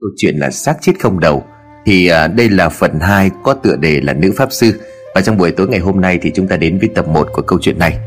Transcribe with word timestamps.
Câu 0.00 0.10
chuyện 0.16 0.36
là 0.36 0.50
xác 0.50 0.74
chết 0.80 0.92
không 1.00 1.20
đầu. 1.20 1.44
Thì 1.86 2.08
à, 2.08 2.28
đây 2.28 2.48
là 2.48 2.68
phần 2.68 3.00
2 3.00 3.30
có 3.42 3.54
tựa 3.54 3.76
đề 3.76 4.00
là 4.00 4.12
nữ 4.12 4.32
pháp 4.36 4.52
sư. 4.52 4.80
Và 5.14 5.20
trong 5.20 5.36
buổi 5.36 5.50
tối 5.50 5.68
ngày 5.68 5.80
hôm 5.80 6.00
nay 6.00 6.18
thì 6.22 6.30
chúng 6.34 6.48
ta 6.48 6.56
đến 6.56 6.78
với 6.78 6.88
tập 6.94 7.08
1 7.08 7.28
của 7.32 7.42
câu 7.42 7.58
chuyện 7.62 7.78
này. 7.78 7.98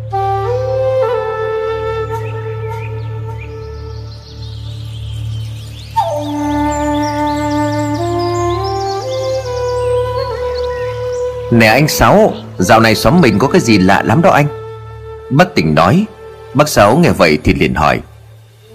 Nè 11.52 11.68
anh 11.68 11.88
Sáu 11.88 12.34
Dạo 12.58 12.80
này 12.80 12.96
xóm 12.96 13.22
mình 13.22 13.40
có 13.40 13.48
cái 13.48 13.62
gì 13.62 13.78
lạ 13.78 14.04
lắm 14.06 14.22
đó 14.22 14.30
anh? 14.30 14.46
Bác 15.30 15.56
tỉnh 15.56 15.76
nói. 15.76 16.06
Bác 16.54 16.70
Sáu 16.70 16.98
nghe 16.98 17.12
vậy 17.12 17.38
thì 17.44 17.54
liền 17.54 17.74
hỏi. 17.74 18.02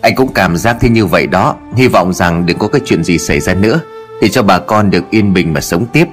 Anh 0.05 0.15
cũng 0.15 0.33
cảm 0.35 0.57
giác 0.57 0.77
thế 0.81 0.89
như 0.89 1.07
vậy 1.07 1.27
đó. 1.27 1.57
Hy 1.77 1.89
vọng 1.89 2.13
rằng 2.13 2.47
đừng 2.47 2.59
có 2.59 2.69
cái 2.69 2.81
chuyện 2.85 3.05
gì 3.05 3.19
xảy 3.19 3.41
ra 3.41 3.55
nữa, 3.55 3.81
Để 4.23 4.29
cho 4.29 4.43
bà 4.43 4.59
con 4.59 4.91
được 4.91 5.05
yên 5.11 5.35
bình 5.35 5.53
mà 5.53 5.61
sống 5.61 5.87
tiếp. 5.93 6.05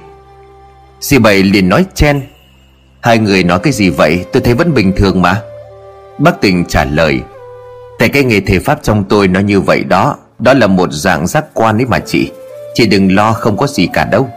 Dì 1.00 1.18
Bảy 1.18 1.42
liền 1.42 1.68
nói 1.68 1.86
chen. 1.94 2.20
Hai 3.00 3.18
người 3.18 3.44
nói 3.44 3.58
cái 3.58 3.72
gì 3.72 3.90
vậy? 3.90 4.24
Tôi 4.32 4.42
thấy 4.42 4.54
vẫn 4.54 4.74
bình 4.74 4.92
thường 4.96 5.22
mà. 5.22 5.42
Bác 6.18 6.40
tình 6.40 6.64
trả 6.64 6.84
lời. 6.84 7.20
Tại 7.98 8.08
cái 8.08 8.24
nghề 8.24 8.40
thể 8.40 8.58
pháp 8.58 8.78
trong 8.82 9.04
tôi 9.04 9.28
nó 9.28 9.40
như 9.40 9.60
vậy 9.60 9.84
đó 9.84 10.16
Đó 10.38 10.54
là 10.54 10.66
một 10.66 10.92
dạng 10.92 11.26
giác 11.26 11.44
quan 11.54 11.78
ấy 11.78 11.86
mà 11.86 11.98
chị. 11.98 12.30
Chị 12.74 12.86
đừng 12.86 13.14
lo, 13.14 13.32
không 13.32 13.56
có 13.56 13.66
gì 13.66 13.88
cả 13.92 14.04
đâu. 14.04 14.28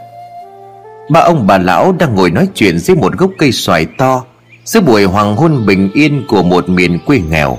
Ba 1.09 1.19
ông 1.19 1.47
bà 1.47 1.57
lão 1.57 1.91
đang 1.99 2.15
ngồi 2.15 2.31
nói 2.31 2.47
chuyện 2.53 2.79
dưới 2.79 2.97
một 2.97 3.17
gốc 3.17 3.31
cây 3.37 3.51
xoài 3.51 3.85
to, 3.85 4.23
Giữa 4.65 4.81
buổi 4.81 5.03
hoàng 5.03 5.35
hôn 5.35 5.65
bình 5.65 5.89
yên 5.93 6.25
của 6.27 6.43
một 6.43 6.69
miền 6.69 6.99
quê 7.05 7.19
nghèo. 7.29 7.57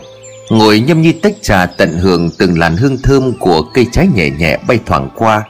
Ngồi 0.50 0.80
nhâm 0.80 1.02
nhi 1.02 1.12
tách 1.12 1.34
trà 1.42 1.66
tận 1.66 1.98
hưởng 1.98 2.30
từng 2.38 2.58
làn 2.58 2.76
hương 2.76 2.98
thơm 3.02 3.32
của 3.38 3.62
cây 3.62 3.86
trái 3.92 4.08
nhẹ 4.14 4.30
nhẹ 4.30 4.58
bay 4.68 4.78
thoảng 4.86 5.10
qua, 5.14 5.44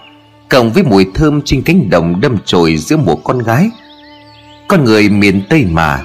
Cộng 0.49 0.73
với 0.73 0.83
mùi 0.83 1.07
thơm 1.15 1.41
trên 1.45 1.63
cánh 1.63 1.91
đồng 1.91 2.21
đâm 2.21 2.39
chồi 2.45 2.77
giữa 2.77 2.97
một 2.97 3.21
con 3.25 3.39
gái. 3.39 3.71
Con 4.69 4.85
người 4.85 5.09
miền 5.09 5.43
Tây 5.51 5.65
mà. 5.71 6.01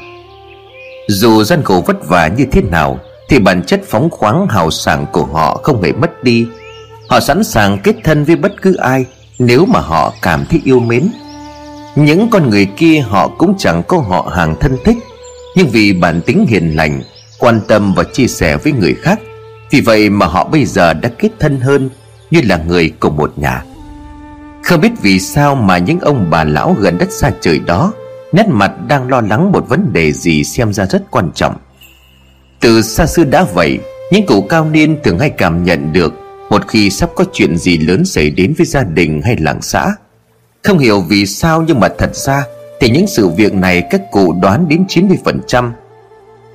Dù 1.07 1.43
gian 1.43 1.63
khổ 1.63 1.83
vất 1.88 2.07
vả 2.07 2.27
như 2.27 2.45
thế 2.51 2.61
nào, 2.61 2.99
Thì 3.29 3.39
bản 3.39 3.63
chất 3.63 3.81
phóng 3.88 4.09
khoáng 4.09 4.47
hào 4.47 4.71
sảng 4.71 5.05
của 5.11 5.25
họ 5.25 5.59
không 5.63 5.81
hề 5.81 5.91
mất 5.91 6.23
đi. 6.23 6.45
Họ 7.09 7.19
sẵn 7.19 7.44
sàng 7.44 7.77
kết 7.83 7.95
thân 8.03 8.23
với 8.23 8.35
bất 8.35 8.61
cứ 8.61 8.75
ai 8.75 9.05
Nếu 9.39 9.66
mà 9.66 9.79
họ 9.79 10.13
cảm 10.21 10.45
thấy 10.49 10.61
yêu 10.63 10.79
mến. 10.79 11.11
Những 11.95 12.29
con 12.29 12.49
người 12.49 12.66
kia 12.77 12.99
họ 12.99 13.27
cũng 13.27 13.55
chẳng 13.57 13.83
có 13.88 13.97
họ 13.97 14.31
hàng 14.35 14.55
thân 14.59 14.77
thích, 14.85 14.97
nhưng 15.55 15.67
vì 15.67 15.94
bản 15.94 16.21
tính 16.21 16.45
hiền 16.49 16.75
lành 16.75 17.01
quan 17.42 17.61
tâm 17.67 17.94
và 17.94 18.03
chia 18.03 18.28
sẻ 18.28 18.58
với 18.58 18.73
người 18.73 18.94
khác. 18.94 19.20
Vì 19.72 19.81
vậy 19.81 20.09
mà 20.09 20.25
họ 20.25 20.50
bây 20.52 20.66
giờ 20.66 20.94
đã 20.94 21.09
kết 21.09 21.30
thân 21.39 21.59
hơn 21.59 21.89
như 22.31 22.42
là 22.44 22.58
người 22.67 22.92
cùng 23.00 23.17
một 23.17 23.34
nhà. 23.36 23.64
Không 24.64 24.81
biết 24.81 24.92
vì 25.02 25.20
sao 25.20 25.56
mà 25.56 25.78
những 25.78 26.00
ông 26.00 26.28
bà 26.30 26.44
lão 26.44 26.75
gần 26.80 26.97
đất 26.97 27.12
xa 27.12 27.31
trời 27.42 27.59
đó, 27.59 27.94
nét 28.34 28.47
mặt 28.47 28.72
đang 28.88 29.09
lo 29.09 29.22
lắng 29.22 29.52
một 29.52 29.69
vấn 29.69 29.94
đề 29.94 30.12
gì 30.12 30.44
xem 30.44 30.73
ra 30.73 30.86
rất 30.86 31.12
quan 31.12 31.31
trọng. 31.36 31.56
Từ 32.59 32.81
xa 32.81 33.06
xưa 33.06 33.23
đã 33.23 33.45
vậy, 33.53 33.80
những 34.12 34.25
cụ 34.25 34.42
cao 34.42 34.66
niên 34.66 34.97
thường 35.03 35.19
hay 35.19 35.30
cảm 35.30 35.64
nhận 35.64 35.94
được 35.94 36.14
một 36.50 36.67
khi 36.67 36.89
sắp 36.89 37.09
có 37.16 37.25
chuyện 37.34 37.58
gì 37.58 37.78
lớn 37.78 38.06
xảy 38.06 38.30
đến 38.30 38.53
với 38.58 38.66
gia 38.66 38.84
đình 38.84 39.22
hay 39.22 39.38
làng 39.39 39.62
xã. 39.62 39.95
Không 40.64 40.80
hiểu 40.80 41.02
vì 41.02 41.25
sao 41.25 41.64
nhưng 41.67 41.80
mà 41.80 41.89
thật 41.97 42.16
ra 42.16 42.44
Thì 42.80 42.89
những 42.89 43.08
sự 43.08 43.28
việc 43.28 43.53
này 43.53 43.84
các 43.89 44.02
cụ 44.12 44.34
đoán 44.42 44.67
đến 44.67 44.86
90% 44.88 45.72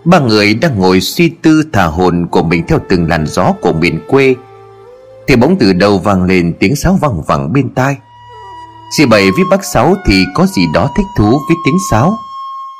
Ba 0.06 0.18
người 0.18 0.54
đang 0.54 0.78
ngồi 0.78 1.00
suy 1.00 1.28
tư 1.28 1.62
thả 1.72 1.84
hồn 1.84 2.26
của 2.30 2.42
mình 2.42 2.64
theo 2.68 2.78
từng 2.88 3.08
làn 3.08 3.26
gió 3.26 3.52
của 3.60 3.72
miền 3.72 4.00
quê. 4.08 4.34
Thì 5.28 5.36
bỗng 5.36 5.56
từ 5.58 5.72
đầu 5.72 5.98
vang 5.98 6.24
lên 6.24 6.54
tiếng 6.60 6.76
sáo 6.76 6.98
văng 7.00 7.22
vẳng 7.22 7.52
bên 7.52 7.68
tai. 7.74 7.96
Chị 8.90 9.06
Bảy 9.06 9.30
với 9.30 9.44
bác 9.50 9.64
Sáu 9.64 9.94
thì 10.06 10.24
có 10.34 10.46
gì 10.46 10.62
đó 10.74 10.90
thích 10.96 11.06
thú 11.18 11.30
với 11.48 11.56
tiếng 11.64 11.76
sáo. 11.90 12.18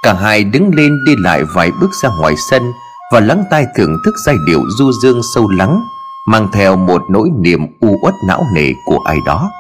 Cả 0.03 0.13
hai 0.15 0.45
đứng 0.45 0.75
lên 0.75 1.05
đi 1.07 1.13
lại 1.19 1.45
vài 1.55 1.71
bước 1.81 1.91
ra 2.03 2.09
ngoài 2.21 2.35
sân 2.51 2.73
Và 3.13 3.21
lắng 3.21 3.45
tai 3.51 3.67
thưởng 3.77 3.97
thức 4.05 4.15
giai 4.27 4.37
điệu 4.47 4.61
du 4.79 4.93
dương 5.03 5.21
sâu 5.35 5.49
lắng, 5.49 5.81
Mang 6.27 6.49
theo 6.53 6.77
một 6.77 7.03
nỗi 7.11 7.29
niềm 7.39 7.67
u 7.81 7.97
uất 8.03 8.15
não 8.29 8.47
nề 8.55 8.73
của 8.87 8.99
ai 9.05 9.17
đó. 9.27 9.51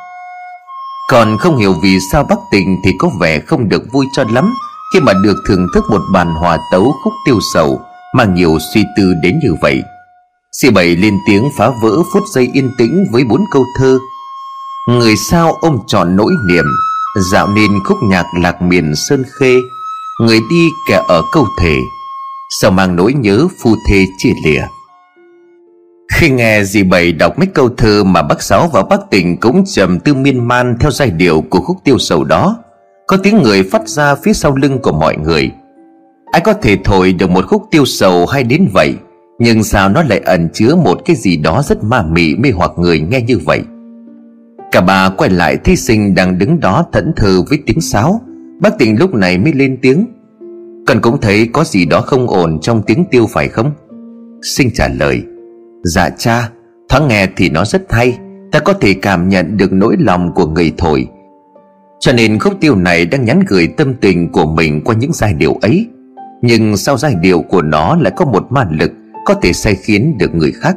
Còn 1.10 1.38
không 1.38 1.56
hiểu 1.56 1.75
vì 1.82 1.99
sao 2.12 2.25
Bắc 2.25 2.38
Tình 2.50 2.76
thì 2.84 2.93
có 2.99 3.10
vẻ 3.21 3.41
không 3.41 3.69
được 3.69 3.82
vui 3.93 4.06
cho 4.12 4.25
lắm. 4.32 4.55
Khi 4.97 5.01
mà 5.01 5.12
được 5.12 5.37
thưởng 5.49 5.67
thức 5.75 5.84
một 5.91 6.03
bàn 6.12 6.34
hòa 6.34 6.59
tấu 6.73 6.93
khúc 7.03 7.12
tiêu 7.27 7.39
sầu 7.55 7.81
Mang 8.15 8.34
nhiều 8.34 8.59
suy 8.75 8.84
tư 8.97 9.15
đến 9.23 9.39
như 9.43 9.55
vậy. 9.62 9.83
Sĩ 10.53 10.71
Bảy 10.71 10.97
lên 10.97 11.15
tiếng 11.27 11.49
phá 11.59 11.71
vỡ 11.83 12.03
phút 12.12 12.23
giây 12.34 12.51
yên 12.53 12.71
tĩnh 12.79 13.06
với 13.12 13.25
bốn 13.25 13.45
câu 13.53 13.65
thơ. 13.79 13.99
Người 14.89 15.17
sao 15.17 15.53
ông 15.53 15.79
chọn 15.87 16.17
nỗi 16.17 16.33
niềm, 16.49 16.65
Dạo 17.31 17.49
nên 17.49 17.71
khúc 17.85 17.97
nhạc 18.03 18.27
lạc 18.43 18.62
miền 18.62 18.95
sơn 19.09 19.23
khê. 19.39 19.55
Người 20.21 20.41
đi 20.51 20.69
kẻ 20.89 21.03
ở 21.09 21.23
câu 21.33 21.47
thể 21.61 21.79
Sao 22.61 22.71
mang 22.71 22.97
nỗi 22.97 23.12
nhớ 23.12 23.49
phu 23.62 23.77
thê 23.89 24.06
chia 24.19 24.33
lìa. 24.45 24.62
Khi 26.12 26.31
nghe 26.31 26.65
dì 26.65 26.83
bảy 26.83 27.12
đọc 27.12 27.39
mấy 27.39 27.47
câu 27.47 27.69
thơ 27.77 28.05
mà 28.05 28.23
bác 28.23 28.43
Sáu 28.43 28.71
và 28.73 28.83
bác 28.83 29.01
Tình 29.11 29.37
cũng 29.37 29.65
trầm 29.67 30.01
tư 30.01 30.15
miên 30.15 30.49
man 30.49 30.77
theo 30.81 30.91
giai 30.91 31.11
điệu 31.11 31.45
của 31.51 31.61
khúc 31.61 31.77
tiêu 31.85 31.99
sầu 31.99 32.25
đó 32.25 32.56
có 33.06 33.17
tiếng 33.17 33.43
người 33.43 33.62
phát 33.62 33.89
ra 33.89 34.15
phía 34.15 34.33
sau 34.33 34.56
lưng 34.56 34.78
của 34.83 34.93
mọi 34.93 35.17
người. 35.17 35.50
Ai 36.33 36.43
có 36.44 36.53
thể 36.53 36.78
thổi 36.84 37.12
được 37.12 37.31
một 37.31 37.47
khúc 37.47 37.62
tiêu 37.71 37.84
sầu 37.84 38.27
hay 38.27 38.43
đến 38.43 38.69
vậy, 38.72 38.94
Nhưng 39.39 39.62
sao 39.62 39.89
nó 39.89 40.03
lại 40.03 40.19
ẩn 40.19 40.49
chứa 40.53 40.77
một 40.77 41.00
cái 41.05 41.17
gì 41.17 41.37
đó 41.37 41.62
rất 41.62 41.84
ma 41.84 42.03
mị 42.03 42.37
mê 42.37 42.50
hoặc 42.50 42.71
người 42.77 43.00
nghe 43.00 43.21
như 43.21 43.39
vậy? 43.39 43.62
Cả 44.72 44.81
bà 44.81 45.09
quay 45.09 45.31
lại 45.31 45.56
thi 45.65 45.77
sinh 45.77 46.15
đang 46.15 46.39
đứng 46.39 46.61
đó 46.61 46.84
thẫn 46.93 47.12
thờ 47.17 47.43
với 47.49 47.59
tiếng 47.67 47.81
sáo. 47.81 48.21
Bác 48.61 48.78
Tình 48.78 48.99
lúc 48.99 49.15
này 49.15 49.38
mới 49.38 49.53
lên 49.53 49.78
tiếng. 49.83 50.06
Cần 50.87 51.00
cũng 51.00 51.21
thấy 51.21 51.49
có 51.53 51.65
gì 51.65 51.84
đó 51.84 52.00
không 52.00 52.27
ổn 52.28 52.59
trong 52.61 52.83
tiếng 52.83 53.05
tiêu 53.11 53.27
phải 53.31 53.49
không? 53.49 53.73
Sinh 54.43 54.71
trả 54.75 54.88
lời. 54.88 55.23
Dạ 55.84 56.11
cha, 56.11 56.50
Thoáng 56.88 57.09
nghe 57.09 57.28
thì 57.37 57.50
nó 57.50 57.65
rất 57.65 57.93
hay. 57.93 58.19
Ta 58.53 58.59
có 58.59 58.73
thể 58.73 58.94
cảm 58.94 59.28
nhận 59.28 59.56
được 59.56 59.73
nỗi 59.73 59.97
lòng 59.99 60.34
của 60.34 60.47
người 60.47 60.73
thổi. 60.77 61.06
Cho 62.01 62.12
nên 62.12 62.39
khúc 62.39 62.53
tiêu 62.61 62.77
này 62.77 63.07
đang 63.07 63.25
nhắn 63.25 63.41
gửi 63.47 63.69
tâm 63.77 63.95
tình 63.95 64.33
của 64.33 64.47
mình 64.47 64.81
qua 64.84 64.95
những 64.95 65.12
giai 65.12 65.34
điệu 65.34 65.59
ấy. 65.62 65.87
Nhưng 66.43 66.77
sau 66.77 66.97
giai 66.97 67.15
điệu 67.15 67.43
của 67.43 67.62
nó 67.62 67.97
lại 67.97 68.12
có 68.17 68.25
một 68.25 68.53
ma 68.53 68.69
lực 68.71 68.93
Có 69.25 69.34
thể 69.34 69.53
say 69.53 69.75
khiến 69.75 70.19
được 70.19 70.35
người 70.35 70.53
khác. 70.53 70.77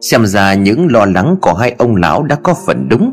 Xem 0.00 0.26
ra 0.26 0.54
những 0.54 0.92
lo 0.92 1.04
lắng 1.04 1.36
của 1.40 1.54
hai 1.54 1.74
ông 1.78 1.96
lão 1.96 2.22
đã 2.22 2.36
có 2.42 2.54
phần 2.66 2.88
đúng. 2.88 3.12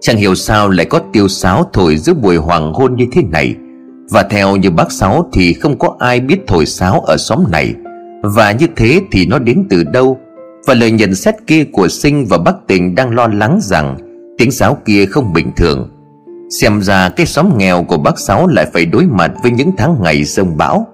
Chẳng 0.00 0.16
hiểu 0.16 0.34
sao 0.34 0.68
lại 0.68 0.86
có 0.86 1.00
tiêu 1.12 1.28
sáo 1.28 1.70
thổi 1.72 1.96
giữa 1.96 2.14
buổi 2.14 2.36
hoàng 2.36 2.72
hôn 2.72 2.96
như 2.96 3.06
thế 3.12 3.22
này. 3.22 3.54
Và 4.10 4.22
theo 4.22 4.56
như 4.56 4.70
bác 4.70 4.92
Sáu 4.92 5.30
thì 5.32 5.52
không 5.52 5.78
có 5.78 5.96
ai 5.98 6.20
biết 6.20 6.38
thổi 6.46 6.66
sáo 6.66 7.00
ở 7.00 7.16
xóm 7.16 7.44
này. 7.50 7.74
Và 8.22 8.52
như 8.52 8.66
thế 8.76 9.00
thì 9.12 9.26
nó 9.26 9.38
đến 9.38 9.66
từ 9.70 9.84
đâu? 9.84 10.18
Và 10.66 10.74
lời 10.74 10.90
nhận 10.90 11.14
xét 11.14 11.34
kia 11.46 11.64
của 11.72 11.88
sinh 11.88 12.26
và 12.26 12.38
bác 12.38 12.54
tình 12.66 12.94
đang 12.94 13.14
lo 13.14 13.26
lắng 13.26 13.58
rằng 13.62 13.96
tiếng 14.38 14.50
sáo 14.50 14.78
kia 14.84 15.06
không 15.06 15.32
bình 15.32 15.50
thường 15.56 15.89
xem 16.50 16.80
ra 16.80 17.08
cái 17.08 17.26
xóm 17.26 17.58
nghèo 17.58 17.82
của 17.82 17.98
bác 17.98 18.18
sáu 18.18 18.46
lại 18.46 18.66
phải 18.72 18.86
đối 18.86 19.06
mặt 19.06 19.32
với 19.42 19.50
những 19.50 19.70
tháng 19.76 20.02
ngày 20.02 20.24
rông 20.24 20.56
bão. 20.56 20.86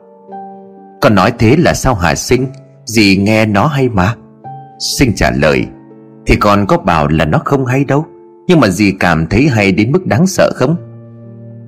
Con 1.00 1.14
nói 1.14 1.32
thế 1.38 1.56
là 1.56 1.74
sao 1.74 1.94
hả 1.94 2.14
sinh? 2.14 2.46
Dì 2.84 3.16
nghe 3.16 3.46
nó 3.46 3.66
hay 3.66 3.88
mà. 3.88 4.14
Sinh 4.78 5.12
trả 5.14 5.30
lời, 5.30 5.66
thì 6.26 6.36
con 6.36 6.66
có 6.66 6.78
bảo 6.78 7.08
là 7.08 7.24
nó 7.24 7.38
không 7.44 7.66
hay 7.66 7.84
đâu, 7.84 8.04
nhưng 8.46 8.60
mà 8.60 8.68
dì 8.68 8.92
cảm 9.00 9.26
thấy 9.26 9.48
hay 9.48 9.72
đến 9.72 9.92
mức 9.92 10.06
đáng 10.06 10.26
sợ 10.26 10.52
không? 10.54 10.76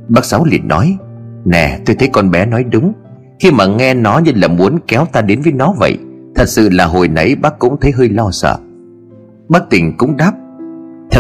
Bác 0.08 0.24
sáu 0.24 0.44
liền 0.44 0.68
nói, 0.68 0.96
nè, 1.44 1.78
tôi 1.86 1.96
thấy 1.98 2.08
con 2.12 2.30
bé 2.30 2.46
nói 2.46 2.64
đúng. 2.64 2.92
Khi 3.40 3.50
mà 3.50 3.66
nghe 3.66 3.94
nó 3.94 4.18
như 4.18 4.32
là 4.34 4.48
muốn 4.48 4.78
kéo 4.86 5.06
ta 5.12 5.20
đến 5.20 5.40
với 5.42 5.52
nó 5.52 5.74
vậy, 5.78 5.98
Thật 6.38 6.48
sự 6.48 6.68
là 6.72 6.86
hồi 6.86 7.08
nãy 7.08 7.34
bác 7.34 7.58
cũng 7.58 7.76
thấy 7.80 7.92
hơi 7.92 8.08
lo 8.08 8.30
sợ. 8.30 8.58
Bác 9.48 9.70
tỉnh 9.70 9.96
cũng 9.96 10.16
đáp 10.16 10.32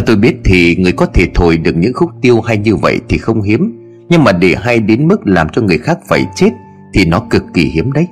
tôi 0.08 0.16
biết 0.16 0.36
thì 0.44 0.76
người 0.76 0.92
có 0.92 1.06
thể 1.06 1.26
thổi 1.34 1.58
được 1.58 1.76
những 1.76 1.92
khúc 1.94 2.10
tiêu 2.22 2.40
hay 2.40 2.58
như 2.58 2.76
vậy 2.76 3.00
thì 3.08 3.18
không 3.18 3.42
hiếm. 3.42 3.74
Nhưng 4.08 4.24
mà 4.24 4.32
để 4.32 4.54
hay 4.58 4.80
đến 4.80 5.08
mức 5.08 5.26
làm 5.26 5.48
cho 5.48 5.62
người 5.62 5.78
khác 5.78 5.98
phải 6.08 6.26
chết 6.34 6.50
Thì 6.94 7.04
nó 7.04 7.20
cực 7.30 7.44
kỳ 7.54 7.64
hiếm 7.64 7.92
đấy. 7.92 8.08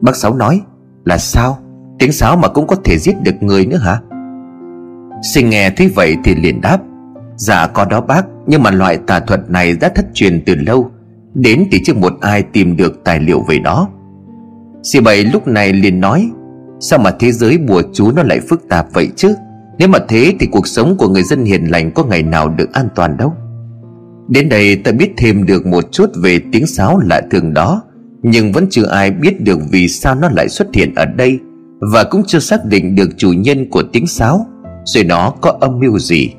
Bác 0.00 0.16
Sáu 0.16 0.34
nói, 0.34 0.60
Là 1.04 1.18
sao? 1.18 1.58
Tiếng 1.98 2.12
sáo 2.12 2.36
mà 2.36 2.48
cũng 2.48 2.66
có 2.66 2.76
thể 2.84 2.98
giết 2.98 3.14
được 3.22 3.42
người 3.42 3.66
nữa 3.66 3.76
hả? 3.76 4.00
Sinh 5.34 5.50
nghe 5.50 5.70
thấy 5.70 5.88
vậy 5.94 6.16
thì 6.24 6.34
liền 6.34 6.60
đáp 6.60 6.78
Dạ 7.36 7.66
có 7.66 7.84
đó 7.84 8.00
bác, 8.00 8.26
Nhưng 8.46 8.62
mà 8.62 8.70
loại 8.70 8.98
tà 9.06 9.20
thuật 9.20 9.50
này 9.50 9.76
đã 9.80 9.88
thất 9.88 10.06
truyền 10.14 10.42
từ 10.46 10.54
lâu. 10.54 10.90
Đến 11.34 11.64
thì 11.72 11.80
chưa 11.84 11.94
một 11.94 12.12
ai 12.20 12.42
tìm 12.42 12.76
được 12.76 13.00
tài 13.04 13.20
liệu 13.20 13.44
về 13.48 13.58
đó 13.58 13.88
Dì 14.82 15.00
bảy 15.00 15.24
lúc 15.24 15.46
này 15.46 15.72
liền 15.72 16.00
nói, 16.00 16.30
Sao 16.80 16.98
mà 16.98 17.10
thế 17.18 17.32
giới 17.32 17.58
bùa 17.58 17.82
chú 17.92 18.12
nó 18.12 18.22
lại 18.22 18.40
phức 18.40 18.68
tạp 18.68 18.86
vậy 18.92 19.08
chứ? 19.16 19.34
Nếu 19.80 19.88
mà 19.88 19.98
thế 20.08 20.34
thì 20.40 20.46
cuộc 20.46 20.66
sống 20.66 20.96
của 20.96 21.08
người 21.08 21.22
dân 21.22 21.44
hiền 21.44 21.64
lành 21.64 21.92
Có 21.92 22.04
ngày 22.04 22.22
nào 22.22 22.48
được 22.48 22.72
an 22.72 22.88
toàn 22.94 23.16
đâu. 23.16 23.32
Đến 24.28 24.48
đây 24.48 24.76
ta 24.76 24.92
biết 24.92 25.10
thêm 25.16 25.46
được 25.46 25.66
một 25.66 25.84
chút 25.92 26.10
về 26.22 26.40
tiếng 26.52 26.66
sáo 26.66 26.98
lạ 26.98 27.20
thường 27.30 27.54
đó, 27.54 27.82
Nhưng 28.22 28.52
vẫn 28.52 28.66
chưa 28.70 28.86
ai 28.86 29.10
biết 29.10 29.40
được 29.40 29.58
vì 29.70 29.88
sao 29.88 30.14
nó 30.14 30.28
lại 30.28 30.48
xuất 30.48 30.74
hiện 30.74 30.94
ở 30.94 31.04
đây 31.04 31.38
Và 31.92 32.04
cũng 32.04 32.22
chưa 32.26 32.38
xác 32.38 32.64
định 32.64 32.94
được 32.94 33.10
chủ 33.16 33.32
nhân 33.32 33.70
của 33.70 33.82
tiếng 33.92 34.06
sáo, 34.06 34.46
Rồi 34.84 35.04
nó 35.04 35.30
có 35.40 35.56
âm 35.60 35.78
mưu 35.78 35.98
gì. 35.98 36.30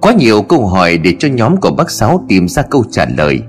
Quá 0.00 0.12
nhiều 0.12 0.42
câu 0.42 0.66
hỏi 0.66 0.98
để 0.98 1.14
cho 1.18 1.28
nhóm 1.28 1.56
của 1.56 1.70
bác 1.70 1.90
Sáu 1.90 2.24
tìm 2.28 2.48
ra 2.48 2.62
câu 2.62 2.84
trả 2.90 3.06
lời. 3.16 3.40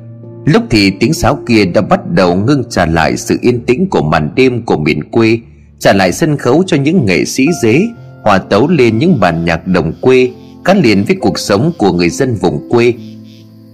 Lúc 0.46 0.64
thì 0.70 0.92
tiếng 1.00 1.14
sáo 1.14 1.40
kia 1.46 1.66
đã 1.66 1.81
bắt 1.81 2.00
đầu 2.12 2.36
ngưng 2.36 2.64
trả 2.70 2.86
lại 2.86 3.18
sự 3.18 3.38
yên 3.42 3.66
tĩnh 3.66 3.90
của 3.90 4.02
màn 4.02 4.31
đêm 4.36 4.66
của 4.66 4.78
miền 4.78 5.04
quê, 5.12 5.40
Trả 5.80 5.94
lại 5.94 6.12
sân 6.12 6.38
khấu 6.38 6.64
cho 6.68 6.78
những 6.78 7.06
nghệ 7.06 7.25
sĩ 7.25 7.48
dế. 7.62 7.88
Hòa 8.24 8.38
tấu 8.38 8.68
lên 8.68 8.98
những 8.98 9.20
bản 9.20 9.46
nhạc 9.46 9.68
đồng 9.68 9.94
quê, 10.02 10.31
Gắn 10.66 10.81
liền 10.81 11.04
với 11.04 11.16
cuộc 11.22 11.40
sống 11.40 11.72
của 11.78 11.92
người 11.92 12.10
dân 12.10 12.36
vùng 12.36 12.70
quê. 12.70 12.94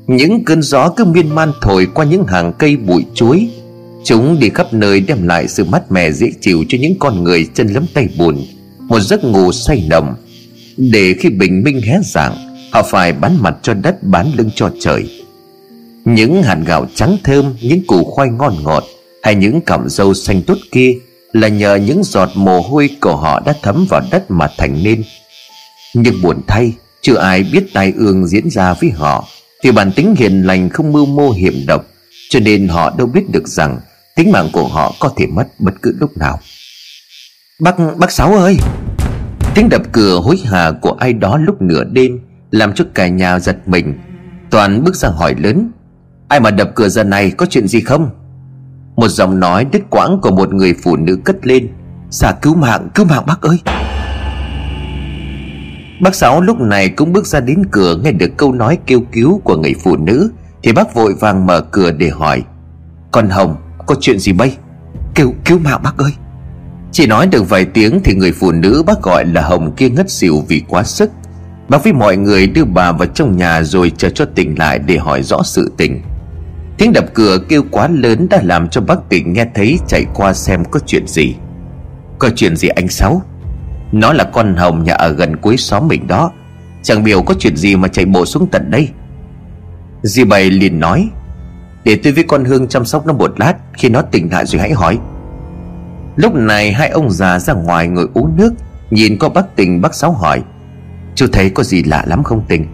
Những 0.07 0.43
cơn 0.45 0.61
gió 0.61 0.89
cứ 0.89 1.05
miên 1.05 1.35
man 1.35 1.51
thổi 1.61 1.87
qua 1.93 2.05
những 2.05 2.25
hàng 2.27 2.53
cây 2.59 2.77
bụi 2.77 3.05
chuối. 3.13 3.49
Chúng 4.03 4.39
đi 4.39 4.49
khắp 4.49 4.73
nơi 4.73 5.01
đem 5.01 5.27
lại 5.27 5.47
sự 5.47 5.63
mát 5.63 5.91
mẻ 5.91 6.11
dễ 6.11 6.31
chịu 6.41 6.63
cho 6.69 6.77
những 6.81 6.99
con 6.99 7.23
người 7.23 7.47
chân 7.53 7.67
lấm 7.67 7.85
tay 7.93 8.09
buồn. 8.17 8.45
Một 8.79 8.99
giấc 8.99 9.23
ngủ 9.23 9.51
say 9.51 9.87
nồng. 9.89 10.15
Để 10.77 11.13
khi 11.19 11.29
bình 11.29 11.63
minh 11.63 11.81
hé 11.81 11.99
dạng, 12.03 12.35
Họ 12.71 12.83
phải 12.83 13.13
bán 13.13 13.37
mặt 13.39 13.55
cho 13.61 13.73
đất, 13.73 14.03
bán 14.03 14.31
lưng 14.35 14.49
cho 14.55 14.71
trời. 14.79 15.09
Những 16.05 16.43
hạt 16.43 16.57
gạo 16.65 16.85
trắng 16.95 17.17
thơm, 17.23 17.53
những 17.61 17.85
củ 17.87 18.03
khoai 18.03 18.29
ngon 18.29 18.63
ngọt, 18.63 18.83
hay 19.23 19.35
những 19.35 19.61
cọng 19.61 19.89
dâu 19.89 20.13
xanh 20.13 20.41
tốt 20.41 20.57
kia 20.71 20.93
là 21.31 21.47
nhờ 21.47 21.75
những 21.75 22.03
giọt 22.03 22.29
mồ 22.35 22.61
hôi 22.61 22.89
của 23.01 23.15
họ 23.15 23.39
đã 23.39 23.53
thấm 23.61 23.85
vào 23.89 24.01
đất 24.11 24.31
mà 24.31 24.47
thành 24.57 24.83
nên. 24.83 25.03
Nhưng 25.93 26.21
buồn 26.21 26.41
thay, 26.47 26.73
chưa 27.01 27.17
ai 27.17 27.43
biết 27.43 27.73
tai 27.73 27.93
ương 27.97 28.27
diễn 28.27 28.49
ra 28.49 28.73
với 28.73 28.89
họ. 28.89 29.27
Thì 29.63 29.71
bản 29.71 29.91
tính 29.91 30.15
hiền 30.15 30.43
lành 30.43 30.69
không 30.69 30.91
mưu 30.91 31.05
mô 31.05 31.31
hiểm 31.31 31.53
độc, 31.67 31.85
cho 32.29 32.39
nên 32.39 32.67
họ 32.67 32.95
đâu 32.97 33.07
biết 33.07 33.29
được 33.29 33.47
rằng 33.47 33.79
tính 34.15 34.31
mạng 34.31 34.49
của 34.53 34.67
họ 34.67 34.93
có 34.99 35.13
thể 35.17 35.27
mất 35.27 35.47
bất 35.59 35.73
cứ 35.81 35.95
lúc 35.99 36.17
nào. 36.17 36.39
Bác 37.59 37.75
bác 37.97 38.11
sáu 38.11 38.33
ơi! 38.33 38.57
Tiếng 39.55 39.69
đập 39.69 39.81
cửa 39.91 40.19
hối 40.19 40.37
hả 40.45 40.71
của 40.71 40.95
ai 40.99 41.13
đó 41.13 41.37
lúc 41.37 41.61
nửa 41.61 41.83
đêm 41.83 42.19
làm 42.51 42.73
cho 42.73 42.85
cả 42.93 43.07
nhà 43.07 43.39
giật 43.39 43.57
mình. 43.67 43.93
Toàn 44.51 44.83
bước 44.83 44.95
ra 44.95 45.09
hỏi 45.09 45.35
lớn, 45.37 45.71
Ai 46.29 46.39
mà 46.39 46.51
đập 46.51 46.71
cửa 46.75 46.89
giờ 46.89 47.03
này, 47.03 47.31
có 47.31 47.45
chuyện 47.45 47.67
gì 47.67 47.81
không? 47.81 48.09
Một 48.99 49.07
giọng 49.07 49.39
nói 49.39 49.65
đứt 49.65 49.81
quãng 49.89 50.19
của 50.21 50.31
một 50.31 50.53
người 50.53 50.73
phụ 50.83 50.95
nữ 50.95 51.19
cất 51.23 51.47
lên. 51.47 51.67
Xà 52.11 52.31
cứu 52.31 52.55
mạng 52.55 52.89
cứu 52.95 53.05
mạng 53.05 53.23
bác 53.27 53.41
ơi. 53.41 53.57
Bác 56.01 56.15
Sáu 56.15 56.41
lúc 56.41 56.59
này 56.59 56.89
cũng 56.89 57.13
bước 57.13 57.25
ra 57.25 57.39
đến 57.39 57.63
cửa, 57.71 57.97
Nghe 58.03 58.11
được 58.11 58.31
câu 58.37 58.53
nói 58.53 58.77
kêu 58.85 59.01
cứu 59.11 59.41
của 59.43 59.57
người 59.57 59.75
phụ 59.83 59.95
nữ, 59.97 60.31
Thì 60.63 60.71
bác 60.71 60.93
vội 60.93 61.13
vàng 61.13 61.45
mở 61.45 61.61
cửa 61.61 61.91
để 61.91 62.09
hỏi. 62.09 62.43
Con 63.11 63.29
Hồng, 63.29 63.55
có 63.85 63.95
chuyện 64.01 64.19
gì 64.19 64.33
bây? 64.33 64.57
Kêu, 65.15 65.33
cứu 65.45 65.59
mạng 65.59 65.81
bác 65.83 65.97
ơi. 65.97 66.11
Chỉ 66.91 67.07
nói 67.07 67.27
được 67.27 67.49
vài 67.49 67.65
tiếng 67.65 67.99
thì 68.03 68.15
người 68.15 68.31
phụ 68.31 68.51
nữ 68.51 68.83
bác 68.85 69.01
gọi 69.01 69.25
là 69.25 69.41
Hồng 69.41 69.71
kia 69.75 69.89
ngất 69.89 70.11
xỉu 70.11 70.43
vì 70.47 70.61
quá 70.67 70.83
sức. 70.83 71.11
Bác 71.69 71.83
với 71.83 71.93
mọi 71.93 72.17
người 72.17 72.47
đưa 72.47 72.65
bà 72.65 72.91
vào 72.91 73.07
trong 73.07 73.37
nhà 73.37 73.63
rồi 73.63 73.91
chờ 73.97 74.09
cho 74.09 74.25
tỉnh 74.25 74.59
lại 74.59 74.79
để 74.79 74.97
hỏi 74.97 75.23
rõ 75.23 75.43
sự 75.43 75.71
tình. 75.77 76.01
Tiếng 76.79 76.93
đập 76.93 77.05
cửa 77.13 77.37
kêu 77.49 77.63
quá 77.71 77.87
lớn 77.87 78.27
đã 78.29 78.41
làm 78.43 78.69
cho 78.69 78.81
bác 78.81 79.09
tỉnh 79.09 79.33
nghe 79.33 79.45
thấy 79.55 79.79
chạy 79.87 80.05
qua 80.13 80.33
xem 80.33 80.65
có 80.65 80.79
chuyện 80.85 81.07
gì. 81.07 81.35
Có 82.19 82.29
chuyện 82.35 82.55
gì 82.55 82.67
anh 82.67 82.87
Sáu? 82.87 83.21
Nó 83.91 84.13
là 84.13 84.23
con 84.23 84.55
Hồng 84.55 84.83
nhà 84.83 84.93
ở 84.93 85.09
gần 85.09 85.35
cuối 85.35 85.57
xóm 85.57 85.87
mình 85.87 86.07
đó. 86.07 86.31
Chẳng 86.83 87.03
biểu 87.03 87.21
có 87.21 87.33
chuyện 87.39 87.55
gì 87.57 87.75
mà 87.75 87.87
chạy 87.87 88.05
bộ 88.05 88.25
xuống 88.25 88.47
tận 88.51 88.71
đây. 88.71 88.89
Dì 90.03 90.23
bày 90.23 90.49
liền 90.49 90.79
nói, 90.79 91.09
Để 91.83 91.99
tôi 92.03 92.13
với 92.13 92.23
con 92.23 92.45
Hương 92.45 92.67
chăm 92.67 92.85
sóc 92.85 93.07
nó 93.07 93.13
một 93.13 93.39
lát, 93.39 93.53
Khi 93.73 93.89
nó 93.89 94.01
tỉnh 94.01 94.31
lại 94.31 94.45
rồi 94.45 94.61
hãy 94.61 94.73
hỏi. 94.73 94.97
Lúc 96.15 96.35
này 96.35 96.73
hai 96.73 96.89
ông 96.89 97.11
già 97.11 97.39
ra 97.39 97.53
ngoài 97.53 97.87
ngồi 97.87 98.07
uống 98.13 98.37
nước, 98.37 98.53
Nhìn 98.89 99.17
có 99.17 99.29
bác 99.29 99.55
tình, 99.55 99.81
bác 99.81 99.93
Sáu 99.93 100.11
hỏi, 100.11 100.41
Chú 101.15 101.27
thấy 101.31 101.49
có 101.49 101.63
gì 101.63 101.83
lạ 101.83 102.03
lắm 102.07 102.23
không 102.23 102.43
tình? 102.47 102.65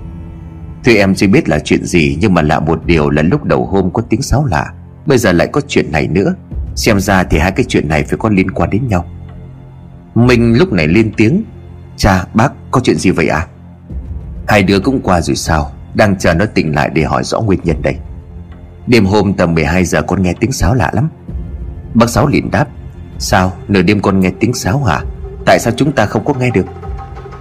Tuy 0.85 0.95
em 0.95 1.15
chưa 1.15 1.27
biết 1.27 1.49
là 1.49 1.59
chuyện 1.59 1.85
gì, 1.85 2.17
Nhưng 2.19 2.33
mà 2.33 2.41
lạ 2.41 2.59
một 2.59 2.85
điều 2.85 3.09
là 3.09 3.21
lúc 3.21 3.43
đầu 3.43 3.65
hôm 3.65 3.91
có 3.93 4.01
tiếng 4.09 4.21
sáo 4.21 4.45
lạ, 4.45 4.73
Bây 5.05 5.17
giờ 5.17 5.31
lại 5.31 5.47
có 5.47 5.61
chuyện 5.67 5.91
này 5.91 6.07
nữa. 6.07 6.33
Xem 6.75 6.99
ra 6.99 7.23
thì 7.23 7.37
hai 7.37 7.51
cái 7.51 7.65
chuyện 7.69 7.87
này 7.87 8.03
phải 8.03 8.17
có 8.17 8.29
liên 8.29 8.51
quan 8.51 8.69
đến 8.69 8.87
nhau. 8.87 9.05
Mình 10.15 10.57
lúc 10.57 10.73
này 10.73 10.87
lên 10.87 11.11
tiếng, 11.17 11.43
Cha, 11.97 12.25
bác, 12.33 12.53
có 12.71 12.81
chuyện 12.83 12.95
gì 12.95 13.11
vậy 13.11 13.27
à 13.27 13.47
Hai 14.47 14.63
đứa 14.63 14.79
cũng 14.79 15.01
qua 15.01 15.21
rồi 15.21 15.35
sao, 15.35 15.71
Đang 15.93 16.17
chờ 16.17 16.33
nó 16.33 16.45
tỉnh 16.45 16.75
lại 16.75 16.89
để 16.93 17.03
hỏi 17.03 17.23
rõ 17.23 17.41
nguyên 17.41 17.59
nhân 17.63 17.81
đây. 17.81 17.95
Đêm 18.87 19.05
hôm 19.05 19.33
tầm 19.33 19.53
12 19.53 19.85
giờ 19.85 20.01
con 20.01 20.21
nghe 20.21 20.33
tiếng 20.39 20.51
sáo 20.51 20.73
lạ 20.73 20.91
lắm. 20.93 21.09
Bác 21.93 22.09
Sáu 22.09 22.27
liền 22.27 22.51
đáp, 22.51 22.67
Sao, 23.19 23.53
nửa 23.67 23.81
đêm 23.81 24.01
con 24.01 24.19
nghe 24.19 24.31
tiếng 24.39 24.53
sáo 24.53 24.83
hả? 24.83 25.01
Tại 25.45 25.59
sao 25.59 25.73
chúng 25.77 25.91
ta 25.91 26.05
không 26.05 26.25
có 26.25 26.33
nghe 26.39 26.49
được? 26.49 26.65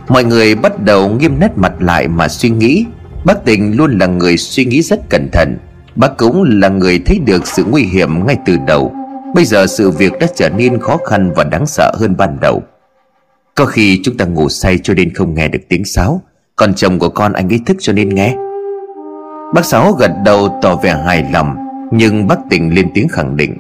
Mọi 0.09 0.25
người 0.25 0.55
bắt 0.55 0.81
đầu 0.81 1.09
nghiêm 1.09 1.41
nét 1.41 1.51
mặt 1.57 1.73
lại 1.79 2.09
mà 2.09 2.29
suy 2.29 2.51
nghĩ. 2.51 2.87
Bác 3.25 3.45
Tình 3.45 3.77
luôn 3.77 3.99
là 3.99 4.07
người 4.07 4.37
suy 4.37 4.65
nghĩ 4.65 4.83
rất 4.83 5.11
cẩn 5.11 5.29
thận. 5.33 5.59
Bác 5.97 6.17
cũng 6.17 6.43
là 6.43 6.69
người 6.69 6.99
thấy 7.07 7.19
được 7.19 7.47
sự 7.47 7.65
nguy 7.71 7.83
hiểm 7.83 8.27
ngay 8.27 8.37
từ 8.47 8.57
đầu. 8.67 8.93
Bây 9.35 9.45
giờ 9.45 9.67
sự 9.67 9.91
việc 9.91 10.13
đã 10.21 10.27
trở 10.35 10.49
nên 10.49 10.81
khó 10.81 10.97
khăn 10.97 11.33
và 11.37 11.45
đáng 11.45 11.67
sợ 11.67 11.93
hơn 12.01 12.17
ban 12.17 12.41
đầu. 12.41 12.63
Có 13.55 13.65
khi 13.65 14.01
chúng 14.05 14.17
ta 14.17 14.25
ngủ 14.25 14.49
say 14.49 14.79
cho 14.83 14.95
nên 14.95 15.15
không 15.15 15.35
nghe 15.35 15.49
được 15.49 15.59
tiếng 15.69 15.85
sáo. 15.85 16.23
Còn 16.57 16.75
chồng 16.75 16.99
của 16.99 17.09
con 17.09 17.33
anh 17.33 17.53
ấy 17.53 17.61
thức 17.67 17.77
cho 17.81 17.93
nên 17.93 18.09
nghe. 18.09 18.37
Bác 19.55 19.65
Sáu 19.65 19.93
gật 19.93 20.11
đầu 20.25 20.59
tỏ 20.63 20.77
vẻ 20.77 21.03
hài 21.07 21.25
lòng, 21.33 21.57
Nhưng 21.93 22.29
bác 22.29 22.39
Tình 22.51 22.75
lên 22.75 22.91
tiếng 22.95 23.09
khẳng 23.09 23.37
định. 23.37 23.57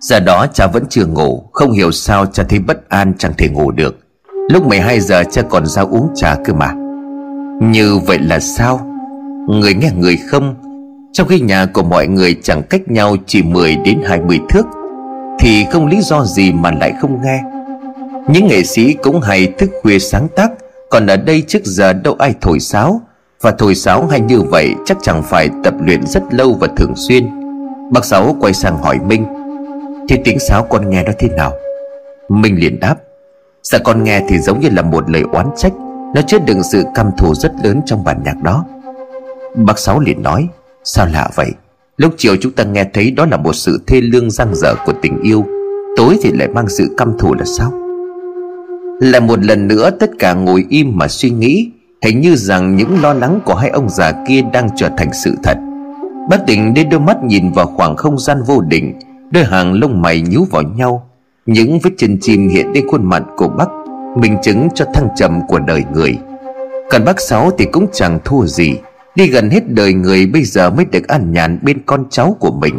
Giờ 0.00 0.20
đó 0.20 0.46
cha 0.52 0.66
vẫn 0.66 0.84
chưa 0.88 1.06
ngủ, 1.06 1.42
Không 1.52 1.72
hiểu 1.72 1.92
sao 1.92 2.26
cha 2.26 2.44
thấy 2.48 2.58
bất 2.58 2.88
an 2.88 3.12
chẳng 3.18 3.32
thể 3.38 3.48
ngủ 3.48 3.70
được. 3.70 3.98
Lúc 4.50 4.66
12 4.66 5.00
giờ 5.00 5.22
cha 5.30 5.42
còn 5.42 5.66
ra 5.66 5.82
uống 5.82 6.08
trà 6.14 6.34
cơ 6.44 6.52
mà 6.52 6.72
như 7.60 7.98
vậy 8.06 8.18
là 8.18 8.40
sao? 8.40 8.86
Người 9.48 9.74
nghe 9.74 9.90
người 9.96 10.16
không? 10.16 10.54
Trong 11.12 11.28
khi 11.28 11.40
nhà 11.40 11.66
của 11.66 11.82
mọi 11.82 12.06
người 12.06 12.36
chẳng 12.42 12.62
cách 12.62 12.80
nhau 12.86 13.16
Chỉ 13.26 13.42
10 13.42 13.76
đến 13.76 14.00
20 14.04 14.40
thước, 14.48 14.66
Thì 15.40 15.64
không 15.72 15.86
lý 15.86 16.00
do 16.00 16.24
gì 16.24 16.52
mà 16.52 16.70
lại 16.70 16.92
không 17.00 17.22
nghe. 17.22 17.42
Những 18.28 18.46
nghệ 18.46 18.62
sĩ 18.62 18.92
cũng 19.02 19.20
hay 19.20 19.46
thức 19.58 19.70
khuya 19.82 19.98
sáng 19.98 20.28
tác, 20.36 20.50
Còn 20.90 21.06
ở 21.06 21.16
đây 21.16 21.42
trước 21.48 21.64
giờ 21.64 21.92
đâu 21.92 22.16
ai 22.18 22.34
thổi 22.40 22.60
sáo. 22.60 23.00
Và 23.40 23.50
thổi 23.50 23.74
sáo 23.74 24.06
hay 24.06 24.20
như 24.20 24.40
vậy 24.40 24.74
Chắc 24.86 24.98
chẳng 25.02 25.22
phải 25.22 25.48
tập 25.64 25.74
luyện 25.80 26.06
rất 26.06 26.22
lâu 26.30 26.56
và 26.60 26.68
thường 26.76 26.92
xuyên. 26.96 27.28
Bác 27.92 28.04
Sáu 28.04 28.36
quay 28.40 28.52
sang 28.52 28.78
hỏi 28.78 28.98
Minh, 29.06 29.24
Thì 30.08 30.16
tiếng 30.24 30.38
sáo 30.38 30.66
con 30.70 30.90
nghe 30.90 31.02
nó 31.02 31.12
thế 31.18 31.28
nào? 31.28 31.52
Minh 32.28 32.56
liền 32.60 32.80
đáp 32.80 32.96
Dạ 33.62 33.78
con 33.78 34.04
nghe 34.04 34.22
thì 34.28 34.38
giống 34.38 34.60
như 34.60 34.68
là 34.70 34.82
một 34.82 35.10
lời 35.10 35.22
oán 35.32 35.46
trách 35.56 35.72
nó 36.14 36.22
chứa 36.22 36.38
đựng 36.38 36.62
sự 36.62 36.84
căm 36.94 37.10
thù 37.18 37.34
rất 37.34 37.52
lớn 37.64 37.80
trong 37.86 38.04
bản 38.04 38.22
nhạc 38.24 38.42
đó. 38.42 38.64
Bác 39.56 39.78
Sáu 39.78 40.00
liền 40.00 40.22
nói, 40.22 40.48
Sao 40.84 41.06
lạ 41.12 41.30
vậy? 41.34 41.50
Lúc 41.96 42.14
chiều 42.16 42.36
chúng 42.40 42.52
ta 42.52 42.64
nghe 42.64 42.84
thấy 42.94 43.10
đó 43.10 43.26
là 43.26 43.36
một 43.36 43.52
sự 43.52 43.80
thê 43.86 44.00
lương 44.00 44.30
răng 44.30 44.54
dở 44.54 44.74
của 44.86 44.92
tình 45.02 45.22
yêu, 45.22 45.44
Tối 45.96 46.18
thì 46.22 46.32
lại 46.32 46.48
mang 46.48 46.68
sự 46.68 46.94
căm 46.96 47.18
thù 47.18 47.34
là 47.34 47.44
sao? 47.44 47.72
Lại 49.00 49.20
một 49.20 49.44
lần 49.44 49.68
nữa 49.68 49.90
tất 49.90 50.10
cả 50.18 50.34
ngồi 50.34 50.66
im 50.68 50.98
mà 50.98 51.08
suy 51.08 51.30
nghĩ, 51.30 51.70
Hình 52.02 52.20
như 52.20 52.36
rằng 52.36 52.76
những 52.76 53.02
lo 53.02 53.12
lắng 53.12 53.40
của 53.44 53.54
hai 53.54 53.70
ông 53.70 53.88
già 53.88 54.12
kia 54.28 54.42
đang 54.52 54.68
trở 54.76 54.88
thành 54.96 55.12
sự 55.12 55.34
thật. 55.42 55.58
Bác 56.30 56.46
tỉnh 56.46 56.74
đến 56.74 56.88
đôi 56.90 57.00
mắt 57.00 57.24
nhìn 57.24 57.52
vào 57.52 57.66
khoảng 57.66 57.96
không 57.96 58.18
gian 58.18 58.42
vô 58.46 58.60
định, 58.60 58.98
Đôi 59.30 59.44
hàng 59.44 59.72
lông 59.72 60.02
mày 60.02 60.20
nhíu 60.20 60.46
vào 60.50 60.62
nhau. 60.62 61.10
Những 61.46 61.78
vết 61.82 61.90
chân 61.98 62.18
chim 62.20 62.48
hiện 62.48 62.72
lên 62.72 62.88
khuôn 62.88 63.04
mặt 63.04 63.22
của 63.36 63.48
bác 63.48 63.68
minh 64.16 64.36
chứng 64.42 64.68
cho 64.74 64.84
thăng 64.94 65.08
trầm 65.16 65.40
của 65.48 65.58
đời 65.58 65.84
người. 65.92 66.18
Còn 66.90 67.04
bác 67.04 67.20
sáu 67.20 67.50
thì 67.58 67.64
cũng 67.64 67.86
chẳng 67.92 68.18
thua 68.24 68.46
gì, 68.46 68.74
đi 69.14 69.26
gần 69.26 69.50
hết 69.50 69.68
đời 69.68 69.92
người 69.92 70.26
bây 70.26 70.42
giờ 70.42 70.70
mới 70.70 70.84
được 70.84 71.08
an 71.08 71.32
nhàn 71.32 71.58
bên 71.62 71.78
con 71.86 72.04
cháu 72.10 72.36
của 72.40 72.50
mình. 72.50 72.74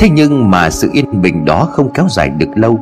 Thế 0.00 0.08
nhưng 0.08 0.50
mà 0.50 0.70
sự 0.70 0.90
yên 0.92 1.22
bình 1.22 1.44
đó 1.44 1.68
không 1.72 1.92
kéo 1.94 2.06
dài 2.10 2.30
được 2.30 2.48
lâu. 2.54 2.80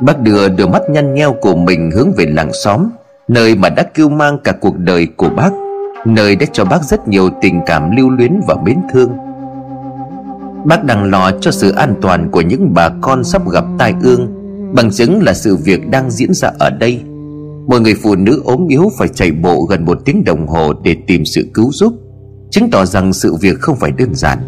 Bác 0.00 0.20
đưa 0.20 0.48
đôi 0.48 0.68
mắt 0.68 0.82
nhăn 0.90 1.14
nheo 1.14 1.32
của 1.32 1.56
mình 1.56 1.90
hướng 1.90 2.12
về 2.16 2.26
làng 2.26 2.52
xóm, 2.64 2.88
nơi 3.28 3.54
mà 3.54 3.68
đã 3.68 3.82
kêu 3.82 4.08
mang 4.08 4.38
cả 4.44 4.52
cuộc 4.60 4.78
đời 4.78 5.08
của 5.16 5.28
bác, 5.28 5.50
nơi 6.06 6.36
đã 6.36 6.46
cho 6.52 6.64
bác 6.64 6.82
rất 6.82 7.08
nhiều 7.08 7.30
tình 7.40 7.60
cảm 7.66 7.96
lưu 7.96 8.10
luyến 8.10 8.40
và 8.46 8.54
mến 8.64 8.76
thương. 8.92 9.10
Bác 10.64 10.84
đang 10.84 11.10
lo 11.10 11.30
cho 11.40 11.50
sự 11.50 11.72
an 11.72 11.94
toàn 12.02 12.30
của 12.30 12.40
những 12.40 12.74
bà 12.74 12.88
con 13.00 13.24
sắp 13.24 13.48
gặp 13.48 13.64
tai 13.78 13.94
ương. 14.02 14.41
Bằng 14.74 14.90
chứng 14.90 15.22
là 15.22 15.34
sự 15.34 15.56
việc 15.56 15.90
đang 15.90 16.10
diễn 16.10 16.34
ra 16.34 16.50
ở 16.58 16.70
đây. 16.70 17.00
Một 17.66 17.82
người 17.82 17.94
phụ 17.94 18.14
nữ 18.14 18.42
ốm 18.44 18.66
yếu 18.68 18.90
phải 18.98 19.08
chạy 19.08 19.32
bộ 19.32 19.62
gần 19.70 19.84
một 19.84 19.98
tiếng 20.04 20.24
đồng 20.24 20.46
hồ 20.46 20.72
để 20.84 20.96
tìm 21.06 21.24
sự 21.24 21.46
cứu 21.54 21.72
giúp, 21.72 21.94
Chứng 22.50 22.70
tỏ 22.70 22.84
rằng 22.84 23.12
sự 23.12 23.34
việc 23.34 23.60
không 23.60 23.76
phải 23.76 23.90
đơn 23.90 24.14
giản. 24.14 24.38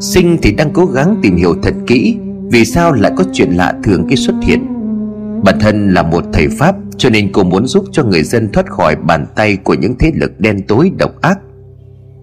Sinh 0.00 0.38
thì 0.42 0.52
đang 0.52 0.70
cố 0.72 0.86
gắng 0.86 1.18
tìm 1.22 1.36
hiểu 1.36 1.54
thật 1.62 1.74
kỹ 1.86 2.16
Vì 2.50 2.64
sao 2.64 2.92
lại 2.92 3.12
có 3.16 3.24
chuyện 3.32 3.50
lạ 3.50 3.74
thường 3.84 4.06
khi 4.10 4.16
xuất 4.16 4.34
hiện. 4.42 4.66
Bản 5.44 5.58
thân 5.60 5.94
là 5.94 6.02
một 6.02 6.24
thầy 6.32 6.48
Pháp, 6.58 6.76
Cho 6.96 7.10
nên 7.10 7.32
cô 7.32 7.44
muốn 7.44 7.66
giúp 7.66 7.84
cho 7.92 8.04
người 8.04 8.22
dân 8.22 8.52
thoát 8.52 8.70
khỏi 8.70 8.96
bàn 8.96 9.26
tay 9.36 9.56
của 9.56 9.74
những 9.74 9.94
thế 9.98 10.12
lực 10.14 10.40
đen 10.40 10.62
tối 10.68 10.90
độc 10.98 11.20
ác. 11.20 11.38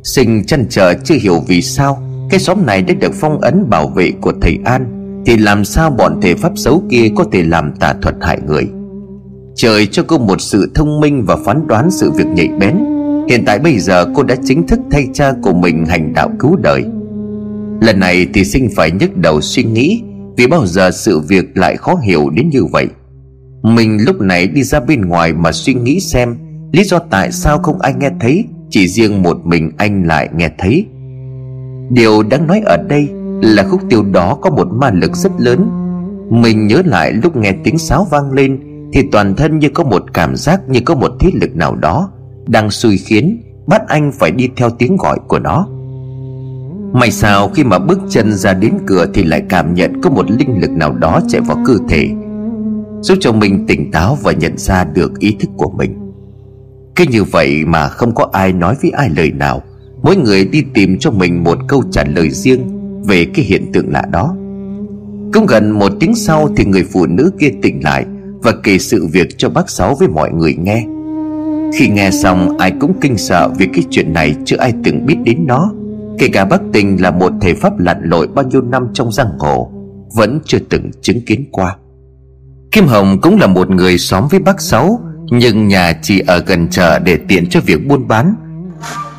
Sinh 0.03 0.43
chăn 0.45 0.65
trở 0.69 0.93
chưa 0.93 1.15
hiểu 1.15 1.43
vì 1.47 1.61
sao, 1.61 2.03
Cái 2.29 2.39
xóm 2.39 2.65
này 2.65 2.81
đã 2.81 2.93
được 2.93 3.11
phong 3.13 3.41
ấn 3.41 3.69
bảo 3.69 3.87
vệ 3.87 4.11
của 4.21 4.33
thầy 4.41 4.57
An 4.65 5.02
thì 5.25 5.37
làm 5.37 5.65
sao 5.65 5.89
bọn 5.89 6.19
thể 6.21 6.35
pháp 6.35 6.51
xấu 6.55 6.83
kia 6.89 7.09
có 7.15 7.25
thể 7.31 7.43
làm 7.43 7.73
tà 7.79 7.93
thuật 8.01 8.15
hại 8.21 8.39
người? 8.47 8.67
Trời 9.55 9.85
cho 9.85 10.03
cô 10.07 10.17
một 10.17 10.41
sự 10.41 10.71
thông 10.75 10.99
minh 10.99 11.25
và 11.25 11.35
phán 11.45 11.67
đoán 11.67 11.91
sự 11.91 12.11
việc 12.11 12.27
nhạy 12.35 12.47
bén. 12.59 12.77
Hiện 13.29 13.43
tại 13.45 13.59
bây 13.59 13.79
giờ 13.79 14.05
cô 14.15 14.23
đã 14.23 14.35
chính 14.43 14.67
thức 14.67 14.79
thay 14.91 15.07
cha 15.13 15.33
của 15.43 15.53
mình 15.53 15.85
hành 15.85 16.13
đạo 16.13 16.29
cứu 16.39 16.55
đời. 16.55 16.83
Lần 17.81 17.99
này 17.99 18.27
thì 18.33 18.43
sinh 18.43 18.69
phải 18.75 18.91
nhức 18.91 19.17
đầu 19.17 19.41
suy 19.41 19.63
nghĩ 19.63 20.03
Vì 20.37 20.47
bao 20.47 20.65
giờ 20.65 20.91
sự 20.91 21.19
việc 21.19 21.57
lại 21.57 21.77
khó 21.77 21.95
hiểu 21.95 22.29
đến 22.29 22.49
như 22.49 22.65
vậy. 22.65 22.87
Mình 23.63 23.97
lúc 24.05 24.21
này 24.21 24.47
đi 24.47 24.63
ra 24.63 24.79
bên 24.79 25.01
ngoài 25.01 25.33
mà 25.33 25.51
suy 25.51 25.73
nghĩ 25.73 25.99
xem 25.99 26.35
Lý 26.73 26.83
do 26.83 26.99
tại 26.99 27.31
sao 27.31 27.59
không 27.59 27.81
ai 27.81 27.93
nghe 27.99 28.09
thấy, 28.19 28.45
Chỉ 28.69 28.87
riêng 28.87 29.23
một 29.23 29.37
mình 29.45 29.71
anh 29.77 30.07
lại 30.07 30.29
nghe 30.35 30.49
thấy. 30.57 30.85
Điều 31.91 32.23
đáng 32.23 32.47
nói 32.47 32.61
ở 32.65 32.77
đây 32.89 33.07
là 33.43 33.63
khúc 33.63 33.81
tiêu 33.89 34.03
đó 34.03 34.37
có 34.41 34.49
một 34.49 34.67
ma 34.71 34.91
lực 34.91 35.15
rất 35.15 35.31
lớn. 35.37 35.69
Mình 36.29 36.67
nhớ 36.67 36.81
lại 36.85 37.11
lúc 37.11 37.35
nghe 37.35 37.51
tiếng 37.63 37.77
sáo 37.77 38.07
vang 38.11 38.31
lên, 38.31 38.59
Thì 38.93 39.01
toàn 39.11 39.35
thân 39.35 39.59
như 39.59 39.69
có 39.69 39.83
một 39.83 40.13
cảm 40.13 40.35
giác 40.35 40.61
như 40.69 40.79
có 40.85 40.95
một 40.95 41.11
thế 41.19 41.31
lực 41.41 41.55
nào 41.55 41.75
đó 41.75 42.11
Đang 42.47 42.69
xui 42.69 42.97
khiến 42.97 43.41
bắt 43.67 43.81
anh 43.87 44.11
phải 44.11 44.31
đi 44.31 44.49
theo 44.55 44.69
tiếng 44.69 44.97
gọi 44.97 45.19
của 45.27 45.39
nó. 45.39 45.67
May 46.93 47.11
sao 47.11 47.49
khi 47.49 47.63
mà 47.63 47.79
bước 47.79 47.99
chân 48.09 48.33
ra 48.33 48.53
đến 48.53 48.73
cửa 48.87 49.05
Thì 49.13 49.23
lại 49.23 49.43
cảm 49.49 49.73
nhận 49.73 50.01
có 50.01 50.09
một 50.09 50.31
linh 50.31 50.61
lực 50.61 50.71
nào 50.71 50.93
đó 50.93 51.19
chạy 51.27 51.41
vào 51.41 51.57
cơ 51.65 51.73
thể, 51.89 52.09
Giúp 53.01 53.17
cho 53.21 53.31
mình 53.31 53.65
tỉnh 53.67 53.91
táo 53.91 54.17
và 54.23 54.31
nhận 54.31 54.57
ra 54.57 54.83
được 54.83 55.19
ý 55.19 55.35
thức 55.39 55.49
của 55.57 55.69
mình. 55.77 56.03
Cứ 56.95 57.05
như 57.09 57.23
vậy 57.23 57.65
mà 57.65 57.87
không 57.87 58.15
có 58.15 58.29
ai 58.31 58.53
nói 58.53 58.75
với 58.81 58.91
ai 58.91 59.09
lời 59.17 59.31
nào. 59.31 59.61
Mỗi 60.03 60.15
người 60.15 60.45
đi 60.45 60.63
tìm 60.73 60.97
cho 60.99 61.11
mình 61.11 61.43
một 61.43 61.57
câu 61.67 61.83
trả 61.91 62.03
lời 62.03 62.29
riêng. 62.29 62.72
Về 63.07 63.25
cái 63.33 63.45
hiện 63.45 63.71
tượng 63.73 63.91
lạ 63.91 64.03
đó. 64.11 64.35
Cũng 65.33 65.45
gần 65.47 65.71
một 65.71 65.91
tiếng 65.99 66.15
sau 66.15 66.49
Thì 66.55 66.65
người 66.65 66.83
phụ 66.93 67.05
nữ 67.05 67.31
kia 67.39 67.51
tỉnh 67.61 67.83
lại 67.83 68.05
Và 68.43 68.51
kể 68.63 68.77
sự 68.77 69.07
việc 69.11 69.37
cho 69.37 69.49
bác 69.49 69.69
Sáu 69.69 69.95
với 69.95 70.07
mọi 70.07 70.31
người 70.31 70.55
nghe. 70.55 70.85
Khi 71.77 71.87
nghe 71.87 72.11
xong, 72.11 72.57
ai 72.57 72.73
cũng 72.79 72.93
kinh 73.01 73.17
sợ 73.17 73.49
Vì 73.57 73.65
cái 73.73 73.83
chuyện 73.89 74.13
này 74.13 74.35
chưa 74.45 74.57
ai 74.57 74.73
từng 74.83 75.05
biết 75.05 75.15
đến 75.23 75.47
nó. 75.47 75.73
Kể 76.19 76.27
cả 76.27 76.45
bác 76.45 76.61
Tình 76.73 77.01
là 77.01 77.11
một 77.11 77.31
thể 77.41 77.53
pháp 77.53 77.79
lặn 77.79 77.97
lội 78.03 78.27
bao 78.27 78.45
nhiêu 78.45 78.61
năm 78.61 78.87
trong 78.93 79.11
giang 79.11 79.39
hồ, 79.39 79.71
Vẫn 80.15 80.39
chưa 80.45 80.59
từng 80.69 80.91
chứng 81.01 81.21
kiến 81.25 81.45
qua. 81.51 81.75
Kim 82.71 82.85
Hồng 82.85 83.21
cũng 83.21 83.39
là 83.39 83.47
một 83.47 83.69
người 83.69 83.97
xóm 83.97 84.27
với 84.31 84.39
bác 84.39 84.61
Sáu, 84.61 84.99
Nhưng 85.31 85.67
nhà 85.67 85.93
chỉ 86.01 86.19
ở 86.19 86.43
gần 86.47 86.67
chợ 86.67 86.99
để 86.99 87.17
tiện 87.27 87.49
cho 87.49 87.59
việc 87.65 87.87
buôn 87.87 88.07
bán. 88.07 88.35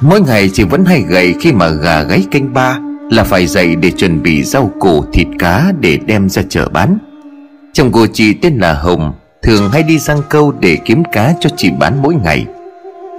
Mỗi 0.01 0.21
ngày 0.21 0.51
chị 0.53 0.65
vẫn 0.65 0.85
hay 0.85 1.03
gầy 1.09 1.35
khi 1.41 1.53
mà 1.53 1.69
gà 1.69 2.03
gáy 2.03 2.25
canh 2.31 2.55
ba. 2.55 2.79
Là 3.15 3.25
phải 3.25 3.47
dậy 3.47 3.77
để 3.77 3.91
chuẩn 3.91 4.23
bị 4.23 4.43
rau 4.43 4.71
củ, 4.81 5.05
thịt 5.13 5.27
cá 5.39 5.73
để 5.81 5.99
đem 6.07 6.29
ra 6.29 6.43
chợ 6.49 6.69
bán. 6.69 6.99
Chồng 7.73 7.93
của 7.93 8.07
chị 8.13 8.35
tên 8.35 8.59
là 8.59 8.75
Hồng, 8.75 9.13
Thường 9.43 9.71
hay 9.71 9.83
đi 9.83 9.99
sang 9.99 10.19
câu 10.31 10.53
để 10.61 10.79
kiếm 10.85 11.03
cá 11.13 11.35
cho 11.41 11.51
chị 11.57 11.71
bán 11.79 12.03
mỗi 12.03 12.15
ngày. 12.15 12.47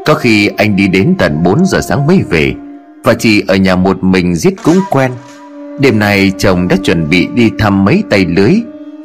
Có 0.06 0.14
khi 0.14 0.50
anh 0.58 0.76
đi 0.76 0.88
đến 0.88 1.16
tận 1.20 1.44
4 1.44 1.66
giờ 1.66 1.82
sáng 1.82 2.08
mới 2.08 2.22
về, 2.30 2.54
Và 3.04 3.14
chị 3.14 3.44
ở 3.48 3.56
nhà 3.56 3.76
một 3.76 4.04
mình 4.04 4.36
giết 4.36 4.54
cũng 4.64 4.80
quen. 4.90 5.12
Đêm 5.80 6.00
nay 6.00 6.32
chồng 6.38 6.68
đã 6.68 6.76
chuẩn 6.84 7.10
bị 7.10 7.28
đi 7.34 7.52
thăm 7.60 7.86
mấy 7.86 8.04
tay 8.10 8.26
lưới, 8.26 8.52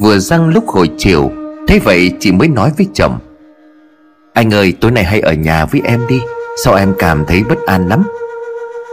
Vừa 0.00 0.18
răng 0.18 0.48
lúc 0.48 0.68
hồi 0.68 0.90
chiều. 0.98 1.30
Thế 1.68 1.78
vậy 1.78 2.12
chị 2.20 2.32
mới 2.32 2.48
nói 2.48 2.70
với 2.76 2.86
chồng, 2.94 3.18
Anh 4.32 4.54
ơi, 4.54 4.72
tối 4.80 4.90
nay 4.90 5.04
hãy 5.04 5.20
ở 5.20 5.32
nhà 5.32 5.64
với 5.64 5.80
em 5.84 6.00
đi, 6.08 6.20
Sao 6.64 6.74
em 6.74 6.94
cảm 6.98 7.24
thấy 7.26 7.42
bất 7.48 7.58
an 7.66 7.88
lắm? 7.88 8.02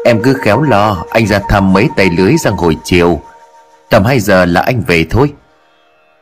Em 0.06 0.22
cứ 0.24 0.34
khéo 0.34 0.62
lo, 0.62 1.04
Anh 1.10 1.28
ra 1.28 1.40
thăm 1.50 1.74
mấy 1.74 1.90
tay 1.98 2.10
lưới 2.18 2.38
ra 2.38 2.52
hồi 2.52 2.78
chiều. 2.84 3.22
Tầm 3.90 4.04
2 4.06 4.20
giờ 4.20 4.46
là 4.46 4.62
anh 4.62 4.82
về 4.88 5.06
thôi. 5.10 5.34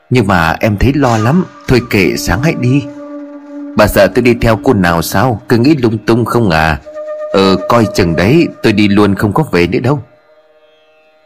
Nhưng 0.10 0.28
mà 0.28 0.56
em 0.60 0.78
thấy 0.78 0.94
lo 0.96 1.18
lắm, 1.18 1.46
Thôi 1.68 1.82
kệ, 1.90 2.18
sáng 2.18 2.44
hãy 2.44 2.54
đi. 2.60 2.84
Bà 3.78 3.88
sợ 3.88 4.08
tôi 4.08 4.24
đi 4.24 4.34
theo 4.42 4.60
cô 4.64 4.74
nào 4.74 5.02
sao, 5.02 5.42
Cứ 5.50 5.58
nghĩ 5.58 5.76
lung 5.76 5.98
tung 5.98 6.26
không 6.26 6.50
à? 6.50 6.80
Ờ 7.34 7.56
coi 7.70 7.88
chừng 7.94 8.16
đấy, 8.16 8.48
tôi 8.64 8.74
đi 8.74 8.88
luôn 8.88 9.16
không 9.16 9.34
có 9.34 9.44
về 9.52 9.68
nữa 9.68 9.80
đâu. 9.80 10.04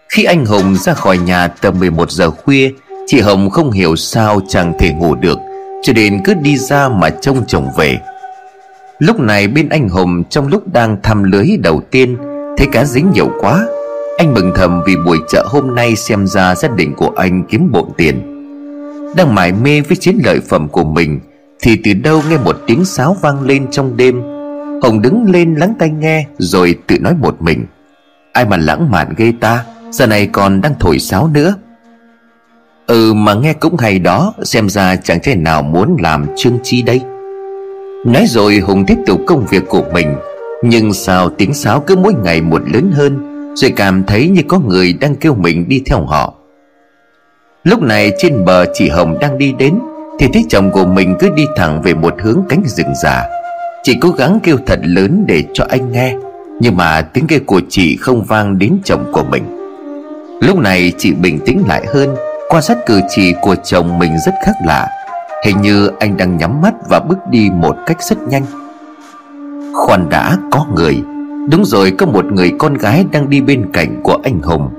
Khi 0.09 0.23
anh 0.23 0.45
Hùng 0.45 0.75
ra 0.75 0.93
khỏi 0.93 1.17
nhà 1.17 1.47
tầm 1.47 1.79
11 1.79 2.11
giờ 2.11 2.31
khuya, 2.31 2.71
Chị 3.07 3.19
Hồng 3.19 3.49
không 3.49 3.71
hiểu 3.71 3.95
sao 3.95 4.41
chẳng 4.47 4.73
thể 4.79 4.93
ngủ 4.93 5.15
được, 5.15 5.37
Cho 5.83 5.93
nên 5.93 6.23
cứ 6.23 6.33
đi 6.33 6.57
ra 6.57 6.89
mà 6.89 7.09
trông 7.09 7.45
chồng 7.47 7.67
về. 7.77 7.97
Lúc 8.99 9.19
này 9.19 9.47
bên 9.47 9.69
anh 9.69 9.89
Hùng 9.89 10.23
trong 10.29 10.47
lúc 10.47 10.73
đang 10.73 10.97
thăm 11.03 11.23
lưới 11.23 11.47
đầu 11.63 11.81
tiên 11.91 12.17
Thấy 12.59 12.67
cá 12.71 12.85
dính 12.85 13.11
nhiều 13.11 13.31
quá. 13.39 13.67
Anh 14.17 14.33
mừng 14.33 14.51
thầm 14.55 14.81
vì 14.85 14.95
buổi 15.05 15.17
chợ 15.29 15.45
hôm 15.47 15.75
nay 15.75 15.95
xem 15.95 16.27
ra 16.27 16.55
gia 16.55 16.67
đình 16.67 16.93
của 16.93 17.11
anh 17.15 17.43
kiếm 17.49 17.71
bộn 17.71 17.85
tiền. 17.97 18.21
Đang 19.15 19.35
mải 19.35 19.51
mê 19.51 19.81
với 19.81 19.97
chiến 19.97 20.19
lợi 20.25 20.39
phẩm 20.49 20.69
của 20.69 20.83
mình, 20.83 21.19
Thì 21.61 21.77
từ 21.83 21.93
đâu 21.93 22.21
nghe 22.29 22.37
một 22.37 22.57
tiếng 22.67 22.85
sáo 22.85 23.17
vang 23.21 23.41
lên 23.41 23.67
trong 23.71 23.97
đêm. 23.97 24.21
Hồng 24.83 25.01
đứng 25.01 25.31
lên 25.31 25.55
lắng 25.55 25.73
tai 25.79 25.89
nghe, 25.89 26.25
Rồi 26.37 26.75
tự 26.87 26.99
nói 26.99 27.15
một 27.21 27.41
mình. 27.41 27.65
Ai 28.33 28.45
mà 28.45 28.57
lãng 28.57 28.91
mạn 28.91 29.13
ghê 29.17 29.33
ta, 29.39 29.63
Giờ 29.91 30.07
này 30.07 30.27
còn 30.27 30.61
đang 30.61 30.73
thổi 30.79 30.99
sáo 30.99 31.29
nữa. 31.33 31.55
Ừ 32.87 33.13
mà 33.13 33.33
nghe 33.33 33.53
cũng 33.53 33.77
hay 33.77 33.99
đó, 33.99 34.33
Xem 34.43 34.69
ra 34.69 34.95
chẳng 34.95 35.19
thể 35.23 35.35
nào 35.35 35.61
muốn 35.61 35.97
làm 36.01 36.25
chương 36.35 36.59
chi 36.63 36.81
đây. 36.81 37.01
Nói 38.05 38.25
rồi 38.27 38.59
Hùng 38.59 38.85
tiếp 38.85 38.97
tục 39.07 39.21
công 39.27 39.45
việc 39.45 39.63
của 39.69 39.83
mình. 39.93 40.15
Nhưng 40.63 40.93
sao 40.93 41.29
tiếng 41.29 41.53
sáo 41.53 41.79
cứ 41.79 41.95
mỗi 41.95 42.13
ngày 42.23 42.41
một 42.41 42.61
lớn 42.73 42.91
hơn, 42.93 43.25
Rồi 43.55 43.73
cảm 43.75 44.03
thấy 44.03 44.29
như 44.29 44.41
có 44.47 44.59
người 44.59 44.93
đang 44.93 45.15
kêu 45.15 45.35
mình 45.35 45.69
đi 45.69 45.81
theo 45.85 46.05
họ. 46.05 46.33
Lúc 47.63 47.81
này 47.81 48.11
trên 48.17 48.45
bờ 48.45 48.65
chị 48.73 48.89
Hồng 48.89 49.17
đang 49.21 49.37
đi 49.37 49.53
đến, 49.59 49.79
Thì 50.19 50.27
thấy 50.33 50.45
chồng 50.49 50.71
của 50.71 50.85
mình 50.85 51.15
cứ 51.19 51.29
đi 51.35 51.45
thẳng 51.55 51.81
về 51.81 51.93
một 51.93 52.13
hướng 52.21 52.41
cánh 52.49 52.63
rừng 52.65 52.95
già. 53.03 53.29
Chị 53.83 53.97
cố 54.01 54.09
gắng 54.09 54.39
kêu 54.43 54.57
thật 54.65 54.79
lớn 54.83 55.23
để 55.27 55.43
cho 55.53 55.65
anh 55.69 55.91
nghe, 55.91 56.15
Nhưng 56.59 56.77
mà 56.77 57.01
tiếng 57.01 57.27
kêu 57.27 57.39
của 57.45 57.61
chị 57.69 57.97
không 57.97 58.23
vang 58.23 58.57
đến 58.57 58.77
chồng 58.83 59.11
của 59.13 59.23
mình. 59.23 59.43
Lúc 60.41 60.57
này 60.57 60.93
chị 60.97 61.13
bình 61.13 61.39
tĩnh 61.45 61.63
lại 61.67 61.85
hơn, 61.93 62.15
Quan 62.49 62.63
sát 62.63 62.77
cử 62.85 63.01
chỉ 63.09 63.33
của 63.41 63.55
chồng 63.55 63.99
mình 63.99 64.11
rất 64.25 64.33
khác 64.45 64.55
lạ. 64.65 64.87
Hình 65.45 65.61
như 65.61 65.91
anh 65.99 66.17
đang 66.17 66.37
nhắm 66.37 66.61
mắt 66.61 66.73
và 66.89 66.99
bước 66.99 67.17
đi 67.31 67.49
một 67.53 67.75
cách 67.85 68.03
rất 68.03 68.17
nhanh. 68.27 68.43
Khoan 69.85 70.09
đã, 70.09 70.37
có 70.51 70.65
người. 70.75 71.01
Đúng 71.51 71.65
rồi, 71.65 71.91
có 71.91 72.05
một 72.05 72.25
người 72.25 72.51
con 72.59 72.73
gái 72.73 73.05
đang 73.11 73.29
đi 73.29 73.41
bên 73.41 73.65
cạnh 73.73 74.01
của 74.03 74.17
anh 74.23 74.39
Hùng. 74.41 74.69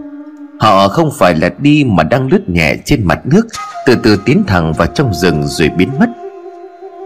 Họ 0.60 0.88
không 0.88 1.10
phải 1.18 1.34
là 1.36 1.50
đi 1.58 1.84
mà 1.84 2.02
đang 2.02 2.28
lướt 2.28 2.48
nhẹ 2.48 2.76
trên 2.84 3.04
mặt 3.04 3.18
nước, 3.24 3.46
Từ 3.86 3.94
từ 4.02 4.16
tiến 4.24 4.44
thẳng 4.46 4.72
vào 4.72 4.88
trong 4.94 5.14
rừng 5.14 5.42
rồi 5.46 5.68
biến 5.76 5.88
mất. 6.00 6.06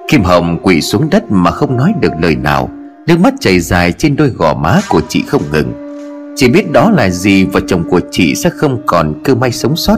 Kim 0.09 0.23
Hồng 0.23 0.59
quỳ 0.63 0.81
xuống 0.81 1.11
đất 1.11 1.25
mà 1.31 1.51
không 1.51 1.77
nói 1.77 1.93
được 2.01 2.13
lời 2.21 2.37
nào. 2.37 2.71
Nước 3.07 3.21
mắt 3.21 3.35
chảy 3.41 3.61
dài 3.61 3.93
trên 3.93 4.17
đôi 4.17 4.29
gò 4.29 4.55
má 4.55 4.81
của 4.89 5.01
chị 5.09 5.25
không 5.29 5.43
ngừng. 5.53 5.73
Chị 6.37 6.49
biết 6.49 6.73
đó 6.73 6.91
là 6.91 7.11
gì 7.11 7.45
và 7.45 7.61
chồng 7.67 7.85
của 7.91 8.01
chị 8.11 8.35
sẽ 8.35 8.51
không 8.51 8.83
còn 8.87 9.23
cơ 9.25 9.35
may 9.35 9.53
sống 9.53 9.77
sót. 9.77 9.97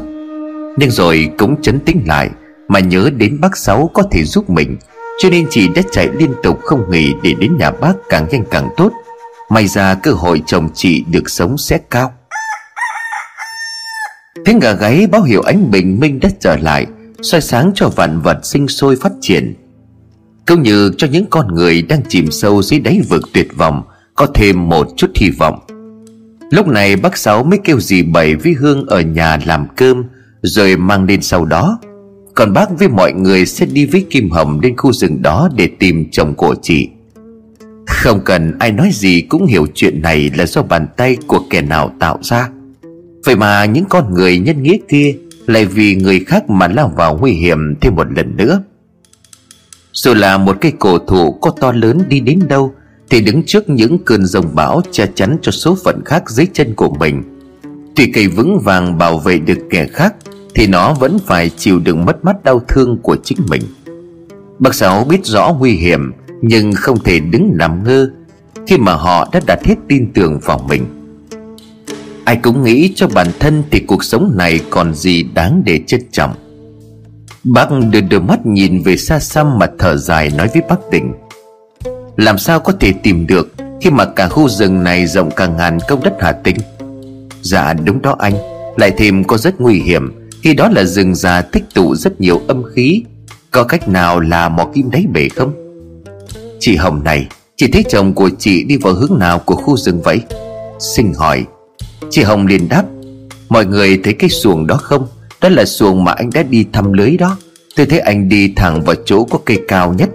Nhưng 0.77 0.91
rồi 0.91 1.31
cũng 1.39 1.63
chấn 1.63 1.81
tĩnh 1.81 2.03
lại, 2.07 2.31
mà 2.69 2.81
nhớ 2.81 3.11
đến 3.17 3.41
bác 3.41 3.57
Sáu 3.57 3.91
có 3.95 4.03
thể 4.11 4.25
giúp 4.25 4.51
mình. 4.51 4.77
Cho 5.19 5.31
nên 5.31 5.47
chị 5.51 5.69
đã 5.69 5.83
chạy 5.93 6.09
liên 6.19 6.35
tục 6.43 6.61
không 6.63 6.91
nghỉ 6.91 7.15
Để 7.23 7.35
đến 7.35 7.57
nhà 7.59 7.71
bác 7.71 7.93
càng 8.09 8.27
nhanh 8.31 8.45
càng 8.51 8.69
tốt. 8.77 8.93
May 9.51 9.67
ra 9.67 9.95
cơ 9.95 10.13
hội 10.13 10.43
chồng 10.47 10.69
chị 10.75 11.05
được 11.11 11.31
sống 11.31 11.59
sẽ 11.59 11.79
cao. 11.91 12.13
Tiếng 14.45 14.59
gà 14.59 14.73
gáy 14.73 15.07
báo 15.07 15.23
hiệu 15.23 15.43
ánh 15.43 15.71
bình 15.71 16.01
minh 16.01 16.21
đã 16.21 16.29
trở 16.41 16.57
lại, 16.57 16.87
soi 17.23 17.41
sáng 17.41 17.73
cho 17.75 17.89
vạn 17.89 18.21
vật 18.21 18.41
sinh 18.43 18.69
sôi 18.69 18.97
phát 18.97 19.13
triển. 19.21 19.55
Cũng 20.47 20.63
như 20.63 20.93
cho 20.99 21.07
những 21.07 21.27
con 21.31 21.55
người 21.55 21.83
đang 21.83 22.01
chìm 22.09 22.31
sâu 22.31 22.63
dưới 22.63 22.81
đáy 22.81 23.01
vực 23.09 23.23
tuyệt 23.33 23.49
vọng, 23.57 23.83
Có 24.15 24.27
thêm 24.35 24.69
một 24.69 24.87
chút 24.97 25.11
hy 25.15 25.31
vọng. 25.31 25.61
Lúc 26.51 26.67
này 26.67 26.97
bác 26.97 27.17
Sáu 27.17 27.45
mới 27.45 27.59
kêu 27.65 27.81
dì 27.81 28.03
Bảy 28.03 28.35
với 28.35 28.53
Hương 28.53 28.87
ở 28.87 29.01
nhà 29.01 29.39
làm 29.47 29.67
cơm, 29.77 30.05
Rồi 30.43 30.77
mang 30.77 31.05
lên 31.05 31.23
sau 31.23 31.45
đó 31.45 31.79
còn 32.37 32.53
bác 32.53 32.79
với 32.79 32.89
mọi 32.89 33.13
người 33.13 33.47
sẽ 33.47 33.67
đi 33.67 33.87
với 33.87 34.07
Kim 34.11 34.31
Hồng 34.31 34.61
đến 34.61 34.77
khu 34.77 34.93
rừng 34.93 35.23
đó 35.23 35.49
để 35.55 35.69
tìm 35.79 36.09
chồng 36.13 36.35
của 36.35 36.55
chị. 36.63 36.89
Không 37.87 38.21
cần 38.25 38.59
ai 38.59 38.73
nói 38.73 38.91
gì 38.93 39.21
cũng 39.21 39.47
hiểu 39.47 39.67
chuyện 39.75 40.03
này 40.03 40.31
là 40.37 40.47
do 40.47 40.63
bàn 40.63 40.87
tay 40.97 41.17
của 41.27 41.41
kẻ 41.51 41.63
nào 41.63 41.93
tạo 41.99 42.19
ra. 42.23 42.49
Vậy 43.25 43.37
mà 43.37 43.65
những 43.65 43.85
con 43.89 44.15
người 44.15 44.39
nhân 44.39 44.63
nghĩa 44.63 44.77
kia 44.89 45.15
lại 45.47 45.65
vì 45.65 45.95
người 45.95 46.21
khác 46.21 46.51
mà 46.51 46.69
lao 46.69 46.93
vào 46.97 47.19
nguy 47.21 47.33
hiểm 47.33 47.75
thêm 47.81 47.95
một 47.95 48.13
lần 48.13 48.37
nữa. 48.37 48.63
Dù 49.93 50.15
là 50.15 50.39
một 50.39 50.57
cây 50.61 50.73
cổ 50.79 50.99
thụ 50.99 51.33
có 51.33 51.51
to 51.51 51.73
lớn 51.73 52.03
đi 52.09 52.21
đến 52.21 52.41
đâu, 52.49 52.75
Thì 53.11 53.21
đứng 53.21 53.43
trước 53.43 53.69
những 53.69 53.99
cơn 54.05 54.27
rồng 54.27 54.55
bão 54.55 54.83
che 54.91 55.07
chắn 55.15 55.37
cho 55.43 55.53
số 55.53 55.77
phận 55.85 56.01
khác 56.05 56.31
dưới 56.31 56.47
chân 56.53 56.75
của 56.75 56.91
mình. 56.91 57.23
Tuy 57.97 58.11
cây 58.13 58.29
vững 58.29 58.59
vàng 58.65 58.99
bảo 58.99 59.19
vệ 59.19 59.39
được 59.39 59.59
kẻ 59.71 59.87
khác 59.93 60.15
thì 60.57 60.67
nó 60.67 60.95
vẫn 60.95 61.19
phải 61.27 61.51
chịu 61.57 61.79
đựng 61.79 62.05
mất 62.05 62.25
mát 62.25 62.45
đau 62.45 62.63
thương 62.69 62.99
của 63.03 63.17
chính 63.25 63.39
mình. 63.49 63.63
Bác 64.59 64.75
sáu 64.75 65.05
biết 65.05 65.27
rõ 65.27 65.57
nguy 65.59 65.73
hiểm, 65.73 66.13
nhưng 66.43 66.73
không 66.73 66.99
thể 67.05 67.21
đứng 67.21 67.51
nằm 67.55 67.85
ngơ 67.85 68.11
khi 68.67 68.79
mà 68.79 68.95
họ 68.95 69.29
đã 69.33 69.41
đặt 69.47 69.59
hết 69.65 69.75
tin 69.89 70.13
tưởng 70.13 70.41
vào 70.45 70.67
mình. 70.69 70.87
Ai 72.25 72.37
cũng 72.37 72.65
nghĩ 72.65 72.93
cho 72.97 73.09
bản 73.09 73.27
thân 73.41 73.63
thì 73.71 73.81
cuộc 73.81 74.05
sống 74.05 74.33
này 74.37 74.61
còn 74.71 74.95
gì 74.95 75.23
đáng 75.23 75.63
để 75.65 75.81
trân 75.87 76.01
trọng. 76.13 76.35
Bác 77.45 77.69
đưa 77.91 78.01
đôi 78.01 78.21
mắt 78.21 78.47
nhìn 78.47 78.83
về 78.83 78.97
xa 78.97 79.19
xăm 79.19 79.59
mà 79.59 79.67
thở 79.79 79.97
dài 79.97 80.31
nói 80.37 80.49
với 80.53 80.63
bác 80.69 80.77
tỉnh 80.91 81.13
Làm 82.17 82.39
sao 82.39 82.61
có 82.61 82.73
thể 82.81 82.93
tìm 83.03 83.27
được 83.27 83.53
Khi 83.81 83.91
mà 83.91 84.05
cả 84.05 84.29
khu 84.29 84.49
rừng 84.49 84.85
này 84.85 85.07
rộng 85.07 85.31
cả 85.31 85.47
ngàn 85.47 85.79
công 85.89 86.03
đất 86.03 86.15
Hà 86.21 86.33
Tĩnh? 86.33 86.57
Dạ 87.43 87.73
đúng 87.73 88.03
đó 88.03 88.17
anh. 88.19 88.35
Lại 88.77 88.93
thêm 88.99 89.25
có 89.25 89.39
rất 89.39 89.61
nguy 89.61 89.81
hiểm. 89.81 90.26
Khi 90.47 90.55
đó 90.55 90.69
là 90.69 90.85
rừng 90.85 91.15
già 91.15 91.43
tích 91.43 91.65
tụ 91.75 91.95
rất 91.95 92.21
nhiều 92.21 92.41
âm 92.49 92.63
khí. 92.75 93.03
Có 93.51 93.65
cách 93.65 93.89
nào 93.89 94.21
là 94.21 94.49
mò 94.49 94.71
kim 94.75 94.91
đáy 94.91 95.05
bể 95.13 95.29
không? 95.29 95.53
Chị 96.61 96.77
Hồng 96.77 97.05
này, 97.05 97.27
Chị 97.57 97.67
thấy 97.73 97.85
chồng 97.89 98.15
của 98.15 98.31
chị 98.39 98.65
đi 98.65 98.77
vào 98.77 98.95
hướng 98.95 99.19
nào 99.19 99.39
của 99.39 99.55
khu 99.55 99.77
rừng 99.77 100.01
vậy? 100.03 100.21
Sinh 100.79 101.15
hỏi. 101.15 101.45
Chị 102.11 102.23
Hồng 102.23 102.47
liền 102.47 102.69
đáp. 102.69 102.85
Mọi 103.49 103.67
người 103.67 104.01
thấy 104.05 104.13
cái 104.13 104.31
xuồng 104.31 104.67
đó 104.67 104.77
không? 104.77 105.07
Đó 105.41 105.49
là 105.49 105.65
xuồng 105.65 106.05
mà 106.05 106.13
anh 106.13 106.31
đã 106.35 106.43
đi 106.43 106.67
thăm 106.73 106.93
lưới 106.93 107.17
đó. 107.17 107.37
Tôi 107.77 107.87
thấy 107.87 107.99
anh 107.99 108.29
đi 108.29 108.53
thẳng 108.57 108.83
vào 108.83 108.97
chỗ 109.05 109.25
có 109.25 109.39
cây 109.45 109.59
cao 109.69 109.95
nhất. 109.99 110.09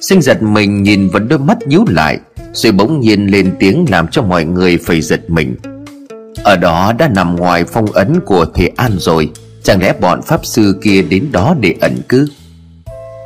Sinh 0.00 0.22
giật 0.22 0.42
mình 0.42 0.82
nhìn 0.82 1.08
vào 1.08 1.22
đôi 1.22 1.38
mắt 1.38 1.58
nhíu 1.66 1.84
lại, 1.88 2.18
Rồi 2.52 2.72
bỗng 2.72 3.00
nhiên 3.00 3.26
lên 3.26 3.54
tiếng 3.58 3.86
làm 3.90 4.08
cho 4.08 4.22
mọi 4.22 4.44
người 4.44 4.78
phải 4.78 5.00
giật 5.00 5.30
mình. 5.30 5.56
Ở 6.44 6.56
đó 6.56 6.92
đã 6.98 7.08
nằm 7.08 7.36
ngoài 7.36 7.64
phong 7.64 7.86
ấn 7.86 8.20
của 8.20 8.46
thầy 8.54 8.68
An 8.76 8.92
rồi. 8.98 9.30
Chẳng 9.62 9.82
lẽ 9.82 9.94
bọn 10.00 10.22
pháp 10.22 10.46
sư 10.46 10.78
kia 10.82 11.02
đến 11.02 11.28
đó 11.32 11.54
để 11.60 11.74
ẩn 11.80 12.00
cư? 12.08 12.26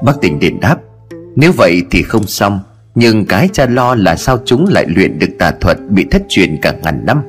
Bác 0.03 0.21
tỉnh 0.21 0.39
điện 0.39 0.61
đáp, 0.61 0.77
Nếu 1.37 1.53
vậy 1.53 1.83
thì 1.91 2.03
không 2.03 2.27
xong, 2.27 2.61
Nhưng 2.95 3.27
cái 3.27 3.49
cha 3.53 3.67
lo 3.67 3.95
là 3.95 4.17
sao 4.17 4.39
chúng 4.45 4.67
lại 4.69 4.85
luyện 4.89 5.19
được 5.19 5.31
tà 5.39 5.53
thuật 5.61 5.79
Bị 5.91 6.07
thất 6.11 6.23
truyền 6.29 6.57
cả 6.63 6.75
ngàn 6.83 7.07
năm? 7.07 7.23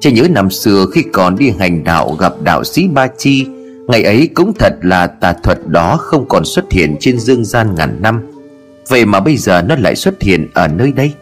Cha 0.00 0.10
nhớ 0.10 0.22
năm 0.30 0.50
xưa 0.50 0.86
khi 0.92 1.02
còn 1.12 1.36
đi 1.36 1.52
hành 1.58 1.84
đạo 1.84 2.16
gặp 2.20 2.32
đạo 2.42 2.64
sĩ 2.64 2.88
Ba 2.88 3.06
Chi, 3.18 3.46
Ngày 3.88 4.02
ấy 4.02 4.28
cũng 4.34 4.52
thật 4.58 4.72
là 4.82 5.06
tà 5.06 5.32
thuật 5.32 5.58
đó 5.66 5.96
không 5.96 6.28
còn 6.28 6.44
xuất 6.44 6.72
hiện 6.72 6.96
trên 7.00 7.20
dương 7.20 7.44
gian 7.44 7.74
ngàn 7.74 8.02
năm. 8.02 8.20
Vậy 8.88 9.04
mà 9.04 9.20
bây 9.20 9.36
giờ 9.36 9.62
nó 9.62 9.76
lại 9.76 9.96
xuất 9.96 10.22
hiện 10.22 10.48
ở 10.54 10.68
nơi 10.68 10.92
đây? 10.92 11.12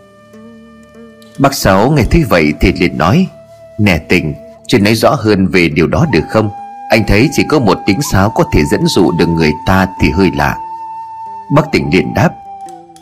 Bác 1.39 1.55
Sáu 1.55 1.91
nghe 1.91 2.03
thấy 2.11 2.25
vậy 2.29 2.53
thì 2.61 2.73
liền 2.73 2.99
nói 2.99 3.27
Nè 3.79 3.99
tình, 4.09 4.35
Chuyện 4.67 4.85
nói 4.85 4.95
rõ 4.95 5.11
hơn 5.11 5.47
về 5.47 5.69
điều 5.69 5.87
đó 5.87 6.07
được 6.13 6.25
không? 6.31 6.51
Anh 6.91 7.05
thấy 7.09 7.29
chỉ 7.33 7.43
có 7.49 7.59
một 7.59 7.79
tiếng 7.87 8.03
sáo 8.13 8.31
có 8.31 8.45
thể 8.53 8.65
dẫn 8.65 8.87
dụ 8.87 9.13
được 9.19 9.27
người 9.27 9.53
ta 9.67 9.87
thì 10.01 10.11
hơi 10.11 10.31
lạ. 10.37 10.57
Bác 11.55 11.63
tỉnh 11.73 11.91
liền 11.93 12.15
đáp, 12.15 12.31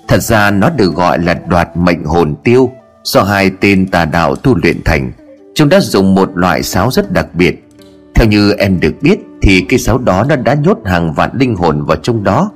Thật 0.09 0.23
ra 0.23 0.51
nó 0.51 0.71
được 0.71 0.95
gọi 0.95 1.19
là 1.19 1.35
đoạt 1.35 1.69
mệnh 1.77 2.05
hồn 2.05 2.35
tiêu, 2.45 2.71
Do 3.05 3.23
hai 3.23 3.51
tên 3.61 3.87
tà 3.87 4.05
đạo 4.05 4.37
tu 4.37 4.57
luyện 4.63 4.85
thành. 4.85 5.13
Chúng 5.55 5.69
đã 5.69 5.81
dùng 5.81 6.15
một 6.15 6.31
loại 6.35 6.63
sáo 6.63 6.91
rất 6.91 7.13
đặc 7.13 7.27
biệt. 7.35 7.69
Theo 8.15 8.27
như 8.27 8.53
em 8.53 8.81
được 8.81 8.95
biết 9.03 9.19
Thì 9.43 9.61
cái 9.69 9.79
sáo 9.79 9.99
đó 9.99 10.25
nó 10.29 10.37
đã 10.37 10.55
nhốt 10.55 10.79
hàng 10.85 11.13
vạn 11.13 11.31
linh 11.35 11.55
hồn 11.57 11.85
vào 11.85 11.97
trong 11.97 12.25
đó, 12.25 12.51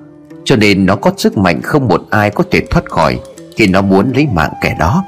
Cho 0.45 0.57
nên 0.57 0.87
nó 0.87 0.97
có 0.97 1.13
sức 1.17 1.39
mạnh 1.39 1.63
không 1.63 1.89
một 1.89 2.03
ai 2.11 2.31
có 2.31 2.45
thể 2.51 2.61
thoát 2.71 2.91
khỏi 2.91 3.21
Khi 3.57 3.67
nó 3.67 3.83
muốn 3.83 4.13
lấy 4.13 4.27
mạng 4.33 4.53
kẻ 4.63 4.77
đó. 4.79 5.05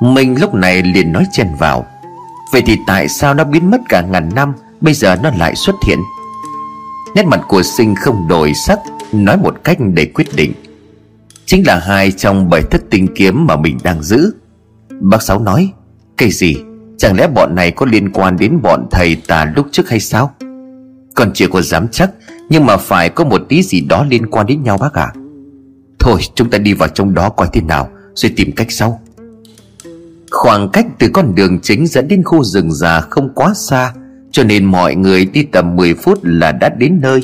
Mình 0.00 0.40
lúc 0.40 0.54
này 0.54 0.82
liền 0.82 1.12
nói 1.12 1.26
chen 1.32 1.48
vào. 1.58 1.86
Vậy 2.52 2.62
thì 2.66 2.76
tại 2.86 3.08
sao 3.08 3.34
nó 3.34 3.44
biến 3.44 3.70
mất 3.70 3.80
cả 3.88 4.00
ngàn 4.00 4.30
năm, 4.34 4.52
Bây 4.80 4.94
giờ 4.94 5.16
nó 5.22 5.30
lại 5.38 5.54
xuất 5.54 5.76
hiện? 5.86 5.98
Nét 7.14 7.26
mặt 7.26 7.40
của 7.48 7.62
sinh 7.62 7.94
không 7.94 8.28
đổi 8.28 8.54
sắc, 8.54 8.78
Nói 9.12 9.36
một 9.36 9.54
cách 9.64 9.76
để 9.94 10.04
quyết 10.04 10.26
định. 10.34 10.52
Chính 11.46 11.66
là 11.66 11.78
hai 11.78 12.12
trong 12.12 12.50
bảy 12.50 12.62
thất 12.62 12.82
tinh 12.90 13.08
kiếm 13.14 13.46
mà 13.46 13.56
mình 13.56 13.78
đang 13.82 14.02
giữ. 14.02 14.34
Bác 15.00 15.22
Sáu 15.22 15.38
nói, 15.38 15.72
Cái 16.16 16.30
gì? 16.30 16.56
Chẳng 16.98 17.16
lẽ 17.16 17.28
bọn 17.28 17.54
này 17.54 17.70
có 17.70 17.86
liên 17.86 18.12
quan 18.12 18.36
đến 18.36 18.62
bọn 18.62 18.86
thầy 18.90 19.16
tà 19.26 19.44
lúc 19.56 19.66
trước 19.72 19.90
hay 19.90 20.00
sao? 20.00 20.34
Còn 21.14 21.32
chưa 21.34 21.48
có 21.48 21.62
dám 21.62 21.88
chắc, 21.88 22.10
Nhưng 22.48 22.66
mà 22.66 22.76
phải 22.76 23.08
có 23.08 23.24
một 23.24 23.42
tí 23.48 23.62
gì 23.62 23.80
đó 23.80 24.06
liên 24.10 24.26
quan 24.30 24.46
đến 24.46 24.62
nhau 24.62 24.78
bác 24.78 24.94
ạ. 24.94 25.12
À? 25.14 25.16
Thôi, 25.98 26.20
chúng 26.34 26.50
ta 26.50 26.58
đi 26.58 26.72
vào 26.72 26.88
trong 26.88 27.14
đó 27.14 27.28
coi 27.28 27.48
thế 27.52 27.60
nào, 27.60 27.88
Rồi 28.14 28.32
tìm 28.36 28.52
cách 28.52 28.70
sau. 28.70 29.00
Khoảng 30.30 30.68
cách 30.68 30.86
từ 30.98 31.08
con 31.08 31.34
đường 31.34 31.58
chính 31.62 31.86
dẫn 31.86 32.08
đến 32.08 32.22
khu 32.22 32.44
rừng 32.44 32.72
già 32.72 33.00
không 33.00 33.28
quá 33.34 33.54
xa, 33.54 33.92
Cho 34.30 34.44
nên 34.44 34.64
mọi 34.64 34.94
người 34.94 35.24
đi 35.24 35.42
tầm 35.42 35.76
10 35.76 35.94
phút 35.94 36.18
là 36.22 36.52
đã 36.52 36.68
đến 36.68 36.98
nơi. 37.02 37.20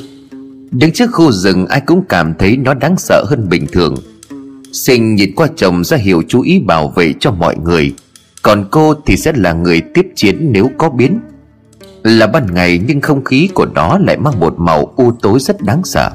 Đứng 0.71 0.91
trước 0.91 1.09
khu 1.11 1.31
rừng, 1.31 1.65
ai 1.65 1.81
cũng 1.81 2.03
cảm 2.09 2.33
thấy 2.39 2.57
nó 2.57 2.73
đáng 2.73 2.95
sợ 2.97 3.23
hơn 3.27 3.49
bình 3.49 3.67
thường. 3.71 3.95
Sinh 4.71 5.15
nhìn 5.15 5.35
qua 5.35 5.47
chồng 5.55 5.83
ra 5.83 5.97
hiệu 5.97 6.23
chú 6.27 6.41
ý 6.41 6.59
bảo 6.59 6.87
vệ 6.87 7.13
cho 7.19 7.31
mọi 7.31 7.57
người. 7.57 7.93
Còn 8.41 8.67
cô 8.71 8.93
thì 9.05 9.17
sẽ 9.17 9.31
là 9.35 9.53
người 9.53 9.81
tiếp 9.93 10.07
chiến 10.15 10.37
nếu 10.51 10.71
có 10.77 10.89
biến. 10.89 11.19
Là 12.03 12.27
ban 12.27 12.53
ngày 12.53 12.79
nhưng 12.87 13.01
không 13.01 13.23
khí 13.23 13.49
của 13.53 13.65
nó 13.75 13.97
lại 13.97 14.17
mang 14.17 14.39
một 14.39 14.55
màu 14.57 14.93
u 14.95 15.11
tối 15.11 15.39
rất 15.39 15.61
đáng 15.61 15.81
sợ. 15.83 16.11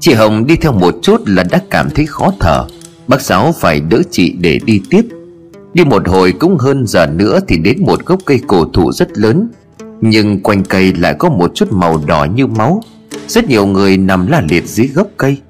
Chị 0.00 0.12
Hồng 0.12 0.46
đi 0.46 0.56
theo 0.56 0.72
một 0.72 0.94
chút 1.02 1.20
là 1.26 1.42
đã 1.50 1.60
cảm 1.70 1.90
thấy 1.90 2.06
khó 2.06 2.32
thở. 2.40 2.66
Bác 3.06 3.20
Sáu 3.20 3.52
phải 3.60 3.80
đỡ 3.80 4.02
chị 4.10 4.36
để 4.40 4.60
đi 4.64 4.80
tiếp. 4.90 5.02
Đi 5.74 5.84
một 5.84 6.08
hồi 6.08 6.32
cũng 6.32 6.58
hơn 6.58 6.86
giờ 6.86 7.06
nữa 7.06 7.40
thì 7.48 7.58
đến 7.58 7.84
một 7.86 8.06
gốc 8.06 8.20
cây 8.26 8.40
cổ 8.46 8.64
thụ 8.64 8.92
rất 8.92 9.18
lớn. 9.18 9.48
Nhưng 10.00 10.42
quanh 10.42 10.64
cây 10.64 10.92
lại 10.94 11.14
có 11.18 11.28
một 11.28 11.54
chút 11.54 11.72
màu 11.72 12.02
đỏ 12.06 12.26
như 12.34 12.46
máu. 12.46 12.82
Rất 13.26 13.48
nhiều 13.48 13.66
người 13.66 13.96
nằm 13.96 14.26
la 14.26 14.42
liệt 14.48 14.66
dưới 14.66 14.86
gốc 14.86 15.06
cây. 15.16 15.40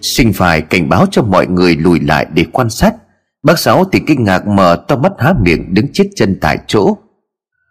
Sinh 0.00 0.32
phải 0.32 0.60
cảnh 0.60 0.88
báo 0.88 1.06
cho 1.10 1.22
mọi 1.22 1.46
người 1.46 1.76
lùi 1.76 2.00
lại 2.00 2.26
để 2.34 2.44
quan 2.52 2.70
sát. 2.70 2.94
Bác 3.42 3.58
Sáu 3.58 3.84
thì 3.92 4.00
kinh 4.06 4.24
ngạc 4.24 4.46
mở 4.46 4.84
to 4.88 4.96
mắt 4.96 5.12
há 5.18 5.34
miệng 5.42 5.74
đứng 5.74 5.92
chết 5.92 6.04
chân 6.16 6.38
tại 6.40 6.58
chỗ. 6.66 6.96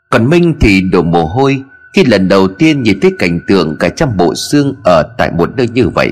Còn 0.09 0.29
Minh 0.29 0.55
thì 0.61 0.81
đổ 0.91 1.01
mồ 1.01 1.25
hôi 1.25 1.61
Khi 1.95 2.03
lần 2.03 2.27
đầu 2.27 2.47
tiên 2.47 2.83
nhìn 2.83 2.99
thấy 2.99 3.11
cảnh 3.19 3.39
tượng 3.47 3.75
cả 3.79 3.89
trăm 3.89 4.17
bộ 4.17 4.35
xương 4.35 4.75
ở 4.83 5.03
tại 5.17 5.31
một 5.31 5.49
nơi 5.57 5.67
như 5.73 5.89
vậy. 5.89 6.11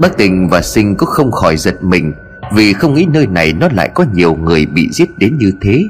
Bác 0.00 0.16
Tình 0.16 0.48
và 0.48 0.62
Sinh 0.62 0.96
cũng 0.96 1.08
không 1.08 1.32
khỏi 1.32 1.56
giật 1.56 1.74
mình. 1.82 2.12
Vì 2.52 2.72
không 2.72 2.94
nghĩ 2.94 3.06
nơi 3.12 3.26
này 3.26 3.52
nó 3.52 3.68
lại 3.72 3.90
có 3.94 4.04
nhiều 4.12 4.34
người 4.34 4.66
bị 4.66 4.88
giết 4.92 5.18
đến 5.18 5.38
như 5.38 5.52
thế. 5.60 5.88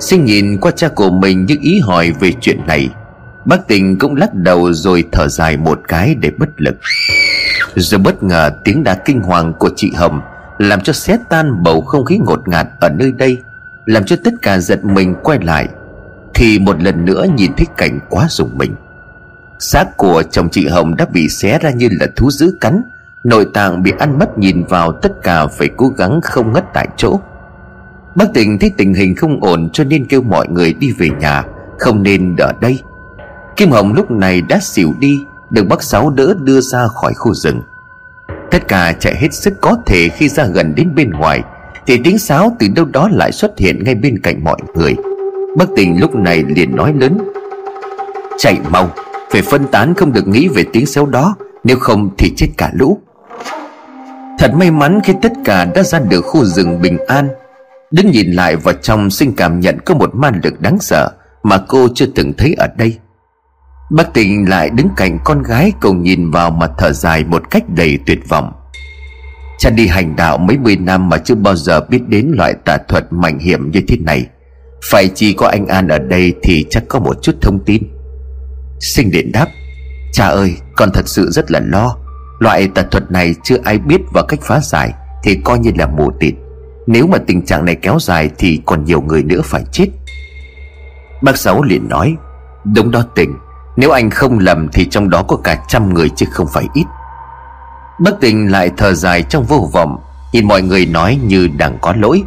Sinh 0.00 0.24
nhìn 0.24 0.58
qua 0.60 0.72
cha 0.76 0.88
của 0.88 1.10
mình 1.10 1.46
những 1.46 1.60
ý 1.60 1.80
hỏi 1.80 2.12
về 2.20 2.32
chuyện 2.40 2.66
này, 2.66 2.90
Bác 3.44 3.68
Tình 3.68 3.98
cũng 3.98 4.16
lắc 4.16 4.34
đầu 4.34 4.72
rồi 4.72 5.04
thở 5.12 5.28
dài 5.28 5.56
một 5.56 5.80
cái 5.88 6.14
để 6.14 6.30
bất 6.38 6.48
lực. 6.56 6.76
Rồi 7.74 8.00
bất 8.00 8.22
ngờ 8.22 8.50
tiếng 8.64 8.84
đá 8.84 8.94
kinh 8.94 9.20
hoàng 9.20 9.52
của 9.52 9.70
chị 9.76 9.92
Hồng 9.96 10.20
Làm 10.58 10.80
cho 10.80 10.92
xé 10.92 11.18
tan 11.28 11.62
bầu 11.62 11.80
không 11.80 12.04
khí 12.04 12.18
ngột 12.18 12.48
ngạt 12.48 12.68
ở 12.80 12.88
nơi 12.88 13.12
đây, 13.12 13.38
Làm 13.86 14.04
cho 14.04 14.16
tất 14.24 14.34
cả 14.42 14.58
giật 14.58 14.84
mình 14.84 15.14
quay 15.22 15.38
lại, 15.42 15.68
Thì 16.34 16.58
một 16.58 16.82
lần 16.82 17.04
nữa 17.04 17.26
nhìn 17.34 17.52
thấy 17.56 17.66
cảnh 17.76 17.98
quá 18.08 18.26
rùng 18.30 18.58
mình. 18.58 18.74
Xác 19.58 19.96
của 19.96 20.22
chồng 20.30 20.48
chị 20.50 20.66
Hồng 20.66 20.96
đã 20.96 21.06
bị 21.12 21.28
xé 21.28 21.58
ra 21.58 21.70
như 21.70 21.88
là 22.00 22.06
thú 22.16 22.30
dữ 22.30 22.56
cắn 22.60 22.82
Nội 23.24 23.46
tạng 23.54 23.82
bị 23.82 23.92
ăn 23.98 24.18
mất 24.18 24.38
nhìn 24.38 24.64
vào, 24.64 24.92
tất 24.92 25.22
cả 25.22 25.46
phải 25.46 25.68
cố 25.76 25.88
gắng 25.88 26.20
không 26.20 26.52
ngất 26.52 26.64
tại 26.74 26.88
chỗ. 26.96 27.20
Bác 28.14 28.24
tình 28.34 28.58
thấy 28.58 28.70
tình 28.76 28.94
hình 28.94 29.14
không 29.14 29.40
ổn 29.40 29.70
cho 29.72 29.84
nên 29.84 30.06
kêu 30.06 30.22
mọi 30.22 30.48
người 30.48 30.72
đi 30.72 30.92
về 30.92 31.08
nhà, 31.20 31.44
Không 31.78 32.02
nên 32.02 32.36
ở 32.36 32.52
đây. 32.60 32.78
Kim 33.56 33.70
Hồng 33.70 33.92
lúc 33.92 34.10
này 34.10 34.42
đã 34.42 34.58
xỉu 34.62 34.94
đi, 34.98 35.20
được 35.50 35.68
bác 35.68 35.82
Sáu 35.82 36.10
đỡ 36.10 36.34
đưa 36.40 36.60
ra 36.60 36.86
khỏi 36.88 37.14
khu 37.14 37.34
rừng. 37.34 37.62
Tất 38.50 38.68
cả 38.68 38.92
chạy 38.92 39.14
hết 39.16 39.34
sức 39.34 39.60
có 39.60 39.76
thể 39.86 40.08
khi 40.08 40.28
ra 40.28 40.46
gần 40.46 40.74
đến 40.74 40.94
bên 40.94 41.10
ngoài, 41.10 41.42
Thì 41.86 42.00
tiếng 42.04 42.18
sáo 42.18 42.56
từ 42.58 42.66
đâu 42.74 42.84
đó 42.84 43.08
lại 43.12 43.32
xuất 43.32 43.58
hiện 43.58 43.84
ngay 43.84 43.94
bên 43.94 44.18
cạnh 44.18 44.44
mọi 44.44 44.58
người. 44.74 44.94
Bác 45.56 45.66
tình 45.76 46.00
lúc 46.00 46.14
này 46.14 46.44
liền 46.56 46.76
nói 46.76 46.94
lớn, 47.00 47.18
Chạy 48.38 48.58
mau, 48.70 48.90
Phải 49.30 49.42
phân 49.42 49.66
tán 49.66 49.94
không 49.94 50.12
được 50.12 50.28
nghĩ 50.28 50.48
về 50.48 50.64
tiếng 50.72 50.86
sáo 50.86 51.06
đó, 51.06 51.34
Nếu 51.64 51.76
không 51.80 52.10
thì 52.18 52.32
chết 52.36 52.48
cả 52.56 52.70
lũ. 52.74 52.98
Thật 54.40 54.54
may 54.54 54.70
mắn 54.70 55.00
khi 55.04 55.12
tất 55.22 55.32
cả 55.44 55.64
đã 55.64 55.82
ra 55.82 55.98
được 55.98 56.20
khu 56.20 56.44
rừng 56.44 56.80
bình 56.80 56.98
an. 57.06 57.28
Đứng 57.90 58.10
nhìn 58.10 58.32
lại 58.32 58.56
vào 58.56 58.74
trong 58.74 59.10
sinh 59.10 59.36
cảm 59.36 59.60
nhận 59.60 59.78
có 59.84 59.94
một 59.94 60.14
man 60.14 60.40
lực 60.44 60.60
đáng 60.60 60.78
sợ 60.80 61.10
Mà 61.42 61.58
cô 61.68 61.88
chưa 61.94 62.06
từng 62.14 62.32
thấy 62.38 62.54
ở 62.54 62.66
đây. 62.76 62.98
Bác 63.90 64.14
tình 64.14 64.48
lại 64.48 64.70
đứng 64.70 64.88
cạnh 64.96 65.18
con 65.24 65.42
gái 65.42 65.72
cùng 65.80 66.02
nhìn 66.02 66.30
vào 66.30 66.50
mà 66.50 66.68
thở 66.78 66.92
dài 66.92 67.24
một 67.24 67.50
cách 67.50 67.62
đầy 67.68 67.98
tuyệt 68.06 68.18
vọng. 68.28 68.52
Cha 69.58 69.70
đi 69.70 69.86
hành 69.86 70.16
đạo 70.16 70.38
mấy 70.38 70.58
mươi 70.58 70.76
năm 70.76 71.08
mà 71.08 71.18
chưa 71.18 71.34
bao 71.34 71.56
giờ 71.56 71.80
biết 71.80 72.00
đến 72.08 72.32
loại 72.36 72.54
tà 72.64 72.78
thuật 72.88 73.12
mạnh 73.12 73.38
hiểm 73.38 73.70
như 73.70 73.80
thế 73.88 73.96
này. 73.96 74.26
Phải 74.90 75.08
chỉ 75.14 75.32
có 75.32 75.46
anh 75.48 75.66
An 75.66 75.88
ở 75.88 75.98
đây 75.98 76.34
thì 76.42 76.66
chắc 76.70 76.82
có 76.88 76.98
một 76.98 77.22
chút 77.22 77.34
thông 77.40 77.64
tin. 77.64 77.82
Sinh 78.80 79.10
điện 79.10 79.32
đáp, 79.32 79.46
Cha 80.12 80.26
ơi, 80.26 80.54
con 80.76 80.90
thật 80.94 81.08
sự 81.08 81.30
rất 81.30 81.50
là 81.50 81.60
lo. 81.60 81.96
Loại 82.40 82.68
tà 82.74 82.82
thuật 82.82 83.10
này 83.10 83.34
chưa 83.42 83.56
ai 83.64 83.78
biết 83.78 84.00
và 84.14 84.22
cách 84.28 84.40
phá 84.42 84.60
giải 84.62 84.92
Thì 85.22 85.38
coi 85.44 85.58
như 85.58 85.70
là 85.78 85.86
mù 85.86 86.10
tịt. 86.20 86.34
Nếu 86.86 87.06
mà 87.06 87.18
tình 87.26 87.44
trạng 87.44 87.64
này 87.64 87.74
kéo 87.74 87.98
dài 88.00 88.30
Thì 88.38 88.60
còn 88.66 88.84
nhiều 88.84 89.00
người 89.00 89.22
nữa 89.22 89.40
phải 89.44 89.64
chết. 89.72 89.86
Bác 91.22 91.36
Sáu 91.36 91.62
liền 91.62 91.88
nói, 91.88 92.16
Đúng 92.74 92.90
đó 92.90 93.04
tình, 93.14 93.34
nếu 93.76 93.90
anh 93.90 94.10
không 94.10 94.38
lầm 94.38 94.68
thì 94.72 94.84
trong 94.84 95.10
đó 95.10 95.22
có 95.22 95.36
cả 95.36 95.58
trăm 95.68 95.94
người 95.94 96.08
chứ 96.08 96.26
không 96.32 96.46
phải 96.52 96.64
ít. 96.74 96.84
Bất 98.00 98.16
tình 98.20 98.50
lại 98.50 98.70
thở 98.76 98.94
dài 98.94 99.22
trong 99.22 99.44
vô 99.44 99.68
vọng, 99.72 99.96
Nhìn 100.32 100.48
mọi 100.48 100.62
người 100.62 100.86
nói 100.86 101.18
như 101.24 101.48
đang 101.58 101.78
có 101.80 101.94
lỗi. 101.96 102.22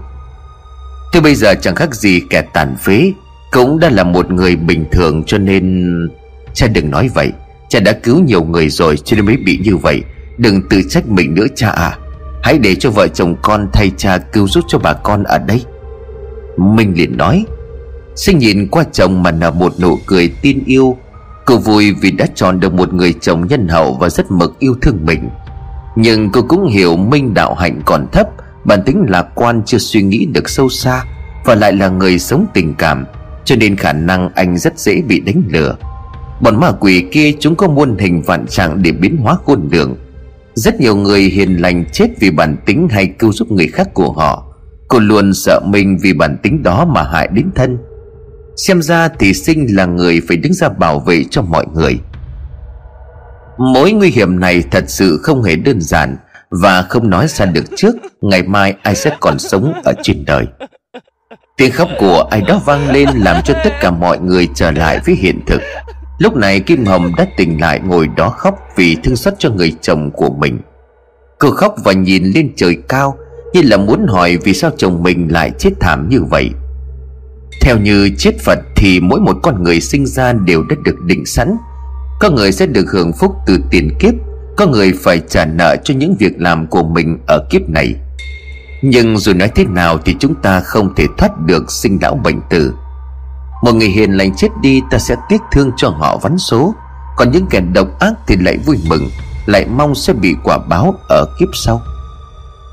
Thế 1.14 1.22
bây 1.22 1.36
giờ 1.36 1.54
chẳng 1.62 1.76
khác 1.76 1.96
gì 1.96 2.22
kẻ 2.30 2.42
tàn 2.42 2.76
phế, 2.76 3.12
Cũng 3.52 3.80
đã 3.80 3.90
là 3.90 4.04
một 4.04 4.32
người 4.32 4.56
bình 4.56 4.86
thường 4.92 5.24
cho 5.24 5.38
nên, 5.38 5.92
Cha 6.54 6.68
đừng 6.68 6.92
nói 6.92 7.10
vậy. 7.14 7.32
Cha 7.74 7.80
đã 7.80 7.94
cứu 7.94 8.20
nhiều 8.20 8.44
người 8.44 8.70
rồi 8.70 8.98
cho 8.98 9.16
nên 9.16 9.26
mới 9.26 9.38
bị 9.38 9.60
như 9.64 9.78
vậy. 9.78 10.04
Đừng 10.38 10.62
tự 10.70 10.82
trách 10.90 11.08
mình 11.08 11.34
nữa, 11.34 11.46
cha 11.56 11.70
à. 11.70 11.98
Hãy 12.44 12.58
để 12.58 12.76
cho 12.76 12.90
vợ 12.90 13.08
chồng 13.08 13.36
con 13.42 13.68
thay 13.74 13.92
cha 13.98 14.18
cứu 14.18 14.48
giúp 14.48 14.64
cho 14.68 14.80
bà 14.80 14.94
con 14.94 15.24
ở 15.24 15.38
đây. 15.38 15.62
Minh 16.58 16.94
liền 16.98 17.18
nói 17.18 17.46
Sinh 18.16 18.38
nhìn 18.38 18.68
qua 18.68 18.84
chồng 18.92 19.24
mà 19.24 19.32
nở 19.32 19.52
một 19.52 19.74
nụ 19.80 19.98
cười 20.06 20.34
tin 20.42 20.64
yêu. 20.66 20.98
Cô 21.46 21.58
vui 21.58 21.94
vì 22.02 22.12
đã 22.12 22.26
chọn 22.36 22.60
được 22.60 22.74
một 22.74 22.94
người 22.94 23.14
chồng 23.22 23.48
nhân 23.48 23.68
hậu 23.68 23.94
và 23.94 24.10
rất 24.10 24.32
mực 24.32 24.60
yêu 24.60 24.76
thương 24.82 25.06
mình. 25.06 25.30
Nhưng 25.96 26.32
cô 26.32 26.42
cũng 26.42 26.68
hiểu 26.68 26.96
Minh 26.96 27.34
đạo 27.34 27.54
hạnh 27.54 27.82
còn 27.86 28.08
thấp, 28.12 28.28
Bản 28.66 28.84
tính 28.86 29.06
lạc 29.10 29.28
quan 29.36 29.62
chưa 29.66 29.78
suy 29.78 30.02
nghĩ 30.02 30.26
được 30.26 30.50
sâu 30.50 30.70
xa 30.70 31.04
Và 31.46 31.56
lại 31.56 31.74
là 31.74 31.90
người 31.90 32.20
sống 32.20 32.46
tình 32.54 32.74
cảm, 32.74 33.06
Cho 33.46 33.56
nên 33.56 33.76
khả 33.76 33.94
năng 33.94 34.30
anh 34.36 34.58
rất 34.58 34.80
dễ 34.80 35.02
bị 35.02 35.20
đánh 35.20 35.44
lừa. 35.50 35.76
Bọn 36.44 36.60
ma 36.60 36.72
quỷ 36.80 37.06
kia 37.12 37.32
chúng 37.40 37.56
có 37.56 37.68
muôn 37.68 37.98
hình 37.98 38.22
vạn 38.22 38.48
trạng 38.48 38.84
để 38.84 38.92
biến 38.92 39.18
hóa 39.18 39.38
khôn 39.46 39.70
lường. 39.72 39.96
Rất 40.54 40.80
nhiều 40.80 40.96
người 40.96 41.22
hiền 41.22 41.62
lành 41.62 41.86
chết 41.92 42.08
vì 42.20 42.32
bản 42.32 42.58
tính 42.66 42.88
hay 42.92 43.08
cứu 43.08 43.34
giúp 43.34 43.52
người 43.52 43.68
khác 43.68 43.94
của 43.94 44.12
họ. 44.12 44.46
Cô 44.88 45.00
luôn 45.00 45.34
sợ 45.34 45.60
mình 45.66 45.98
vì 46.02 46.14
bản 46.14 46.38
tính 46.44 46.64
đó 46.64 46.86
mà 46.86 47.04
hại 47.04 47.28
đến 47.34 47.50
thân. 47.56 47.78
Xem 48.56 48.82
ra 48.82 49.10
thì 49.20 49.34
sinh 49.34 49.76
là 49.76 49.86
người 49.86 50.22
phải 50.28 50.38
đứng 50.38 50.54
ra 50.54 50.70
bảo 50.70 51.00
vệ 51.00 51.24
cho 51.30 51.42
mọi 51.42 51.66
người. 51.74 52.00
Mối 53.58 53.92
nguy 53.92 54.10
hiểm 54.10 54.40
này 54.40 54.64
thật 54.72 54.84
sự 54.88 55.20
không 55.24 55.44
hề 55.44 55.56
đơn 55.56 55.82
giản 55.82 56.18
Và 56.50 56.82
không 56.82 57.10
nói 57.10 57.28
ra 57.28 57.46
được 57.46 57.66
trước 57.76 57.96
Ngày 58.22 58.44
mai 58.44 58.76
ai 58.84 58.96
sẽ 58.96 59.18
còn 59.20 59.40
sống 59.40 59.74
ở 59.84 59.94
trên 60.04 60.26
đời. 60.26 60.46
Tiếng 61.58 61.72
khóc 61.72 61.90
của 62.00 62.28
ai 62.32 62.42
đó 62.42 62.62
vang 62.66 62.90
lên 62.92 63.10
Làm 63.10 63.44
cho 63.46 63.54
tất 63.64 63.74
cả 63.82 63.92
mọi 63.92 64.20
người 64.20 64.48
trở 64.56 64.72
lại 64.72 65.00
với 65.06 65.16
hiện 65.16 65.40
thực. 65.48 65.62
Lúc 66.18 66.36
này 66.36 66.60
Kim 66.60 66.86
Hồng 66.86 67.12
đã 67.18 67.28
tỉnh 67.38 67.62
lại 67.62 67.80
ngồi 67.80 68.08
đó 68.08 68.30
khóc 68.30 68.60
Vì 68.76 68.98
thương 69.04 69.16
xót 69.16 69.34
cho 69.40 69.50
người 69.50 69.74
chồng 69.82 70.12
của 70.12 70.30
mình. 70.30 70.60
Cô 71.40 71.52
khóc 71.52 71.76
và 71.84 71.94
nhìn 71.94 72.24
lên 72.36 72.52
trời 72.56 72.78
cao, 72.88 73.18
Như 73.54 73.62
là 73.62 73.78
muốn 73.78 74.08
hỏi 74.08 74.38
vì 74.38 74.54
sao 74.54 74.72
chồng 74.78 75.04
mình 75.04 75.28
lại 75.32 75.52
chết 75.60 75.70
thảm 75.80 76.10
như 76.10 76.24
vậy. 76.24 76.50
Theo 77.62 77.78
như 77.78 78.10
chết 78.18 78.32
Phật 78.46 78.60
thì 78.76 79.00
mỗi 79.00 79.20
một 79.20 79.38
con 79.44 79.64
người 79.64 79.82
sinh 79.82 80.06
ra 80.06 80.34
đều 80.34 80.64
đã 80.64 80.76
được 80.84 81.02
định 81.06 81.26
sẵn. 81.26 81.58
Có 82.20 82.30
người 82.30 82.52
sẽ 82.52 82.66
được 82.66 82.92
hưởng 82.92 83.14
phúc 83.14 83.32
từ 83.46 83.60
tiền 83.72 83.90
kiếp, 84.00 84.14
Có 84.58 84.68
người 84.68 84.94
phải 85.04 85.22
trả 85.30 85.46
nợ 85.46 85.76
cho 85.84 85.94
những 85.94 86.16
việc 86.20 86.34
làm 86.38 86.68
của 86.68 86.84
mình 86.84 87.18
ở 87.28 87.46
kiếp 87.50 87.70
này. 87.70 87.96
Nhưng 88.82 89.18
dù 89.18 89.34
nói 89.34 89.52
thế 89.56 89.66
nào 89.66 89.98
thì 90.06 90.16
chúng 90.20 90.36
ta 90.36 90.60
không 90.60 90.96
thể 90.96 91.06
thoát 91.18 91.32
được 91.46 91.72
sinh 91.72 91.98
lão 92.02 92.16
bệnh 92.16 92.40
tử. 92.50 92.74
Một 93.64 93.76
người 93.76 93.88
hiền 93.88 94.12
lành 94.12 94.36
chết 94.36 94.48
đi, 94.62 94.82
ta 94.92 94.98
sẽ 94.98 95.16
tiếc 95.30 95.42
thương 95.52 95.72
cho 95.78 95.90
họ 95.90 96.18
vắn 96.18 96.38
số. 96.38 96.76
Còn 97.16 97.32
những 97.32 97.46
kẻ 97.50 97.60
độc 97.60 98.00
ác 98.00 98.14
thì 98.28 98.36
lại 98.40 98.58
vui 98.66 98.78
mừng, 98.90 99.10
Lại 99.46 99.66
mong 99.78 99.96
sẽ 99.96 100.14
bị 100.14 100.36
quả 100.44 100.58
báo 100.70 100.94
ở 101.10 101.26
kiếp 101.40 101.50
sau. 101.54 101.82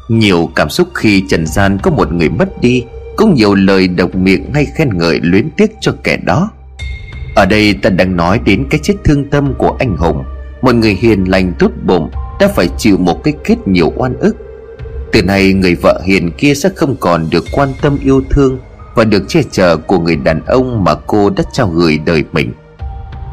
Nhiều 0.09 0.49
cảm 0.55 0.71
xúc 0.71 0.89
khi 0.95 1.25
trần 1.29 1.47
gian 1.47 1.79
có 1.83 1.91
một 1.91 2.13
người 2.13 2.29
mất 2.29 2.61
đi, 2.61 2.85
cũng 3.17 3.35
nhiều 3.35 3.55
lời 3.55 3.89
độc 3.89 4.15
miệng 4.15 4.55
hay 4.55 4.67
khen 4.77 4.99
ngợi 4.99 5.21
luyến 5.23 5.51
tiếc 5.51 5.71
cho 5.81 5.93
kẻ 6.05 6.17
đó. 6.17 6.51
Ở 7.35 7.47
đây 7.47 7.75
ta 7.75 7.91
đang 7.91 8.17
nói 8.17 8.41
đến 8.45 8.67
cái 8.71 8.81
chết 8.83 8.95
thương 9.05 9.31
tâm 9.31 9.55
của 9.59 9.77
anh 9.79 9.97
hùng. 9.97 10.25
Một 10.63 10.75
người 10.75 10.95
hiền 11.01 11.25
lành 11.25 11.53
tốt 11.59 11.71
bụng 11.87 12.11
đã 12.41 12.49
phải 12.49 12.69
chịu 12.79 12.99
một 12.99 13.25
cái 13.25 13.35
kết 13.45 13.69
nhiều 13.69 13.93
oan 13.97 14.17
ức. 14.17 14.37
Từ 15.13 15.23
nay 15.23 15.53
người 15.53 15.75
vợ 15.75 16.01
hiền 16.05 16.31
kia 16.39 16.55
sẽ 16.55 16.69
không 16.77 16.97
còn 17.01 17.27
được 17.31 17.45
quan 17.53 17.69
tâm 17.83 17.99
yêu 18.03 18.23
thương 18.31 18.59
và 18.95 19.05
được 19.05 19.23
che 19.29 19.43
chở 19.51 19.77
của 19.77 19.99
người 19.99 20.17
đàn 20.17 20.45
ông 20.47 20.85
mà 20.85 20.95
cô 20.95 21.31
đã 21.31 21.43
trao 21.53 21.69
gửi 21.69 21.99
đời 21.99 22.25
mình. 22.33 22.53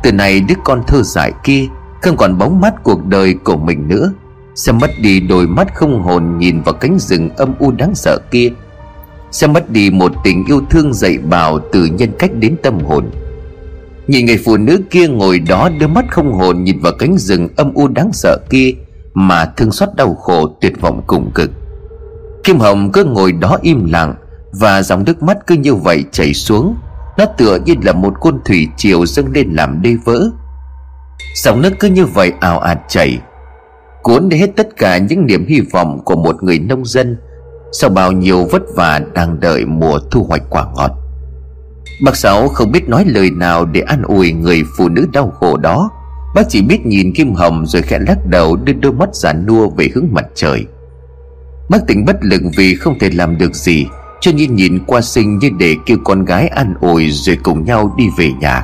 Từ 0.03 0.11
nay 0.11 0.39
đứa 0.39 0.55
con 0.63 0.83
thơ 0.87 1.01
dại 1.03 1.31
kia 1.43 1.67
không 2.01 2.17
còn 2.17 2.37
bóng 2.37 2.61
mắt 2.61 2.73
cuộc 2.83 3.05
đời 3.05 3.33
của 3.43 3.57
mình 3.57 3.87
nữa, 3.87 4.13
sẽ 4.55 4.71
mất 4.71 4.89
đi 5.01 5.19
đôi 5.19 5.47
mắt 5.47 5.75
không 5.75 6.01
hồn 6.01 6.37
nhìn 6.37 6.61
vào 6.61 6.73
cánh 6.73 6.99
rừng 6.99 7.29
âm 7.37 7.53
u 7.59 7.71
đáng 7.71 7.95
sợ 7.95 8.19
kia, 8.31 8.49
sẽ 9.31 9.47
mất 9.47 9.69
đi 9.69 9.89
một 9.89 10.11
tình 10.23 10.45
yêu 10.45 10.61
thương 10.69 10.93
dạy 10.93 11.17
bảo 11.17 11.59
từ 11.71 11.85
nhân 11.85 12.09
cách 12.19 12.31
đến 12.33 12.55
tâm 12.63 12.79
hồn. 12.79 13.09
Nhìn 14.07 14.25
người 14.25 14.39
phụ 14.45 14.57
nữ 14.57 14.79
kia 14.89 15.07
ngồi 15.07 15.39
đó 15.39 15.69
đưa 15.79 15.87
mắt 15.87 16.05
không 16.11 16.33
hồn 16.33 16.63
nhìn 16.63 16.79
vào 16.79 16.93
cánh 16.99 17.17
rừng 17.17 17.47
âm 17.55 17.73
u 17.73 17.87
đáng 17.87 18.09
sợ 18.13 18.37
kia 18.49 18.73
mà 19.13 19.45
thương 19.45 19.71
xót 19.71 19.89
đau 19.95 20.15
khổ 20.15 20.47
tuyệt 20.61 20.81
vọng 20.81 21.01
cùng 21.07 21.31
cực. 21.31 21.51
Kim 22.43 22.59
hồng 22.59 22.91
cứ 22.91 23.03
ngồi 23.03 23.31
đó 23.31 23.57
im 23.61 23.85
lặng 23.91 24.15
và 24.59 24.81
dòng 24.81 25.03
nước 25.05 25.23
mắt 25.23 25.37
cứ 25.47 25.55
như 25.55 25.75
vậy 25.75 26.03
chảy 26.11 26.33
xuống. 26.33 26.75
Nó 27.17 27.25
tựa 27.25 27.59
như 27.65 27.73
là 27.81 27.93
một 27.93 28.13
con 28.21 28.39
thủy 28.45 28.67
triều 28.77 29.05
dâng 29.05 29.31
lên 29.31 29.49
làm 29.53 29.81
đê 29.81 29.95
vỡ. 30.05 30.29
Dòng 31.43 31.61
nước 31.61 31.73
cứ 31.79 31.87
như 31.87 32.05
vậy 32.05 32.31
ào 32.39 32.59
ạt 32.59 32.79
chảy, 32.87 33.19
cuốn 34.03 34.29
đi 34.29 34.37
hết 34.37 34.49
tất 34.55 34.67
cả 34.77 34.97
những 34.97 35.25
niềm 35.25 35.45
hy 35.47 35.61
vọng 35.61 35.99
của 36.05 36.15
một 36.15 36.43
người 36.43 36.59
nông 36.59 36.85
dân 36.85 37.17
sau 37.71 37.89
bao 37.89 38.11
nhiêu 38.11 38.45
vất 38.45 38.61
vả 38.75 39.01
đang 39.13 39.39
đợi 39.39 39.65
mùa 39.65 39.99
thu 40.11 40.23
hoạch 40.23 40.43
quả 40.49 40.65
ngọt. 40.75 40.91
Bác 42.03 42.15
Sáu 42.15 42.47
không 42.47 42.71
biết 42.71 42.89
nói 42.89 43.05
lời 43.07 43.31
nào 43.31 43.65
để 43.65 43.81
an 43.81 44.01
ủi 44.03 44.31
người 44.31 44.63
phụ 44.77 44.89
nữ 44.89 45.07
đau 45.13 45.29
khổ 45.29 45.57
đó. 45.57 45.89
Bác 46.35 46.49
chỉ 46.49 46.61
biết 46.61 46.85
nhìn 46.85 47.13
Kim 47.13 47.33
Hồng 47.33 47.65
rồi 47.65 47.81
khẽ 47.81 47.99
lắc 47.99 48.25
đầu 48.25 48.55
đưa 48.55 48.73
đôi 48.73 48.93
mắt 48.93 49.15
giả 49.15 49.33
nua 49.33 49.69
về 49.69 49.89
hướng 49.95 50.07
mặt 50.11 50.25
trời. 50.35 50.65
Bác 51.69 51.87
tỉnh 51.87 52.05
bất 52.05 52.15
lực 52.21 52.41
vì 52.57 52.75
không 52.75 52.99
thể 52.99 53.09
làm 53.09 53.37
được 53.37 53.55
gì. 53.55 53.85
Cho 54.21 54.31
nên 54.31 54.55
nhìn 54.55 54.79
qua 54.85 55.01
sinh 55.01 55.39
như 55.39 55.49
để 55.59 55.75
kêu 55.85 55.97
con 56.03 56.25
gái 56.25 56.47
an 56.47 56.73
ủi 56.81 57.11
rồi 57.11 57.37
cùng 57.43 57.65
nhau 57.65 57.95
đi 57.97 58.05
về 58.17 58.31
nhà. 58.39 58.63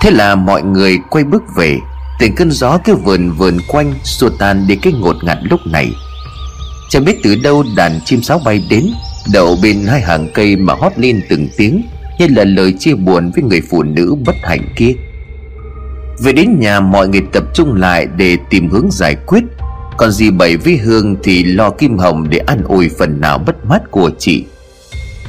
Thế 0.00 0.10
là 0.10 0.34
mọi 0.34 0.62
người 0.62 0.98
quay 1.10 1.24
bước 1.24 1.42
về, 1.56 1.78
Từng 2.18 2.34
cơn 2.34 2.50
gió 2.50 2.78
cứ 2.84 2.94
vườn 2.94 3.30
vườn 3.30 3.58
quanh, 3.68 3.94
xua 4.04 4.28
tan 4.28 4.66
đi 4.66 4.76
cái 4.76 4.92
ngột 4.92 5.16
ngạt 5.24 5.38
lúc 5.42 5.60
này. 5.66 5.92
Chẳng 6.90 7.04
biết 7.04 7.16
từ 7.22 7.34
đâu 7.34 7.64
đàn 7.76 8.00
chim 8.04 8.22
sáo 8.22 8.40
bay 8.44 8.62
đến, 8.70 8.86
Đậu 9.32 9.56
bên 9.62 9.86
hai 9.86 10.00
hàng 10.00 10.28
cây 10.34 10.56
mà 10.56 10.74
hót 10.74 10.92
lên 10.96 11.22
từng 11.28 11.48
tiếng, 11.56 11.82
Như 12.18 12.26
là 12.30 12.44
lời 12.44 12.74
chia 12.78 12.94
buồn 12.94 13.30
với 13.34 13.42
người 13.42 13.60
phụ 13.70 13.82
nữ 13.82 14.16
bất 14.26 14.34
hạnh 14.42 14.68
kia. 14.76 14.92
Về 16.24 16.32
đến 16.32 16.60
nhà, 16.60 16.80
mọi 16.80 17.08
người 17.08 17.22
tập 17.32 17.44
trung 17.54 17.74
lại 17.74 18.06
để 18.16 18.36
tìm 18.50 18.68
hướng 18.70 18.88
giải 18.90 19.16
quyết. 19.26 19.44
Còn 19.96 20.10
dì 20.10 20.30
Bảy 20.30 20.56
với 20.56 20.76
Hương 20.76 21.16
thì 21.22 21.44
lo 21.44 21.70
Kim 21.70 21.98
Hồng 21.98 22.30
để 22.30 22.38
an 22.38 22.62
ủi 22.62 22.90
phần 22.98 23.20
nào 23.20 23.38
bất 23.38 23.64
mát 23.64 23.90
của 23.90 24.10
chị. 24.18 24.44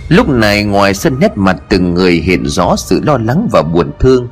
Lúc 0.09 0.29
này 0.29 0.63
ngoài 0.63 0.93
sân 0.93 1.19
nét 1.19 1.31
mặt 1.35 1.57
từng 1.69 1.93
người 1.93 2.11
hiện 2.11 2.45
rõ 2.45 2.75
sự 2.75 3.01
lo 3.03 3.17
lắng 3.17 3.47
và 3.51 3.61
buồn 3.61 3.91
thương. 3.99 4.27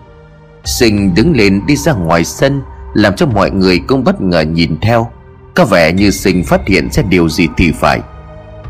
Sinh 0.66 1.16
đứng 1.16 1.36
lên 1.36 1.62
đi 1.68 1.76
ra 1.76 1.94
ngoài 1.94 2.26
sân, 2.26 2.62
Làm 2.94 3.16
cho 3.16 3.26
mọi 3.26 3.52
người 3.52 3.80
cũng 3.88 4.04
bất 4.04 4.22
ngờ 4.22 4.42
nhìn 4.42 4.78
theo. 4.82 5.12
Có 5.56 5.66
vẻ 5.66 5.94
như 5.94 6.12
sinh 6.12 6.44
phát 6.44 6.68
hiện 6.68 6.92
ra 6.92 7.04
điều 7.10 7.30
gì 7.30 7.48
thì 7.58 7.72
phải. 7.72 8.00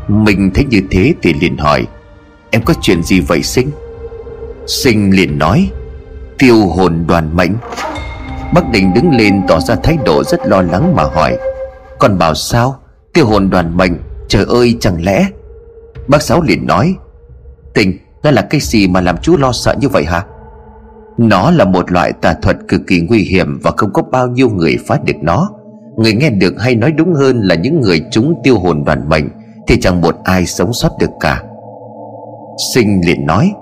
Mình 0.08 0.50
thấy 0.54 0.64
như 0.64 0.80
thế 0.90 1.14
thì 1.22 1.34
liền 1.40 1.56
hỏi, 1.56 1.86
Em 2.50 2.62
có 2.62 2.74
chuyện 2.82 3.02
gì 3.02 3.20
vậy 3.20 3.42
sinh? 3.42 3.70
Sinh 4.66 5.16
liền 5.16 5.38
nói, 5.38 5.70
Tiêu 6.38 6.66
hồn 6.66 7.04
đoàn 7.08 7.36
mệnh. 7.36 7.52
Bắc 8.54 8.70
Đình 8.70 8.94
đứng 8.94 9.10
lên 9.10 9.42
tỏ 9.48 9.60
ra 9.60 9.76
thái 9.82 9.98
độ 10.04 10.24
rất 10.24 10.46
lo 10.46 10.62
lắng 10.62 10.96
mà 10.96 11.02
hỏi 11.02 11.36
còn 11.98 12.18
bảo 12.18 12.34
sao? 12.34 12.76
Tiêu 13.14 13.26
hồn 13.26 13.50
đoàn 13.50 13.76
mệnh, 13.76 13.92
Trời 14.28 14.44
ơi, 14.48 14.76
chẳng 14.80 15.04
lẽ? 15.04 15.26
Bác 16.08 16.22
Sáu 16.22 16.42
liền 16.42 16.66
nói, 16.66 16.94
Tình 17.74 17.98
nó 18.22 18.30
là 18.30 18.42
cái 18.42 18.60
gì 18.60 18.88
mà 18.88 19.00
làm 19.00 19.16
chú 19.22 19.36
lo 19.36 19.52
sợ 19.52 19.74
như 19.80 19.88
vậy 19.88 20.04
hả? 20.04 20.24
Nó 21.18 21.50
là 21.50 21.64
một 21.64 21.92
loại 21.92 22.12
tà 22.12 22.34
thuật 22.42 22.56
cực 22.68 22.80
kỳ 22.86 23.00
nguy 23.00 23.18
hiểm 23.18 23.60
Và 23.62 23.70
không 23.76 23.92
có 23.92 24.02
bao 24.02 24.28
nhiêu 24.28 24.50
người 24.50 24.76
phá 24.86 24.98
được 25.04 25.16
nó. 25.22 25.50
Người 25.96 26.12
nghe 26.14 26.30
được 26.30 26.54
hay 26.58 26.74
nói 26.74 26.92
đúng 26.92 27.14
hơn 27.14 27.40
là 27.40 27.54
những 27.54 27.80
người 27.80 28.02
chúng 28.10 28.34
tiêu 28.42 28.58
hồn 28.58 28.84
đoàn 28.84 29.08
mệnh 29.08 29.28
Thì 29.66 29.80
chẳng 29.80 30.00
một 30.00 30.14
ai 30.24 30.46
sống 30.46 30.72
sót 30.72 30.90
được 31.00 31.10
cả. 31.20 31.42
Sinh 32.74 33.00
liền 33.06 33.26
nói, 33.26 33.52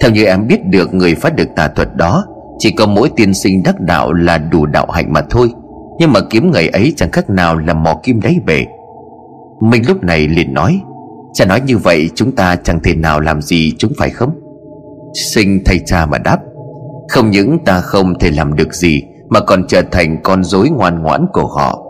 Theo 0.00 0.10
như 0.10 0.24
em 0.24 0.46
biết 0.46 0.64
được, 0.64 0.94
người 0.94 1.14
phát 1.14 1.36
được 1.36 1.48
tà 1.56 1.68
thuật 1.68 1.96
đó 1.96 2.24
Chỉ 2.58 2.70
có 2.70 2.86
mỗi 2.86 3.10
tiên 3.16 3.34
sinh 3.34 3.62
đắc 3.62 3.80
đạo 3.80 4.12
là 4.12 4.38
đủ 4.38 4.66
đạo 4.66 4.86
hạnh 4.90 5.12
mà 5.12 5.22
thôi. 5.30 5.52
Nhưng 5.98 6.12
mà 6.12 6.20
kiếm 6.30 6.50
người 6.50 6.68
ấy 6.68 6.92
chẳng 6.96 7.10
khác 7.10 7.30
nào 7.30 7.58
là 7.58 7.74
mò 7.74 8.00
kim 8.02 8.20
đáy 8.20 8.36
bể. 8.46 8.66
Minh 9.60 9.82
lúc 9.88 10.02
này 10.02 10.28
liền 10.28 10.54
nói 10.54 10.80
Cha 11.32 11.44
nói 11.44 11.60
như 11.60 11.78
vậy, 11.78 12.10
chúng 12.14 12.32
ta 12.36 12.56
chẳng 12.56 12.80
thể 12.82 12.94
nào 12.94 13.20
làm 13.20 13.42
gì 13.42 13.72
chúng 13.78 13.92
phải 13.98 14.10
không? 14.10 14.30
Sinh 15.34 15.62
thay 15.64 15.78
cha 15.86 16.06
mà 16.06 16.18
đáp, 16.18 16.38
Không 17.08 17.30
những 17.30 17.58
ta 17.64 17.80
không 17.80 18.18
thể 18.18 18.30
làm 18.30 18.56
được 18.56 18.74
gì, 18.74 19.02
mà 19.28 19.40
còn 19.40 19.66
trở 19.68 19.82
thành 19.90 20.22
con 20.22 20.44
rối 20.44 20.68
ngoan 20.68 21.02
ngoãn 21.02 21.26
của 21.32 21.46
họ. 21.46 21.82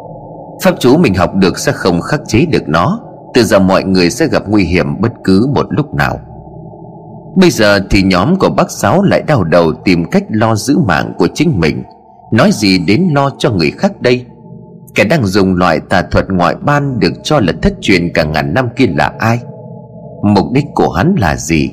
Pháp 0.64 0.75
chú 0.79 0.97
mình 0.97 1.14
học 1.14 1.35
được 1.35 1.59
sẽ 1.59 1.73
không 1.73 2.01
khắc 2.01 2.21
chế 2.27 2.47
được 2.47 2.68
nó, 2.68 3.01
từ 3.35 3.42
giờ 3.44 3.59
mọi 3.59 3.85
người 3.85 4.11
sẽ 4.11 4.27
gặp 4.27 4.42
nguy 4.49 4.64
hiểm 4.64 5.01
bất 5.01 5.12
cứ 5.25 5.47
một 5.55 5.66
lúc 5.71 5.94
nào. 5.94 6.21
Bây 7.37 7.51
giờ 7.51 7.81
thì 7.90 8.03
nhóm 8.03 8.37
của 8.37 8.51
bác 8.51 8.71
sáu 8.71 9.03
lại 9.03 9.23
đau 9.27 9.44
đầu 9.44 9.73
tìm 9.85 10.05
cách 10.11 10.25
lo 10.29 10.55
giữ 10.55 10.79
mạng 10.79 11.12
của 11.18 11.29
chính 11.35 11.61
mình 11.61 11.83
nói 12.33 12.51
gì 12.53 12.79
đến 12.79 13.09
lo 13.14 13.31
cho 13.38 13.51
người 13.51 13.71
khác 13.71 14.01
đây? 14.01 14.25
Kẻ 14.95 15.05
đang 15.05 15.27
dùng 15.27 15.55
loại 15.55 15.81
tà 15.81 16.03
thuật 16.03 16.27
ngoại 16.31 16.55
ban 16.67 17.01
được 17.01 17.12
cho 17.23 17.41
là 17.41 17.53
thất 17.62 17.73
truyền 17.81 18.12
cả 18.12 18.25
ngàn 18.25 18.55
năm 18.55 18.69
kia 18.77 18.87
là 18.87 19.12
ai? 19.19 19.41
Mục 20.23 20.47
đích 20.53 20.64
của 20.75 20.91
hắn 20.91 21.14
là 21.19 21.37
gì? 21.37 21.71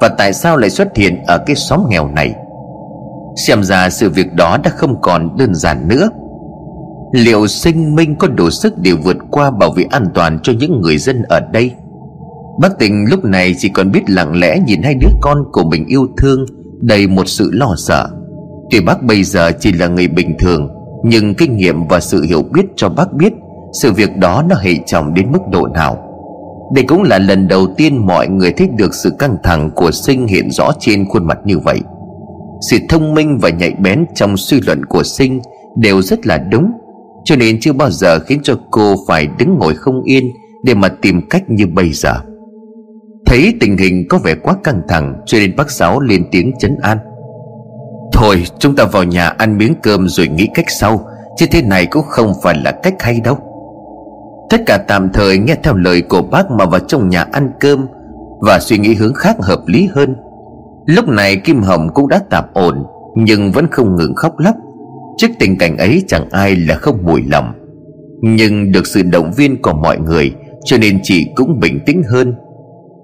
Và 0.00 0.08
tại 0.08 0.32
sao 0.32 0.56
lại 0.56 0.70
xuất 0.70 0.96
hiện 0.96 1.22
ở 1.26 1.38
cái 1.38 1.56
xóm 1.56 1.80
nghèo 1.88 2.08
này? 2.08 2.34
Xem 3.46 3.64
ra 3.64 3.90
sự 3.90 4.10
việc 4.10 4.34
đó 4.34 4.58
đã 4.64 4.70
không 4.70 5.00
còn 5.00 5.36
đơn 5.36 5.54
giản 5.54 5.88
nữa. 5.88 6.08
Liệu 7.12 7.46
sinh 7.46 7.94
minh 7.94 8.16
có 8.16 8.28
đủ 8.28 8.50
sức 8.50 8.78
để 8.78 8.92
vượt 8.92 9.16
qua 9.30 9.50
bảo 9.50 9.70
vệ 9.70 9.84
an 9.90 10.06
toàn 10.14 10.38
cho 10.42 10.52
những 10.58 10.80
người 10.80 10.98
dân 10.98 11.22
ở 11.22 11.40
đây? 11.52 11.72
Bác 12.60 12.78
tình 12.78 13.04
lúc 13.10 13.24
này 13.24 13.54
chỉ 13.58 13.68
còn 13.68 13.92
biết 13.92 14.02
lặng 14.06 14.40
lẽ 14.40 14.58
nhìn 14.66 14.82
hai 14.82 14.94
đứa 14.94 15.10
con 15.20 15.44
của 15.52 15.64
mình 15.64 15.86
yêu 15.86 16.06
thương, 16.16 16.46
Đầy 16.80 17.06
một 17.06 17.28
sự 17.28 17.50
lo 17.52 17.74
sợ. 17.76 18.08
Tuy 18.70 18.80
bác 18.80 19.02
bây 19.02 19.24
giờ 19.24 19.52
chỉ 19.60 19.72
là 19.72 19.86
người 19.86 20.08
bình 20.08 20.36
thường, 20.38 20.68
Nhưng 21.04 21.34
kinh 21.34 21.56
nghiệm 21.56 21.86
và 21.86 22.00
sự 22.00 22.22
hiểu 22.22 22.42
biết 22.42 22.64
cho 22.76 22.88
bác 22.88 23.12
biết, 23.12 23.32
Sự 23.82 23.92
việc 23.92 24.16
đó 24.16 24.44
nó 24.48 24.56
hệ 24.56 24.72
trọng 24.86 25.14
đến 25.14 25.32
mức 25.32 25.38
độ 25.52 25.66
nào. 25.66 25.98
Đây 26.74 26.84
cũng 26.84 27.02
là 27.02 27.18
lần 27.18 27.48
đầu 27.48 27.66
tiên 27.76 28.06
mọi 28.06 28.28
người 28.28 28.52
thấy 28.52 28.68
được 28.76 28.94
sự 28.94 29.10
căng 29.18 29.36
thẳng 29.42 29.70
của 29.70 29.90
sinh 29.90 30.26
hiện 30.26 30.50
rõ 30.50 30.72
trên 30.80 31.08
khuôn 31.08 31.26
mặt 31.26 31.38
như 31.44 31.58
vậy. 31.58 31.80
Sự 32.70 32.78
thông 32.88 33.14
minh 33.14 33.38
và 33.42 33.48
nhạy 33.48 33.74
bén 33.82 34.04
trong 34.14 34.36
suy 34.36 34.60
luận 34.60 34.84
của 34.84 35.02
sinh 35.02 35.40
đều 35.76 36.02
rất 36.02 36.26
là 36.26 36.38
đúng, 36.38 36.72
Cho 37.24 37.36
nên 37.36 37.60
chưa 37.60 37.72
bao 37.72 37.90
giờ 37.90 38.18
khiến 38.18 38.40
cho 38.42 38.58
cô 38.70 38.94
phải 39.08 39.28
đứng 39.38 39.58
ngồi 39.58 39.74
không 39.74 40.02
yên 40.04 40.30
Để 40.64 40.74
mà 40.74 40.88
tìm 40.88 41.28
cách 41.30 41.50
như 41.50 41.66
bây 41.66 41.92
giờ. 41.92 42.14
Thấy 43.26 43.54
tình 43.60 43.76
hình 43.76 44.08
có 44.08 44.18
vẻ 44.18 44.34
quá 44.34 44.54
căng 44.64 44.82
thẳng, 44.88 45.14
Cho 45.26 45.38
nên 45.38 45.56
bác 45.56 45.70
Sáu 45.70 46.00
lên 46.00 46.24
tiếng 46.30 46.52
chấn 46.58 46.76
an. 46.82 46.98
Hồi 48.24 48.44
chúng 48.58 48.76
ta 48.76 48.84
vào 48.84 49.04
nhà 49.04 49.28
ăn 49.28 49.58
miếng 49.58 49.74
cơm 49.82 50.08
rồi 50.08 50.28
nghĩ 50.28 50.48
cách 50.54 50.64
sau, 50.68 51.00
Chứ 51.36 51.46
thế 51.50 51.62
này 51.62 51.86
cũng 51.86 52.02
không 52.02 52.32
phải 52.42 52.54
là 52.64 52.70
cách 52.70 52.94
hay 52.98 53.20
đâu. 53.24 53.38
Tất 54.50 54.60
cả 54.66 54.78
tạm 54.88 55.10
thời 55.12 55.38
nghe 55.38 55.56
theo 55.62 55.74
lời 55.74 56.02
của 56.02 56.22
bác 56.22 56.50
mà 56.50 56.66
vào 56.66 56.80
trong 56.80 57.08
nhà 57.08 57.26
ăn 57.32 57.50
cơm 57.60 57.86
Và 58.40 58.58
suy 58.60 58.78
nghĩ 58.78 58.94
hướng 58.94 59.14
khác 59.14 59.36
hợp 59.40 59.60
lý 59.66 59.88
hơn. 59.94 60.16
Lúc 60.86 61.08
này 61.08 61.36
Kim 61.36 61.62
Hồng 61.62 61.88
cũng 61.94 62.08
đã 62.08 62.20
tạm 62.30 62.44
ổn, 62.54 62.84
Nhưng 63.16 63.52
vẫn 63.52 63.66
không 63.70 63.96
ngừng 63.96 64.14
khóc 64.14 64.38
lóc. 64.38 64.54
Trước 65.16 65.28
tình 65.38 65.58
cảnh 65.58 65.76
ấy 65.76 66.02
chẳng 66.08 66.28
ai 66.30 66.56
là 66.56 66.74
không 66.74 66.98
mùi 67.02 67.22
lòng, 67.30 67.52
Nhưng 68.22 68.72
được 68.72 68.86
sự 68.86 69.02
động 69.02 69.32
viên 69.36 69.62
của 69.62 69.72
mọi 69.72 69.98
người, 69.98 70.32
Cho 70.64 70.78
nên 70.78 71.00
chị 71.02 71.26
cũng 71.34 71.60
bình 71.60 71.80
tĩnh 71.86 72.02
hơn. 72.10 72.34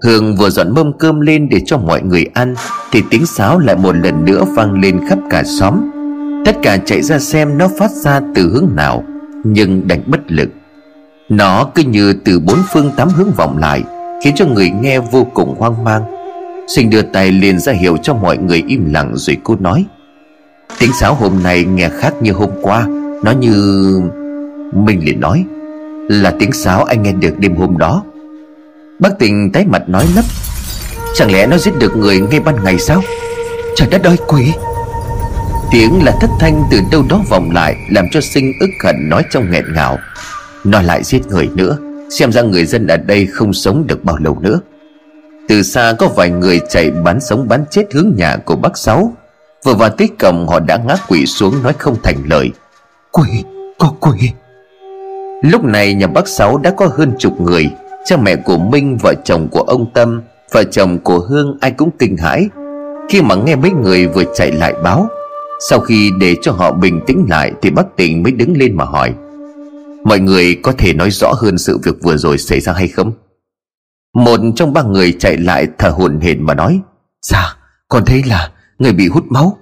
Hương 0.05 0.37
vừa 0.37 0.51
dọn 0.51 0.75
mâm 0.75 0.93
cơm 0.93 1.21
lên 1.21 1.49
để 1.49 1.61
cho 1.67 1.79
mọi 1.79 2.03
người 2.03 2.27
ăn, 2.35 2.55
Thì 2.93 3.03
tiếng 3.11 3.27
sáo 3.27 3.59
lại 3.59 3.77
một 3.77 3.97
lần 3.97 4.25
nữa 4.25 4.45
vang 4.55 4.81
lên 4.81 5.01
khắp 5.09 5.19
cả 5.31 5.43
xóm. 5.45 5.75
Tất 6.45 6.57
cả 6.63 6.77
chạy 6.77 7.03
ra 7.03 7.19
xem 7.19 7.59
nó 7.59 7.69
phát 7.79 7.91
ra 7.91 8.21
từ 8.35 8.51
hướng 8.53 8.69
nào, 8.77 9.05
Nhưng 9.45 9.89
đành 9.89 10.03
bất 10.07 10.21
lực. 10.27 10.49
Nó 11.29 11.71
cứ 11.75 11.83
như 11.83 12.13
từ 12.13 12.41
bốn 12.41 12.57
phương 12.73 12.91
tám 12.97 13.09
hướng 13.09 13.31
vọng 13.31 13.59
lại, 13.59 13.83
Khiến 14.25 14.35
cho 14.37 14.47
người 14.47 14.71
nghe 14.71 14.99
vô 14.99 15.27
cùng 15.35 15.55
hoang 15.59 15.85
mang. 15.85 16.03
Sinh 16.69 16.91
đưa 16.91 17.03
tay 17.03 17.33
liền 17.33 17.59
ra 17.59 17.73
hiệu 17.73 17.97
cho 18.03 18.15
mọi 18.15 18.39
người 18.39 18.65
im 18.67 18.93
lặng 18.93 19.13
rồi 19.15 19.37
cô 19.45 19.57
nói, 19.61 19.87
Tiếng 20.79 20.93
sáo 20.93 21.15
hôm 21.15 21.33
nay 21.43 21.65
nghe 21.65 21.89
khác 21.89 22.15
như 22.23 22.33
hôm 22.33 22.51
qua, 22.63 22.87
Nó 23.25 23.31
như... 23.31 23.55
mình 24.73 25.05
liền 25.05 25.21
nói, 25.21 25.45
Là 26.09 26.35
tiếng 26.39 26.53
sáo 26.53 26.85
anh 26.85 27.03
nghe 27.03 27.13
được 27.13 27.39
đêm 27.39 27.57
hôm 27.57 27.79
đó. 27.79 28.03
Bác 29.01 29.19
tình 29.19 29.53
tái 29.53 29.65
mặt 29.65 29.89
nói 29.89 30.07
lấp 30.17 30.25
Chẳng 31.15 31.33
lẽ 31.33 31.47
nó 31.47 31.59
giết 31.59 31.73
được 31.79 31.97
người 31.97 32.21
ngay 32.21 32.41
ban 32.41 32.65
ngày 32.65 32.79
sao? 32.79 33.03
Trời 33.77 33.89
đất 33.91 34.03
ơi 34.03 34.17
quỷ. 34.27 34.53
Tiếng 35.73 36.05
là 36.05 36.13
thất 36.21 36.31
thanh 36.41 36.63
từ 36.71 36.81
đâu 36.93 37.05
đó 37.09 37.23
vòng 37.29 37.51
lại 37.51 37.77
Làm 37.91 38.09
cho 38.11 38.21
sinh 38.21 38.53
ức 38.61 38.71
hận 38.85 39.09
nói 39.09 39.23
trong 39.31 39.51
nghẹn 39.51 39.65
ngào. 39.75 39.99
Nó 40.65 40.83
lại 40.83 41.05
giết 41.05 41.27
người 41.27 41.49
nữa 41.55 41.79
Xem 42.11 42.33
ra 42.33 42.43
người 42.43 42.65
dân 42.65 42.87
ở 42.87 42.97
đây 42.97 43.27
không 43.27 43.53
sống 43.53 43.87
được 43.87 44.05
bao 44.05 44.17
lâu 44.17 44.39
nữa. 44.41 44.61
Từ 45.49 45.63
xa 45.63 45.95
có 45.99 46.09
vài 46.09 46.31
người 46.31 46.61
chạy 46.69 46.91
bắn 46.91 47.21
sống 47.21 47.49
bắn 47.49 47.65
chết 47.71 47.83
hướng 47.93 48.13
nhà 48.17 48.37
của 48.37 48.57
bác 48.57 48.79
Sáu. 48.79 49.13
Vừa 49.65 49.75
vào 49.75 49.89
tới 49.89 50.09
cổng 50.19 50.49
họ 50.49 50.61
đã 50.61 50.77
ngã 50.77 50.97
quỷ 51.09 51.27
xuống 51.27 51.63
nói 51.63 51.73
không 51.79 51.97
thành 52.03 52.17
lời. 52.31 52.51
Quỷ, 53.13 53.45
có 53.79 53.93
quỷ. 54.01 54.31
Lúc 55.43 55.65
này 55.65 55.95
nhà 55.95 56.07
bác 56.07 56.29
Sáu 56.29 56.59
đã 56.59 56.71
có 56.71 56.91
hơn 56.97 57.13
chục 57.19 57.41
người. 57.41 57.71
Cha 58.05 58.17
mẹ 58.17 58.37
của 58.37 58.59
Minh 58.59 58.99
vợ 59.03 59.15
chồng 59.25 59.49
của 59.51 59.61
ông 59.61 59.91
Tâm 59.95 60.23
Vợ 60.53 60.65
chồng 60.65 60.99
của 60.99 61.19
Hương 61.19 61.59
ai 61.61 61.71
cũng 61.71 61.91
kinh 61.99 62.17
hãi 62.17 62.49
Khi 63.09 63.23
mà 63.23 63.35
nghe 63.35 63.57
mấy 63.57 63.71
người 63.71 64.07
vừa 64.07 64.25
chạy 64.35 64.53
lại 64.53 64.75
báo 64.85 65.09
Sau 65.71 65.81
khi 65.81 66.11
để 66.21 66.37
cho 66.43 66.53
họ 66.53 66.73
bình 66.73 67.01
tĩnh 67.07 67.27
lại 67.29 67.53
Thì 67.63 67.71
bác 67.71 67.97
tỉnh 67.97 68.23
mới 68.23 68.33
đứng 68.33 68.57
lên 68.57 68.77
mà 68.77 68.85
hỏi 68.85 69.15
Mọi 70.05 70.21
người 70.21 70.55
có 70.63 70.73
thể 70.79 70.95
nói 70.95 71.11
rõ 71.11 71.33
hơn 71.33 71.59
sự 71.59 71.79
việc 71.85 72.03
vừa 72.03 72.17
rồi 72.17 72.39
xảy 72.39 72.61
ra 72.61 72.73
hay 72.73 72.89
không? 72.89 73.13
Một 74.15 74.41
trong 74.57 74.73
ba 74.73 74.83
người 74.83 75.17
chạy 75.19 75.37
lại 75.37 75.67
thở 75.79 75.89
hổn 75.89 76.21
hển 76.21 76.43
mà 76.43 76.55
nói 76.55 76.81
Dạ 77.23 77.55
con 77.89 78.05
thấy 78.05 78.23
là 78.27 78.51
người 78.79 78.93
bị 78.93 79.09
hút 79.09 79.25
máu 79.29 79.59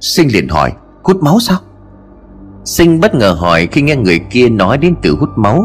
Sinh 0.00 0.32
liền 0.32 0.48
hỏi 0.48 0.72
Hút 1.02 1.22
máu 1.22 1.40
sao? 1.40 1.58
Sinh 2.64 3.00
bất 3.00 3.14
ngờ 3.14 3.36
hỏi 3.38 3.68
khi 3.72 3.82
nghe 3.82 3.96
người 3.96 4.20
kia 4.30 4.48
nói 4.48 4.78
đến 4.78 4.94
từ 5.02 5.16
hút 5.20 5.30
máu 5.36 5.64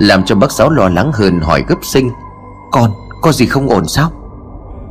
làm 0.00 0.24
cho 0.24 0.34
bác 0.34 0.52
Sáu 0.52 0.70
lo 0.70 0.88
lắng 0.88 1.10
hơn 1.14 1.40
hỏi 1.40 1.64
gấp 1.68 1.78
sinh. 1.82 2.10
Con, 2.70 2.90
có 3.20 3.32
gì 3.32 3.46
không 3.46 3.68
ổn 3.68 3.88
sao? 3.88 4.10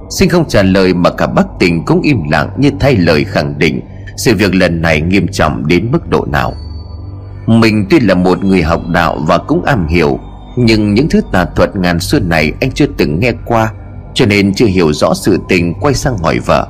Sinh 0.10 0.30
không 0.30 0.48
trả 0.48 0.63
lời 0.63 0.93
mà 0.93 1.10
cả 1.10 1.28
bác 1.28 1.45
tình 1.60 1.86
cũng 1.86 2.02
im 2.02 2.30
lặng 2.32 2.50
như 2.58 2.72
thay 2.80 2.95
lời 2.95 3.24
khẳng 3.24 3.60
định 3.60 3.82
Sự 4.17 4.36
việc 4.36 4.56
lần 4.56 4.82
này 4.82 5.02
nghiêm 5.02 5.28
trọng 5.32 5.67
đến 5.67 5.91
mức 5.91 6.10
độ 6.10 6.26
nào. 6.32 6.54
Mình 7.48 7.86
tuy 7.89 8.00
là 8.00 8.15
một 8.15 8.43
người 8.43 8.62
học 8.62 8.82
đạo 8.88 9.17
và 9.28 9.38
cũng 9.38 9.63
am 9.63 9.88
hiểu, 9.88 10.19
Nhưng 10.56 10.93
những 10.93 11.10
thứ 11.10 11.22
tà 11.32 11.45
thuật 11.45 11.76
ngàn 11.76 12.00
xưa 12.00 12.19
này 12.19 12.52
anh 12.62 12.72
chưa 12.72 12.86
từng 12.98 13.19
nghe 13.19 13.32
qua, 13.45 13.72
Cho 14.13 14.26
nên 14.26 14.54
chưa 14.54 14.65
hiểu 14.65 14.93
rõ 14.93 15.13
sự 15.13 15.39
tình 15.50 15.74
quay 15.82 15.93
sang 15.93 16.17
hỏi 16.17 16.39
vợ. 16.39 16.67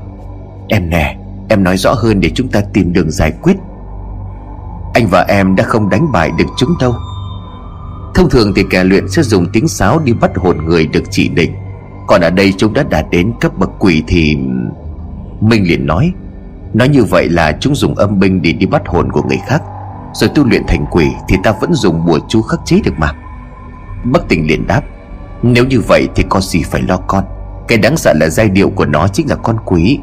Em 0.67 0.89
nè, 0.89 1.17
Em 1.49 1.63
nói 1.63 1.77
rõ 1.77 1.93
hơn 1.93 2.21
để 2.21 2.31
chúng 2.35 2.47
ta 2.47 2.61
tìm 2.73 2.93
đường 2.93 3.11
giải 3.11 3.31
quyết. 3.41 3.55
Anh 4.93 5.07
và 5.07 5.25
em 5.27 5.55
đã 5.55 5.63
không 5.63 5.89
đánh 5.89 6.11
bại 6.11 6.31
được 6.37 6.45
chúng 6.57 6.69
đâu. 6.79 6.95
Thông 8.15 8.29
thường 8.29 8.53
thì 8.55 8.63
kẻ 8.69 8.83
luyện 8.83 9.09
sẽ 9.09 9.23
dùng 9.23 9.45
tiếng 9.53 9.67
sáo 9.67 9.99
đi 9.99 10.13
bắt 10.13 10.31
hồn 10.35 10.65
người 10.65 10.87
được 10.87 11.03
chỉ 11.09 11.27
định. 11.27 11.53
Còn 12.07 12.21
ở 12.21 12.29
đây 12.29 12.53
chúng 12.57 12.73
đã 12.73 12.83
đạt 12.83 13.05
đến 13.11 13.33
cấp 13.41 13.51
bậc 13.57 13.69
quỷ 13.79 14.03
thì 14.07 14.37
Minh 15.41 15.67
liền 15.67 15.85
nói 15.85 16.13
Nói 16.73 16.89
như 16.89 17.03
vậy 17.03 17.29
là 17.29 17.57
chúng 17.59 17.75
dùng 17.75 17.95
âm 17.95 18.19
binh 18.19 18.41
để 18.41 18.53
đi 18.53 18.65
bắt 18.65 18.81
hồn 18.87 19.11
của 19.11 19.21
người 19.27 19.39
khác. 19.47 19.61
Rồi 20.13 20.29
tu 20.35 20.45
luyện 20.45 20.63
thành 20.67 20.85
quỷ 20.91 21.07
Thì 21.27 21.37
ta 21.43 21.53
vẫn 21.61 21.73
dùng 21.73 22.05
bùa 22.05 22.19
chú 22.27 22.41
khắc 22.41 22.59
chế 22.65 22.79
được 22.83 22.93
mà. 22.97 23.11
Bất 24.03 24.27
tình 24.27 24.47
liền 24.47 24.67
đáp, 24.67 24.81
Nếu 25.43 25.65
như 25.65 25.81
vậy 25.81 26.07
thì 26.15 26.23
có 26.29 26.39
gì 26.39 26.63
phải 26.63 26.81
lo 26.81 26.97
con? 26.97 27.23
Cái 27.67 27.77
đáng 27.77 27.97
sợ 27.97 28.13
là 28.13 28.29
giai 28.29 28.49
điệu 28.49 28.69
của 28.69 28.85
nó 28.85 29.07
chính 29.07 29.29
là 29.29 29.35
con 29.35 29.57
quỷ. 29.65 29.99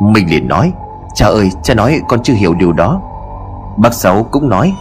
Minh 0.00 0.30
liền 0.30 0.48
nói, 0.48 0.72
Cha 1.14 1.26
ơi, 1.26 1.50
cha 1.62 1.74
nói 1.74 2.00
con 2.08 2.22
chưa 2.22 2.34
hiểu 2.34 2.54
điều 2.54 2.72
đó. 2.72 3.02
Bác 3.78 3.94
Sáu 3.94 4.28
cũng 4.30 4.48
nói 4.48 4.72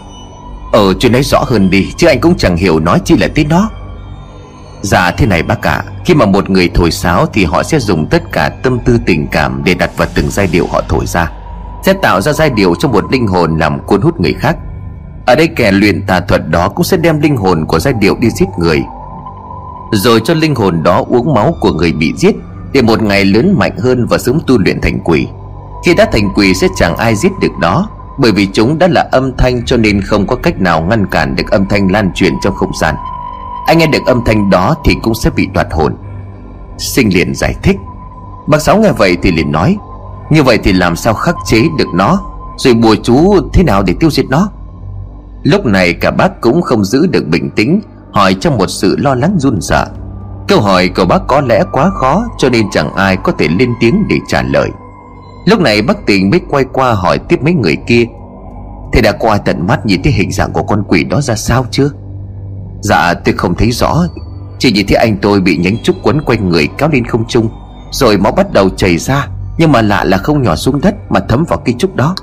Ờ 0.72 0.94
chuyện 0.94 1.12
nói 1.12 1.24
rõ 1.24 1.44
hơn 1.48 1.70
đi, 1.70 1.94
Chứ 1.98 2.08
anh 2.08 2.20
cũng 2.20 2.38
chẳng 2.38 2.58
hiểu 2.58 2.80
nói 2.80 3.02
chi 3.06 3.18
là 3.18 3.28
tiếng 3.36 3.50
đó 3.50 3.70
Dạ 4.82 5.12
thế 5.12 5.26
này 5.26 5.44
bác 5.44 5.62
cả 5.62 5.84
Khi 6.06 6.14
mà 6.14 6.26
một 6.26 6.50
người 6.50 6.70
thổi 6.74 6.92
sáo 6.92 7.26
Thì 7.34 7.46
họ 7.46 7.64
sẽ 7.64 7.80
dùng 7.80 8.06
tất 8.06 8.24
cả 8.32 8.50
tâm 8.64 8.80
tư 8.86 8.98
tình 9.06 9.28
cảm 9.32 9.62
Để 9.66 9.74
đặt 9.74 9.98
vào 9.98 10.08
từng 10.16 10.30
giai 10.30 10.48
điệu 10.48 10.68
họ 10.72 10.82
thổi 10.90 11.06
ra. 11.06 11.32
Sẽ 11.86 11.94
tạo 11.94 12.22
ra 12.22 12.34
giai 12.34 12.50
điệu 12.50 12.76
cho 12.80 12.90
một 12.90 13.12
linh 13.12 13.28
hồn 13.28 13.58
Làm 13.58 13.80
cuốn 13.80 14.02
hút 14.02 14.20
người 14.20 14.34
khác. 14.34 14.58
Ở 15.26 15.36
đây 15.36 15.48
kẻ 15.48 15.72
luyện 15.72 16.06
tà 16.06 16.20
thuật 16.20 16.50
đó 16.50 16.70
Cũng 16.70 16.84
sẽ 16.84 16.98
đem 16.98 17.22
linh 17.22 17.38
hồn 17.38 17.66
của 17.66 17.80
giai 17.80 17.94
điệu 17.94 18.18
đi 18.20 18.30
giết 18.30 18.48
người. 18.60 18.84
Rồi 19.92 20.22
cho 20.24 20.34
linh 20.34 20.56
hồn 20.56 20.84
đó 20.84 21.06
uống 21.08 21.34
máu 21.34 21.56
của 21.62 21.72
người 21.72 21.92
bị 21.92 22.14
giết 22.18 22.36
Để 22.74 22.82
một 22.82 23.02
ngày 23.02 23.26
lớn 23.26 23.56
mạnh 23.60 23.78
hơn 23.78 24.06
Và 24.10 24.18
sớm 24.18 24.40
tu 24.48 24.58
luyện 24.58 24.82
thành 24.82 25.00
quỷ. 25.04 25.28
Khi 25.86 25.94
đã 25.94 26.06
thành 26.12 26.30
quỷ 26.36 26.54
sẽ 26.54 26.68
chẳng 26.76 26.96
ai 26.96 27.16
giết 27.16 27.32
được 27.42 27.58
đó 27.60 27.90
bởi 28.22 28.32
vì 28.32 28.48
chúng 28.54 28.80
đã 28.80 28.88
là 28.88 29.10
âm 29.12 29.38
thanh 29.38 29.66
cho 29.66 29.78
nên 29.78 30.02
không 30.02 30.28
có 30.28 30.36
cách 30.36 30.62
nào 30.62 30.82
ngăn 30.82 31.08
cản 31.08 31.36
được 31.36 31.52
âm 31.52 31.66
thanh 31.66 31.92
lan 31.92 32.12
truyền 32.16 32.34
trong 32.44 32.56
không 32.56 32.72
gian. 32.82 32.96
Anh 33.68 33.78
nghe 33.78 33.88
được 33.88 34.06
âm 34.06 34.22
thanh 34.26 34.50
đó 34.50 34.76
thì 34.86 34.96
cũng 35.04 35.16
sẽ 35.16 35.30
bị 35.30 35.48
đoạt 35.54 35.68
hồn. 35.72 35.96
Sinh 36.78 37.14
liền 37.14 37.36
giải 37.36 37.56
thích. 37.64 37.76
Bác 38.48 38.62
Sáu 38.62 38.78
nghe 38.78 38.92
vậy 38.92 39.18
thì 39.22 39.32
liền 39.32 39.52
nói, 39.52 39.78
Như 40.30 40.44
vậy 40.44 40.60
thì 40.64 40.74
làm 40.74 40.96
sao 40.96 41.14
khắc 41.14 41.36
chế 41.46 41.62
được 41.78 41.88
nó? 41.96 42.20
Rồi 42.58 42.74
bùa 42.74 42.96
chú 43.04 43.36
thế 43.54 43.64
nào 43.64 43.84
để 43.84 43.94
tiêu 44.00 44.10
diệt 44.10 44.26
nó? 44.30 44.50
Lúc 45.44 45.66
này 45.66 45.94
cả 45.94 46.12
bác 46.12 46.42
cũng 46.42 46.62
không 46.62 46.84
giữ 46.84 47.08
được 47.08 47.28
bình 47.28 47.50
tĩnh, 47.56 47.82
Hỏi 48.12 48.34
trong 48.34 48.58
một 48.58 48.68
sự 48.68 48.98
lo 48.98 49.16
lắng 49.16 49.36
run 49.40 49.62
sợ 49.62 49.88
Câu 50.48 50.62
hỏi 50.62 50.90
của 50.96 51.06
bác 51.06 51.28
có 51.28 51.42
lẽ 51.42 51.64
quá 51.72 51.90
khó 51.90 52.24
Cho 52.38 52.50
nên 52.50 52.70
chẳng 52.72 52.94
ai 52.96 53.18
có 53.18 53.32
thể 53.32 53.48
lên 53.48 53.74
tiếng 53.80 54.04
để 54.10 54.18
trả 54.28 54.42
lời. 54.42 54.70
Lúc 55.46 55.60
này 55.60 55.82
bác 55.82 56.06
tình 56.06 56.30
mới 56.30 56.40
quay 56.50 56.66
qua 56.74 56.94
hỏi 56.94 57.20
tiếp 57.30 57.40
mấy 57.44 57.54
người 57.54 57.78
kia. 57.88 58.06
Thế 58.94 59.02
đã 59.02 59.12
qua 59.12 59.38
tận 59.38 59.68
mắt 59.68 59.86
nhìn 59.86 60.04
thấy 60.04 60.14
hình 60.14 60.32
dạng 60.32 60.52
của 60.52 60.64
con 60.64 60.84
quỷ 60.88 61.04
đó 61.04 61.22
ra 61.22 61.36
sao 61.36 61.66
chưa? 61.72 61.90
Dạ 62.82 63.14
tôi 63.14 63.36
không 63.38 63.56
thấy 63.56 63.72
rõ. 63.72 64.04
Chỉ 64.60 64.72
nhìn 64.72 64.88
thấy 64.88 64.96
anh 64.96 65.18
tôi 65.22 65.42
bị 65.42 65.58
nhánh 65.58 65.78
trúc 65.84 65.96
quấn 66.04 66.22
quanh 66.22 66.50
người 66.50 66.68
kéo 66.78 66.90
lên 66.90 67.06
không 67.06 67.28
trung, 67.28 67.50
Rồi 67.92 68.18
máu 68.18 68.32
bắt 68.32 68.54
đầu 68.54 68.70
chảy 68.70 68.98
ra, 68.98 69.28
Nhưng 69.58 69.72
mà 69.72 69.82
lạ 69.82 70.04
là 70.04 70.18
không 70.18 70.42
nhỏ 70.42 70.56
xuống 70.56 70.82
đất 70.82 70.96
Mà 71.10 71.20
thấm 71.30 71.44
vào 71.50 71.60
cây 71.66 71.76
trúc 71.80 71.96
đó. 71.96 72.16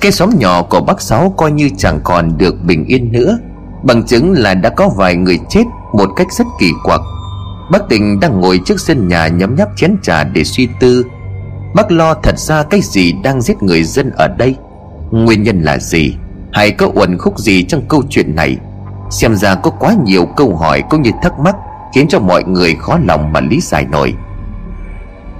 Cái 0.00 0.12
xóm 0.12 0.30
nhỏ 0.38 0.62
của 0.62 0.80
bác 0.80 1.00
Sáu 1.00 1.34
coi 1.36 1.52
như 1.52 1.70
chẳng 1.76 2.00
còn 2.04 2.38
được 2.38 2.54
bình 2.64 2.84
yên 2.84 3.12
nữa, 3.12 3.38
Bằng 3.82 4.06
chứng 4.06 4.32
là 4.32 4.54
đã 4.54 4.70
có 4.70 4.88
vài 4.96 5.16
người 5.16 5.38
chết 5.48 5.64
Một 5.92 6.10
cách 6.16 6.26
rất 6.38 6.46
kỳ 6.60 6.70
quặc. 6.84 7.00
Bác 7.72 7.88
tình 7.88 8.20
đang 8.20 8.40
ngồi 8.40 8.60
trước 8.64 8.80
sân 8.80 9.08
nhà 9.08 9.28
nhấm 9.28 9.54
nháp 9.56 9.68
chén 9.76 9.96
trà 10.02 10.24
để 10.24 10.44
suy 10.44 10.68
tư. 10.80 11.04
Bác 11.74 11.92
lo 11.92 12.14
thật 12.14 12.38
ra 12.38 12.62
cái 12.62 12.80
gì 12.80 13.12
đang 13.12 13.40
giết 13.42 13.62
người 13.62 13.84
dân 13.84 14.10
ở 14.10 14.28
đây? 14.28 14.56
Nguyên 15.10 15.42
nhân 15.42 15.62
là 15.62 15.78
gì? 15.78 16.14
Hay 16.52 16.70
có 16.70 16.90
uẩn 16.94 17.18
khúc 17.18 17.38
gì 17.38 17.64
trong 17.64 17.82
câu 17.88 18.02
chuyện 18.10 18.36
này? 18.36 18.56
Xem 19.10 19.36
ra 19.36 19.54
có 19.54 19.70
quá 19.70 19.94
nhiều 20.04 20.26
câu 20.36 20.56
hỏi 20.56 20.82
cũng 20.90 21.02
như 21.02 21.10
thắc 21.22 21.38
mắc 21.38 21.56
Khiến 21.94 22.08
cho 22.08 22.18
mọi 22.18 22.44
người 22.44 22.74
khó 22.74 22.98
lòng 23.04 23.32
mà 23.32 23.40
lý 23.40 23.60
giải 23.60 23.86
nổi. 23.90 24.14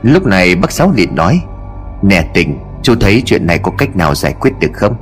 Lúc 0.02 0.26
này 0.26 0.54
bác 0.54 0.72
Sáu 0.72 0.92
liền 0.94 1.14
nói, 1.14 1.40
Nè 2.02 2.24
tình, 2.34 2.58
Chú 2.82 2.94
thấy 3.00 3.22
chuyện 3.26 3.46
này 3.46 3.58
có 3.58 3.72
cách 3.78 3.96
nào 3.96 4.14
giải 4.14 4.34
quyết 4.40 4.52
được 4.60 4.70
không? 4.74 4.96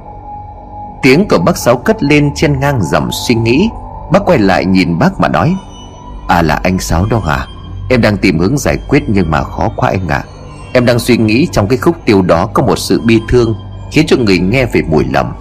Tiếng 1.02 1.28
của 1.28 1.38
bác 1.38 1.56
Sáu 1.56 1.76
cất 1.76 2.02
lên 2.02 2.30
trên 2.34 2.60
ngang 2.60 2.82
dòng 2.82 3.10
suy 3.12 3.34
nghĩ. 3.34 3.68
Bác 4.12 4.24
quay 4.24 4.38
lại 4.38 4.64
nhìn 4.64 4.98
bác 4.98 5.20
mà 5.20 5.28
nói 5.28 5.56
À 6.28 6.42
là 6.42 6.60
anh 6.62 6.78
Sáu 6.78 7.06
đó 7.10 7.18
hả? 7.18 7.46
Em 7.90 8.00
đang 8.00 8.16
tìm 8.16 8.38
hướng 8.38 8.58
giải 8.58 8.76
quyết 8.88 9.02
nhưng 9.08 9.30
mà 9.30 9.42
khó 9.42 9.68
quá 9.76 9.90
anh 9.90 10.08
ạ. 10.08 10.24
à. 10.28 10.35
Em 10.76 10.86
đang 10.86 10.98
suy 10.98 11.16
nghĩ 11.16 11.48
trong 11.52 11.68
cái 11.68 11.78
khúc 11.78 11.96
tiêu 12.06 12.22
đó 12.22 12.46
có 12.46 12.62
một 12.62 12.78
sự 12.78 13.00
bi 13.00 13.20
thương, 13.28 13.54
Khiến 13.92 14.06
cho 14.06 14.16
người 14.16 14.38
nghe 14.38 14.66
phải 14.66 14.82
mùi 14.82 15.04
lầm. 15.12 15.32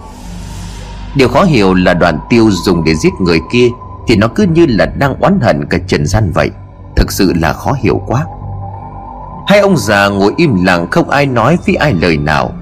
Điều 1.15 1.27
khó 1.27 1.43
hiểu 1.43 1.73
là 1.73 1.93
đoạn 1.93 2.19
tiêu 2.29 2.49
dùng 2.51 2.83
để 2.83 2.95
giết 2.95 3.13
người 3.19 3.39
kia 3.51 3.69
Thì 4.07 4.15
nó 4.15 4.27
cứ 4.27 4.45
như 4.53 4.65
là 4.69 4.85
đang 4.85 5.15
oán 5.19 5.39
hận 5.39 5.65
cả 5.69 5.77
trần 5.87 6.05
gian 6.05 6.31
vậy. 6.31 6.51
Thực 6.95 7.11
sự 7.11 7.33
là 7.33 7.53
khó 7.53 7.73
hiểu 7.83 8.01
quá. 8.07 8.25
Hai 9.47 9.59
ông 9.59 9.77
già 9.77 10.07
ngồi 10.07 10.33
im 10.37 10.65
lặng 10.65 10.87
không 10.91 11.09
ai 11.09 11.25
nói 11.25 11.57
với 11.65 11.75
ai 11.75 11.93
lời 11.93 12.17
nào. 12.17 12.53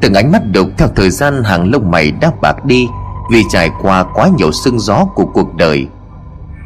Từng 0.00 0.14
ánh 0.14 0.32
mắt 0.32 0.42
đục 0.52 0.68
theo 0.78 0.88
thời 0.96 1.10
gian 1.10 1.44
hàng 1.44 1.70
lông 1.70 1.90
mày 1.90 2.10
đã 2.10 2.32
bạc 2.42 2.64
đi 2.64 2.86
Vì 3.30 3.42
trải 3.50 3.70
qua 3.82 4.04
quá 4.14 4.28
nhiều 4.38 4.52
sương 4.52 4.80
gió 4.80 5.04
của 5.14 5.26
cuộc 5.34 5.54
đời. 5.54 5.86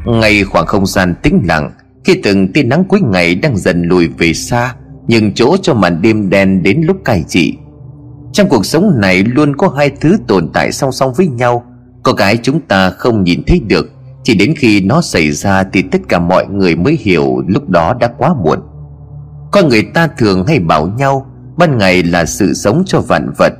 Ngay 0.05 0.43
khoảng 0.43 0.65
không 0.65 0.85
gian 0.85 1.15
tĩnh 1.15 1.41
lặng, 1.45 1.71
Khi 2.03 2.21
từng 2.23 2.53
tia 2.53 2.63
nắng 2.63 2.83
cuối 2.83 2.99
ngày 3.01 3.35
đang 3.35 3.57
dần 3.57 3.83
lùi 3.83 4.07
về 4.07 4.33
xa 4.33 4.73
nhưng 5.09 5.33
chỗ 5.33 5.57
cho 5.61 5.73
màn 5.73 6.01
đêm 6.01 6.29
đen 6.29 6.63
đến 6.63 6.81
lúc 6.81 6.97
cai 7.05 7.23
trị. 7.27 7.57
Trong 8.31 8.49
cuộc 8.49 8.65
sống 8.65 8.99
này 9.01 9.23
luôn 9.23 9.55
có 9.55 9.69
hai 9.77 9.89
thứ 9.89 10.17
tồn 10.27 10.49
tại 10.53 10.71
song 10.71 10.91
song 10.91 11.13
với 11.13 11.27
nhau. 11.27 11.63
Có 12.03 12.13
cái 12.13 12.37
chúng 12.37 12.59
ta 12.59 12.89
không 12.89 13.23
nhìn 13.23 13.43
thấy 13.47 13.61
được, 13.67 13.91
Chỉ 14.23 14.35
đến 14.35 14.53
khi 14.57 14.81
nó 14.81 15.01
xảy 15.01 15.31
ra 15.31 15.63
thì 15.73 15.81
tất 15.81 16.01
cả 16.09 16.19
mọi 16.19 16.47
người 16.47 16.75
mới 16.75 16.97
hiểu 17.01 17.43
lúc 17.47 17.69
đó 17.69 17.93
đã 17.99 18.07
quá 18.17 18.33
muộn. 18.43 18.59
Con 19.51 19.69
người 19.69 19.83
ta 19.93 20.07
thường 20.17 20.45
hay 20.47 20.59
bảo 20.59 20.87
nhau, 20.87 21.25
ban 21.57 21.77
ngày 21.77 22.03
là 22.03 22.25
sự 22.25 22.53
sống 22.53 22.83
cho 22.85 23.01
vạn 23.01 23.31
vật, 23.37 23.53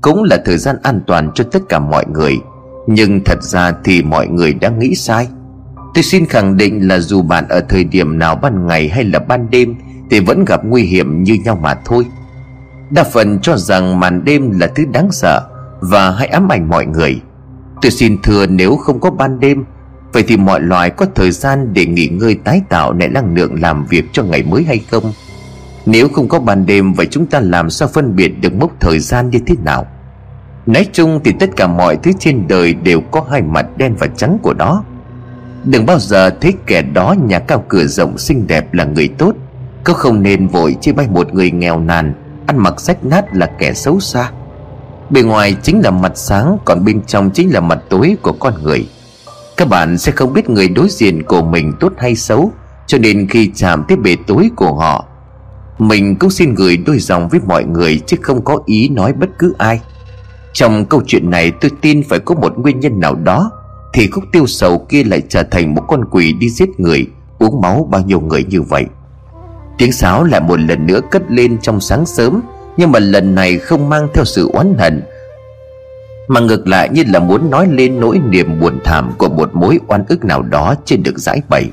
cũng 0.00 0.22
là 0.22 0.36
thời 0.44 0.58
gian 0.58 0.76
an 0.82 1.00
toàn 1.06 1.30
cho 1.34 1.44
tất 1.44 1.62
cả 1.68 1.78
mọi 1.78 2.04
người. 2.06 2.34
Nhưng 2.86 3.24
thật 3.24 3.42
ra 3.42 3.72
thì 3.84 4.02
mọi 4.02 4.28
người 4.28 4.54
đã 4.54 4.68
nghĩ 4.68 4.94
sai. 4.94 5.28
Tôi 5.94 6.02
xin 6.02 6.26
khẳng 6.26 6.56
định 6.56 6.88
là 6.88 6.98
dù 6.98 7.22
bạn 7.22 7.44
ở 7.48 7.60
thời 7.68 7.84
điểm 7.84 8.18
nào 8.18 8.36
ban 8.36 8.66
ngày 8.66 8.88
hay 8.88 9.04
là 9.04 9.18
ban 9.18 9.50
đêm 9.50 9.74
thì 10.10 10.20
vẫn 10.20 10.44
gặp 10.44 10.64
nguy 10.64 10.82
hiểm 10.82 11.22
như 11.22 11.34
nhau 11.44 11.58
mà 11.62 11.74
thôi. 11.84 12.06
Đa 12.90 13.04
phần 13.04 13.38
cho 13.40 13.56
rằng 13.56 14.00
màn 14.00 14.24
đêm 14.24 14.60
là 14.60 14.66
thứ 14.66 14.84
đáng 14.92 15.12
sợ 15.12 15.48
và 15.80 16.10
hay 16.10 16.26
ám 16.26 16.52
ảnh 16.52 16.68
mọi 16.68 16.86
người. 16.86 17.20
Tôi 17.82 17.90
xin 17.90 18.22
thưa 18.22 18.46
nếu 18.46 18.76
không 18.76 19.00
có 19.00 19.10
ban 19.10 19.40
đêm, 19.40 19.64
vậy 20.12 20.24
thì 20.28 20.36
mọi 20.36 20.60
loài 20.60 20.90
có 20.90 21.06
thời 21.14 21.30
gian 21.30 21.72
để 21.72 21.86
nghỉ 21.86 22.08
ngơi 22.08 22.34
tái 22.44 22.62
tạo 22.68 22.92
lại 22.92 23.08
năng 23.08 23.34
lượng 23.34 23.62
làm 23.62 23.86
việc 23.86 24.04
cho 24.12 24.22
ngày 24.22 24.42
mới 24.42 24.64
hay 24.64 24.78
không? 24.90 25.12
Nếu 25.86 26.08
không 26.08 26.28
có 26.28 26.40
ban 26.40 26.66
đêm, 26.66 26.92
Vậy 26.92 27.06
chúng 27.10 27.26
ta 27.26 27.40
làm 27.40 27.70
sao 27.70 27.88
phân 27.88 28.16
biệt 28.16 28.40
được 28.40 28.54
mốc 28.54 28.70
thời 28.80 28.98
gian 28.98 29.30
như 29.30 29.38
thế 29.46 29.54
nào? 29.64 29.86
Nói 30.66 30.86
chung 30.92 31.20
thì 31.24 31.32
tất 31.40 31.50
cả 31.56 31.66
mọi 31.66 31.96
thứ 31.96 32.10
trên 32.18 32.48
đời 32.48 32.74
Đều 32.74 33.00
có 33.00 33.26
hai 33.30 33.42
mặt 33.42 33.66
đen 33.76 33.94
và 33.98 34.06
trắng 34.06 34.38
của 34.42 34.54
nó. 34.54 34.84
Đừng 35.64 35.86
bao 35.86 35.98
giờ 35.98 36.30
thấy 36.30 36.54
kẻ 36.66 36.82
đó 36.82 37.14
nhà 37.26 37.38
cao 37.38 37.64
cửa 37.68 37.84
rộng 37.84 38.18
xinh 38.18 38.46
đẹp 38.46 38.74
là 38.74 38.84
người 38.84 39.08
tốt. 39.18 39.32
Có 39.86 39.94
không 39.94 40.22
nên 40.22 40.48
vội 40.48 40.76
chê 40.80 40.92
bay 40.92 41.08
một 41.08 41.34
người 41.34 41.50
nghèo 41.50 41.80
nàn, 41.80 42.14
Ăn 42.46 42.58
mặc 42.58 42.80
rách 42.80 43.04
nát 43.04 43.24
là 43.32 43.46
kẻ 43.58 43.74
xấu 43.74 44.00
xa. 44.00 44.30
Bề 45.10 45.22
ngoài 45.22 45.56
chính 45.62 45.80
là 45.80 45.90
mặt 45.90 46.12
sáng, 46.14 46.58
Còn 46.64 46.84
bên 46.84 47.02
trong 47.06 47.30
chính 47.30 47.52
là 47.52 47.60
mặt 47.60 47.78
tối 47.88 48.16
của 48.22 48.32
con 48.32 48.54
người. 48.62 48.88
Các 49.56 49.68
bạn 49.68 49.98
sẽ 49.98 50.12
không 50.12 50.32
biết 50.32 50.50
người 50.50 50.68
đối 50.68 50.88
diện 50.88 51.22
của 51.22 51.42
mình 51.42 51.72
tốt 51.80 51.92
hay 51.98 52.16
xấu, 52.16 52.52
Cho 52.86 52.98
nên 52.98 53.28
khi 53.28 53.50
chạm 53.54 53.84
tới 53.88 53.96
bề 53.96 54.16
tối 54.26 54.50
của 54.56 54.74
họ, 54.74 55.04
mình 55.78 56.16
cũng 56.16 56.30
xin 56.30 56.54
gửi 56.54 56.76
đôi 56.76 56.98
dòng 56.98 57.28
với 57.28 57.40
mọi 57.46 57.64
người 57.64 58.00
Chứ 58.06 58.16
không 58.22 58.44
có 58.44 58.58
ý 58.66 58.88
nói 58.88 59.12
bất 59.12 59.28
cứ 59.38 59.54
ai. 59.58 59.80
Trong 60.52 60.84
câu 60.84 61.02
chuyện 61.06 61.30
này 61.30 61.52
tôi 61.60 61.70
tin 61.80 62.02
phải 62.08 62.18
có 62.18 62.34
một 62.34 62.58
nguyên 62.58 62.80
nhân 62.80 63.00
nào 63.00 63.14
đó, 63.14 63.50
Thì 63.92 64.10
khúc 64.10 64.24
tiêu 64.32 64.46
sầu 64.46 64.86
kia 64.88 65.04
lại 65.04 65.22
trở 65.28 65.42
thành 65.42 65.74
một 65.74 65.82
con 65.88 66.04
quỷ 66.10 66.32
đi 66.32 66.48
giết 66.50 66.80
người, 66.80 67.06
Uống 67.38 67.60
máu 67.60 67.88
bao 67.90 68.02
nhiêu 68.02 68.20
người 68.20 68.44
như 68.44 68.62
vậy. 68.62 68.86
Tiếng 69.78 69.92
sáo 69.92 70.24
lại 70.24 70.40
một 70.40 70.60
lần 70.60 70.86
nữa 70.86 71.00
cất 71.10 71.22
lên 71.28 71.58
trong 71.62 71.80
sáng 71.80 72.06
sớm, 72.06 72.42
Nhưng 72.76 72.92
mà 72.92 72.98
lần 72.98 73.34
này 73.34 73.58
không 73.58 73.88
mang 73.88 74.08
theo 74.14 74.24
sự 74.24 74.50
oán 74.52 74.74
hận, 74.78 75.02
Mà 76.28 76.40
ngược 76.40 76.68
lại 76.68 76.88
như 76.88 77.04
là 77.06 77.18
muốn 77.18 77.50
nói 77.50 77.66
lên 77.70 78.00
nỗi 78.00 78.18
niềm 78.18 78.60
buồn 78.60 78.80
thảm 78.84 79.12
Của 79.18 79.28
một 79.28 79.50
mối 79.54 79.78
oan 79.88 80.04
ức 80.08 80.24
nào 80.24 80.42
đó 80.42 80.74
trên 80.84 81.02
được 81.02 81.18
giải 81.18 81.42
bày. 81.48 81.70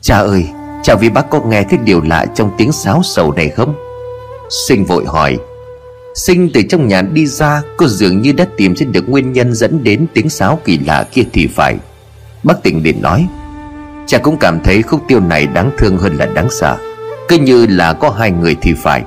Cha 0.00 0.18
ơi 0.18 0.46
Chào 0.82 0.96
vì 0.96 1.10
bác 1.10 1.30
có 1.30 1.40
nghe 1.40 1.62
thấy 1.62 1.78
điều 1.84 2.00
lạ 2.02 2.26
trong 2.34 2.50
tiếng 2.58 2.72
sáo 2.72 3.00
sầu 3.04 3.32
này 3.32 3.48
không? 3.48 3.74
Sinh 4.50 4.84
vội 4.84 5.04
hỏi. 5.06 5.38
Sinh 6.14 6.50
từ 6.54 6.62
trong 6.68 6.88
nhà 6.88 7.02
đi 7.02 7.26
ra, 7.26 7.62
Cô 7.76 7.86
dường 7.86 8.22
như 8.22 8.32
đã 8.32 8.46
tìm 8.56 8.76
ra 8.76 8.86
được 8.90 9.08
nguyên 9.08 9.32
nhân 9.32 9.54
dẫn 9.54 9.84
đến 9.84 10.06
tiếng 10.14 10.28
sáo 10.28 10.60
kỳ 10.64 10.78
lạ 10.78 11.04
kia 11.12 11.22
thì 11.32 11.46
phải. 11.46 11.76
Bác 12.42 12.62
tỉnh 12.62 12.82
liền 12.82 13.02
nói 13.02 13.26
chàng 14.06 14.22
cũng 14.22 14.36
cảm 14.36 14.60
thấy 14.60 14.82
khúc 14.82 15.02
tiêu 15.08 15.20
này 15.20 15.46
đáng 15.46 15.70
thương 15.78 15.98
hơn 15.98 16.16
là 16.16 16.26
đáng 16.26 16.48
sợ. 16.50 16.76
Cứ 17.28 17.38
như 17.38 17.66
là 17.66 17.92
có 17.92 18.10
hai 18.10 18.30
người 18.30 18.56
thì 18.62 18.74
phải. 18.74 19.02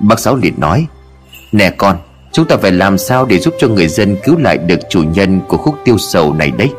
Bác 0.00 0.18
Sáu 0.18 0.36
liền 0.36 0.60
nói, 0.60 0.86
Nè 1.52 1.70
con, 1.70 1.96
Chúng 2.32 2.48
ta 2.48 2.56
phải 2.56 2.72
làm 2.72 2.98
sao 2.98 3.24
để 3.24 3.38
giúp 3.38 3.54
cho 3.58 3.68
người 3.68 3.88
dân 3.88 4.16
cứu 4.24 4.38
lại 4.38 4.58
được 4.58 4.78
chủ 4.90 5.02
nhân 5.02 5.40
của 5.48 5.56
khúc 5.56 5.74
tiêu 5.84 5.98
sầu 5.98 6.34
này 6.34 6.50
đấy? 6.50 6.70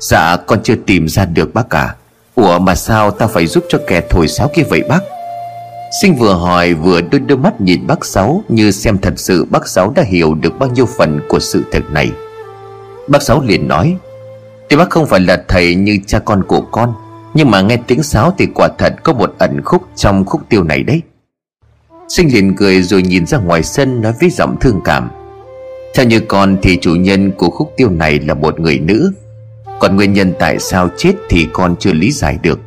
Dạ 0.00 0.36
con 0.36 0.62
chưa 0.62 0.74
tìm 0.86 1.08
ra 1.08 1.24
được, 1.24 1.54
bác 1.54 1.70
cả 1.70 1.94
Ủa, 2.34 2.58
mà 2.58 2.74
sao 2.74 3.10
ta 3.10 3.26
phải 3.26 3.46
giúp 3.46 3.64
cho 3.68 3.78
kẻ 3.86 4.02
thổi 4.10 4.28
sáo 4.28 4.50
kia 4.54 4.62
vậy, 4.62 4.82
bác? 4.88 5.00
Sinh 6.02 6.14
vừa 6.14 6.34
hỏi, 6.34 6.74
vừa 6.74 7.00
đôi 7.00 7.20
đôi 7.20 7.38
mắt 7.38 7.60
nhìn 7.60 7.86
bác 7.86 8.04
Sáu, 8.04 8.42
Như 8.48 8.70
xem 8.70 8.98
thật 8.98 9.14
sự 9.16 9.44
bác 9.44 9.68
Sáu 9.68 9.92
đã 9.96 10.02
hiểu 10.02 10.34
được 10.34 10.58
bao 10.58 10.68
nhiêu 10.68 10.86
phần 10.98 11.20
của 11.28 11.38
sự 11.38 11.64
thật 11.72 11.82
này. 11.90 12.10
Bác 13.08 13.22
Sáu 13.22 13.42
liền 13.42 13.68
nói 13.68 13.96
thì 14.70 14.76
bác 14.76 14.90
không 14.90 15.06
phải 15.06 15.20
là 15.20 15.44
thầy 15.48 15.74
như 15.74 15.98
cha 16.06 16.18
con 16.18 16.44
của 16.44 16.60
con, 16.60 16.94
Nhưng 17.34 17.50
mà 17.50 17.60
nghe 17.60 17.76
tiếng 17.86 18.02
sáo 18.02 18.34
thì 18.38 18.46
quả 18.54 18.68
thật 18.78 18.94
có 19.02 19.12
một 19.12 19.34
ẩn 19.38 19.62
khúc 19.64 19.82
trong 19.96 20.24
khúc 20.24 20.40
tiêu 20.48 20.62
này 20.62 20.82
đấy. 20.82 21.02
Sinh 22.08 22.34
liền 22.34 22.56
cười 22.56 22.82
rồi 22.82 23.02
nhìn 23.02 23.26
ra 23.26 23.38
ngoài 23.38 23.62
sân 23.62 24.00
nói 24.00 24.12
với 24.20 24.30
giọng 24.30 24.56
thương 24.60 24.80
cảm. 24.84 25.10
Theo 25.94 26.06
như 26.06 26.20
con 26.20 26.56
thì 26.62 26.78
chủ 26.80 26.94
nhân 26.94 27.32
của 27.32 27.50
khúc 27.50 27.72
tiêu 27.76 27.90
này 27.90 28.18
là 28.18 28.34
một 28.34 28.60
người 28.60 28.78
nữ. 28.78 29.12
Còn 29.80 29.96
nguyên 29.96 30.12
nhân 30.12 30.32
tại 30.38 30.58
sao 30.58 30.88
chết 30.96 31.12
thì 31.28 31.46
con 31.52 31.76
chưa 31.78 31.92
lý 31.92 32.12
giải 32.12 32.38
được. 32.42 32.60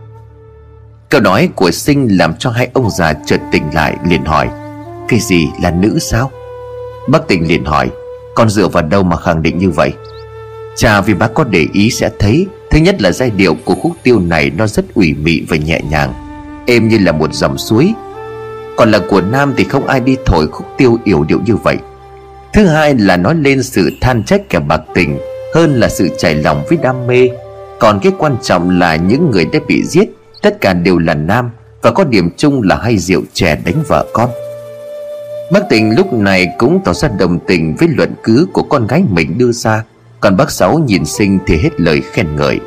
Câu 1.09 1.21
nói 1.21 1.49
của 1.55 1.71
sinh 1.71 2.17
làm 2.17 2.33
cho 2.39 2.49
hai 2.49 2.69
ông 2.73 2.89
già 2.89 3.13
chợt 3.13 3.39
tỉnh 3.51 3.63
lại 3.73 3.95
liền 4.09 4.25
hỏi, 4.25 4.49
Cái 5.07 5.19
gì 5.19 5.47
là 5.61 5.71
nữ 5.71 5.99
sao? 5.99 6.31
Bác 7.07 7.27
tỉnh 7.27 7.47
liền 7.47 7.65
hỏi, 7.65 7.89
Con 8.35 8.49
dựa 8.49 8.67
vào 8.67 8.83
đâu 8.83 9.03
mà 9.03 9.17
khẳng 9.17 9.41
định 9.41 9.57
như 9.57 9.69
vậy? 9.69 9.93
Cha 10.75 11.01
vì 11.01 11.13
bác 11.13 11.33
có 11.33 11.43
để 11.43 11.67
ý 11.73 11.89
sẽ 11.89 12.09
thấy. 12.19 12.47
Thứ 12.71 12.79
nhất 12.79 13.01
là 13.01 13.11
giai 13.11 13.29
điệu 13.29 13.55
của 13.65 13.75
khúc 13.75 13.91
tiêu 14.03 14.19
này 14.19 14.51
Nó 14.57 14.67
rất 14.67 14.85
ủy 14.93 15.13
mị 15.13 15.41
và 15.49 15.57
nhẹ 15.57 15.81
nhàng. 15.89 16.13
Êm 16.67 16.87
như 16.87 16.97
là 16.97 17.11
một 17.11 17.33
dòng 17.33 17.57
suối. 17.57 17.93
Còn 18.77 18.91
là 18.91 18.99
của 19.09 19.21
nam 19.21 19.53
thì 19.57 19.63
không 19.63 19.87
ai 19.87 19.99
đi 19.99 20.15
thổi 20.25 20.47
khúc 20.47 20.67
tiêu 20.77 20.97
yểu 21.03 21.23
điệu 21.23 21.39
như 21.45 21.55
vậy. 21.55 21.77
Thứ 22.53 22.65
hai 22.65 22.95
là 22.95 23.17
nói 23.17 23.35
lên 23.35 23.63
sự 23.63 23.89
than 24.01 24.23
trách 24.23 24.49
kẻ 24.49 24.59
bạc 24.59 24.81
tình, 24.93 25.17
hơn 25.55 25.79
là 25.79 25.89
sự 25.89 26.09
chảy 26.17 26.35
lòng 26.35 26.63
với 26.69 26.77
đam 26.81 27.07
mê. 27.07 27.29
Còn 27.79 27.99
cái 28.03 28.11
quan 28.17 28.35
trọng 28.41 28.79
là 28.79 28.95
những 28.95 29.31
người 29.31 29.45
đã 29.45 29.59
bị 29.67 29.83
giết, 29.83 30.09
tất 30.41 30.61
cả 30.61 30.73
đều 30.73 30.97
là 30.97 31.13
nam, 31.13 31.49
và 31.81 31.91
có 31.91 32.03
điểm 32.03 32.29
chung 32.37 32.61
là 32.61 32.75
hay 32.75 32.97
rượu 32.97 33.21
chè 33.33 33.57
đánh 33.65 33.83
vợ 33.87 34.05
con. 34.13 34.29
Bác 35.51 35.69
tình 35.69 35.95
lúc 35.95 36.13
này 36.13 36.47
cũng 36.57 36.79
tỏ 36.85 36.93
ra 36.93 37.09
đồng 37.19 37.39
tình 37.47 37.75
với 37.75 37.87
luận 37.97 38.13
cứ 38.23 38.47
của 38.53 38.63
con 38.63 38.87
gái 38.87 39.03
mình 39.09 39.37
đưa 39.37 39.51
ra 39.51 39.83
còn 40.19 40.37
bác 40.37 40.51
sáu 40.51 40.79
nhìn 40.79 41.05
sinh 41.05 41.39
thì 41.47 41.57
hết 41.57 41.69
lời 41.81 42.01
khen 42.11 42.35
ngợi. 42.35 42.59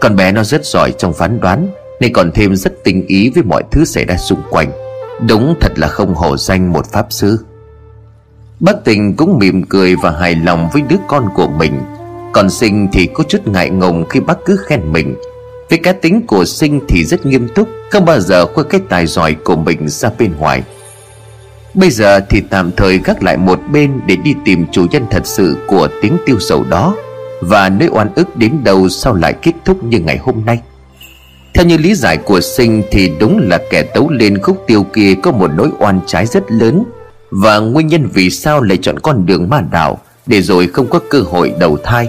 Con 0.00 0.16
bé 0.16 0.32
nó 0.32 0.44
rất 0.44 0.64
giỏi 0.64 0.92
trong 0.98 1.12
phán 1.12 1.40
đoán, 1.40 1.68
nên 2.00 2.12
còn 2.12 2.30
thêm 2.32 2.56
rất 2.56 2.72
tinh 2.84 3.06
ý 3.06 3.30
với 3.34 3.42
mọi 3.42 3.62
thứ 3.70 3.84
xảy 3.84 4.04
ra 4.04 4.16
xung 4.16 4.42
quanh. 4.50 4.70
Đúng 5.28 5.54
thật 5.60 5.72
là 5.76 5.88
không 5.88 6.14
hổ 6.14 6.36
danh 6.36 6.72
một 6.72 6.86
pháp 6.86 7.06
sư. 7.10 7.38
Bác 8.60 8.84
tình 8.84 9.16
cũng 9.16 9.38
mỉm 9.38 9.62
cười 9.62 9.96
và 9.96 10.10
hài 10.10 10.34
lòng 10.34 10.68
với 10.72 10.82
đứa 10.82 10.96
con 11.08 11.28
của 11.34 11.48
mình. 11.48 11.80
Còn 12.32 12.50
sinh 12.50 12.88
thì 12.92 13.08
có 13.14 13.24
chút 13.28 13.46
ngại 13.46 13.70
ngùng 13.70 14.04
khi 14.08 14.20
bác 14.20 14.38
cứ 14.46 14.56
khen 14.66 14.92
mình. 14.92 15.16
Với 15.70 15.78
cá 15.78 15.92
tính 15.92 16.26
của 16.26 16.44
sinh 16.44 16.80
thì 16.88 17.04
rất 17.04 17.26
nghiêm 17.26 17.48
túc, 17.54 17.68
Không 17.90 18.04
bao 18.04 18.20
giờ 18.20 18.46
khoe 18.46 18.64
cái 18.70 18.80
tài 18.88 19.06
giỏi 19.06 19.36
của 19.44 19.56
mình 19.56 19.88
ra 19.88 20.10
bên 20.18 20.32
ngoài. 20.38 20.62
Bây 21.74 21.90
giờ 21.90 22.20
thì 22.28 22.40
tạm 22.40 22.70
thời 22.76 22.98
gác 22.98 23.22
lại 23.22 23.36
một 23.36 23.60
bên 23.72 24.00
Để 24.06 24.16
đi 24.16 24.34
tìm 24.44 24.66
chủ 24.72 24.86
nhân 24.90 25.06
thật 25.10 25.26
sự 25.26 25.56
của 25.66 25.88
tiếng 26.02 26.16
tiêu 26.26 26.36
sầu 26.40 26.64
đó 26.70 26.96
Và 27.40 27.68
nơi 27.68 27.88
oan 27.92 28.14
ức 28.14 28.36
đến 28.36 28.64
đâu 28.64 28.88
sau 28.88 29.14
lại 29.14 29.34
kết 29.42 29.52
thúc 29.64 29.84
như 29.84 29.98
ngày 29.98 30.18
hôm 30.18 30.44
nay. 30.46 30.60
Theo 31.54 31.66
như 31.66 31.76
lý 31.76 31.94
giải 31.94 32.16
của 32.16 32.40
sinh 32.40 32.82
Thì 32.90 33.12
đúng 33.20 33.48
là 33.48 33.58
kẻ 33.70 33.82
tấu 33.82 34.10
lên 34.10 34.38
khúc 34.42 34.64
tiêu 34.66 34.82
kia 34.82 35.14
Có 35.22 35.32
một 35.32 35.50
nỗi 35.56 35.68
oan 35.78 36.00
trái 36.06 36.26
rất 36.26 36.44
lớn 36.48 36.84
Và 37.30 37.58
nguyên 37.58 37.86
nhân 37.86 38.08
vì 38.12 38.30
sao 38.30 38.62
lại 38.62 38.78
chọn 38.82 38.98
con 38.98 39.26
đường 39.26 39.50
ma 39.50 39.62
đạo 39.72 39.98
Để 40.26 40.42
rồi 40.42 40.66
không 40.66 40.86
có 40.86 41.00
cơ 41.10 41.20
hội 41.20 41.54
đầu 41.58 41.78
thai. 41.84 42.08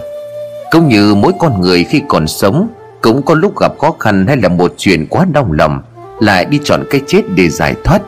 Cũng 0.72 0.88
như 0.88 1.16
mỗi 1.16 1.34
con 1.40 1.62
người 1.62 1.84
khi 1.84 2.02
còn 2.08 2.28
sống 2.28 2.68
Cũng 3.02 3.22
có 3.22 3.36
lúc 3.36 3.60
gặp 3.60 3.72
khó 3.80 3.96
khăn 4.00 4.28
hay 4.28 4.38
là 4.38 4.50
một 4.50 4.74
chuyện 4.78 5.06
quá 5.10 5.26
đau 5.34 5.52
lòng, 5.52 5.82
Lại 6.20 6.46
đi 6.46 6.60
chọn 6.64 6.84
cái 6.90 7.02
chết 7.08 7.22
để 7.36 7.50
giải 7.50 7.76
thoát. 7.84 8.02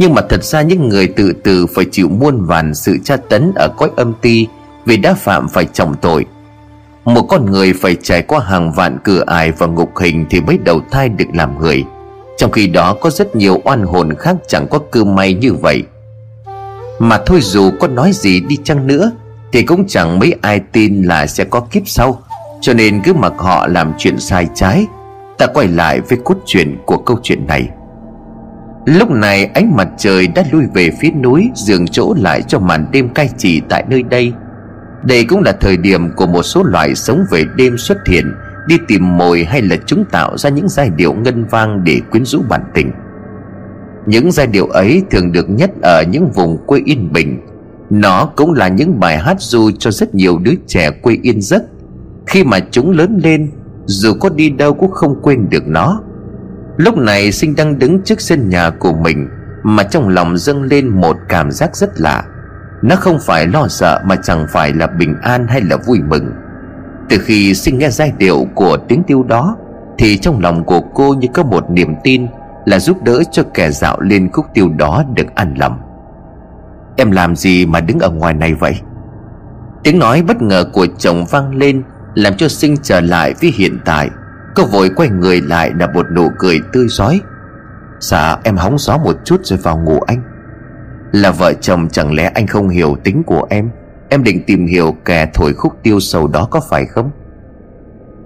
Nhưng 0.00 0.14
mà 0.14 0.22
thật 0.28 0.44
ra 0.44 0.62
những 0.62 0.88
người 0.88 1.06
tự 1.06 1.32
tử 1.32 1.66
phải 1.74 1.84
chịu 1.92 2.08
muôn 2.08 2.44
vàn 2.44 2.74
sự 2.74 2.98
tra 3.04 3.16
tấn 3.16 3.52
ở 3.54 3.68
cõi 3.76 3.90
âm 3.96 4.12
ti 4.20 4.46
Vì 4.86 4.96
đã 4.96 5.14
phạm 5.14 5.48
phải 5.48 5.64
trọng 5.64 5.94
tội. 5.94 6.26
Một 7.04 7.22
con 7.22 7.50
người 7.50 7.72
phải 7.72 7.96
trải 8.02 8.22
qua 8.22 8.40
hàng 8.40 8.72
vạn 8.72 8.98
cửa 9.04 9.24
ải 9.26 9.52
và 9.52 9.66
ngục 9.66 9.98
hình 9.98 10.26
Thì 10.30 10.40
mới 10.40 10.58
đầu 10.64 10.80
thai 10.90 11.08
được 11.08 11.24
làm 11.34 11.58
người. 11.58 11.84
Trong 12.36 12.50
khi 12.50 12.66
đó 12.66 12.96
có 13.00 13.10
rất 13.10 13.36
nhiều 13.36 13.60
oan 13.64 13.82
hồn 13.82 14.14
khác 14.18 14.36
chẳng 14.48 14.66
có 14.70 14.78
cơ 14.90 15.04
may 15.04 15.34
như 15.34 15.54
vậy. 15.54 15.82
Mà 16.98 17.18
thôi 17.26 17.40
dù 17.42 17.70
có 17.80 17.88
nói 17.88 18.10
gì 18.12 18.40
đi 18.40 18.56
chăng 18.64 18.86
nữa, 18.86 19.10
Thì 19.52 19.62
cũng 19.62 19.86
chẳng 19.88 20.18
mấy 20.18 20.34
ai 20.42 20.60
tin 20.72 21.02
là 21.02 21.26
sẽ 21.26 21.44
có 21.44 21.60
kiếp 21.60 21.82
sau. 21.86 22.22
Cho 22.60 22.74
nên 22.74 23.00
cứ 23.04 23.12
mặc 23.12 23.32
họ 23.38 23.66
làm 23.66 23.92
chuyện 23.98 24.18
sai 24.18 24.48
trái, 24.54 24.86
Ta 25.38 25.46
quay 25.46 25.68
lại 25.68 26.00
với 26.00 26.18
cốt 26.24 26.36
truyện 26.46 26.78
của 26.86 26.96
câu 26.96 27.18
chuyện 27.22 27.46
này. 27.46 27.68
Lúc 28.84 29.10
này 29.10 29.44
ánh 29.44 29.76
mặt 29.76 29.88
trời 29.98 30.26
đã 30.26 30.44
lui 30.52 30.64
về 30.74 30.90
phía 31.00 31.10
núi, 31.10 31.50
Dường 31.54 31.86
chỗ 31.86 32.14
lại 32.18 32.42
cho 32.42 32.58
màn 32.58 32.86
đêm 32.92 33.08
cai 33.08 33.30
trị 33.36 33.62
tại 33.68 33.84
nơi 33.90 34.02
đây. 34.02 34.32
Đây 35.02 35.24
cũng 35.24 35.42
là 35.42 35.52
thời 35.52 35.76
điểm 35.76 36.10
của 36.16 36.26
một 36.26 36.42
số 36.42 36.62
loài 36.62 36.94
sống 36.94 37.24
về 37.30 37.44
đêm 37.56 37.78
xuất 37.78 37.98
hiện, 38.06 38.32
Đi 38.66 38.76
tìm 38.88 39.18
mồi 39.18 39.44
hay 39.44 39.62
là 39.62 39.76
chúng 39.86 40.04
tạo 40.04 40.38
ra 40.38 40.50
những 40.50 40.68
giai 40.68 40.90
điệu 40.90 41.12
ngân 41.12 41.44
vang 41.44 41.84
để 41.84 42.00
quyến 42.10 42.24
rũ 42.24 42.42
bản 42.48 42.62
tình. 42.74 42.90
Những 44.06 44.32
giai 44.32 44.46
điệu 44.46 44.66
ấy 44.66 45.02
thường 45.10 45.32
được 45.32 45.50
nhất 45.50 45.70
ở 45.82 46.02
những 46.02 46.30
vùng 46.30 46.66
quê 46.66 46.80
yên 46.84 47.12
bình. 47.12 47.40
Nó 47.90 48.26
cũng 48.36 48.52
là 48.52 48.68
những 48.68 49.00
bài 49.00 49.18
hát 49.18 49.36
du 49.40 49.70
cho 49.78 49.90
rất 49.90 50.14
nhiều 50.14 50.38
đứa 50.38 50.54
trẻ 50.66 50.90
quê 50.90 51.18
yên 51.22 51.40
giấc. 51.40 51.62
Khi 52.26 52.44
mà 52.44 52.58
chúng 52.70 52.90
lớn 52.90 53.20
lên, 53.24 53.50
Dù 53.86 54.14
có 54.20 54.28
đi 54.28 54.50
đâu 54.50 54.74
cũng 54.74 54.90
không 54.90 55.22
quên 55.22 55.50
được 55.50 55.62
nó. 55.66 56.02
Lúc 56.80 56.96
này 56.96 57.32
sinh 57.32 57.56
đang 57.56 57.78
đứng 57.78 58.02
trước 58.02 58.20
sân 58.20 58.48
nhà 58.48 58.70
của 58.70 58.92
mình, 58.92 59.28
Mà 59.62 59.82
trong 59.82 60.08
lòng 60.08 60.36
dâng 60.36 60.62
lên 60.62 60.88
một 60.88 61.16
cảm 61.28 61.50
giác 61.50 61.76
rất 61.76 61.90
lạ. 62.00 62.24
Nó 62.82 62.96
không 62.96 63.18
phải 63.26 63.46
lo 63.46 63.68
sợ 63.68 64.00
mà 64.04 64.16
chẳng 64.16 64.46
phải 64.52 64.72
là 64.72 64.86
bình 64.86 65.14
an 65.22 65.46
hay 65.48 65.60
là 65.60 65.76
vui 65.76 66.00
mừng. 66.08 66.32
Từ 67.08 67.18
khi 67.18 67.54
sinh 67.54 67.78
nghe 67.78 67.90
giai 67.90 68.12
điệu 68.18 68.46
của 68.54 68.76
tiếng 68.88 69.02
tiêu 69.02 69.22
đó, 69.22 69.56
Thì 69.98 70.18
trong 70.18 70.40
lòng 70.40 70.64
của 70.64 70.80
cô 70.80 71.14
như 71.14 71.28
có 71.34 71.42
một 71.42 71.70
niềm 71.70 71.94
tin 72.04 72.26
Là 72.64 72.78
giúp 72.78 73.02
đỡ 73.02 73.22
cho 73.32 73.42
kẻ 73.54 73.70
dạo 73.70 74.00
lên 74.00 74.30
khúc 74.32 74.46
tiêu 74.54 74.68
đó 74.68 75.04
được 75.14 75.34
an 75.34 75.54
lòng 75.58 75.78
Em 76.96 77.10
làm 77.10 77.36
gì 77.36 77.66
mà 77.66 77.80
đứng 77.80 77.98
ở 77.98 78.10
ngoài 78.10 78.34
này 78.34 78.54
vậy? 78.54 78.76
Tiếng 79.82 79.98
nói 79.98 80.22
bất 80.22 80.42
ngờ 80.42 80.64
của 80.72 80.86
chồng 80.98 81.24
vang 81.30 81.54
lên, 81.54 81.82
Làm 82.14 82.34
cho 82.36 82.48
sinh 82.48 82.76
trở 82.82 83.00
lại 83.00 83.34
với 83.40 83.52
hiện 83.56 83.78
tại. 83.84 84.10
Cô 84.60 84.66
vội 84.66 84.90
quay 84.96 85.08
người 85.08 85.40
lại 85.40 85.72
là 85.78 85.86
một 85.86 86.06
nụ 86.12 86.28
cười 86.38 86.60
tươi 86.72 86.86
rói. 86.88 87.20
Dạ 88.00 88.36
em 88.42 88.56
hóng 88.56 88.78
gió 88.78 88.98
một 88.98 89.16
chút 89.24 89.40
rồi 89.44 89.58
vào 89.62 89.78
ngủ 89.78 90.00
anh. 90.00 90.22
Là 91.12 91.30
vợ 91.30 91.52
chồng, 91.52 91.88
chẳng 91.88 92.14
lẽ 92.14 92.30
anh 92.34 92.46
không 92.46 92.68
hiểu 92.68 92.96
tính 93.04 93.22
của 93.26 93.46
em? 93.50 93.70
Em 94.08 94.24
định 94.24 94.42
tìm 94.46 94.66
hiểu 94.66 94.96
kẻ 95.04 95.30
thổi 95.34 95.52
khúc 95.52 95.72
tiêu 95.82 96.00
sầu 96.00 96.26
đó 96.26 96.48
có 96.50 96.60
phải 96.70 96.86
không? 96.86 97.10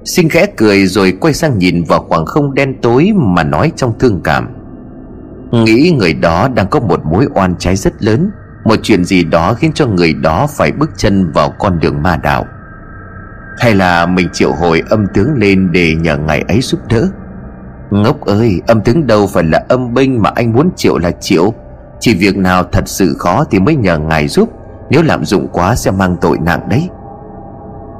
Sinh 0.04 0.28
khẽ 0.28 0.46
cười 0.56 0.86
rồi 0.86 1.16
quay 1.20 1.34
sang 1.34 1.58
nhìn 1.58 1.84
vào 1.84 2.00
khoảng 2.08 2.26
không 2.26 2.54
đen 2.54 2.80
tối 2.82 3.12
Mà 3.16 3.44
nói 3.44 3.72
trong 3.76 3.98
thương 3.98 4.20
cảm. 4.24 4.48
Nghĩ 5.52 5.96
người 5.98 6.14
đó 6.14 6.48
đang 6.48 6.66
có 6.66 6.80
một 6.80 7.00
mối 7.04 7.26
oan 7.34 7.54
trái 7.58 7.76
rất 7.76 8.02
lớn. 8.02 8.30
Một 8.64 8.76
chuyện 8.82 9.04
gì 9.04 9.24
đó 9.24 9.54
khiến 9.54 9.72
cho 9.74 9.86
người 9.86 10.12
đó 10.14 10.46
phải 10.56 10.72
bước 10.72 10.90
chân 10.96 11.32
vào 11.32 11.54
con 11.58 11.80
đường 11.80 12.02
ma 12.02 12.16
đạo. 12.16 12.46
Hay 13.58 13.74
là 13.74 14.06
mình 14.06 14.28
triệu 14.32 14.52
hồi 14.52 14.82
âm 14.90 15.06
tướng 15.14 15.34
lên 15.34 15.72
để 15.72 15.94
nhờ 15.94 16.16
ngài 16.16 16.40
ấy 16.40 16.60
giúp 16.60 16.80
đỡ? 16.88 17.08
Ngốc 17.90 18.20
ơi, 18.20 18.60
âm 18.66 18.80
tướng 18.80 19.06
đâu 19.06 19.26
phải 19.26 19.44
là 19.44 19.64
âm 19.68 19.94
binh 19.94 20.22
mà 20.22 20.30
anh 20.34 20.52
muốn 20.52 20.70
triệu 20.76 20.98
là 20.98 21.10
triệu. 21.10 21.54
Chỉ 22.00 22.14
việc 22.14 22.36
nào 22.36 22.64
thật 22.72 22.82
sự 22.86 23.16
khó 23.18 23.44
thì 23.50 23.60
mới 23.60 23.76
nhờ 23.76 23.98
ngài 23.98 24.28
giúp. 24.28 24.48
Nếu 24.90 25.02
lạm 25.02 25.24
dụng 25.24 25.48
quá 25.52 25.74
sẽ 25.74 25.90
mang 25.90 26.16
tội 26.20 26.38
nặng 26.42 26.68
đấy. 26.68 26.88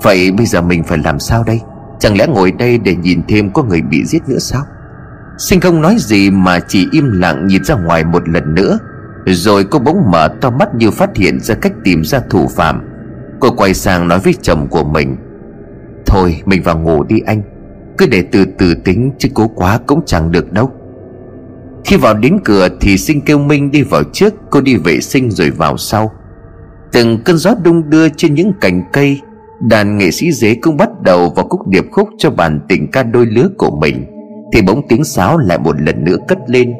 Vậy 0.03 0.31
bây 0.31 0.47
giờ 0.47 0.61
mình 0.61 0.85
phải 0.85 0.99
làm 0.99 1.19
sao 1.19 1.45
đây? 1.47 1.61
Chẳng 1.99 2.17
lẽ 2.19 2.27
ngồi 2.27 2.53
đây 2.53 2.79
để 2.79 2.95
nhìn 2.95 3.23
thêm 3.29 3.51
có 3.51 3.63
người 3.63 3.83
bị 3.83 4.05
giết 4.05 4.29
nữa 4.29 4.39
sao? 4.39 4.63
Sinh 5.39 5.61
không 5.61 5.83
nói 5.83 5.97
gì 5.99 6.31
mà 6.31 6.61
chỉ 6.69 6.89
im 6.93 7.21
lặng 7.21 7.47
nhìn 7.47 7.65
ra 7.65 7.75
ngoài 7.75 8.05
một 8.05 8.29
lần 8.29 8.55
nữa. 8.55 8.79
Rồi 9.27 9.65
cô 9.65 9.79
bỗng 9.79 10.11
mở 10.11 10.29
to 10.41 10.51
mắt 10.51 10.75
như 10.75 10.91
phát 10.91 11.17
hiện 11.17 11.41
ra 11.41 11.55
cách 11.55 11.73
tìm 11.85 12.05
ra 12.05 12.21
thủ 12.31 12.49
phạm. 12.57 12.83
Cô 13.41 13.51
quay 13.51 13.75
sang 13.75 14.09
nói 14.09 14.19
với 14.19 14.35
chồng 14.43 14.69
của 14.69 14.85
mình. 14.85 15.17
Thôi 16.15 16.43
mình 16.45 16.63
vào 16.63 16.79
ngủ 16.79 17.05
đi 17.05 17.21
anh. 17.27 17.43
Cứ 17.99 18.07
để 18.07 18.25
từ 18.33 18.45
từ 18.59 18.75
tính 18.75 19.13
chứ 19.19 19.29
cố 19.35 19.49
quá 19.49 19.81
cũng 19.87 20.01
chẳng 20.07 20.33
được 20.33 20.53
đâu. 20.53 20.71
Khi 21.85 21.97
vào 21.97 22.15
đến 22.15 22.39
cửa 22.45 22.69
thì 22.81 22.99
sinh 22.99 23.21
kêu 23.21 23.39
minh 23.39 23.71
đi 23.71 23.83
vào 23.83 24.03
trước, 24.13 24.35
cô 24.51 24.61
đi 24.61 24.77
vệ 24.77 25.01
sinh 25.01 25.31
rồi 25.31 25.51
vào 25.51 25.77
sau. 25.77 26.13
Từng 26.93 27.19
cơn 27.25 27.37
gió 27.37 27.55
đung 27.65 27.91
đưa 27.91 28.09
trên 28.09 28.35
những 28.35 28.53
cành 28.61 28.83
cây, 28.93 29.21
đàn 29.61 29.99
nghệ 29.99 30.11
sĩ 30.11 30.33
dế 30.33 30.55
cũng 30.55 30.77
bắt 30.77 31.03
đầu 31.03 31.31
vào 31.37 31.47
khúc 31.49 31.69
điệp 31.69 31.85
khúc 31.93 32.09
cho 32.19 32.31
bản 32.31 32.61
tình 32.69 32.91
ca 32.91 33.03
đôi 33.03 33.27
lứa 33.27 33.49
của 33.59 33.71
mình. 33.81 34.05
Thì 34.53 34.63
bỗng 34.63 34.89
tiếng 34.89 35.05
sáo 35.05 35.39
lại 35.39 35.59
một 35.59 35.81
lần 35.81 36.05
nữa 36.05 36.17
cất 36.29 36.39
lên. 36.47 36.75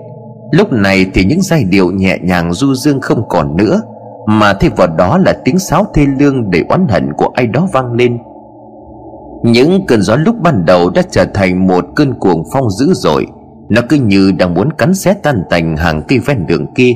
Lúc 0.53 0.73
này 0.73 1.07
thì 1.15 1.25
những 1.25 1.43
giai 1.43 1.65
điệu 1.65 1.91
nhẹ 1.91 2.19
nhàng 2.23 2.53
du 2.53 2.75
dương 2.75 3.01
không 3.01 3.29
còn 3.29 3.57
nữa, 3.57 3.81
mà 4.27 4.55
thay 4.55 4.71
vào 4.77 4.89
đó 4.99 5.19
là 5.19 5.33
tiếng 5.45 5.59
sáo 5.59 5.87
thê 5.95 6.07
lương 6.19 6.51
đầy 6.51 6.65
oán 6.69 6.87
hận 6.89 7.13
của 7.17 7.31
ai 7.35 7.47
đó 7.47 7.69
vang 7.73 7.93
lên 7.93 8.19
những 9.45 9.87
cơn 9.87 10.03
gió 10.03 10.17
lúc 10.17 10.37
ban 10.43 10.65
đầu 10.65 10.91
đã 10.91 11.03
trở 11.11 11.25
thành 11.35 11.67
một 11.67 11.85
cơn 11.97 12.15
cuồng 12.15 12.45
phong 12.53 12.71
dữ 12.71 12.93
dội. 12.95 13.27
Nó 13.69 13.81
cứ 13.89 13.97
như 13.97 14.33
đang 14.39 14.55
muốn 14.55 14.73
cắn 14.73 14.95
xé 14.95 15.15
tan 15.23 15.43
tành 15.51 15.77
hàng 15.77 16.03
cây 16.09 16.19
ven 16.19 16.47
đường 16.47 16.67
kia. 16.75 16.93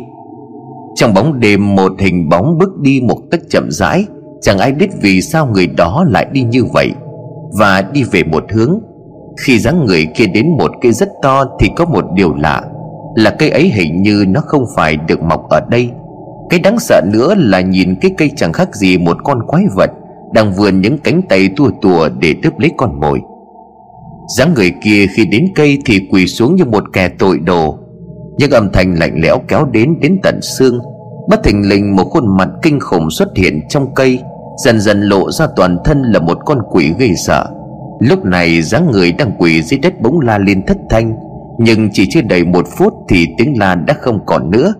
Trong 0.95 1.15
bóng 1.15 1.41
đêm, 1.41 1.75
một 1.75 1.93
hình 1.99 2.29
bóng 2.29 2.59
bước 2.59 2.79
đi 2.81 3.01
một 3.09 3.17
cách 3.31 3.41
chậm 3.51 3.71
rãi. 3.71 4.07
Chẳng 4.43 4.59
ai 4.59 4.73
biết 4.73 4.91
vì 5.01 5.21
sao 5.21 5.47
người 5.47 5.67
đó 5.67 6.05
lại 6.09 6.27
đi 6.33 6.43
như 6.43 6.65
vậy. 6.65 6.91
Và 7.53 7.83
đi 7.93 8.05
về 8.05 8.23
một 8.25 8.45
hướng. 8.53 8.81
Khi 9.47 9.59
dáng 9.59 9.85
người 9.87 10.07
kia 10.17 10.27
đến 10.27 10.47
một 10.59 10.71
cây 10.81 10.93
rất 10.93 11.09
to 11.23 11.45
Thì 11.61 11.71
có 11.77 11.85
một 11.85 12.05
điều 12.15 12.35
lạ. 12.35 12.63
Là 13.15 13.31
cây 13.31 13.51
ấy 13.51 13.69
hình 13.69 14.03
như 14.03 14.25
nó 14.29 14.41
không 14.41 14.65
phải 14.77 14.97
được 14.97 15.23
mọc 15.23 15.49
ở 15.51 15.61
đây. 15.71 15.91
Cái 16.51 16.61
đáng 16.61 16.79
sợ 16.79 17.01
nữa 17.13 17.35
là 17.37 17.61
nhìn 17.61 17.95
cái 18.01 18.11
cây 18.19 18.31
chẳng 18.37 18.53
khác 18.53 18.75
gì 18.75 18.99
một 18.99 19.17
con 19.25 19.47
quái 19.47 19.65
vật. 19.77 19.91
Đang 20.33 20.53
vườn 20.53 20.81
những 20.81 20.99
cánh 20.99 21.23
tay 21.29 21.49
tua 21.57 21.71
tùa 21.83 22.09
để 22.21 22.35
đớp 22.43 22.59
lấy 22.59 22.71
con 22.77 23.01
mồi. 23.01 23.21
Dáng 24.39 24.55
người 24.55 24.73
kia 24.83 25.07
khi 25.17 25.27
đến 25.27 25.45
cây 25.55 25.79
thì 25.85 26.09
quỳ 26.11 26.27
xuống 26.27 26.57
như 26.57 26.65
một 26.65 26.85
kẻ 26.93 27.09
tội 27.09 27.39
đồ 27.39 27.79
những 28.39 28.51
âm 28.51 28.73
thanh 28.73 28.99
lạnh 28.99 29.21
lẽo 29.23 29.39
kéo 29.49 29.65
đến 29.65 30.01
đến 30.01 30.19
tận 30.23 30.41
xương, 30.43 30.81
bất 31.29 31.43
thình 31.45 31.69
lình 31.69 31.97
một 31.97 32.05
khuôn 32.05 32.37
mặt 32.37 32.49
kinh 32.63 32.81
khủng 32.81 33.11
xuất 33.11 33.29
hiện 33.37 33.61
trong 33.69 33.95
cây, 33.95 34.19
dần 34.65 34.81
dần 34.81 35.03
lộ 35.03 35.31
ra 35.31 35.47
toàn 35.57 35.77
thân 35.85 36.03
là 36.03 36.21
một 36.21 36.39
con 36.47 36.59
quỷ 36.71 36.93
gây 36.99 37.15
sợ. 37.17 37.47
Lúc 38.01 38.25
này 38.25 38.63
dáng 38.63 38.91
người 38.93 39.13
đang 39.13 39.31
quỳ 39.39 39.63
dưới 39.63 39.79
đất 39.79 40.01
bỗng 40.01 40.21
la 40.21 40.39
lên 40.39 40.67
thất 40.67 40.77
thanh, 40.91 41.17
nhưng 41.59 41.89
chỉ 41.93 42.07
chưa 42.11 42.21
đầy 42.21 42.45
một 42.45 42.67
phút 42.77 42.93
thì 43.09 43.27
tiếng 43.39 43.59
la 43.59 43.75
đã 43.75 43.95
không 43.95 44.27
còn 44.27 44.51
nữa, 44.51 44.75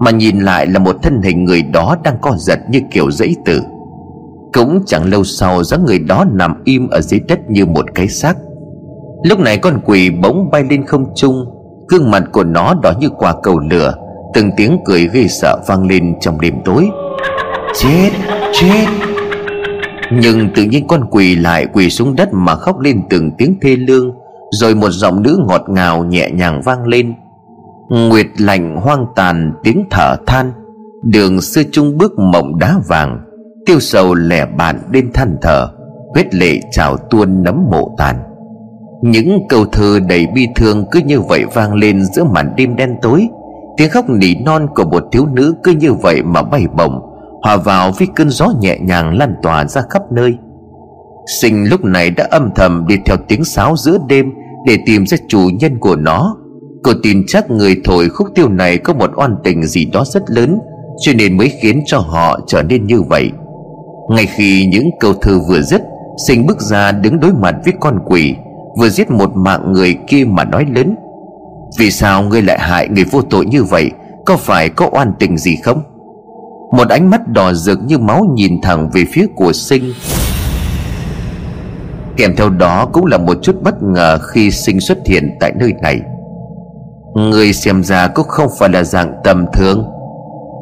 mà 0.00 0.10
nhìn 0.10 0.40
lại 0.40 0.66
là 0.66 0.78
một 0.78 0.96
thân 1.02 1.22
hình 1.22 1.44
người 1.44 1.62
đó 1.62 1.96
đang 2.04 2.16
co 2.20 2.34
giật 2.38 2.58
như 2.70 2.80
kiểu 2.90 3.10
dãy 3.10 3.34
tử 3.44 3.62
cũng 4.52 4.82
chẳng 4.86 5.10
lâu 5.10 5.24
sau 5.24 5.64
dáng 5.64 5.84
người 5.84 5.98
đó 5.98 6.24
nằm 6.32 6.62
im 6.64 6.88
ở 6.88 7.00
dưới 7.00 7.20
đất 7.28 7.38
như 7.48 7.66
một 7.66 7.84
cái 7.94 8.08
xác. 8.08 8.36
Lúc 9.24 9.38
này 9.38 9.58
con 9.58 9.80
quỷ 9.84 10.10
bỗng 10.10 10.50
bay 10.50 10.64
lên 10.70 10.86
không 10.86 11.04
trung, 11.16 11.44
Gương 11.88 12.10
mặt 12.10 12.22
của 12.32 12.44
nó 12.44 12.74
đỏ 12.82 12.92
như 13.00 13.08
quả 13.08 13.34
cầu 13.42 13.58
lửa, 13.58 13.94
Từng 14.34 14.50
tiếng 14.56 14.78
cười 14.84 15.08
ghê 15.12 15.26
sợ 15.28 15.56
vang 15.68 15.86
lên 15.86 16.14
trong 16.20 16.40
đêm 16.40 16.54
tối. 16.64 16.88
Chết 17.74 18.10
chết. 18.52 18.86
Nhưng 20.12 20.48
tự 20.54 20.62
nhiên 20.62 20.86
con 20.86 21.04
quỷ 21.10 21.36
lại 21.36 21.66
quỳ 21.72 21.90
xuống 21.90 22.16
đất 22.16 22.28
mà 22.32 22.54
khóc 22.54 22.80
lên 22.80 23.02
từng 23.10 23.30
tiếng 23.38 23.58
thê 23.62 23.76
lương, 23.76 24.14
Rồi 24.50 24.74
một 24.74 24.90
giọng 24.90 25.22
nữ 25.22 25.38
ngọt 25.48 25.62
ngào 25.68 26.04
nhẹ 26.04 26.30
nhàng 26.30 26.60
vang 26.64 26.86
lên. 26.86 27.14
Nguyệt 27.88 28.26
lạnh 28.38 28.76
hoang 28.76 29.06
tàn, 29.16 29.52
tiếng 29.62 29.84
thở 29.90 30.16
than, 30.26 30.52
Đường 31.02 31.40
xưa 31.40 31.62
trung 31.72 31.98
bước 31.98 32.18
mộng 32.18 32.58
đá 32.58 32.76
vàng. 32.88 33.29
Tiêu 33.70 33.80
sầu 33.80 34.14
lẻ 34.14 34.46
bạn 34.46 34.80
đêm 34.90 35.10
than 35.14 35.36
thở, 35.42 35.68
Huyết 36.14 36.34
lệ 36.34 36.60
trào 36.70 36.96
tuôn 36.96 37.42
nấm 37.42 37.70
mộ 37.70 37.94
tàn. 37.98 38.16
Những 39.02 39.38
câu 39.48 39.64
thơ 39.64 40.00
đầy 40.08 40.26
bi 40.34 40.46
thương 40.56 40.84
cứ 40.90 41.00
như 41.06 41.20
vậy 41.20 41.44
vang 41.54 41.74
lên 41.74 42.04
giữa 42.04 42.24
màn 42.24 42.52
đêm 42.56 42.76
đen 42.76 42.96
tối. 43.02 43.28
Tiếng 43.76 43.90
khóc 43.90 44.04
nỉ 44.08 44.34
non 44.34 44.66
của 44.74 44.84
một 44.84 45.04
thiếu 45.12 45.26
nữ 45.32 45.54
cứ 45.62 45.72
như 45.72 45.92
vậy 45.92 46.22
mà 46.22 46.42
bay 46.42 46.66
bổng, 46.76 47.00
Hòa 47.42 47.56
vào 47.56 47.92
với 47.98 48.08
cơn 48.16 48.30
gió 48.30 48.46
nhẹ 48.60 48.78
nhàng 48.80 49.18
lan 49.18 49.34
tỏa 49.42 49.64
ra 49.64 49.82
khắp 49.90 50.02
nơi. 50.12 50.34
Sinh 51.40 51.68
lúc 51.68 51.84
này 51.84 52.10
đã 52.10 52.28
âm 52.30 52.50
thầm 52.54 52.86
đi 52.88 52.96
theo 53.04 53.16
tiếng 53.28 53.44
sáo 53.44 53.76
giữa 53.76 53.98
đêm 54.08 54.32
Để 54.66 54.78
tìm 54.86 55.06
ra 55.06 55.16
chủ 55.28 55.48
nhân 55.60 55.78
của 55.78 55.96
nó. 55.96 56.36
Cô 56.82 56.92
tin 57.02 57.22
chắc 57.26 57.50
người 57.50 57.76
thổi 57.84 58.08
khúc 58.08 58.28
tiêu 58.34 58.48
này 58.48 58.78
Có 58.78 58.92
một 58.92 59.10
oan 59.16 59.36
tình 59.44 59.66
gì 59.66 59.84
đó 59.84 60.04
rất 60.06 60.22
lớn, 60.30 60.58
Cho 61.00 61.12
nên 61.12 61.36
mới 61.36 61.52
khiến 61.62 61.82
cho 61.86 61.98
họ 61.98 62.40
trở 62.46 62.62
nên 62.62 62.86
như 62.86 63.02
vậy. 63.02 63.30
Ngay 64.10 64.26
khi 64.26 64.66
những 64.72 64.90
câu 65.00 65.14
thơ 65.14 65.38
vừa 65.48 65.60
dứt, 65.60 65.82
Sinh 66.26 66.46
bước 66.46 66.60
ra 66.60 66.92
đứng 66.92 67.20
đối 67.20 67.32
mặt 67.32 67.54
với 67.64 67.74
con 67.80 67.98
quỷ, 68.06 68.34
Vừa 68.78 68.88
giết 68.88 69.10
một 69.10 69.36
mạng 69.36 69.72
người 69.72 69.96
kia 70.06 70.24
mà 70.24 70.44
nói 70.44 70.66
lớn, 70.74 70.96
Vì 71.78 71.90
sao 71.90 72.22
ngươi 72.22 72.42
lại 72.42 72.58
hại 72.58 72.88
người 72.88 73.04
vô 73.04 73.22
tội 73.22 73.46
như 73.46 73.64
vậy? 73.64 73.90
Có 74.26 74.36
phải 74.36 74.68
có 74.68 74.88
oan 74.92 75.12
tình 75.18 75.38
gì 75.38 75.56
không? 75.56 75.82
Một 76.72 76.88
ánh 76.88 77.10
mắt 77.10 77.28
đỏ 77.28 77.52
rực 77.52 77.78
như 77.86 77.98
máu 77.98 78.24
nhìn 78.34 78.60
thẳng 78.62 78.90
về 78.92 79.04
phía 79.12 79.26
của 79.36 79.52
sinh. 79.52 79.92
Kèm 82.16 82.36
theo 82.36 82.50
đó 82.50 82.88
cũng 82.92 83.06
là 83.06 83.18
một 83.18 83.36
chút 83.42 83.62
bất 83.62 83.82
ngờ 83.82 84.18
khi 84.18 84.50
sinh 84.50 84.80
xuất 84.80 84.98
hiện 85.06 85.36
tại 85.40 85.52
nơi 85.58 85.72
này. 85.82 86.00
Người 87.14 87.52
xem 87.52 87.84
ra 87.84 88.08
cũng 88.08 88.28
không 88.28 88.48
phải 88.58 88.68
là 88.68 88.84
dạng 88.84 89.12
tầm 89.24 89.46
thường. 89.52 89.90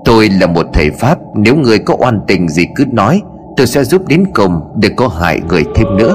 Tôi 0.05 0.29
là 0.29 0.47
một 0.47 0.67
thầy 0.73 0.91
Pháp, 0.91 1.19
Nếu 1.35 1.57
người 1.57 1.79
có 1.79 1.97
oan 1.99 2.21
tình 2.27 2.49
gì 2.49 2.67
cứ 2.77 2.85
nói 2.93 3.23
Tôi 3.59 3.67
sẽ 3.67 3.85
giúp 3.85 4.09
đến 4.09 4.25
cùng 4.35 4.61
Để 4.77 4.89
có 4.97 5.09
hại 5.09 5.41
người 5.49 5.65
thêm 5.75 5.97
nữa. 5.97 6.15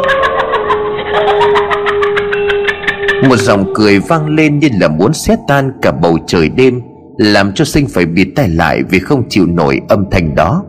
Một 3.29 3.35
giọng 3.39 3.73
cười 3.75 3.99
vang 3.99 4.27
lên 4.27 4.59
như 4.59 4.67
là 4.79 4.87
muốn 4.87 5.13
xé 5.13 5.35
tan 5.47 5.71
cả 5.81 5.91
bầu 5.91 6.17
trời 6.27 6.49
đêm, 6.49 6.81
Làm 7.17 7.53
cho 7.53 7.65
sinh 7.65 7.87
phải 7.87 8.05
bịt 8.05 8.27
tay 8.35 8.49
lại 8.49 8.83
Vì 8.89 8.99
không 8.99 9.23
chịu 9.29 9.45
nổi 9.45 9.81
âm 9.89 10.05
thanh 10.11 10.35
đó. 10.35 10.63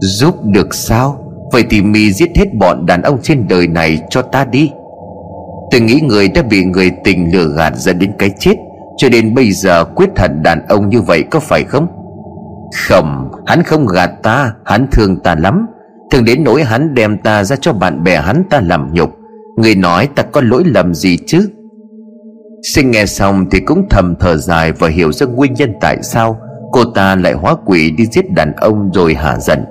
Giúp 0.00 0.34
được 0.44 0.74
sao? 0.74 1.32
Vậy 1.52 1.64
thì 1.70 1.82
mi 1.82 2.12
giết 2.12 2.30
hết 2.36 2.54
bọn 2.54 2.86
đàn 2.86 3.02
ông 3.02 3.18
trên 3.22 3.48
đời 3.48 3.66
này 3.66 3.98
cho 4.10 4.22
ta 4.22 4.44
đi. 4.44 4.70
Tôi 5.70 5.80
nghĩ 5.80 6.00
người 6.02 6.28
đã 6.28 6.42
bị 6.42 6.64
người 6.64 6.90
tình 7.04 7.32
lừa 7.32 7.48
gạt 7.56 7.72
dẫn 7.76 7.98
đến 7.98 8.12
cái 8.18 8.30
chết, 8.38 8.54
Cho 8.96 9.08
đến 9.08 9.34
bây 9.34 9.52
giờ 9.52 9.84
quyết 9.84 10.10
hận 10.16 10.42
đàn 10.42 10.66
ông 10.68 10.88
như 10.88 11.00
vậy 11.00 11.24
có 11.30 11.40
phải 11.40 11.64
không? 11.64 11.86
Không, 12.88 13.30
Hắn 13.46 13.62
không 13.62 13.86
gạt 13.86 14.10
ta, 14.22 14.52
Hắn 14.64 14.86
thương 14.92 15.20
ta 15.20 15.34
lắm. 15.34 15.66
Thường 16.10 16.24
đến 16.24 16.44
nỗi 16.44 16.62
hắn 16.62 16.94
đem 16.94 17.18
ta 17.18 17.44
ra 17.44 17.56
cho 17.56 17.72
bạn 17.72 18.04
bè 18.04 18.16
hắn 18.16 18.42
ta 18.50 18.60
làm 18.60 18.94
nhục. 18.94 19.10
Người 19.56 19.74
nói 19.74 20.08
ta 20.14 20.22
có 20.22 20.40
lỗi 20.40 20.62
lầm 20.66 20.94
gì 20.94 21.18
chứ? 21.26 21.50
Sinh 22.74 22.90
nghe 22.90 23.06
xong 23.06 23.46
thì 23.50 23.60
cũng 23.60 23.86
thầm 23.90 24.14
thở 24.20 24.36
dài 24.36 24.72
Và 24.72 24.88
hiểu 24.88 25.12
ra 25.12 25.26
nguyên 25.26 25.54
nhân 25.54 25.72
tại 25.80 25.96
sao 26.02 26.40
Cô 26.72 26.84
ta 26.84 27.16
lại 27.16 27.32
hóa 27.32 27.54
quỷ 27.66 27.90
đi 27.90 28.06
giết 28.06 28.32
đàn 28.32 28.52
ông 28.52 28.90
rồi 28.94 29.14
hả 29.14 29.38
giận. 29.38 29.64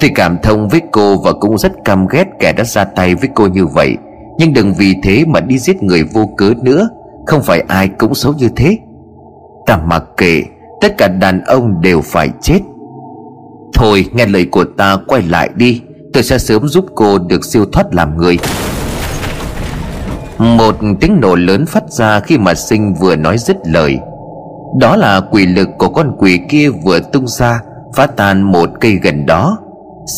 Thì 0.00 0.08
cảm 0.14 0.38
thông 0.42 0.68
với 0.68 0.80
cô 0.92 1.16
và 1.16 1.32
cũng 1.32 1.58
rất 1.58 1.72
căm 1.84 2.06
ghét 2.06 2.26
kẻ 2.40 2.52
đã 2.52 2.64
ra 2.64 2.84
tay 2.84 3.14
với 3.14 3.28
cô 3.34 3.46
như 3.46 3.66
vậy. 3.66 3.96
Nhưng 4.38 4.52
đừng 4.52 4.74
vì 4.74 4.94
thế 5.02 5.24
mà 5.26 5.40
đi 5.40 5.58
giết 5.58 5.82
người 5.82 6.02
vô 6.02 6.30
cớ 6.36 6.52
nữa. 6.62 6.88
Không 7.26 7.42
phải 7.42 7.60
ai 7.68 7.88
cũng 7.88 8.14
xấu 8.14 8.32
như 8.38 8.48
thế. 8.56 8.78
Ta 9.66 9.76
mặc 9.86 10.04
kệ, 10.16 10.42
Tất 10.80 10.98
cả 10.98 11.08
đàn 11.08 11.44
ông 11.44 11.80
đều 11.80 12.00
phải 12.00 12.30
chết. 12.40 12.58
Thôi, 13.72 14.06
nghe 14.12 14.26
lời 14.26 14.44
của 14.44 14.64
ta, 14.64 14.96
quay 15.06 15.22
lại 15.22 15.50
đi. 15.56 15.80
Tôi 16.12 16.22
sẽ 16.22 16.38
sớm 16.38 16.68
giúp 16.68 16.86
cô 16.94 17.18
được 17.18 17.44
siêu 17.44 17.64
thoát 17.72 17.94
làm 17.94 18.16
người. 18.16 18.38
Một 20.38 20.76
tiếng 21.00 21.20
nổ 21.20 21.34
lớn 21.34 21.66
phát 21.66 21.90
ra 21.90 22.20
khi 22.20 22.38
mà 22.38 22.54
sinh 22.54 22.94
vừa 22.94 23.16
nói 23.16 23.38
dứt 23.38 23.56
lời. 23.64 23.98
Đó 24.80 24.96
là 24.96 25.20
quỷ 25.30 25.46
lực 25.46 25.68
của 25.78 25.88
con 25.88 26.16
quỷ 26.18 26.40
kia 26.48 26.68
vừa 26.84 27.00
tung 27.00 27.26
ra, 27.26 27.60
Phá 27.96 28.06
tan 28.06 28.42
một 28.42 28.70
cây 28.80 28.98
gần 29.02 29.26
đó. 29.26 29.58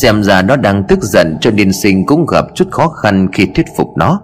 Xem 0.01 0.23
ra 0.23 0.41
nó 0.41 0.55
đang 0.55 0.83
tức 0.87 1.03
giận, 1.03 1.37
cho 1.41 1.51
nên 1.51 1.73
sinh 1.73 2.05
cũng 2.05 2.25
gặp 2.25 2.45
chút 2.53 2.67
khó 2.71 2.87
khăn 2.87 3.27
khi 3.33 3.45
thuyết 3.45 3.65
phục 3.77 3.87
nó. 3.97 4.21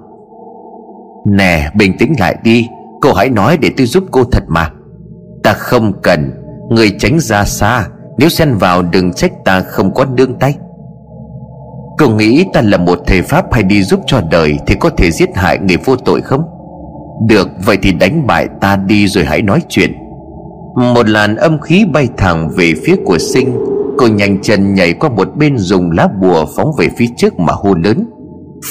Nè, 1.26 1.72
bình 1.76 1.98
tĩnh 1.98 2.14
lại 2.20 2.36
đi. 2.44 2.68
Cô 3.02 3.14
hãy 3.14 3.30
nói 3.30 3.58
để 3.58 3.72
tôi 3.78 3.88
giúp 3.88 4.04
cô 4.12 4.24
thật 4.24 4.44
mà. 4.48 4.72
Ta 5.44 5.54
không 5.54 6.02
cần. 6.02 6.32
Người 6.70 6.96
tránh 7.00 7.20
ra 7.20 7.46
xa. 7.46 7.88
Nếu 8.22 8.30
xen 8.30 8.56
vào 8.56 8.82
đừng 8.82 9.14
trách 9.14 9.32
ta 9.46 9.62
không 9.62 9.94
có 9.94 10.06
đương 10.06 10.34
tay. 10.40 10.56
Cậu 11.98 12.10
nghĩ 12.10 12.46
ta 12.54 12.62
là 12.62 12.78
một 12.78 13.00
thầy 13.08 13.22
Pháp 13.22 13.54
hay 13.54 13.64
đi 13.64 13.84
giúp 13.84 14.00
cho 14.08 14.22
đời 14.32 14.58
Thì 14.68 14.76
có 14.80 14.90
thể 14.90 15.12
giết 15.12 15.30
hại 15.36 15.60
người 15.60 15.78
vô 15.78 15.96
tội 15.96 16.22
không? 16.22 16.42
Được, 17.28 17.48
vậy 17.66 17.78
thì 17.82 17.94
đánh 17.94 18.28
bại 18.28 18.48
ta 18.62 18.76
đi 18.76 19.08
rồi 19.08 19.26
hãy 19.26 19.42
nói 19.42 19.62
chuyện. 19.70 19.94
Một 20.76 21.10
làn 21.10 21.36
âm 21.36 21.60
khí 21.60 21.86
bay 21.94 22.08
thẳng 22.18 22.50
về 22.56 22.74
phía 22.86 22.96
của 23.06 23.18
sinh 23.18 23.58
Cô 23.98 24.08
nhanh 24.08 24.42
chân 24.42 24.74
nhảy 24.74 24.94
qua 24.94 25.10
một 25.10 25.28
bên 25.36 25.58
dùng 25.58 25.92
lá 25.92 26.08
bùa 26.22 26.46
phóng 26.56 26.72
về 26.78 26.90
phía 26.98 27.08
trước 27.18 27.40
mà 27.40 27.54
hô 27.54 27.74
lớn. 27.74 28.10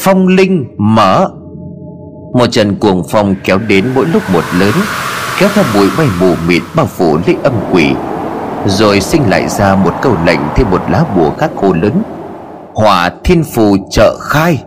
Phong 0.03 0.27
linh, 0.27 0.65
mở! 0.79 1.29
Một 2.33 2.47
trận 2.51 2.77
cuồng 2.77 3.03
phong 3.11 3.35
kéo 3.45 3.59
đến 3.69 3.85
mỗi 3.95 4.07
lúc 4.07 4.23
một 4.33 4.45
lớn, 4.59 4.73
Kéo 5.41 5.49
theo 5.55 5.65
bụi 5.75 5.89
bay 5.99 6.07
mù 6.21 6.35
mịt 6.49 6.63
bao 6.77 6.87
phủ 6.87 7.19
lấy 7.27 7.37
âm 7.43 7.55
quỷ. 7.73 7.87
Rồi 8.67 9.01
sinh 9.01 9.31
lại 9.31 9.49
ra 9.49 9.77
một 9.77 9.93
câu 10.03 10.17
lệnh 10.27 10.41
thêm 10.57 10.71
một 10.71 10.83
lá 10.91 11.05
bùa 11.17 11.31
khác 11.39 11.51
khô 11.57 11.73
lớn. 11.73 12.03
Hỏa 12.75 13.11
thiên 13.25 13.45
phù 13.45 13.77
trợ 13.91 14.19
khai. 14.21 14.65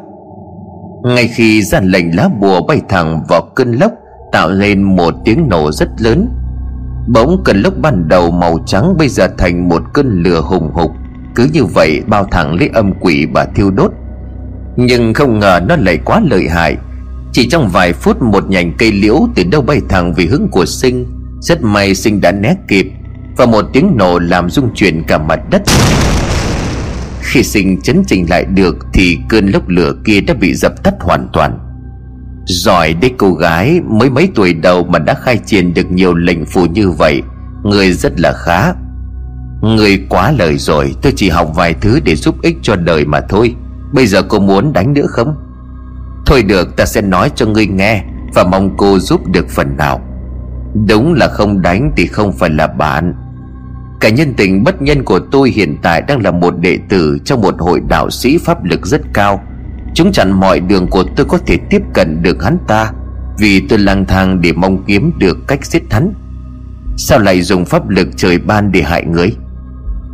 Ngay 1.03 1.27
khi 1.27 1.61
ra 1.61 1.79
lệnh 1.83 2.15
lá 2.15 2.29
bùa 2.39 2.61
bay 2.67 2.81
thẳng 2.89 3.23
vào 3.29 3.41
cơn 3.55 3.71
lốc, 3.71 3.91
Tạo 4.33 4.49
lên 4.49 4.83
một 4.83 5.13
tiếng 5.25 5.49
nổ 5.49 5.71
rất 5.71 5.89
lớn. 5.97 6.29
Bỗng 7.07 7.41
cơn 7.45 7.61
lốc 7.61 7.73
ban 7.77 8.07
đầu 8.07 8.31
màu 8.31 8.59
trắng 8.65 8.97
bây 8.97 9.09
giờ 9.09 9.27
thành 9.37 9.69
một 9.69 9.81
cơn 9.93 10.23
lửa 10.23 10.41
hùng 10.41 10.71
hục. 10.73 10.91
Cứ 11.35 11.49
như 11.53 11.65
vậy 11.65 12.01
bao 12.07 12.27
thẳng 12.31 12.55
lấy 12.59 12.69
âm 12.73 12.93
quỷ 12.99 13.25
bà 13.33 13.45
thiêu 13.45 13.71
đốt. 13.71 13.91
Nhưng 14.75 15.13
không 15.13 15.39
ngờ 15.39 15.59
nó 15.67 15.75
lại 15.75 15.97
quá 16.05 16.21
lợi 16.29 16.47
hại. 16.49 16.77
Chỉ 17.31 17.49
trong 17.49 17.69
vài 17.69 17.93
phút 17.93 18.21
một 18.21 18.49
nhành 18.49 18.73
cây 18.77 18.91
liễu 18.91 19.19
từ 19.35 19.43
đâu 19.43 19.61
bay 19.61 19.81
thẳng 19.89 20.13
về 20.13 20.25
hướng 20.25 20.47
của 20.51 20.65
sinh. 20.65 21.05
Rất 21.41 21.61
may 21.61 21.95
sinh 21.95 22.21
đã 22.21 22.31
né 22.31 22.55
kịp. 22.67 22.91
Và 23.37 23.45
một 23.45 23.65
tiếng 23.73 23.97
nổ 23.97 24.19
làm 24.19 24.49
rung 24.49 24.73
chuyển 24.75 25.03
cả 25.07 25.17
mặt 25.17 25.39
đất. 25.49 25.61
Khi 27.21 27.43
sinh 27.43 27.81
chấn 27.81 28.03
chỉnh 28.07 28.25
lại 28.29 28.45
được 28.45 28.77
Thì 28.93 29.17
cơn 29.29 29.47
lốc 29.47 29.69
lửa 29.69 29.93
kia 30.05 30.21
đã 30.21 30.33
bị 30.33 30.53
dập 30.53 30.83
tắt 30.83 30.93
hoàn 30.99 31.27
toàn. 31.33 31.59
Giỏi 32.45 32.93
đấy 32.93 33.11
cô 33.17 33.33
gái, 33.33 33.79
Mới 33.89 34.09
mấy 34.09 34.29
tuổi 34.35 34.53
đầu 34.53 34.83
mà 34.83 34.99
đã 34.99 35.13
khai 35.13 35.37
triển 35.45 35.73
được 35.73 35.91
nhiều 35.91 36.13
lệnh 36.13 36.45
phù 36.45 36.65
như 36.65 36.89
vậy, 36.89 37.21
Người 37.63 37.91
rất 37.91 38.19
là 38.19 38.33
khá. 38.33 38.73
Người 39.61 40.05
quá 40.09 40.31
lời 40.31 40.57
rồi, 40.57 40.95
Tôi 41.01 41.13
chỉ 41.15 41.29
học 41.29 41.51
vài 41.55 41.73
thứ 41.81 41.99
để 41.99 42.15
giúp 42.15 42.41
ích 42.41 42.57
cho 42.61 42.75
đời 42.75 43.05
mà 43.05 43.21
thôi. 43.29 43.55
Bây 43.93 44.07
giờ 44.07 44.21
cô 44.21 44.39
muốn 44.39 44.73
đánh 44.73 44.93
nữa 44.93 45.05
không? 45.09 45.35
Thôi 46.25 46.43
được, 46.43 46.75
ta 46.77 46.85
sẽ 46.85 47.01
nói 47.01 47.31
cho 47.35 47.45
ngươi 47.45 47.67
nghe 47.67 48.03
Và 48.33 48.43
mong 48.43 48.77
cô 48.77 48.99
giúp 48.99 49.21
được 49.27 49.49
phần 49.49 49.77
nào. 49.77 50.01
Đúng 50.87 51.13
là 51.13 51.27
không 51.27 51.61
đánh 51.61 51.91
thì 51.97 52.07
không 52.07 52.33
phải 52.33 52.49
là 52.49 52.67
bạn. 52.67 53.13
Cả 54.03 54.09
nhân 54.09 54.33
tình 54.33 54.63
bất 54.63 54.81
nhân 54.81 55.03
của 55.03 55.19
tôi 55.19 55.49
hiện 55.49 55.77
tại 55.81 56.01
đang 56.07 56.21
là 56.21 56.31
một 56.31 56.59
đệ 56.59 56.77
tử 56.89 57.17
Trong 57.25 57.41
một 57.41 57.55
hội 57.59 57.81
đạo 57.87 58.09
sĩ 58.09 58.37
pháp 58.37 58.63
lực 58.63 58.85
rất 58.85 59.01
cao. 59.13 59.43
Chúng 59.93 60.11
chặn 60.11 60.31
mọi 60.31 60.59
đường 60.59 60.87
của 60.87 61.03
tôi 61.15 61.25
có 61.25 61.37
thể 61.37 61.57
tiếp 61.69 61.81
cận 61.93 62.21
được 62.21 62.43
hắn 62.43 62.57
ta, 62.67 62.91
Vì 63.39 63.59
tôi 63.59 63.79
lang 63.79 64.05
thang 64.05 64.41
để 64.41 64.53
mong 64.53 64.83
kiếm 64.83 65.11
được 65.17 65.37
cách 65.47 65.65
giết 65.65 65.83
hắn. 65.89 66.13
Sao 66.97 67.19
lại 67.19 67.41
dùng 67.41 67.65
pháp 67.65 67.89
lực 67.89 68.07
trời 68.15 68.37
ban 68.37 68.71
để 68.71 68.81
hại 68.81 69.05
người? 69.05 69.35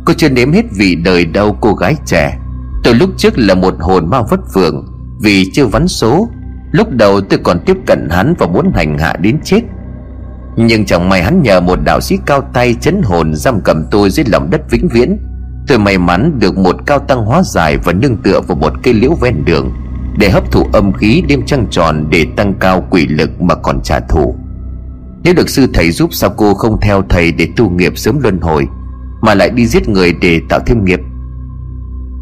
Cô 0.04 0.14
chưa 0.16 0.28
nếm 0.28 0.52
hết 0.52 0.64
vị 0.76 0.94
đời 0.94 1.24
đâu 1.24 1.56
cô 1.60 1.74
gái 1.74 1.94
trẻ. 2.06 2.38
Tôi 2.84 2.94
lúc 2.94 3.10
trước 3.16 3.38
là 3.38 3.54
một 3.54 3.74
hồn 3.80 4.10
ma 4.10 4.22
vất 4.22 4.40
vưởng, 4.54 4.86
Vì 5.22 5.44
chưa 5.52 5.66
vắn 5.66 5.88
số, 5.88 6.28
Lúc 6.72 6.88
đầu 6.90 7.20
tôi 7.20 7.38
còn 7.42 7.60
tiếp 7.66 7.76
cận 7.86 8.08
hắn 8.10 8.34
và 8.38 8.46
muốn 8.46 8.72
hành 8.74 8.98
hạ 8.98 9.16
đến 9.20 9.38
chết. 9.44 9.60
Nhưng 10.66 10.84
chẳng 10.84 11.08
may 11.08 11.22
hắn 11.22 11.42
nhờ 11.42 11.60
một 11.60 11.78
đạo 11.84 12.00
sĩ 12.00 12.18
cao 12.26 12.40
tay 12.52 12.74
chấn 12.80 13.02
hồn 13.02 13.34
giam 13.34 13.60
cầm 13.64 13.84
tôi 13.90 14.10
dưới 14.10 14.26
lòng 14.28 14.50
đất 14.50 14.70
vĩnh 14.70 14.88
viễn. 14.88 15.18
Tôi 15.66 15.78
may 15.78 15.98
mắn 15.98 16.38
được 16.38 16.58
một 16.58 16.76
cao 16.86 16.98
tăng 16.98 17.24
hóa 17.24 17.42
giải 17.42 17.76
Và 17.76 17.92
nương 17.92 18.16
tựa 18.16 18.40
vào 18.40 18.56
một 18.56 18.72
cây 18.82 18.94
liễu 18.94 19.14
ven 19.14 19.44
đường, 19.44 19.72
Để 20.18 20.30
hấp 20.30 20.52
thụ 20.52 20.66
âm 20.72 20.92
khí 20.92 21.22
đêm 21.28 21.46
trăng 21.46 21.66
tròn 21.70 22.06
Để 22.10 22.26
tăng 22.36 22.54
cao 22.60 22.86
quỷ 22.90 23.06
lực 23.06 23.40
mà 23.40 23.54
còn 23.54 23.80
trả 23.82 24.00
thù. 24.00 24.34
Nếu 25.24 25.34
được 25.34 25.48
sư 25.48 25.66
thầy 25.74 25.90
giúp 25.90 26.14
sao 26.14 26.30
cô 26.36 26.54
không 26.54 26.80
theo 26.80 27.02
thầy 27.08 27.32
Để 27.32 27.48
tu 27.56 27.70
nghiệp 27.70 27.98
sớm 27.98 28.18
luân 28.18 28.40
hồi, 28.40 28.66
Mà 29.22 29.34
lại 29.34 29.50
đi 29.50 29.66
giết 29.66 29.88
người 29.88 30.12
để 30.12 30.40
tạo 30.48 30.60
thêm 30.66 30.84
nghiệp? 30.84 31.00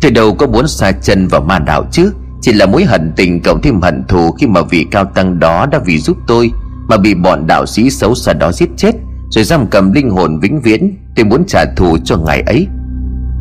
Tôi 0.01 0.11
đâu 0.11 0.35
có 0.35 0.47
muốn 0.47 0.69
xa 0.69 0.93
chân 0.93 1.29
vào 1.29 1.41
ma 1.41 1.59
đạo 1.59 1.85
chứ? 1.93 2.13
Chỉ 2.41 2.53
là 2.53 2.67
mối 2.67 2.85
hận 2.85 3.13
tình 3.17 3.43
cộng 3.43 3.63
thêm 3.63 3.81
hận 3.81 4.05
thù 4.09 4.33
Khi 4.33 4.47
mà 4.47 4.63
vị 4.63 4.87
cao 4.91 5.05
tăng 5.05 5.39
đó 5.39 5.67
đã 5.67 5.79
vì 5.87 5.99
giúp 5.99 6.17
tôi 6.27 6.51
mà 6.89 6.97
bị 6.97 7.15
bọn 7.15 7.47
đạo 7.47 7.67
sĩ 7.67 7.91
xấu 7.91 8.15
xa 8.15 8.33
đó 8.33 8.53
giết 8.53 8.69
chết, 8.77 8.95
Rồi 9.31 9.45
giam 9.45 9.67
cầm 9.67 9.93
linh 9.93 10.11
hồn 10.11 10.41
vĩnh 10.41 10.61
viễn 10.61 10.97
Tôi 11.17 11.25
muốn 11.25 11.45
trả 11.47 11.65
thù 11.77 11.99
cho 12.05 12.17
ngày 12.17 12.41
ấy. 12.41 12.67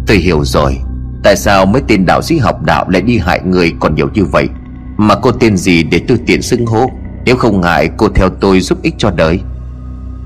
Tôi 0.08 0.18
hiểu 0.18 0.46
rồi, 0.46 0.78
Tại 1.24 1.36
sao 1.36 1.66
mấy 1.66 1.82
tên 1.88 2.06
đạo 2.06 2.22
sĩ 2.22 2.38
học 2.38 2.64
đạo 2.64 2.90
lại 2.90 3.02
đi 3.02 3.18
hại 3.18 3.42
người 3.46 3.74
còn 3.80 3.96
nhiều 3.96 4.10
như 4.14 4.26
vậy? 4.26 4.48
Mà 4.98 5.16
cô 5.16 5.32
tên 5.32 5.58
gì 5.58 5.84
để 5.84 6.02
tôi 6.08 6.18
tiện 6.26 6.42
xưng 6.42 6.66
hô? 6.66 6.92
Nếu 7.26 7.36
không 7.36 7.62
ngại, 7.62 7.90
cô 7.98 8.08
theo 8.10 8.30
tôi 8.30 8.62
giúp 8.62 8.82
ích 8.82 8.94
cho 8.98 9.12
đời. 9.12 9.40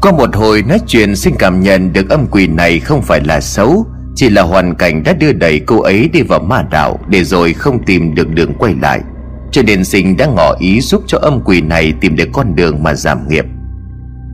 Qua 0.02 0.12
một 0.12 0.36
hồi 0.36 0.64
nói 0.64 0.80
chuyện 0.88 1.16
xin 1.16 1.34
cảm 1.40 1.62
nhận 1.62 1.94
được 1.94 2.10
âm 2.10 2.28
quỷ 2.28 2.48
này 2.48 2.80
không 2.80 3.02
phải 3.02 3.22
là 3.26 3.42
xấu, 3.42 3.86
Chỉ 4.16 4.30
là 4.30 4.42
hoàn 4.42 4.76
cảnh 4.76 5.04
đã 5.04 5.14
đưa 5.14 5.34
đẩy 5.34 5.60
cô 5.60 5.82
ấy 5.82 6.10
đi 6.14 6.22
vào 6.22 6.40
ma 6.40 6.62
đạo 6.72 7.00
Để 7.08 7.24
rồi 7.24 7.54
không 7.54 7.86
tìm 7.86 8.16
được 8.16 8.30
đường 8.30 8.54
quay 8.54 8.76
lại. 8.82 9.02
Cho 9.52 9.62
nên 9.62 9.84
sinh 9.84 10.18
đã 10.18 10.26
ngỏ 10.26 10.56
ý 10.60 10.82
giúp 10.82 11.04
cho 11.08 11.18
âm 11.18 11.40
quỷ 11.46 11.62
này 11.62 11.94
tìm 12.02 12.16
được 12.16 12.30
con 12.34 12.56
đường 12.56 12.84
mà 12.84 12.94
giảm 12.94 13.30
nghiệp. 13.30 13.46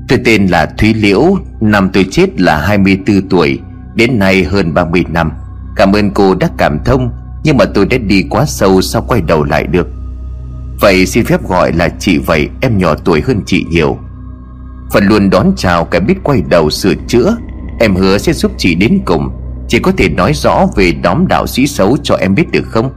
Tôi 0.07 0.19
tên 0.25 0.47
là 0.47 0.65
Thúy 0.65 0.93
Liễu, 0.93 1.37
Năm 1.61 1.89
tôi 1.93 2.05
chết 2.11 2.41
là 2.41 2.57
24 2.57 3.29
tuổi, 3.29 3.59
Đến 3.95 4.19
nay 4.19 4.43
hơn 4.43 4.73
30 4.73 5.05
năm. 5.09 5.31
Cảm 5.75 5.95
ơn 5.95 6.11
cô 6.11 6.35
đã 6.35 6.49
cảm 6.57 6.79
thông, 6.85 7.11
Nhưng 7.43 7.57
mà 7.57 7.65
tôi 7.65 7.85
đã 7.85 7.97
đi 7.97 8.23
quá 8.29 8.45
sâu 8.45 8.81
sao 8.81 9.05
quay 9.07 9.21
đầu 9.21 9.43
lại 9.43 9.63
được. 9.63 9.87
Vậy 10.81 11.05
xin 11.05 11.25
phép 11.25 11.47
gọi 11.47 11.73
là 11.73 11.89
chị 11.99 12.17
vậy, 12.17 12.49
Em 12.61 12.77
nhỏ 12.77 12.95
tuổi 13.05 13.21
hơn 13.21 13.41
chị 13.45 13.65
nhiều. 13.69 13.97
Phần 14.93 15.03
luôn 15.07 15.29
đón 15.29 15.51
chào 15.57 15.85
cái 15.85 16.01
biết 16.01 16.15
quay 16.23 16.41
đầu 16.49 16.69
sửa 16.69 16.93
chữa. 17.07 17.37
Em 17.79 17.95
hứa 17.95 18.17
sẽ 18.17 18.33
giúp 18.33 18.51
chị 18.57 18.75
đến 18.75 18.99
cùng. 19.05 19.29
Chị 19.67 19.79
có 19.79 19.91
thể 19.97 20.09
nói 20.09 20.33
rõ 20.33 20.67
về 20.75 20.91
đóm 20.91 21.27
đạo 21.27 21.47
sĩ 21.47 21.67
xấu 21.67 21.97
cho 22.03 22.15
em 22.15 22.35
biết 22.35 22.51
được 22.51 22.65
không? 22.67 22.91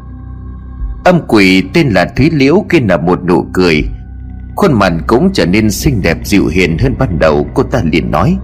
Âm 1.05 1.21
quỷ 1.29 1.63
tên 1.75 1.89
là 1.89 2.07
Thúy 2.17 2.31
Liễu 2.33 2.65
kia 2.69 2.79
là 2.89 2.97
một 2.97 3.25
nụ 3.25 3.47
cười. 3.53 3.83
Khuôn 4.57 4.73
mặt 4.73 4.93
cũng 5.07 5.31
trở 5.33 5.47
nên 5.47 5.71
xinh 5.71 6.03
đẹp 6.03 6.19
dịu 6.25 6.47
hiền 6.47 6.79
hơn 6.79 6.95
ban 6.99 7.19
đầu, 7.19 7.47
Cô 7.55 7.63
ta 7.63 7.81
liền 7.93 8.11
nói. 8.11 8.39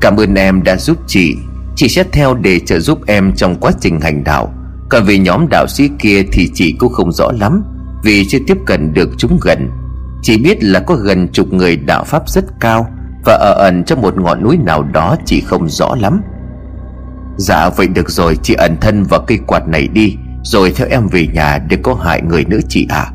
Cảm 0.00 0.16
ơn 0.16 0.34
em 0.34 0.62
đã 0.62 0.76
giúp 0.76 0.98
chị. 1.06 1.36
Chị 1.76 1.88
sẽ 1.88 2.04
theo 2.12 2.34
để 2.34 2.60
trợ 2.60 2.78
giúp 2.78 2.98
em 3.06 3.32
trong 3.36 3.56
quá 3.60 3.72
trình 3.80 4.00
hành 4.00 4.24
đạo. 4.24 4.52
Còn 4.88 5.04
về 5.04 5.18
nhóm 5.18 5.48
đạo 5.50 5.66
sĩ 5.68 5.90
kia 5.98 6.22
thì 6.32 6.50
chị 6.54 6.76
cũng 6.78 6.92
không 6.92 7.12
rõ 7.12 7.32
lắm, 7.40 7.64
Vì 8.04 8.24
chưa 8.28 8.38
tiếp 8.46 8.58
cận 8.66 8.94
được 8.94 9.08
chúng 9.18 9.38
gần. 9.42 9.70
Chỉ 10.22 10.38
biết 10.38 10.64
là 10.64 10.80
có 10.80 10.94
gần 10.94 11.28
chục 11.32 11.52
người 11.52 11.76
đạo 11.76 12.04
pháp 12.04 12.28
rất 12.28 12.44
cao, 12.60 12.86
Và 13.24 13.34
ở 13.34 13.52
ẩn 13.52 13.84
trong 13.84 14.02
một 14.02 14.16
ngọn 14.16 14.42
núi 14.42 14.56
nào 14.56 14.82
đó 14.82 15.16
chị 15.24 15.40
không 15.40 15.68
rõ 15.68 15.94
lắm. 16.00 16.22
Dạ 17.36 17.68
vậy 17.68 17.88
được 17.88 18.10
rồi, 18.10 18.36
chị 18.42 18.54
ẩn 18.54 18.76
thân 18.80 19.02
vào 19.02 19.20
cây 19.26 19.38
quạt 19.46 19.68
này 19.68 19.88
đi. 19.88 20.16
Rồi 20.42 20.72
theo 20.76 20.88
em 20.90 21.06
về 21.08 21.26
nhà 21.26 21.58
để 21.68 21.78
có 21.82 21.94
hại 21.94 22.22
người 22.22 22.44
nữ 22.44 22.60
chị 22.68 22.86
à 22.88 23.12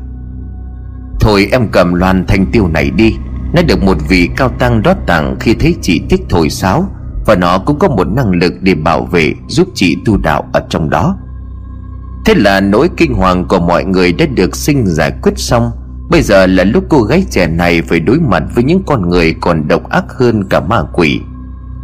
Thôi 1.20 1.48
em 1.52 1.68
cầm 1.68 1.94
loan 1.94 2.24
thanh 2.26 2.46
tiêu 2.52 2.68
này 2.68 2.90
đi. 2.90 3.16
Nó 3.54 3.62
được 3.62 3.82
một 3.82 3.96
vị 4.08 4.28
cao 4.36 4.48
tăng 4.48 4.82
đót 4.82 4.96
tặng 5.06 5.36
khi 5.40 5.54
thấy 5.54 5.76
chị 5.82 6.02
thích 6.10 6.20
thổi 6.28 6.50
sáo. 6.50 6.88
Và 7.26 7.34
nó 7.34 7.58
cũng 7.58 7.78
có 7.78 7.88
một 7.88 8.08
năng 8.08 8.30
lực 8.30 8.52
để 8.60 8.74
bảo 8.74 9.04
vệ 9.04 9.32
Giúp 9.48 9.68
chị 9.74 9.96
tu 10.04 10.16
đạo 10.16 10.48
ở 10.52 10.62
trong 10.68 10.90
đó. 10.90 11.16
Thế 12.24 12.34
là 12.34 12.60
nỗi 12.60 12.88
kinh 12.96 13.14
hoàng 13.14 13.48
của 13.48 13.60
mọi 13.60 13.84
người 13.84 14.12
đã 14.12 14.26
được 14.26 14.56
sinh 14.56 14.86
giải 14.86 15.12
quyết 15.22 15.32
xong. 15.36 15.70
Bây 16.10 16.22
giờ 16.22 16.46
là 16.46 16.64
lúc 16.64 16.84
cô 16.88 17.02
gái 17.02 17.24
trẻ 17.30 17.46
này 17.46 17.82
phải 17.82 18.00
đối 18.00 18.20
mặt 18.20 18.42
với 18.54 18.64
những 18.64 18.82
con 18.86 19.08
người 19.08 19.34
còn 19.40 19.68
độc 19.68 19.88
ác 19.88 20.04
hơn 20.08 20.44
cả 20.48 20.60
ma 20.60 20.82
quỷ. 20.92 21.20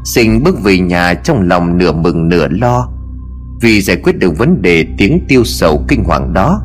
Sinh 0.04 0.42
bước 0.44 0.62
về 0.62 0.78
nhà 0.78 1.14
trong 1.14 1.48
lòng 1.48 1.78
nửa 1.78 1.92
mừng 1.92 2.28
nửa 2.28 2.48
lo. 2.48 2.88
Vì 3.60 3.80
giải 3.80 3.96
quyết 3.96 4.18
được 4.18 4.38
vấn 4.38 4.62
đề 4.62 4.86
tiếng 4.98 5.24
tiêu 5.28 5.44
sầu 5.44 5.84
kinh 5.88 6.04
hoàng 6.04 6.32
đó, 6.32 6.62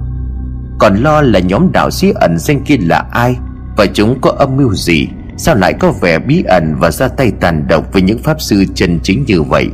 Còn 0.80 0.96
lo 0.96 1.22
là 1.22 1.39
nhóm 1.39 1.72
đạo 1.72 1.91
sĩ 1.91 2.12
ẩn 2.16 2.38
danh 2.39 2.64
kia 2.64 2.78
là 2.78 3.06
ai 3.12 3.36
Và 3.78 3.86
chúng 3.86 4.22
có 4.22 4.32
âm 4.32 4.58
mưu 4.58 4.76
gì, 4.76 5.08
Sao 5.38 5.56
lại 5.56 5.74
có 5.74 5.91
vẻ 6.02 6.20
bí 6.20 6.43
ẩn 6.43 6.76
và 6.80 6.91
ra 6.91 7.08
tay 7.08 7.32
tàn 7.39 7.68
độc 7.68 7.93
với 7.93 8.02
những 8.02 8.24
pháp 8.24 8.41
sư 8.41 8.66
chân 8.76 9.00
chính 9.04 9.26
như 9.28 9.41
vậy? 9.41 9.68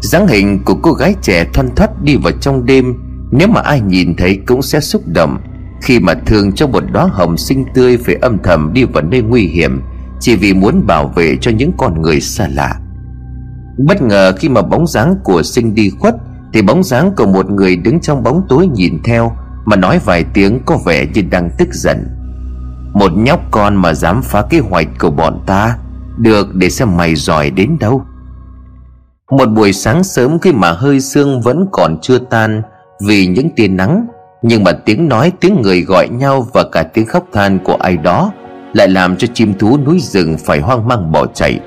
Dáng 0.00 0.26
hình 0.28 0.64
của 0.64 0.74
cô 0.74 0.92
gái 0.92 1.14
trẻ 1.22 1.46
thoăn 1.52 1.74
thoắt 1.76 2.02
đi 2.02 2.16
vào 2.16 2.32
trong 2.40 2.66
đêm, 2.66 2.94
Nếu 3.32 3.48
mà 3.48 3.60
ai 3.60 3.80
nhìn 3.80 4.14
thấy 4.16 4.40
cũng 4.46 4.62
sẽ 4.62 4.80
xúc 4.80 5.02
động 5.06 5.38
Khi 5.82 6.00
mà 6.00 6.14
thường 6.14 6.52
trong 6.52 6.72
một 6.72 6.84
đóa 6.92 7.08
hồng 7.12 7.36
xinh 7.36 7.64
tươi 7.74 7.96
Phải 7.96 8.14
âm 8.14 8.38
thầm 8.42 8.70
đi 8.72 8.84
vào 8.84 9.02
nơi 9.02 9.22
nguy 9.22 9.42
hiểm 9.42 9.80
chỉ 10.24 10.36
vì 10.36 10.54
muốn 10.54 10.86
bảo 10.86 11.08
vệ 11.08 11.36
cho 11.40 11.50
những 11.50 11.72
con 11.76 12.02
người 12.02 12.20
xa 12.20 12.48
lạ. 12.48 12.80
Bất 13.78 14.02
ngờ 14.02 14.32
khi 14.36 14.48
mà 14.48 14.62
bóng 14.62 14.86
dáng 14.86 15.14
của 15.24 15.42
sinh 15.42 15.74
đi 15.74 15.90
khuất, 15.98 16.14
Thì 16.52 16.62
bóng 16.62 16.82
dáng 16.82 17.12
của 17.16 17.26
một 17.26 17.50
người 17.50 17.76
đứng 17.76 18.00
trong 18.00 18.22
bóng 18.22 18.42
tối 18.48 18.66
nhìn 18.74 19.02
theo, 19.04 19.32
Mà 19.64 19.76
nói 19.76 20.00
vài 20.04 20.24
tiếng 20.34 20.60
có 20.66 20.78
vẻ 20.86 21.06
như 21.14 21.22
đang 21.30 21.50
tức 21.58 21.68
giận. 21.72 22.08
Một 22.92 23.12
nhóc 23.16 23.40
con 23.50 23.76
mà 23.76 23.94
dám 23.94 24.22
phá 24.22 24.42
kế 24.50 24.58
hoạch 24.58 24.86
của 25.00 25.10
bọn 25.10 25.42
ta, 25.46 25.76
Được 26.18 26.54
để 26.54 26.70
xem 26.70 26.96
mày 26.96 27.14
giỏi 27.14 27.50
đến 27.50 27.76
đâu. 27.80 28.02
Một 29.30 29.46
buổi 29.46 29.72
sáng 29.72 30.04
sớm 30.04 30.38
khi 30.38 30.52
mà 30.52 30.72
hơi 30.72 31.00
sương 31.00 31.40
vẫn 31.40 31.66
còn 31.72 31.98
chưa 32.02 32.18
tan, 32.18 32.62
Vì 33.06 33.26
những 33.26 33.50
tia 33.56 33.68
nắng, 33.68 34.06
Nhưng 34.42 34.64
mà 34.64 34.72
tiếng 34.72 35.08
nói 35.08 35.32
tiếng 35.40 35.62
người 35.62 35.82
gọi 35.82 36.08
nhau 36.08 36.46
Và 36.52 36.64
cả 36.72 36.82
tiếng 36.82 37.06
khóc 37.06 37.24
than 37.32 37.58
của 37.64 37.74
ai 37.74 37.96
đó 37.96 38.32
lại 38.74 38.88
làm 38.88 39.16
cho 39.16 39.28
chim 39.34 39.54
thú 39.58 39.78
núi 39.86 39.98
rừng 40.00 40.36
phải 40.38 40.60
hoang 40.60 40.88
mang 40.88 41.12
bỏ 41.12 41.26
chạy 41.26 41.60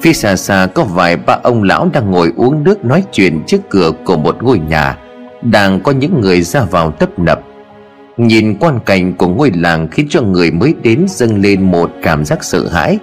phía 0.00 0.12
xa 0.12 0.36
xa 0.36 0.68
có 0.74 0.84
vài 0.84 1.16
ba 1.16 1.38
ông 1.42 1.62
lão 1.62 1.90
đang 1.92 2.10
ngồi 2.10 2.32
uống 2.36 2.64
nước 2.64 2.84
nói 2.84 3.04
chuyện 3.12 3.42
trước 3.46 3.58
cửa 3.70 3.92
của 4.04 4.16
một 4.16 4.42
ngôi 4.42 4.58
nhà, 4.58 4.98
đang 5.42 5.80
có 5.80 5.92
những 5.92 6.20
người 6.20 6.42
ra 6.42 6.60
vào 6.70 6.90
tấp 6.90 7.18
nập. 7.18 7.40
Nhìn 8.16 8.56
quan 8.60 8.78
cảnh 8.86 9.14
của 9.14 9.28
ngôi 9.28 9.50
làng 9.54 9.88
khiến 9.88 10.06
cho 10.10 10.22
người 10.22 10.50
mới 10.50 10.74
đến 10.82 11.06
dâng 11.08 11.40
lên 11.40 11.70
một 11.70 11.90
cảm 12.02 12.24
giác 12.24 12.44
sợ 12.44 12.68
hãi, 12.68 12.98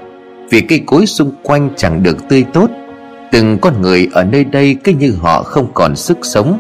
vì 0.50 0.62
cây 0.62 0.82
cối 0.86 1.06
xung 1.06 1.32
quanh 1.44 1.70
chẳng 1.76 2.04
được 2.04 2.30
tươi 2.30 2.46
tốt. 2.54 2.70
Từng 3.32 3.58
con 3.62 3.82
người 3.82 4.10
ở 4.14 4.24
nơi 4.24 4.44
đây 4.44 4.76
cứ 4.84 4.92
như 4.92 5.16
họ 5.20 5.44
không 5.44 5.68
còn 5.74 5.96
sức 5.96 6.18
sống. 6.22 6.58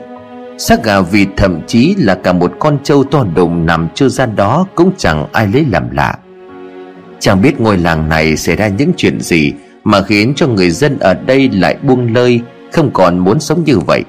Xác 0.57 0.83
gà 0.83 1.01
vịt 1.01 1.27
thậm 1.37 1.61
chí 1.67 1.95
là 1.97 2.15
cả 2.15 2.33
một 2.33 2.51
con 2.59 2.77
trâu 2.83 3.03
to 3.03 3.25
đùng 3.35 3.65
nằm 3.65 3.87
chưa 3.95 4.09
ra 4.09 4.25
đó 4.25 4.65
cũng 4.75 4.91
chẳng 4.97 5.27
ai 5.31 5.47
lấy 5.47 5.65
làm 5.69 5.91
lạ. 5.91 6.17
Chẳng 7.19 7.41
biết 7.41 7.59
ngôi 7.59 7.77
làng 7.77 8.09
này 8.09 8.37
xảy 8.37 8.55
ra 8.55 8.67
những 8.67 8.91
chuyện 8.97 9.19
gì 9.21 9.53
mà 9.85 10.01
khiến 10.01 10.33
cho 10.35 10.47
người 10.47 10.69
dân 10.69 10.99
ở 10.99 11.13
đây 11.13 11.49
lại 11.49 11.77
buông 11.83 12.13
lơi 12.13 12.41
Không 12.71 12.89
còn 12.93 13.19
muốn 13.19 13.39
sống 13.39 13.63
như 13.63 13.79
vậy. 13.79 14.03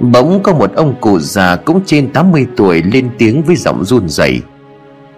Bỗng 0.00 0.42
có 0.42 0.52
một 0.52 0.74
ông 0.74 0.94
cụ 1.00 1.18
già 1.18 1.56
cũng 1.56 1.80
trên 1.86 2.12
80 2.12 2.46
tuổi 2.56 2.82
lên 2.82 3.10
tiếng 3.18 3.42
với 3.42 3.56
giọng 3.56 3.84
run 3.84 4.08
rẩy. 4.08 4.40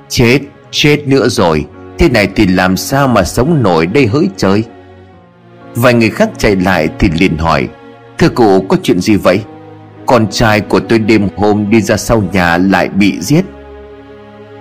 Chết, 0.08 0.38
chết 0.70 1.08
nữa 1.08 1.28
rồi 1.28 1.66
Thế 1.98 2.08
này 2.08 2.28
thì 2.36 2.46
làm 2.46 2.76
sao 2.76 3.08
mà 3.08 3.24
sống 3.24 3.62
nổi 3.62 3.86
đây 3.86 4.06
hỡi 4.06 4.28
trời? 4.36 4.64
Vài 5.74 5.94
người 5.94 6.10
khác 6.10 6.30
chạy 6.38 6.56
lại 6.56 6.88
thì 6.98 7.08
liền 7.18 7.36
hỏi 7.36 7.68
Thưa 8.18 8.28
cụ 8.28 8.60
có 8.68 8.76
chuyện 8.82 9.00
gì 9.00 9.16
vậy? 9.16 9.40
Con 10.06 10.26
trai 10.30 10.60
của 10.60 10.80
tôi 10.80 10.98
đêm 10.98 11.28
hôm 11.36 11.70
đi 11.70 11.80
ra 11.80 11.96
sau 11.96 12.22
nhà 12.32 12.58
lại 12.58 12.88
bị 12.88 13.20
giết. 13.20 13.44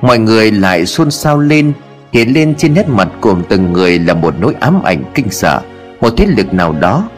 Mọi 0.02 0.20
người 0.20 0.52
lại 0.52 0.86
xôn 0.86 1.12
xao 1.12 1.40
lên 1.40 1.74
hiện 2.12 2.34
lên 2.34 2.56
trên 2.56 2.74
nét 2.74 2.90
mặt 2.90 3.08
của 3.22 3.36
từng 3.50 3.74
người 3.74 4.00
là 4.00 4.14
một 4.14 4.34
nỗi 4.40 4.56
ám 4.60 4.84
ảnh 4.84 5.04
kinh 5.14 5.30
sợ. 5.30 5.62
Một 6.02 6.10
thế 6.18 6.26
lực 6.26 6.54
nào 6.54 6.76
đó, 6.80 7.10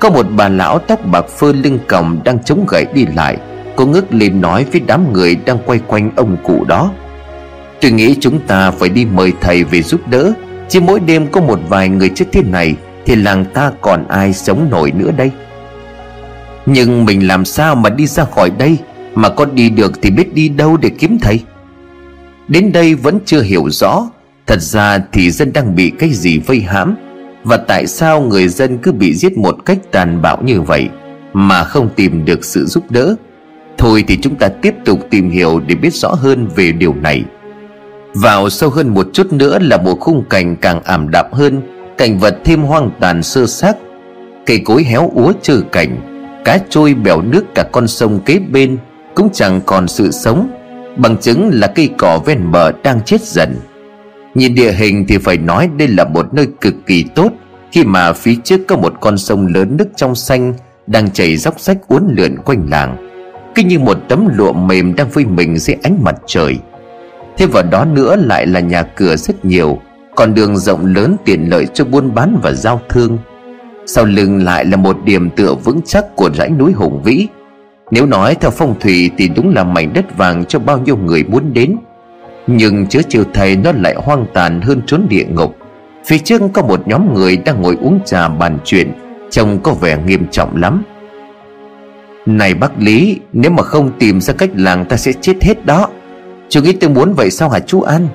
có 0.00 0.10
một 0.10 0.26
bà 0.36 0.48
lão 0.48 0.78
tóc 0.78 1.06
bạc 1.06 1.28
phơ 1.28 1.52
lưng 1.52 1.78
còng 1.88 2.20
đang 2.24 2.42
chống 2.44 2.66
gậy 2.68 2.86
đi 2.94 3.06
lại, 3.06 3.36
cô 3.76 3.86
ngước 3.86 4.14
lên 4.14 4.40
nói 4.40 4.64
với 4.72 4.80
đám 4.86 5.12
người 5.12 5.36
đang 5.44 5.58
quay 5.66 5.80
quanh 5.86 6.10
ông 6.16 6.36
cụ 6.44 6.64
đó. 6.64 6.90
Tôi 7.80 7.90
nghĩ 7.90 8.16
chúng 8.20 8.40
ta 8.40 8.70
phải 8.70 8.88
đi 8.88 9.04
mời 9.04 9.32
thầy 9.40 9.64
về 9.64 9.82
giúp 9.82 10.08
đỡ 10.08 10.32
chỉ 10.68 10.80
mỗi 10.80 11.00
đêm 11.00 11.26
có 11.26 11.40
một 11.40 11.60
vài 11.68 11.88
người 11.88 12.08
chết 12.08 12.24
thế 12.32 12.42
này 12.42 12.74
thì 13.06 13.16
làng 13.16 13.44
ta 13.54 13.72
còn 13.80 14.08
ai 14.08 14.32
sống 14.32 14.68
nổi 14.70 14.92
nữa 14.92 15.10
đây? 15.16 15.30
Nhưng 16.66 17.04
mình 17.04 17.26
làm 17.26 17.44
sao 17.44 17.74
mà 17.74 17.90
đi 17.90 18.06
ra 18.06 18.24
khỏi 18.24 18.50
đây, 18.58 18.78
mà 19.14 19.28
có 19.28 19.44
đi 19.44 19.70
được 19.70 20.02
thì 20.02 20.10
biết 20.10 20.34
đi 20.34 20.48
đâu 20.48 20.76
để 20.76 20.88
kiếm 20.98 21.18
thầy? 21.18 21.40
Đến 22.48 22.72
đây 22.72 22.94
vẫn 22.94 23.18
chưa 23.24 23.42
hiểu 23.42 23.70
rõ 23.70 24.06
Thật 24.46 24.60
ra 24.60 24.98
thì 25.12 25.30
dân 25.30 25.52
đang 25.52 25.74
bị 25.74 25.92
cái 25.98 26.10
gì 26.12 26.38
vây 26.38 26.60
hãm? 26.60 26.96
Và 27.44 27.56
tại 27.56 27.86
sao 27.86 28.20
người 28.20 28.48
dân 28.48 28.78
cứ 28.78 28.92
bị 28.92 29.14
giết 29.14 29.38
một 29.38 29.56
cách 29.64 29.78
tàn 29.90 30.22
bạo 30.22 30.42
như 30.44 30.60
vậy 30.60 30.88
Mà 31.32 31.64
không 31.64 31.88
tìm 31.96 32.24
được 32.24 32.44
sự 32.44 32.66
giúp 32.66 32.90
đỡ? 32.90 33.14
Thôi 33.78 34.04
thì 34.06 34.18
chúng 34.22 34.36
ta 34.36 34.48
tiếp 34.48 34.74
tục 34.84 35.06
tìm 35.10 35.30
hiểu 35.30 35.60
để 35.66 35.74
biết 35.74 35.94
rõ 35.94 36.08
hơn 36.08 36.48
về 36.56 36.72
điều 36.72 36.94
này. 36.94 37.24
Vào 38.14 38.50
sâu 38.50 38.70
hơn 38.70 38.88
một 38.88 39.06
chút 39.12 39.32
nữa 39.32 39.58
là 39.60 39.76
một 39.76 40.00
khung 40.00 40.24
cảnh 40.30 40.56
càng 40.56 40.82
ảm 40.82 41.10
đạm 41.10 41.32
hơn, 41.32 41.62
Cảnh 41.98 42.18
vật 42.18 42.38
thêm 42.44 42.62
hoang 42.62 42.90
tàn 43.00 43.22
sơ 43.22 43.46
xác. 43.46 43.76
Cây 44.46 44.58
cối 44.64 44.84
héo 44.84 45.10
úa 45.14 45.32
trừ 45.42 45.64
cảnh 45.72 45.96
Cá 46.44 46.58
trôi 46.68 46.94
bèo 46.94 47.22
nước 47.22 47.44
cả 47.54 47.64
con 47.72 47.88
sông 47.88 48.20
kế 48.20 48.38
bên 48.38 48.78
Cũng 49.14 49.28
chẳng 49.32 49.60
còn 49.66 49.88
sự 49.88 50.10
sống, 50.10 50.50
Bằng 50.96 51.16
chứng 51.16 51.50
là 51.52 51.66
cây 51.66 51.90
cỏ 51.98 52.20
ven 52.26 52.52
bờ 52.52 52.72
đang 52.82 53.00
chết 53.04 53.22
dần. 53.22 53.56
Nhìn 54.34 54.54
địa 54.54 54.72
hình 54.72 55.04
thì 55.08 55.18
phải 55.18 55.38
nói 55.38 55.68
đây 55.76 55.88
là 55.88 56.04
một 56.04 56.34
nơi 56.34 56.48
cực 56.60 56.74
kỳ 56.86 57.04
tốt, 57.14 57.32
Khi 57.72 57.84
mà 57.84 58.12
phía 58.12 58.34
trước 58.44 58.60
có 58.68 58.76
một 58.76 58.94
con 59.00 59.18
sông 59.18 59.46
lớn 59.46 59.76
nước 59.76 59.88
trong 59.96 60.14
xanh 60.14 60.54
Đang 60.86 61.10
chảy 61.10 61.36
dốc 61.36 61.60
rách 61.60 61.88
uốn 61.88 62.02
lượn 62.16 62.36
quanh 62.44 62.66
làng. 62.70 63.10
Cứ 63.54 63.62
như 63.62 63.78
một 63.78 63.98
tấm 64.08 64.28
lụa 64.34 64.52
mềm 64.52 64.94
đang 64.94 65.10
phơi 65.10 65.24
mình 65.24 65.58
dưới 65.58 65.76
ánh 65.82 65.98
mặt 66.02 66.14
trời. 66.26 66.56
Thêm 67.38 67.50
vào 67.50 67.62
đó 67.62 67.84
nữa 67.84 68.16
lại 68.16 68.46
là 68.46 68.60
nhà 68.60 68.82
cửa 68.82 69.16
rất 69.16 69.44
nhiều, 69.44 69.78
Còn 70.16 70.34
đường 70.34 70.56
rộng 70.56 70.86
lớn 70.86 71.16
tiện 71.24 71.50
lợi 71.50 71.66
cho 71.74 71.84
buôn 71.84 72.14
bán 72.14 72.40
và 72.42 72.52
giao 72.52 72.80
thương. 72.88 73.18
Sau 73.86 74.04
lưng 74.04 74.44
lại 74.44 74.64
là 74.64 74.76
một 74.76 74.96
điểm 75.04 75.30
tựa 75.30 75.54
vững 75.54 75.80
chắc 75.84 76.16
của 76.16 76.30
dãy 76.30 76.50
núi 76.50 76.72
hùng 76.72 77.02
vĩ. 77.02 77.26
Nếu 77.90 78.06
nói 78.06 78.34
theo 78.34 78.50
phong 78.50 78.80
thủy 78.80 79.10
thì 79.18 79.28
đúng 79.28 79.54
là 79.54 79.64
mảnh 79.64 79.92
đất 79.92 80.16
vàng 80.16 80.44
cho 80.44 80.58
bao 80.58 80.78
nhiêu 80.78 80.96
người 80.96 81.24
muốn 81.24 81.52
đến 81.52 81.76
nhưng 82.46 82.86
chứa 82.86 83.00
chiều 83.08 83.24
thầy 83.34 83.56
nó 83.56 83.72
lại 83.72 83.94
hoang 83.96 84.26
tàn 84.34 84.60
hơn 84.60 84.82
trốn 84.86 85.06
địa 85.08 85.24
ngục. 85.24 85.56
Phía 86.06 86.18
trước 86.18 86.42
có 86.52 86.62
một 86.62 86.88
nhóm 86.88 87.14
người 87.14 87.36
đang 87.36 87.62
ngồi 87.62 87.76
uống 87.80 88.00
trà 88.04 88.28
bàn 88.28 88.58
chuyện, 88.64 88.92
Trông 89.30 89.58
có 89.62 89.72
vẻ 89.72 89.98
nghiêm 90.06 90.26
trọng 90.30 90.56
lắm. 90.56 90.82
Này 92.26 92.54
bác 92.54 92.78
Lý, 92.78 93.20
Nếu 93.32 93.50
mà 93.50 93.62
không 93.62 93.90
tìm 93.98 94.20
ra 94.20 94.34
cách 94.34 94.50
làng 94.54 94.84
ta 94.84 94.96
sẽ 94.96 95.12
chết 95.12 95.42
hết 95.42 95.66
đó. 95.66 95.88
Chú 96.48 96.62
nghĩ 96.62 96.72
tôi 96.72 96.90
muốn 96.90 97.14
vậy 97.14 97.30
sao 97.30 97.48
hả 97.48 97.58
chú 97.60 97.80
An? 97.80 98.08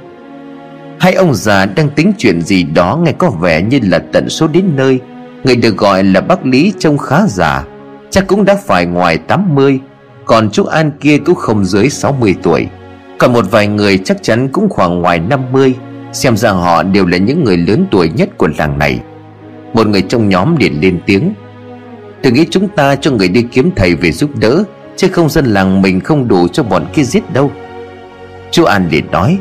Hai 0.99 1.13
ông 1.13 1.35
già 1.35 1.65
đang 1.65 1.89
tính 1.89 2.11
chuyện 2.17 2.41
gì 2.41 2.63
đó 2.63 2.99
Nghe 3.03 3.11
có 3.11 3.29
vẻ 3.29 3.61
như 3.61 3.79
là 3.83 3.99
tận 4.11 4.29
số 4.29 4.47
đến 4.47 4.65
nơi. 4.75 4.99
Người 5.43 5.55
được 5.55 5.77
gọi 5.77 6.03
là 6.03 6.21
bác 6.21 6.45
Lý 6.45 6.73
trông 6.79 6.97
khá 6.97 7.27
già, 7.27 7.63
Chắc 8.09 8.27
cũng 8.27 8.45
đã 8.45 8.55
phải 8.65 8.85
ngoài 8.85 9.17
80 9.17 9.79
Còn 10.25 10.49
chú 10.51 10.63
An 10.63 10.91
kia 10.99 11.17
cũng 11.17 11.35
không 11.35 11.65
dưới 11.65 11.89
60 11.89 12.35
tuổi. 12.43 12.67
Còn 13.19 13.33
một 13.33 13.45
vài 13.51 13.67
người 13.67 13.97
chắc 13.97 14.23
chắn 14.23 14.49
cũng 14.49 14.69
khoảng 14.69 15.01
ngoài 15.01 15.19
50 15.19 15.73
Xem 16.13 16.37
ra 16.37 16.51
họ 16.51 16.83
đều 16.83 17.05
là 17.05 17.17
những 17.17 17.43
người 17.43 17.57
lớn 17.57 17.85
tuổi 17.91 18.09
nhất 18.09 18.29
của 18.37 18.49
làng 18.57 18.79
này. 18.79 18.99
Một 19.73 19.87
người 19.87 20.01
trong 20.01 20.29
nhóm 20.29 20.55
liền 20.55 20.81
lên 20.81 20.99
tiếng. 21.05 21.33
Tôi 22.23 22.31
nghĩ 22.31 22.45
chúng 22.49 22.67
ta 22.67 22.95
cho 22.95 23.11
người 23.11 23.27
đi 23.27 23.41
kiếm 23.51 23.71
thầy 23.75 23.95
về 23.95 24.11
giúp 24.11 24.29
đỡ, 24.35 24.63
Chứ 24.95 25.07
không 25.07 25.29
dân 25.29 25.45
làng 25.45 25.81
mình 25.81 25.99
không 25.99 26.27
đủ 26.27 26.47
cho 26.47 26.63
bọn 26.63 26.85
kia 26.93 27.03
giết 27.03 27.33
đâu. 27.33 27.51
Chú 28.51 28.63
An 28.63 28.87
liền 28.91 29.11
nói. 29.11 29.37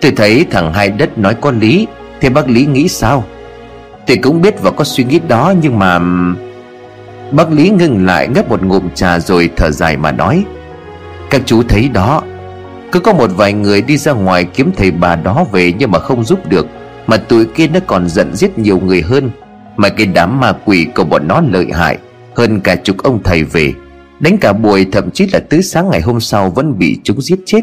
Tôi 0.00 0.12
thấy 0.16 0.46
thằng 0.50 0.72
hai 0.72 0.88
đất 0.88 1.18
nói 1.18 1.34
có 1.40 1.50
lý, 1.50 1.86
Thế 2.20 2.28
bác 2.28 2.48
Lý 2.48 2.66
nghĩ 2.66 2.88
sao? 2.88 3.24
Tôi 4.06 4.16
cũng 4.16 4.42
biết 4.42 4.62
và 4.62 4.70
có 4.70 4.84
suy 4.84 5.04
nghĩ 5.04 5.20
đó, 5.28 5.54
Nhưng 5.62 5.78
mà 5.78 5.98
Bác 7.32 7.52
Lý 7.52 7.70
ngừng 7.70 8.06
lại 8.06 8.28
ngấp 8.28 8.48
một 8.48 8.62
ngụm 8.62 8.88
trà 8.94 9.18
rồi 9.18 9.50
thở 9.56 9.70
dài 9.70 9.96
mà 9.96 10.12
nói. 10.12 10.44
Các 11.30 11.42
chú 11.46 11.62
thấy 11.62 11.88
đó 11.88 12.22
cứ 12.92 13.00
có 13.00 13.12
một 13.12 13.30
vài 13.36 13.52
người 13.52 13.82
đi 13.82 13.96
ra 13.96 14.12
ngoài 14.12 14.44
kiếm 14.44 14.70
thầy 14.76 14.90
bà 14.90 15.16
đó 15.16 15.44
về 15.52 15.72
Nhưng 15.78 15.90
mà 15.90 15.98
không 15.98 16.24
giúp 16.24 16.48
được. 16.48 16.66
Mà 17.06 17.16
tụi 17.16 17.46
kia 17.46 17.66
nó 17.66 17.80
còn 17.86 18.08
giận 18.08 18.34
giết 18.34 18.58
nhiều 18.58 18.78
người 18.78 19.02
hơn. 19.02 19.30
Mà 19.76 19.88
cái 19.88 20.06
đám 20.06 20.40
ma 20.40 20.52
quỷ 20.64 20.86
của 20.94 21.04
bọn 21.04 21.28
nó 21.28 21.40
lợi 21.50 21.66
hại, 21.72 21.98
Hơn 22.36 22.60
cả 22.60 22.76
chục 22.76 22.98
ông 23.02 23.22
thầy 23.22 23.44
về. 23.44 23.72
Đánh 24.20 24.38
cả 24.38 24.52
buổi, 24.52 24.86
thậm 24.92 25.10
chí 25.10 25.26
là 25.32 25.40
tứ 25.48 25.60
sáng 25.60 25.90
ngày 25.90 26.00
hôm 26.00 26.20
sau 26.20 26.50
Vẫn 26.50 26.78
bị 26.78 26.98
chúng 27.04 27.20
giết 27.20 27.38
chết. 27.46 27.60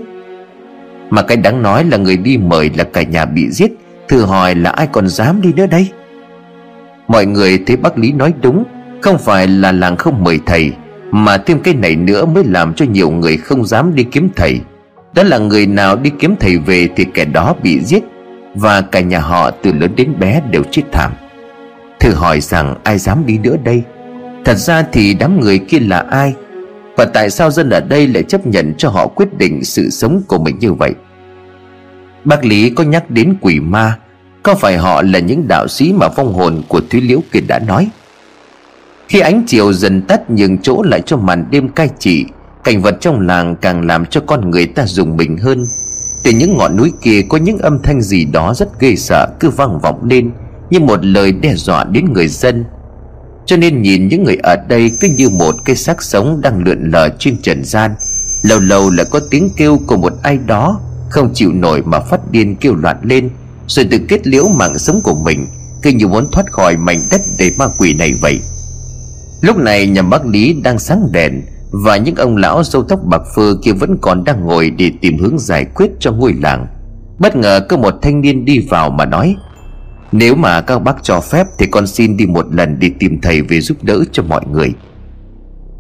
Mà 1.10 1.22
cái 1.22 1.38
đáng 1.38 1.62
nói 1.62 1.86
là 1.86 1.98
người 1.98 2.18
đi 2.18 2.38
mời 2.38 2.72
là 2.76 2.84
cả 2.84 3.02
nhà 3.02 3.26
bị 3.26 3.50
giết, 3.50 3.72
Thử 4.08 4.26
hỏi 4.26 4.56
là 4.56 4.70
ai 4.70 4.88
còn 4.92 5.08
dám 5.08 5.42
đi 5.42 5.54
nữa 5.54 5.68
đây? 5.68 5.88
Mọi 7.08 7.26
người 7.26 7.64
thấy 7.68 7.78
bác 7.78 7.98
Lý 7.98 8.12
nói 8.12 8.34
đúng, 8.42 8.64
Không 9.02 9.18
phải 9.18 9.48
là 9.48 9.72
làng 9.72 9.98
không 9.98 10.24
mời 10.24 10.40
thầy, 10.46 10.72
Mà 11.12 11.38
thêm 11.38 11.60
cái 11.60 11.74
này 11.74 11.96
nữa 11.96 12.26
mới 12.26 12.44
làm 12.44 12.74
cho 12.74 12.86
nhiều 12.86 13.10
người 13.10 13.38
không 13.38 13.66
dám 13.66 13.96
đi 13.96 14.04
kiếm 14.04 14.30
thầy. 14.36 14.62
Đó 15.18 15.24
là 15.24 15.38
người 15.38 15.66
nào 15.66 15.96
đi 15.96 16.12
kiếm 16.20 16.36
thầy 16.40 16.58
về 16.58 16.90
thì 16.96 17.06
kẻ 17.14 17.26
đó 17.26 17.56
bị 17.64 17.80
giết, 17.80 18.04
Và 18.56 18.82
cả 18.82 19.00
nhà 19.00 19.20
họ 19.20 19.52
từ 19.52 19.74
lớn 19.74 19.92
đến 19.96 20.20
bé 20.20 20.42
đều 20.52 20.64
chết 20.72 20.82
thảm. 20.92 21.12
Thử 22.00 22.14
hỏi 22.14 22.42
rằng 22.42 22.76
ai 22.84 22.98
dám 22.98 23.26
đi 23.26 23.38
nữa 23.38 23.56
đây? 23.64 23.84
Thật 24.46 24.58
ra 24.58 24.84
thì 24.92 25.14
đám 25.14 25.40
người 25.40 25.60
kia 25.60 25.80
là 25.80 26.00
ai? 26.00 26.34
Và 26.98 27.06
tại 27.06 27.30
sao 27.30 27.52
dân 27.52 27.70
ở 27.70 27.80
đây 27.80 28.08
lại 28.08 28.24
chấp 28.24 28.48
nhận 28.48 28.74
cho 28.78 28.90
họ 28.90 29.08
quyết 29.08 29.38
định 29.38 29.64
sự 29.64 29.90
sống 29.90 30.22
của 30.28 30.38
mình 30.38 30.60
như 30.60 30.74
vậy? 30.74 30.94
Bác 32.24 32.46
Lý 32.46 32.70
có 32.70 32.84
nhắc 32.84 33.10
đến 33.10 33.36
quỷ 33.42 33.60
ma, 33.60 33.98
có 34.44 34.56
phải 34.56 34.78
họ 34.78 35.02
là 35.02 35.20
những 35.20 35.48
đạo 35.48 35.68
sĩ 35.68 35.94
mà 35.94 36.10
phong 36.10 36.34
hồn 36.34 36.62
của 36.68 36.82
Thúy 36.90 37.02
Liễu 37.02 37.20
kia 37.32 37.42
đã 37.48 37.60
nói? 37.60 37.90
Khi 39.08 39.20
ánh 39.20 39.44
chiều 39.48 39.74
dần 39.74 40.02
tắt 40.02 40.30
nhường 40.30 40.58
chỗ 40.58 40.82
lại 40.84 41.02
cho 41.06 41.18
màn 41.18 41.46
đêm 41.52 41.70
cai 41.70 41.90
trị 42.00 42.26
Cảnh 42.68 42.82
vật 42.82 42.98
trong 43.02 43.20
làng 43.20 43.56
càng 43.56 43.88
làm 43.88 44.06
cho 44.06 44.22
con 44.28 44.52
người 44.52 44.66
ta 44.66 44.86
dùng 44.86 45.18
mình 45.18 45.38
hơn. 45.38 45.66
Từ 46.24 46.32
những 46.32 46.58
ngọn 46.58 46.78
núi 46.78 46.92
kia 47.02 47.22
có 47.30 47.38
những 47.38 47.58
âm 47.58 47.80
thanh 47.84 48.02
gì 48.02 48.26
đó 48.26 48.54
rất 48.54 48.80
ghê 48.80 48.96
sợ 48.96 49.28
cứ 49.40 49.50
vang 49.50 49.80
vọng 49.80 50.08
lên, 50.10 50.32
Như 50.70 50.80
một 50.80 51.06
lời 51.06 51.32
đe 51.32 51.56
dọa 51.56 51.84
đến 51.84 52.14
người 52.14 52.28
dân. 52.28 52.66
Cho 53.46 53.58
nên 53.58 53.82
nhìn 53.82 54.08
những 54.08 54.24
người 54.24 54.36
ở 54.44 54.56
đây 54.56 54.92
cứ 55.02 55.08
như 55.18 55.30
một 55.30 55.56
cái 55.66 55.76
xác 55.76 56.04
sống 56.04 56.42
đang 56.42 56.64
lượn 56.64 56.92
lờ 56.92 57.10
trên 57.20 57.42
trần 57.42 57.64
gian. 57.64 57.92
Lâu 58.44 58.60
lâu 58.60 58.90
lại 58.90 59.06
có 59.10 59.20
tiếng 59.30 59.50
kêu 59.58 59.80
của 59.88 59.98
một 59.98 60.14
ai 60.24 60.38
đó, 60.46 60.80
Không 61.10 61.34
chịu 61.34 61.52
nổi 61.54 61.82
mà 61.86 62.00
phát 62.00 62.32
điên 62.32 62.56
kêu 62.56 62.76
loạn 62.76 62.98
lên, 63.04 63.30
rồi 63.68 63.88
tự 63.92 64.00
kết 64.08 64.28
liễu 64.28 64.48
mạng 64.48 64.78
sống 64.78 65.02
của 65.04 65.16
mình, 65.16 65.48
cứ 65.82 65.90
như 65.90 66.08
muốn 66.08 66.28
thoát 66.32 66.52
khỏi 66.52 66.78
mảnh 66.78 67.00
đất 67.12 67.22
để 67.38 67.52
ma 67.58 67.68
quỷ 67.78 67.94
này 67.94 68.14
vậy. 68.22 68.40
Lúc 69.42 69.58
này 69.58 69.88
nhà 69.88 70.02
bác 70.02 70.26
lý 70.26 70.54
đang 70.54 70.80
sáng 70.80 71.12
đèn 71.12 71.42
và 71.72 71.98
những 71.98 72.16
ông 72.16 72.38
lão 72.38 72.64
râu 72.64 72.84
tóc 72.84 73.00
bạc 73.06 73.22
phơ 73.36 73.56
kia 73.64 73.72
vẫn 73.72 73.98
còn 74.02 74.24
đang 74.24 74.46
ngồi 74.46 74.70
để 74.70 74.92
tìm 75.02 75.18
hướng 75.18 75.40
giải 75.40 75.66
quyết 75.66 75.92
cho 76.00 76.12
ngôi 76.12 76.34
làng. 76.42 76.68
Bất 77.20 77.36
ngờ 77.36 77.60
có 77.70 77.78
một 77.78 77.94
thanh 78.02 78.22
niên 78.22 78.46
đi 78.46 78.60
vào 78.60 78.90
mà 78.90 79.06
nói, 79.06 79.36
nếu 80.12 80.36
mà 80.36 80.62
các 80.62 80.80
bác 80.80 81.04
cho 81.04 81.22
phép 81.22 81.48
thì 81.60 81.66
con 81.66 81.88
xin 81.88 82.18
đi 82.18 82.26
một 82.26 82.46
lần 82.52 82.80
để 82.80 82.92
tìm 83.00 83.22
thầy 83.22 83.42
về 83.42 83.62
giúp 83.62 83.84
đỡ 83.84 84.04
cho 84.12 84.24
mọi 84.24 84.42
người. 84.52 84.74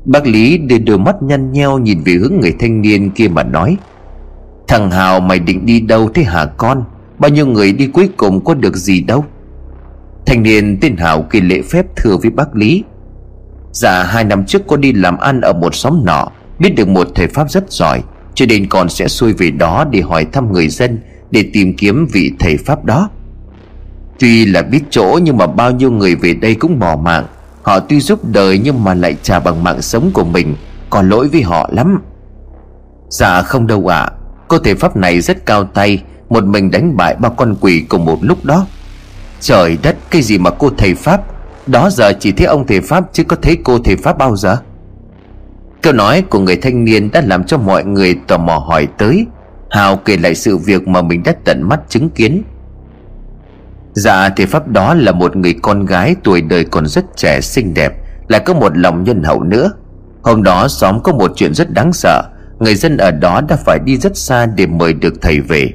Bác 0.05 0.27
Lý 0.27 0.57
đưa 0.57 0.77
đôi 0.77 0.97
mắt 0.97 1.15
nhăn 1.21 1.51
nheo 1.51 1.77
nhìn 1.77 1.99
về 2.05 2.13
hướng 2.13 2.39
người 2.41 2.53
thanh 2.59 2.81
niên 2.81 3.11
kia 3.11 3.27
mà 3.27 3.43
nói, 3.43 3.77
Thằng 4.67 4.91
Hào 4.91 5.19
mày 5.19 5.39
định 5.39 5.65
đi 5.65 5.79
đâu 5.79 6.09
thế 6.13 6.23
hả 6.23 6.45
con? 6.45 6.83
Bao 7.19 7.29
nhiêu 7.29 7.47
người 7.47 7.73
đi 7.73 7.87
cuối 7.87 8.09
cùng 8.17 8.43
có 8.43 8.53
được 8.53 8.75
gì 8.75 9.01
đâu? 9.01 9.25
Thanh 10.25 10.43
niên 10.43 10.77
tên 10.81 10.97
Hào 10.97 11.21
kia 11.21 11.39
lễ 11.39 11.61
phép 11.61 11.85
thưa 11.95 12.17
với 12.17 12.31
bác 12.31 12.55
Lý 12.55 12.83
Dạ 13.77 14.03
hai 14.03 14.23
năm 14.23 14.45
trước 14.45 14.61
cô 14.67 14.77
đi 14.77 14.93
làm 14.93 15.17
ăn 15.17 15.41
ở 15.41 15.53
một 15.53 15.75
xóm 15.75 16.05
nọ. 16.05 16.27
Biết 16.59 16.69
được 16.75 16.87
một 16.87 17.07
thầy 17.15 17.27
Pháp 17.27 17.51
rất 17.51 17.71
giỏi, 17.71 18.01
Cho 18.35 18.45
nên 18.45 18.69
còn 18.69 18.89
sẽ 18.89 19.07
xuôi 19.07 19.33
về 19.33 19.51
đó 19.51 19.85
để 19.91 20.01
hỏi 20.01 20.25
thăm 20.33 20.53
người 20.53 20.67
dân, 20.67 20.99
Để 21.31 21.45
tìm 21.53 21.73
kiếm 21.77 22.07
vị 22.11 22.31
thầy 22.39 22.57
Pháp 22.57 22.85
đó. 22.85 23.09
Tuy 24.19 24.45
là 24.45 24.61
biết 24.61 24.81
chỗ 24.89 25.19
nhưng 25.23 25.37
mà 25.37 25.47
bao 25.47 25.71
nhiêu 25.71 25.91
người 25.91 26.15
về 26.15 26.33
đây 26.33 26.55
cũng 26.55 26.79
bỏ 26.79 26.95
mạng. 26.95 27.25
Họ 27.61 27.79
tuy 27.79 27.99
giúp 27.99 28.19
đời 28.25 28.59
nhưng 28.63 28.83
mà 28.83 28.93
lại 28.93 29.15
trả 29.23 29.39
bằng 29.39 29.63
mạng 29.63 29.81
sống 29.81 30.11
của 30.13 30.23
mình 30.23 30.55
Còn 30.89 31.09
lỗi 31.09 31.27
với 31.27 31.41
họ 31.41 31.69
lắm. 31.73 32.01
Dạ 33.09 33.41
không 33.41 33.67
đâu 33.67 33.87
ạ. 33.87 33.99
À. 33.99 34.11
Cô 34.47 34.57
thầy 34.57 34.75
Pháp 34.75 34.97
này 34.97 35.21
rất 35.21 35.45
cao 35.45 35.63
tay, 35.63 36.03
một 36.29 36.43
mình 36.43 36.71
đánh 36.71 36.97
bại 36.97 37.15
ba 37.15 37.29
con 37.29 37.55
quỷ 37.61 37.85
cùng 37.89 38.05
một 38.05 38.17
lúc 38.21 38.45
đó. 38.45 38.67
Trời 39.39 39.77
đất, 39.83 39.97
cái 40.11 40.21
gì 40.21 40.37
mà 40.37 40.49
cô 40.49 40.69
thầy 40.77 40.93
Pháp 40.93 41.36
đó 41.67 41.89
giờ 41.89 42.13
chỉ 42.19 42.31
thấy 42.31 42.47
ông 42.47 42.67
thầy 42.67 42.81
Pháp 42.81 43.03
chứ 43.13 43.23
có 43.23 43.35
thấy 43.41 43.57
cô 43.63 43.79
thầy 43.79 43.95
Pháp 43.95 44.17
bao 44.17 44.35
giờ? 44.35 44.57
Câu 45.81 45.93
nói 45.93 46.21
của 46.21 46.39
người 46.39 46.55
thanh 46.55 46.85
niên 46.85 47.11
đã 47.11 47.21
làm 47.25 47.43
cho 47.43 47.57
mọi 47.57 47.85
người 47.85 48.15
tò 48.27 48.37
mò 48.37 48.57
hỏi 48.57 48.87
tới. 48.97 49.25
Hào 49.69 49.97
kể 49.97 50.17
lại 50.17 50.35
sự 50.35 50.57
việc 50.57 50.87
mà 50.87 51.01
mình 51.01 51.23
đã 51.23 51.33
tận 51.45 51.63
mắt 51.69 51.79
chứng 51.89 52.09
kiến. 52.09 52.43
Dạ 53.93 54.29
thầy 54.29 54.45
Pháp 54.45 54.67
đó 54.67 54.93
là 54.93 55.11
một 55.11 55.35
người 55.35 55.55
con 55.61 55.85
gái 55.85 56.15
tuổi 56.23 56.41
đời 56.41 56.63
còn 56.63 56.85
rất 56.85 57.05
trẻ, 57.15 57.41
xinh 57.41 57.73
đẹp, 57.73 57.93
Lại 58.27 58.41
có 58.45 58.53
một 58.53 58.77
lòng 58.77 59.03
nhân 59.03 59.23
hậu 59.23 59.43
nữa. 59.43 59.71
Hôm 60.23 60.43
đó 60.43 60.67
xóm 60.67 60.99
có 61.03 61.13
một 61.13 61.31
chuyện 61.35 61.53
rất 61.53 61.71
đáng 61.71 61.93
sợ. 61.93 62.23
Người 62.59 62.75
dân 62.75 62.97
ở 62.97 63.11
đó 63.11 63.41
đã 63.49 63.55
phải 63.55 63.79
đi 63.85 63.97
rất 63.97 64.17
xa 64.17 64.45
để 64.45 64.65
mời 64.65 64.93
được 64.93 65.13
thầy 65.21 65.39
về. 65.39 65.69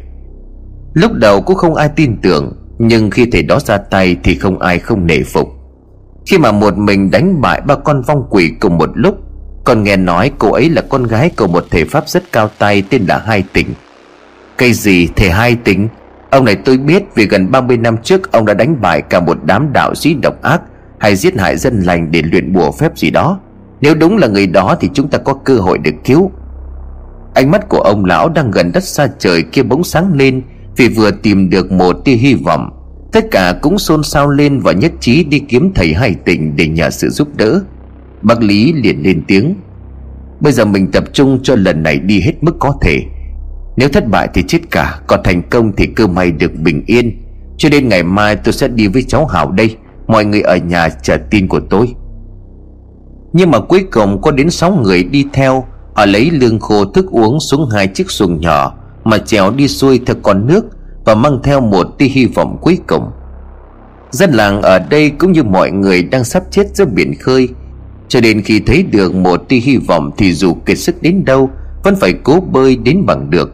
Lúc 0.95 1.13
đầu 1.13 1.43
cũng 1.43 1.57
không 1.57 1.75
ai 1.75 1.89
tin 1.89 2.21
tưởng, 2.23 2.53
Nhưng 2.79 3.11
khi 3.11 3.27
thầy 3.33 3.43
đó 3.43 3.59
ra 3.61 3.79
tay 3.79 4.17
thì 4.25 4.35
không 4.35 4.59
ai 4.59 4.79
không 4.79 5.07
nể 5.07 5.23
phục. 5.23 5.62
Khi 6.27 6.39
mà 6.39 6.53
một 6.53 6.79
mình 6.79 7.11
đánh 7.11 7.41
bại 7.41 7.61
ba 7.61 7.75
con 7.75 8.03
vong 8.03 8.27
quỷ 8.31 8.53
cùng 8.61 8.79
một 8.79 8.91
lúc 8.95 9.19
Còn 9.65 9.83
nghe 9.83 9.97
nói 9.97 10.31
cô 10.39 10.53
ấy 10.53 10.71
là 10.71 10.83
con 10.89 11.07
gái 11.07 11.31
của 11.37 11.47
một 11.47 11.67
thể 11.71 11.85
pháp 11.85 12.09
rất 12.09 12.33
cao 12.33 12.51
tay 12.59 12.83
tên 12.91 13.05
là 13.09 13.23
Hai 13.27 13.45
Tỉnh 13.53 13.67
Cây 14.57 14.73
gì 14.73 15.09
thể 15.17 15.31
Hai 15.31 15.57
Tỉnh 15.57 15.89
Ông 16.31 16.45
này 16.45 16.55
tôi 16.55 16.79
biết 16.79 17.03
vì 17.15 17.27
gần 17.27 17.51
30 17.51 17.77
năm 17.77 17.97
trước 17.97 18.33
ông 18.33 18.47
đã 18.47 18.55
đánh 18.55 18.81
bại 18.81 19.03
cả 19.03 19.21
một 19.21 19.39
đám 19.45 19.73
đạo 19.73 19.95
sĩ 19.95 20.15
độc 20.15 20.43
ác 20.43 20.61
Hay 21.03 21.17
giết 21.17 21.39
hại 21.39 21.57
dân 21.57 21.81
lành 21.81 22.11
để 22.11 22.23
luyện 22.23 22.53
bùa 22.53 22.73
phép 22.73 22.97
gì 22.97 23.11
đó. 23.11 23.41
Nếu 23.81 23.95
đúng 23.95 24.17
là 24.17 24.27
người 24.27 24.47
đó 24.47 24.77
thì 24.81 24.91
chúng 24.95 25.09
ta 25.09 25.19
có 25.19 25.35
cơ 25.35 25.55
hội 25.55 25.79
được 25.79 25.95
cứu. 26.05 26.31
Ánh 27.35 27.51
mắt 27.51 27.69
của 27.69 27.81
ông 27.81 28.05
lão 28.05 28.29
đang 28.29 28.51
gần 28.51 28.73
đất 28.73 28.85
xa 28.85 29.09
trời 29.19 29.43
kia 29.43 29.63
bỗng 29.63 29.85
sáng 29.85 30.13
lên 30.15 30.43
vì 30.77 30.89
vừa 30.89 31.11
tìm 31.11 31.51
được 31.51 31.73
một 31.73 31.97
tia 32.05 32.13
hy 32.13 32.35
vọng. 32.35 32.71
Tất 33.13 33.31
cả 33.31 33.59
cũng 33.63 33.79
xôn 33.79 34.03
xao 34.03 34.31
lên 34.31 34.61
và 34.61 34.73
nhất 34.73 34.93
trí 35.01 35.25
đi 35.25 35.39
kiếm 35.39 35.73
thầy 35.75 35.95
hải 35.95 36.15
tình 36.25 36.57
để 36.57 36.69
nhờ 36.69 36.91
sự 36.91 37.09
giúp 37.09 37.29
đỡ. 37.37 37.61
Bác 38.23 38.43
Lý 38.43 38.73
liền 38.73 39.03
lên 39.03 39.23
tiếng. 39.29 39.55
Bây 40.41 40.53
giờ 40.53 40.65
mình 40.65 40.91
tập 40.91 41.05
trung 41.13 41.39
cho 41.43 41.57
lần 41.57 41.83
này 41.83 41.99
đi 41.99 42.21
hết 42.21 42.33
mức 42.41 42.57
có 42.59 42.79
thể. 42.83 43.03
Nếu 43.77 43.89
thất 43.89 44.09
bại 44.09 44.29
thì 44.35 44.43
chết 44.49 44.59
cả, 44.71 45.01
Còn 45.07 45.21
thành 45.25 45.43
công 45.51 45.73
thì 45.77 45.87
cơ 45.87 46.07
may 46.07 46.33
được 46.33 46.55
bình 46.55 46.83
yên. 46.87 47.23
Cho 47.57 47.69
đến 47.69 47.89
ngày 47.89 48.03
mai 48.03 48.37
tôi 48.37 48.53
sẽ 48.53 48.69
đi 48.69 48.87
với 48.87 49.03
cháu 49.03 49.27
Hảo 49.27 49.51
đây. 49.51 49.77
Mọi 50.07 50.25
người 50.25 50.43
ở 50.43 50.57
nhà 50.57 50.89
chờ 50.89 51.17
tin 51.31 51.49
của 51.49 51.61
tôi. 51.71 51.95
Nhưng 53.33 53.51
mà 53.51 53.61
cuối 53.61 53.85
cùng 53.93 54.23
có 54.23 54.31
đến 54.31 54.51
6 54.51 54.73
người 54.83 55.05
đi 55.05 55.27
theo. 55.33 55.65
Họ 55.95 56.07
lấy 56.07 56.31
lương 56.31 56.61
khô 56.61 56.85
thức 56.85 57.07
uống 57.11 57.41
xuống 57.41 57.69
hai 57.75 57.87
chiếc 57.87 58.11
xuồng 58.11 58.41
nhỏ 58.41 58.75
mà 59.05 59.19
trèo 59.19 59.51
đi 59.51 59.69
xuôi 59.69 60.01
theo 60.07 60.17
con 60.23 60.47
nước 60.47 60.65
và 61.05 61.15
mang 61.15 61.39
theo 61.43 61.61
một 61.61 61.87
tia 61.99 62.07
hy 62.07 62.27
vọng 62.27 62.59
cuối 62.61 62.79
cùng. 62.87 63.11
Dân 64.11 64.31
làng 64.31 64.63
ở 64.63 64.79
đây 64.79 65.11
cũng 65.11 65.33
như 65.33 65.43
mọi 65.43 65.71
người 65.71 66.03
đang 66.03 66.25
sắp 66.25 66.43
chết 66.51 66.77
giữa 66.77 66.85
biển 66.85 67.15
khơi. 67.21 67.49
Cho 68.09 68.21
đến 68.21 68.43
khi 68.43 68.61
thấy 68.61 68.83
được 68.83 69.15
một 69.15 69.49
tia 69.49 69.57
hy 69.57 69.77
vọng 69.77 70.11
thì 70.17 70.33
dù 70.33 70.55
kiệt 70.55 70.79
sức 70.79 71.03
đến 71.03 71.25
đâu, 71.25 71.51
vẫn 71.85 71.97
phải 71.97 72.13
cố 72.13 72.41
bơi 72.41 72.77
đến 72.77 73.07
bằng 73.07 73.31
được. 73.31 73.53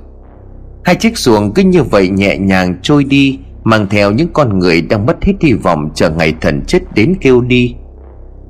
Hai 0.84 0.94
chiếc 0.94 1.18
xuồng 1.18 1.52
cứ 1.52 1.62
như 1.62 1.82
vậy 1.82 2.08
nhẹ 2.08 2.38
nhàng 2.38 2.74
trôi 2.82 3.04
đi, 3.04 3.38
mang 3.64 3.86
theo 3.90 4.10
những 4.12 4.28
con 4.32 4.58
người 4.58 4.82
đang 4.82 5.06
mất 5.06 5.24
hết 5.24 5.32
hy 5.40 5.52
vọng 5.52 5.90
chờ 5.94 6.10
ngày 6.10 6.34
thần 6.40 6.62
chết 6.66 6.78
đến 6.94 7.14
kêu 7.20 7.40
đi. 7.40 7.74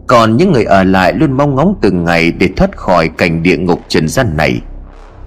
Còn 0.07 0.37
những 0.37 0.53
người 0.53 0.65
ở 0.65 0.85
lại 0.85 1.13
luôn 1.13 1.33
mong 1.33 1.55
ngóng 1.55 1.75
từng 1.81 2.05
ngày 2.05 2.33
Để 2.33 2.49
thoát 2.57 2.77
khỏi 2.77 3.09
cảnh 3.09 3.43
địa 3.43 3.57
ngục 3.57 3.81
trần 3.89 4.09
gian 4.09 4.37
này. 4.37 4.61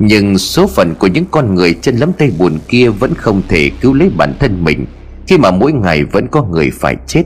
Nhưng 0.04 0.38
số 0.38 0.68
phận 0.68 0.96
của 0.96 1.08
những 1.08 1.26
con 1.32 1.56
người 1.56 1.74
chân 1.82 1.96
lấm 1.96 2.14
tay 2.14 2.32
buồn 2.38 2.60
kia 2.68 2.90
Vẫn 2.90 3.14
không 3.16 3.42
thể 3.48 3.72
cứu 3.82 3.94
lấy 3.94 4.12
bản 4.18 4.34
thân 4.40 4.64
mình, 4.64 4.86
Khi 5.28 5.38
mà 5.38 5.52
mỗi 5.52 5.72
ngày 5.74 6.04
vẫn 6.04 6.28
có 6.28 6.44
người 6.44 6.72
phải 6.74 6.96
chết. 7.08 7.24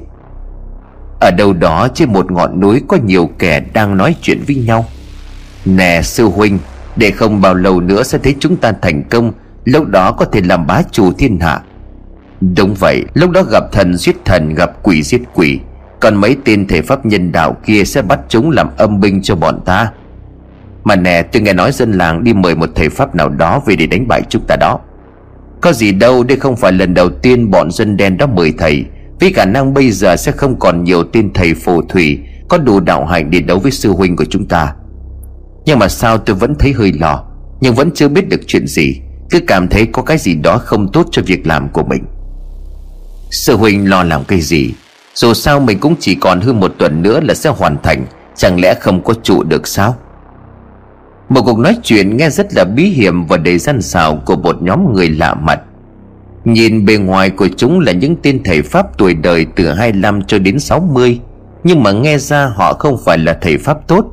Ở 1.22 1.32
đâu 1.32 1.54
đó 1.54 1.88
trên 1.94 2.14
một 2.14 2.32
ngọn 2.32 2.60
núi 2.60 2.82
Có 2.88 2.98
nhiều 3.06 3.30
kẻ 3.40 3.60
đang 3.74 3.98
nói 3.98 4.16
chuyện 4.22 4.44
với 4.48 4.56
nhau. 4.56 4.86
Nè, 5.66 6.02
sư 6.04 6.26
huynh, 6.26 6.60
Để 6.96 7.12
không 7.12 7.42
bao 7.42 7.54
lâu 7.54 7.80
nữa 7.82 8.04
sẽ 8.04 8.18
thấy 8.18 8.36
chúng 8.40 8.56
ta 8.56 8.72
thành 8.82 9.04
công, 9.04 9.32
Lúc 9.66 9.88
đó 9.88 10.12
có 10.12 10.26
thể 10.26 10.42
làm 10.42 10.68
bá 10.68 10.82
chủ 10.92 11.14
thiên 11.14 11.40
hạ. 11.40 11.62
Đúng 12.42 12.74
vậy, 12.74 13.04
Lúc 13.14 13.32
đó 13.32 13.44
gặp 13.52 13.64
thần 13.72 13.98
giết 13.98 14.16
thần, 14.26 14.54
Gặp 14.54 14.84
quỷ 14.84 15.02
giết 15.04 15.22
quỷ, 15.34 15.60
Còn 16.00 16.16
mấy 16.16 16.38
tên 16.46 16.68
thể 16.68 16.82
pháp 16.82 17.06
nhân 17.06 17.32
đạo 17.32 17.58
kia 17.66 17.84
Sẽ 17.84 18.02
bắt 18.02 18.20
chúng 18.30 18.52
làm 18.52 18.70
âm 18.78 19.00
binh 19.00 19.22
cho 19.22 19.36
bọn 19.36 19.60
ta. 19.66 19.92
Mà 20.86 20.96
nè, 20.96 21.24
tôi 21.32 21.42
nghe 21.42 21.54
nói 21.54 21.72
dân 21.72 21.92
làng 21.92 22.24
Đi 22.24 22.34
mời 22.34 22.56
một 22.56 22.70
thầy 22.76 22.90
pháp 22.90 23.16
nào 23.16 23.30
đó 23.30 23.62
Về 23.66 23.76
để 23.76 23.86
đánh 23.86 24.08
bại 24.08 24.22
chúng 24.30 24.42
ta 24.48 24.56
đó. 24.56 24.80
Có 25.62 25.74
gì 25.74 25.92
đâu, 25.92 26.24
đây 26.24 26.38
không 26.38 26.56
phải 26.56 26.72
lần 26.72 26.94
đầu 26.94 27.10
tiên 27.10 27.52
Bọn 27.52 27.72
dân 27.72 27.98
đen 27.98 28.18
đó 28.18 28.28
mời 28.28 28.54
thầy. 28.58 28.86
Vì 29.20 29.34
khả 29.34 29.46
năng 29.46 29.74
bây 29.74 29.92
giờ 29.92 30.16
sẽ 30.16 30.32
không 30.32 30.60
còn 30.60 30.84
nhiều 30.84 31.04
tên 31.04 31.34
thầy 31.34 31.54
phù 31.54 31.82
thủy, 31.82 32.20
Có 32.50 32.58
đủ 32.58 32.80
đạo 32.80 33.06
hạnh 33.06 33.32
để 33.32 33.40
đấu 33.40 33.60
với 33.60 33.72
sư 33.72 33.92
huynh 33.92 34.16
của 34.16 34.26
chúng 34.26 34.48
ta. 34.48 34.74
Nhưng 35.66 35.80
mà 35.80 35.88
sao 35.88 36.18
tôi 36.18 36.36
vẫn 36.36 36.56
thấy 36.56 36.74
hơi 36.74 36.94
lo, 37.00 37.24
Nhưng 37.62 37.76
vẫn 37.76 37.92
chưa 37.92 38.08
biết 38.08 38.30
được 38.30 38.42
chuyện 38.48 38.68
gì. 38.68 39.02
Cứ 39.30 39.40
cảm 39.48 39.68
thấy 39.68 39.86
có 39.86 40.02
cái 40.02 40.18
gì 40.18 40.36
đó 40.36 40.58
không 40.58 40.92
tốt 40.92 41.08
cho 41.12 41.22
việc 41.26 41.48
làm 41.48 41.70
của 41.70 41.84
mình. 41.84 42.04
Sư 43.32 43.58
huynh 43.58 43.90
lo 43.90 44.04
làm 44.04 44.24
cái 44.24 44.42
gì? 44.42 44.74
Dù 45.16 45.34
sao 45.34 45.60
mình 45.60 45.80
cũng 45.80 45.96
chỉ 46.00 46.16
còn 46.16 46.42
hơn 46.42 46.60
một 46.60 46.74
tuần 46.78 47.02
nữa 47.02 47.20
là 47.20 47.34
sẽ 47.34 47.50
hoàn 47.50 47.78
thành, 47.84 48.06
Chẳng 48.36 48.62
lẽ 48.62 48.74
không 48.74 49.04
có 49.04 49.14
trụ 49.24 49.44
được 49.44 49.68
sao? 49.68 49.96
Một 51.30 51.42
cuộc 51.46 51.60
nói 51.60 51.78
chuyện 51.84 52.18
nghe 52.18 52.30
rất 52.30 52.48
là 52.54 52.64
bí 52.64 52.84
hiểm 52.84 53.26
Và 53.26 53.38
đầy 53.38 53.58
gian 53.58 53.82
xảo 53.82 54.22
của 54.26 54.36
một 54.36 54.62
nhóm 54.62 54.94
người 54.94 55.10
lạ 55.10 55.34
mặt. 55.34 55.62
Nhìn 56.46 56.86
bề 56.86 56.98
ngoài 56.98 57.30
của 57.30 57.48
chúng 57.58 57.80
là 57.80 57.92
những 57.92 58.16
tên 58.16 58.44
thầy 58.44 58.62
Pháp 58.62 58.98
tuổi 58.98 59.14
đời 59.14 59.46
từ 59.56 59.70
25 59.70 60.22
cho 60.22 60.40
đến 60.40 60.60
60 60.60 61.20
Nhưng 61.64 61.84
mà 61.84 61.92
nghe 61.92 62.18
ra 62.18 62.46
họ 62.46 62.74
không 62.74 62.98
phải 63.06 63.18
là 63.18 63.38
thầy 63.42 63.58
Pháp 63.58 63.88
tốt. 63.88 64.06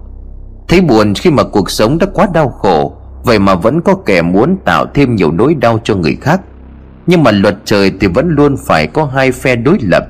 Thấy 0.68 0.80
buồn 0.80 1.14
khi 1.14 1.30
mà 1.30 1.42
cuộc 1.42 1.70
sống 1.70 1.98
đã 1.98 2.06
quá 2.14 2.28
đau 2.34 2.48
khổ, 2.48 2.96
Vậy 3.24 3.38
mà 3.38 3.54
vẫn 3.54 3.80
có 3.80 3.94
kẻ 3.94 4.22
muốn 4.22 4.56
tạo 4.64 4.86
thêm 4.94 5.16
nhiều 5.16 5.32
nỗi 5.32 5.54
đau 5.54 5.80
cho 5.84 5.94
người 5.94 6.16
khác. 6.20 6.40
Nhưng 7.06 7.22
mà 7.22 7.30
luật 7.30 7.56
trời 7.64 7.92
thì 8.00 8.06
vẫn 8.06 8.28
luôn 8.28 8.56
phải 8.56 8.86
có 8.86 9.04
hai 9.04 9.32
phe 9.32 9.56
đối 9.56 9.78
lập, 9.80 10.06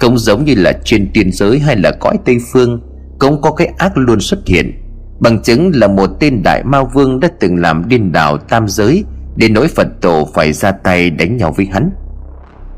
Cũng 0.00 0.18
giống 0.18 0.44
như 0.44 0.54
là 0.56 0.72
trên 0.84 1.10
tiên 1.14 1.32
giới 1.32 1.58
hay 1.58 1.76
là 1.76 1.90
cõi 2.00 2.18
Tây 2.24 2.38
Phương, 2.52 2.80
Cũng 3.18 3.42
có 3.42 3.50
cái 3.50 3.66
ác 3.78 3.96
luôn 3.96 4.20
xuất 4.20 4.40
hiện. 4.46 4.85
Bằng 5.20 5.42
chứng 5.42 5.70
là 5.74 5.88
một 5.88 6.10
tên 6.20 6.42
đại 6.42 6.64
ma 6.64 6.82
vương 6.82 7.20
đã 7.20 7.28
từng 7.40 7.56
làm 7.56 7.88
điên 7.88 8.12
đảo 8.12 8.38
tam 8.38 8.68
giới 8.68 9.04
Để 9.36 9.48
nỗi 9.48 9.68
Phật 9.68 9.88
tổ 10.00 10.28
phải 10.34 10.52
ra 10.52 10.72
tay 10.72 11.10
đánh 11.10 11.36
nhau 11.36 11.52
với 11.56 11.66
hắn. 11.66 11.90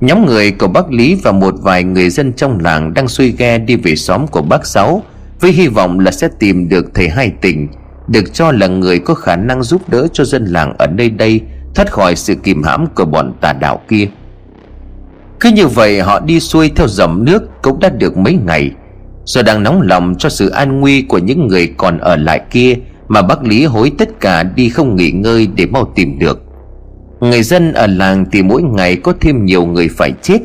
Nhóm 0.01 0.26
người 0.26 0.51
của 0.51 0.68
bác 0.68 0.93
Lý 0.93 1.14
và 1.22 1.32
một 1.32 1.55
vài 1.62 1.84
người 1.84 2.11
dân 2.11 2.32
trong 2.32 2.61
làng 2.61 2.95
đang 2.95 3.09
xuôi 3.09 3.34
ghe 3.39 3.59
đi 3.59 3.76
về 3.76 3.97
xóm 3.97 4.26
của 4.26 4.43
bác 4.43 4.66
Sáu 4.66 5.03
Với 5.41 5.53
hy 5.53 5.68
vọng 5.68 6.01
là 6.01 6.11
sẽ 6.11 6.28
tìm 6.39 6.68
được 6.68 6.95
thầy 6.95 7.09
hai 7.09 7.32
tình 7.41 7.68
Được 8.09 8.34
cho 8.34 8.53
là 8.53 8.66
người 8.66 8.99
có 8.99 9.14
khả 9.14 9.36
năng 9.36 9.62
giúp 9.62 9.89
đỡ 9.89 10.09
cho 10.12 10.24
dân 10.24 10.45
làng 10.45 10.74
ở 10.78 10.86
nơi 10.86 11.11
đây, 11.11 11.41
thoát 11.74 11.93
khỏi 11.93 12.16
sự 12.16 12.34
kìm 12.34 12.62
hãm 12.62 12.86
của 12.86 13.05
bọn 13.05 13.32
tà 13.41 13.53
đạo 13.53 13.80
kia. 13.89 14.09
Cứ 15.41 15.49
như 15.49 15.66
vậy, 15.66 16.01
họ 16.01 16.20
đi 16.20 16.41
xuôi 16.41 16.70
theo 16.76 16.89
dòng 16.89 17.24
nước 17.24 17.62
cũng 17.62 17.80
đã 17.80 17.89
được 17.89 18.16
mấy 18.16 18.39
ngày 18.47 18.70
do 19.28 19.42
đang 19.42 19.62
nóng 19.62 19.82
lòng 19.82 20.14
cho 20.18 20.28
sự 20.28 20.48
an 20.48 20.80
nguy 20.80 21.02
của 21.02 21.18
những 21.18 21.46
người 21.46 21.72
còn 21.76 21.98
ở 21.98 22.16
lại 22.16 22.40
kia 22.50 22.74
mà 23.08 23.22
bác 23.22 23.44
lý 23.44 23.64
hối 23.64 23.92
tất 23.98 24.20
cả 24.20 24.42
đi 24.42 24.68
không 24.68 24.96
nghỉ 24.96 25.10
ngơi 25.10 25.48
để 25.54 25.66
mau 25.66 25.92
tìm 25.94 26.18
được. 26.18 26.42
Người 27.20 27.42
dân 27.42 27.72
ở 27.72 27.86
làng 27.86 28.24
thì 28.32 28.42
mỗi 28.42 28.62
ngày 28.62 28.96
có 28.96 29.12
thêm 29.20 29.44
nhiều 29.44 29.66
người 29.66 29.88
phải 29.88 30.12
chết. 30.22 30.38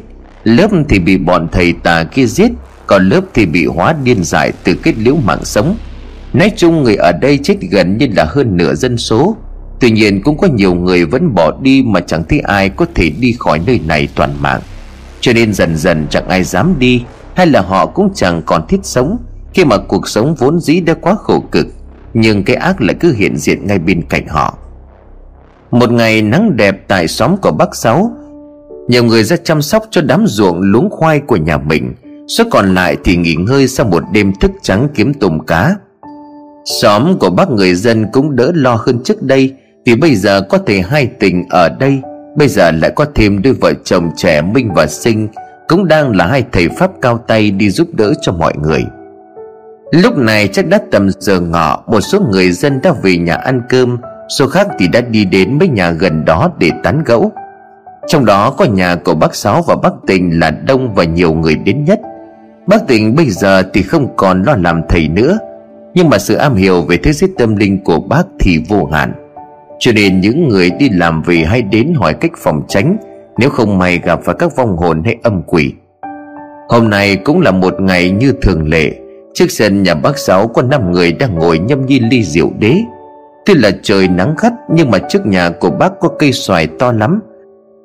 Lớp 0.43 0.67
thì 0.89 0.99
bị 0.99 1.17
bọn 1.17 1.47
thầy 1.51 1.73
tà 1.83 2.03
kia 2.03 2.25
giết, 2.25 2.51
còn 2.87 3.09
lớp 3.09 3.21
thì 3.33 3.45
bị 3.45 3.65
hóa 3.65 3.95
điên 4.03 4.23
dại 4.23 4.51
từ 4.63 4.75
kết 4.83 4.93
liễu 4.97 5.15
mạng 5.15 5.45
sống. 5.45 5.75
Nói 6.33 6.51
chung 6.55 6.83
người 6.83 6.95
ở 6.95 7.11
đây 7.11 7.39
chết 7.43 7.55
gần 7.71 7.97
như 7.97 8.07
là 8.15 8.25
hơn 8.29 8.57
nửa 8.57 8.75
dân 8.75 8.97
số. 8.97 9.37
Tuy 9.79 9.91
nhiên 9.91 10.21
cũng 10.21 10.37
có 10.37 10.47
nhiều 10.47 10.73
người 10.73 11.05
vẫn 11.05 11.35
bỏ 11.35 11.51
đi 11.61 11.83
mà 11.85 11.99
chẳng 11.99 12.23
thấy 12.29 12.39
ai 12.39 12.69
có 12.69 12.85
thể 12.95 13.09
đi 13.09 13.35
khỏi 13.39 13.59
nơi 13.65 13.79
này 13.87 14.07
toàn 14.15 14.31
mạng. 14.41 14.61
Cho 15.21 15.33
nên 15.33 15.53
dần 15.53 15.77
dần 15.77 16.07
chẳng 16.09 16.27
ai 16.27 16.43
dám 16.43 16.75
đi. 16.79 17.03
Hay 17.35 17.47
là 17.47 17.61
họ 17.61 17.85
cũng 17.85 18.09
chẳng 18.13 18.41
còn 18.45 18.67
thiết 18.67 18.79
sống, 18.83 19.17
Khi 19.53 19.65
mà 19.65 19.77
cuộc 19.77 20.07
sống 20.07 20.35
vốn 20.35 20.59
dĩ 20.59 20.79
đã 20.79 20.93
quá 20.93 21.15
khổ 21.15 21.43
cực, 21.51 21.67
Nhưng 22.13 22.43
cái 22.43 22.55
ác 22.55 22.81
lại 22.81 22.95
cứ 22.99 23.13
hiện 23.13 23.37
diện 23.37 23.67
ngay 23.67 23.79
bên 23.79 24.01
cạnh 24.09 24.27
họ. 24.27 24.57
Một 25.71 25.91
ngày 25.91 26.21
nắng 26.21 26.57
đẹp 26.57 26.87
tại 26.87 27.07
xóm 27.07 27.37
của 27.37 27.51
bác 27.51 27.75
Sáu, 27.75 28.11
Nhiều 28.87 29.03
người 29.03 29.23
ra 29.23 29.37
chăm 29.43 29.61
sóc 29.61 29.83
cho 29.91 30.01
đám 30.01 30.23
ruộng 30.27 30.61
luống 30.61 30.89
khoai 30.89 31.19
của 31.19 31.35
nhà 31.35 31.57
mình, 31.57 31.93
Số 32.27 32.43
còn 32.51 32.75
lại 32.75 32.97
thì 33.03 33.15
nghỉ 33.15 33.35
ngơi 33.35 33.67
sau 33.67 33.85
một 33.85 34.03
đêm 34.11 34.33
thức 34.39 34.51
trắng 34.61 34.87
kiếm 34.95 35.13
tôm 35.13 35.39
cá. 35.47 35.75
Xóm 36.81 37.19
của 37.19 37.29
bác 37.29 37.49
người 37.49 37.75
dân 37.75 38.05
cũng 38.13 38.35
đỡ 38.35 38.51
lo 38.55 38.75
hơn 38.85 39.03
trước 39.03 39.21
đây, 39.23 39.53
vì 39.85 39.95
bây 39.95 40.15
giờ 40.15 40.41
có 40.41 40.57
thể 40.57 40.81
hai 40.81 41.07
tình 41.19 41.45
ở 41.49 41.69
đây, 41.69 42.01
Bây 42.35 42.47
giờ 42.47 42.71
lại 42.71 42.91
có 42.95 43.05
thêm 43.15 43.41
đôi 43.41 43.53
vợ 43.53 43.73
chồng 43.83 44.11
trẻ 44.15 44.41
Minh 44.41 44.73
và 44.73 44.87
Sinh 44.87 45.27
cũng 45.67 45.87
đang 45.87 46.15
là 46.15 46.27
hai 46.27 46.43
thầy 46.51 46.69
Pháp 46.69 46.91
cao 47.01 47.17
tay 47.17 47.51
đi 47.51 47.69
giúp 47.69 47.87
đỡ 47.93 48.13
cho 48.21 48.31
mọi 48.31 48.53
người. 48.57 48.85
Lúc 49.91 50.17
này 50.17 50.47
chắc 50.47 50.67
đã 50.67 50.79
tầm 50.91 51.09
giờ 51.19 51.39
ngọ, 51.39 51.83
Một 51.87 52.01
số 52.01 52.19
người 52.31 52.51
dân 52.51 52.79
đã 52.83 52.93
về 53.03 53.17
nhà 53.17 53.35
ăn 53.35 53.61
cơm, 53.69 53.97
Số 54.37 54.47
khác 54.47 54.67
thì 54.79 54.87
đã 54.87 55.01
đi 55.01 55.25
đến 55.25 55.59
mấy 55.59 55.67
nhà 55.67 55.91
gần 55.91 56.25
đó 56.25 56.51
để 56.59 56.71
tán 56.83 57.03
gẫu. 57.05 57.31
Trong 58.07 58.25
đó 58.25 58.49
có 58.49 58.65
nhà 58.65 58.95
của 58.95 59.15
bác 59.15 59.35
Sáu 59.35 59.63
và 59.67 59.75
bác 59.75 59.93
Tình 60.07 60.39
là 60.39 60.51
đông 60.51 60.93
và 60.93 61.03
nhiều 61.03 61.33
người 61.33 61.55
đến 61.55 61.85
nhất. 61.85 61.99
Bác 62.67 62.87
Tình 62.87 63.15
bây 63.15 63.29
giờ 63.29 63.63
thì 63.73 63.81
không 63.81 64.15
còn 64.17 64.43
lo 64.43 64.55
làm 64.55 64.81
thầy 64.89 65.07
nữa, 65.07 65.37
Nhưng 65.93 66.09
mà 66.09 66.17
sự 66.17 66.35
am 66.35 66.55
hiểu 66.55 66.81
về 66.81 66.97
thế 66.97 67.13
giới 67.13 67.29
tâm 67.37 67.55
linh 67.55 67.83
của 67.83 67.99
bác 67.99 68.23
thì 68.39 68.63
vô 68.69 68.85
hạn. 68.85 69.13
Cho 69.79 69.91
nên 69.91 70.21
những 70.21 70.47
người 70.47 70.71
đi 70.79 70.89
làm 70.89 71.21
về 71.21 71.35
hay 71.35 71.61
đến 71.61 71.93
hỏi 71.93 72.13
cách 72.13 72.31
phòng 72.37 72.61
tránh 72.67 72.97
nếu 73.37 73.49
không 73.49 73.77
may 73.77 73.97
gặp 73.97 74.19
phải 74.23 74.35
các 74.39 74.55
vong 74.55 74.77
hồn 74.77 75.01
hay 75.05 75.17
âm 75.23 75.41
quỷ. 75.47 75.73
Hôm 76.69 76.89
nay 76.89 77.15
cũng 77.15 77.41
là 77.41 77.51
một 77.51 77.81
ngày 77.81 78.11
như 78.11 78.33
thường 78.41 78.69
lệ, 78.69 78.99
Trước 79.33 79.45
sân 79.49 79.83
nhà 79.83 79.95
bác 79.95 80.17
Sáu 80.17 80.47
có 80.47 80.61
5 80.61 80.91
người 80.91 81.11
đang 81.11 81.35
ngồi 81.35 81.59
nhâm 81.59 81.85
nhi 81.85 81.99
ly 81.99 82.23
rượu 82.23 82.51
đế. 82.59 82.75
Tuy 83.45 83.53
là 83.53 83.71
trời 83.83 84.07
nắng 84.07 84.35
gắt, 84.41 84.53
nhưng 84.69 84.91
mà 84.91 84.97
trước 85.09 85.25
nhà 85.25 85.49
của 85.49 85.69
bác 85.69 85.99
có 85.99 86.09
cây 86.19 86.31
xoài 86.33 86.67
to 86.67 86.91
lắm, 86.91 87.19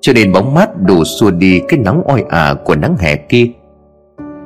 Cho 0.00 0.12
nên 0.12 0.32
bóng 0.32 0.54
mát 0.54 0.68
đủ 0.82 1.04
xua 1.04 1.30
đi 1.30 1.60
cái 1.68 1.78
nắng 1.78 2.02
oi 2.04 2.24
ả 2.28 2.54
của 2.64 2.76
nắng 2.76 2.96
hè 2.98 3.16
kia. 3.16 3.46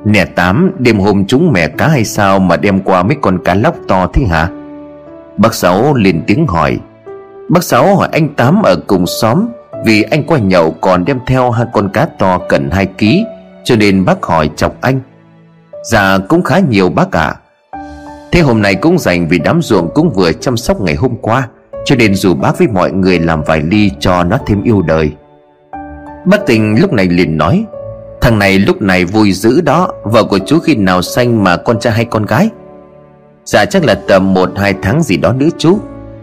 Nè 0.05 0.25
Tám, 0.25 0.71
đêm 0.79 0.99
hôm 0.99 1.25
chúng 1.25 1.51
mẹ 1.51 1.67
cá 1.67 1.87
hay 1.87 2.05
sao 2.05 2.39
mà 2.39 2.57
đem 2.57 2.79
qua 2.79 3.03
mấy 3.03 3.17
con 3.21 3.43
cá 3.43 3.53
lóc 3.53 3.75
to 3.87 4.07
thế 4.13 4.23
hả? 4.25 4.49
Bác 5.37 5.53
Sáu 5.53 5.93
lên 5.93 6.21
tiếng 6.27 6.47
hỏi. 6.47 6.79
Bác 7.49 7.63
Sáu 7.63 7.95
hỏi 7.95 8.09
anh 8.11 8.29
Tám 8.35 8.63
ở 8.63 8.75
cùng 8.87 9.05
xóm 9.07 9.47
vì 9.85 10.03
anh 10.03 10.23
qua 10.23 10.39
nhậu 10.39 10.71
còn 10.71 11.05
đem 11.05 11.19
theo 11.27 11.51
hai 11.51 11.65
con 11.73 11.89
cá 11.89 12.05
to 12.05 12.37
cần 12.49 12.69
2 12.71 12.85
ký, 12.85 13.25
Cho 13.63 13.75
nên 13.75 14.05
bác 14.05 14.23
hỏi 14.23 14.49
chọc 14.55 14.81
anh. 14.81 14.99
Dạ 15.83 16.17
cũng 16.29 16.43
khá 16.43 16.59
nhiều 16.59 16.89
bác 16.89 17.11
ạ. 17.11 17.35
À. 17.71 17.79
Thế 18.31 18.41
hôm 18.41 18.61
nay 18.61 18.75
cũng 18.75 18.99
dành 18.99 19.27
vì 19.27 19.39
đám 19.39 19.61
ruộng 19.61 19.89
cũng 19.93 20.09
vừa 20.09 20.31
chăm 20.31 20.57
sóc 20.57 20.81
ngày 20.81 20.95
hôm 20.95 21.15
qua, 21.21 21.47
Cho 21.85 21.95
nên 21.95 22.15
dù 22.15 22.33
bác 22.33 22.57
với 22.57 22.67
mọi 22.67 22.91
người 22.91 23.19
làm 23.19 23.43
vài 23.43 23.61
ly 23.61 23.91
cho 23.99 24.23
nó 24.23 24.37
thêm 24.45 24.63
yêu 24.63 24.81
đời. 24.81 25.11
Bác 26.25 26.45
tình 26.45 26.81
lúc 26.81 26.93
này 26.93 27.07
liền 27.07 27.37
nói, 27.37 27.65
Thằng 28.21 28.39
này 28.39 28.59
lúc 28.59 28.81
này 28.81 29.05
vui 29.05 29.31
dữ 29.31 29.61
đó, 29.61 29.91
Vợ 30.03 30.23
của 30.23 30.39
chú 30.39 30.59
khi 30.59 30.75
nào 30.75 31.01
xanh 31.01 31.43
mà 31.43 31.57
con 31.57 31.79
trai 31.79 31.93
hay 31.93 32.05
con 32.05 32.25
gái? 32.25 32.49
Dạ 33.45 33.65
chắc 33.65 33.85
là 33.85 33.95
tầm 34.07 34.33
một 34.33 34.49
hai 34.57 34.73
tháng 34.81 35.03
gì 35.03 35.17
đó 35.17 35.33
nữa 35.33 35.49
chú 35.57 35.79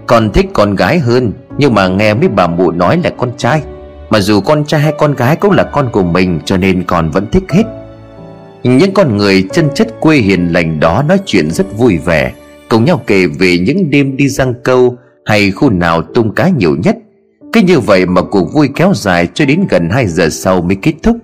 còn 0.06 0.32
thích 0.32 0.46
con 0.52 0.74
gái 0.74 0.98
hơn. 0.98 1.32
Nhưng 1.60 1.74
mà 1.74 1.88
nghe 1.88 2.14
mấy 2.14 2.28
bà 2.28 2.46
mụ 2.46 2.70
nói 2.70 3.00
là 3.04 3.10
con 3.10 3.30
trai. 3.36 3.62
Mà 4.10 4.20
dù 4.20 4.40
con 4.40 4.64
trai 4.64 4.80
hay 4.80 4.92
con 4.98 5.14
gái 5.14 5.36
cũng 5.36 5.50
là 5.50 5.64
con 5.64 5.88
của 5.92 6.02
mình, 6.02 6.40
Cho 6.44 6.56
nên 6.56 6.84
còn 6.84 7.10
vẫn 7.10 7.26
thích 7.32 7.42
hết. 7.48 7.62
Những 8.62 8.94
con 8.94 9.16
người 9.16 9.48
chân 9.52 9.68
chất 9.74 10.00
quê 10.00 10.16
hiền 10.16 10.52
lành 10.52 10.80
đó 10.80 11.02
Nói 11.08 11.18
chuyện 11.26 11.50
rất 11.50 11.66
vui 11.78 11.98
vẻ, 11.98 12.32
Cùng 12.68 12.84
nhau 12.84 13.02
kể 13.06 13.26
về 13.26 13.58
những 13.58 13.90
đêm 13.90 14.16
đi 14.16 14.28
răng 14.28 14.54
câu 14.64 14.96
Hay 15.24 15.50
khu 15.50 15.70
nào 15.70 16.02
tung 16.02 16.34
cá 16.34 16.48
nhiều 16.48 16.76
nhất. 16.84 16.96
Cứ 17.52 17.60
như 17.60 17.80
vậy 17.80 18.06
mà 18.06 18.22
cuộc 18.22 18.52
vui 18.52 18.68
kéo 18.74 18.92
dài 18.94 19.28
Cho 19.34 19.44
đến 19.44 19.66
gần 19.68 19.90
2 19.90 20.06
giờ 20.06 20.28
sau 20.28 20.62
mới 20.62 20.76
kết 20.82 20.94
thúc. 21.02 21.16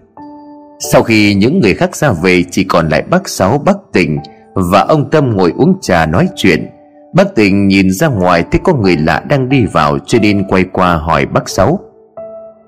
Sau 0.92 1.02
khi 1.02 1.34
những 1.34 1.60
người 1.60 1.74
khác 1.74 1.96
ra 1.96 2.12
về, 2.22 2.44
Chỉ 2.50 2.64
còn 2.64 2.88
lại 2.88 3.02
bác 3.10 3.28
Sáu, 3.28 3.58
bác 3.58 3.76
Tình 3.92 4.18
Và 4.54 4.80
ông 4.80 5.10
Tâm 5.10 5.36
ngồi 5.36 5.52
uống 5.56 5.78
trà 5.80 6.06
nói 6.06 6.28
chuyện. 6.36 6.66
Bác 7.12 7.34
Tình 7.34 7.68
nhìn 7.68 7.90
ra 7.90 8.08
ngoài 8.08 8.44
thấy 8.52 8.60
có 8.64 8.74
người 8.74 8.96
lạ 8.96 9.22
đang 9.28 9.48
đi 9.48 9.66
vào 9.66 9.98
cho 9.98 10.18
nên 10.22 10.44
quay 10.48 10.64
qua 10.72 10.96
hỏi 10.96 11.26
bác 11.26 11.48
Sáu. 11.48 11.80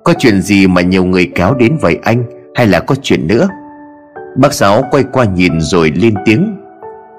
Có 0.05 0.15
chuyện 0.19 0.43
gì 0.43 0.67
mà 0.67 0.81
nhiều 0.81 1.05
người 1.05 1.33
kéo 1.35 1.55
đến 1.55 1.77
vậy 1.81 1.99
anh? 2.03 2.25
Hay 2.55 2.67
là 2.67 2.81
có 2.81 2.95
chuyện 3.03 3.27
nữa? 3.27 3.49
Bác 4.37 4.53
Sáu 4.53 4.83
quay 4.91 5.05
qua 5.13 5.25
nhìn 5.25 5.61
rồi 5.61 5.93
lên 5.97 6.15
tiếng. 6.25 6.57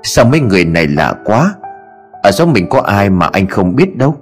Sao 0.04 0.26
mấy 0.26 0.40
người 0.40 0.66
này 0.66 0.88
lạ 0.88 1.14
quá? 1.26 1.54
Ở 2.24 2.32
xóm 2.32 2.54
mình 2.54 2.70
có 2.70 2.82
ai 2.82 3.10
mà 3.10 3.30
anh 3.32 3.48
không 3.48 3.76
biết 3.76 3.98
đâu. 3.98 4.16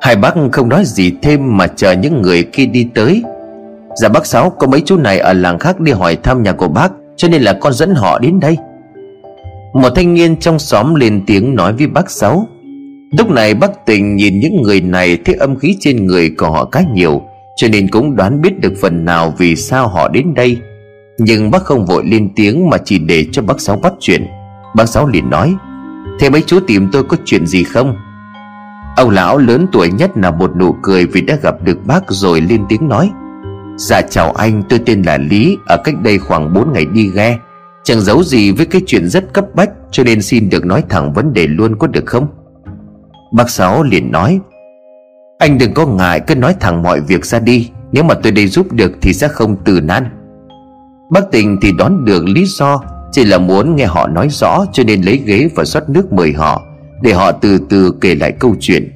Hai 0.00 0.16
bác 0.16 0.34
không 0.52 0.68
nói 0.68 0.84
gì 0.84 1.12
thêm 1.22 1.56
mà 1.56 1.66
chờ 1.66 1.92
những 1.92 2.22
người 2.22 2.42
kia 2.42 2.66
đi 2.66 2.88
tới. 2.94 3.22
Dạ 3.94 4.08
bác 4.08 4.26
Sáu 4.26 4.50
có 4.50 4.66
mấy 4.66 4.80
chú 4.80 4.96
này 4.96 5.18
ở 5.18 5.32
làng 5.32 5.58
khác 5.58 5.80
đi 5.80 5.92
hỏi 5.92 6.16
thăm 6.22 6.42
nhà 6.42 6.52
của 6.52 6.68
bác, 6.68 6.92
Cho 7.16 7.28
nên 7.28 7.42
là 7.42 7.52
con 7.60 7.72
dẫn 7.72 7.94
họ 7.94 8.18
đến 8.18 8.40
đây. 8.40 8.56
Một 9.76 9.90
thanh 9.94 10.14
niên 10.14 10.36
trong 10.36 10.58
xóm 10.58 10.94
lên 10.94 11.22
tiếng 11.26 11.54
nói 11.54 11.72
với 11.72 11.86
bác 11.86 12.10
Sáu. 12.10 12.48
Lúc 13.18 13.30
này 13.30 13.54
bác 13.54 13.86
tình 13.86 14.16
nhìn 14.16 14.40
những 14.40 14.62
người 14.62 14.80
này 14.80 15.18
thấy 15.24 15.34
âm 15.34 15.56
khí 15.56 15.76
trên 15.80 16.06
người 16.06 16.30
của 16.38 16.50
họ 16.50 16.68
khá 16.72 16.80
nhiều, 16.94 17.22
Cho 17.56 17.68
nên 17.68 17.88
cũng 17.88 18.16
đoán 18.16 18.40
biết 18.40 18.60
được 18.60 18.72
phần 18.80 19.04
nào 19.04 19.34
vì 19.38 19.56
sao 19.56 19.88
họ 19.88 20.08
đến 20.08 20.34
đây. 20.34 20.58
Nhưng 21.18 21.50
bác 21.50 21.62
không 21.62 21.86
vội 21.86 22.04
lên 22.06 22.28
tiếng 22.36 22.70
mà 22.70 22.76
chỉ 22.84 22.98
để 22.98 23.26
cho 23.32 23.42
bác 23.42 23.60
Sáu 23.60 23.76
bắt 23.76 23.92
chuyện. 24.00 24.26
Bác 24.76 24.86
Sáu 24.86 25.08
liền 25.08 25.30
nói, 25.30 25.54
Thế 26.20 26.30
mấy 26.30 26.42
chú 26.46 26.60
tìm 26.60 26.88
tôi 26.92 27.04
có 27.04 27.16
chuyện 27.24 27.46
gì 27.46 27.64
không? 27.64 27.96
Ông 28.96 29.10
lão 29.10 29.38
lớn 29.38 29.66
tuổi 29.72 29.90
nhất 29.90 30.10
là 30.16 30.30
một 30.30 30.50
nụ 30.56 30.76
cười 30.82 31.06
vì 31.06 31.20
đã 31.20 31.36
gặp 31.42 31.54
được 31.64 31.78
bác 31.86 32.02
rồi 32.08 32.40
lên 32.40 32.64
tiếng 32.68 32.88
nói 32.88 33.10
Dạ 33.76 34.02
chào 34.02 34.32
anh, 34.32 34.62
tôi 34.68 34.80
tên 34.86 35.02
là 35.02 35.18
Lý, 35.18 35.58
Ở 35.66 35.76
cách 35.84 35.94
đây 36.02 36.18
khoảng 36.18 36.52
4 36.52 36.72
ngày 36.72 36.84
đi 36.84 37.10
ghe. 37.14 37.38
Chẳng 37.86 38.00
giấu 38.00 38.22
gì 38.22 38.52
với 38.52 38.66
cái 38.66 38.82
chuyện 38.86 39.08
rất 39.08 39.32
cấp 39.32 39.44
bách, 39.54 39.70
Cho 39.90 40.04
nên 40.04 40.22
xin 40.22 40.50
được 40.50 40.66
nói 40.66 40.84
thẳng 40.88 41.12
vấn 41.12 41.32
đề 41.32 41.46
luôn 41.46 41.76
có 41.78 41.86
được 41.86 42.06
không? 42.06 42.26
Bác 43.32 43.50
Sáu 43.50 43.82
liền 43.82 44.12
nói, 44.12 44.40
Anh 45.38 45.58
đừng 45.58 45.74
có 45.74 45.86
ngại, 45.86 46.20
cứ 46.20 46.34
nói 46.34 46.54
thẳng 46.60 46.82
mọi 46.82 47.00
việc 47.00 47.26
ra 47.26 47.38
đi. 47.38 47.70
Nếu 47.92 48.04
mà 48.04 48.14
tôi 48.14 48.32
đây 48.32 48.46
giúp 48.46 48.72
được 48.72 48.92
thì 49.00 49.12
sẽ 49.12 49.28
không 49.28 49.56
từ 49.64 49.80
nan. 49.80 50.04
Bác 51.10 51.30
Tình 51.32 51.58
thì 51.62 51.72
đón 51.78 52.04
được 52.04 52.24
lý 52.28 52.44
do, 52.46 52.82
Chỉ 53.12 53.24
là 53.24 53.38
muốn 53.38 53.76
nghe 53.76 53.86
họ 53.86 54.06
nói 54.06 54.28
rõ, 54.30 54.64
Cho 54.72 54.82
nên 54.86 55.02
lấy 55.02 55.22
ghế 55.26 55.48
và 55.54 55.64
rót 55.64 55.88
nước 55.88 56.12
mời 56.12 56.32
họ, 56.32 56.62
Để 57.02 57.12
họ 57.12 57.32
từ 57.32 57.58
từ 57.68 57.94
kể 58.00 58.14
lại 58.14 58.32
câu 58.32 58.54
chuyện. 58.60 58.92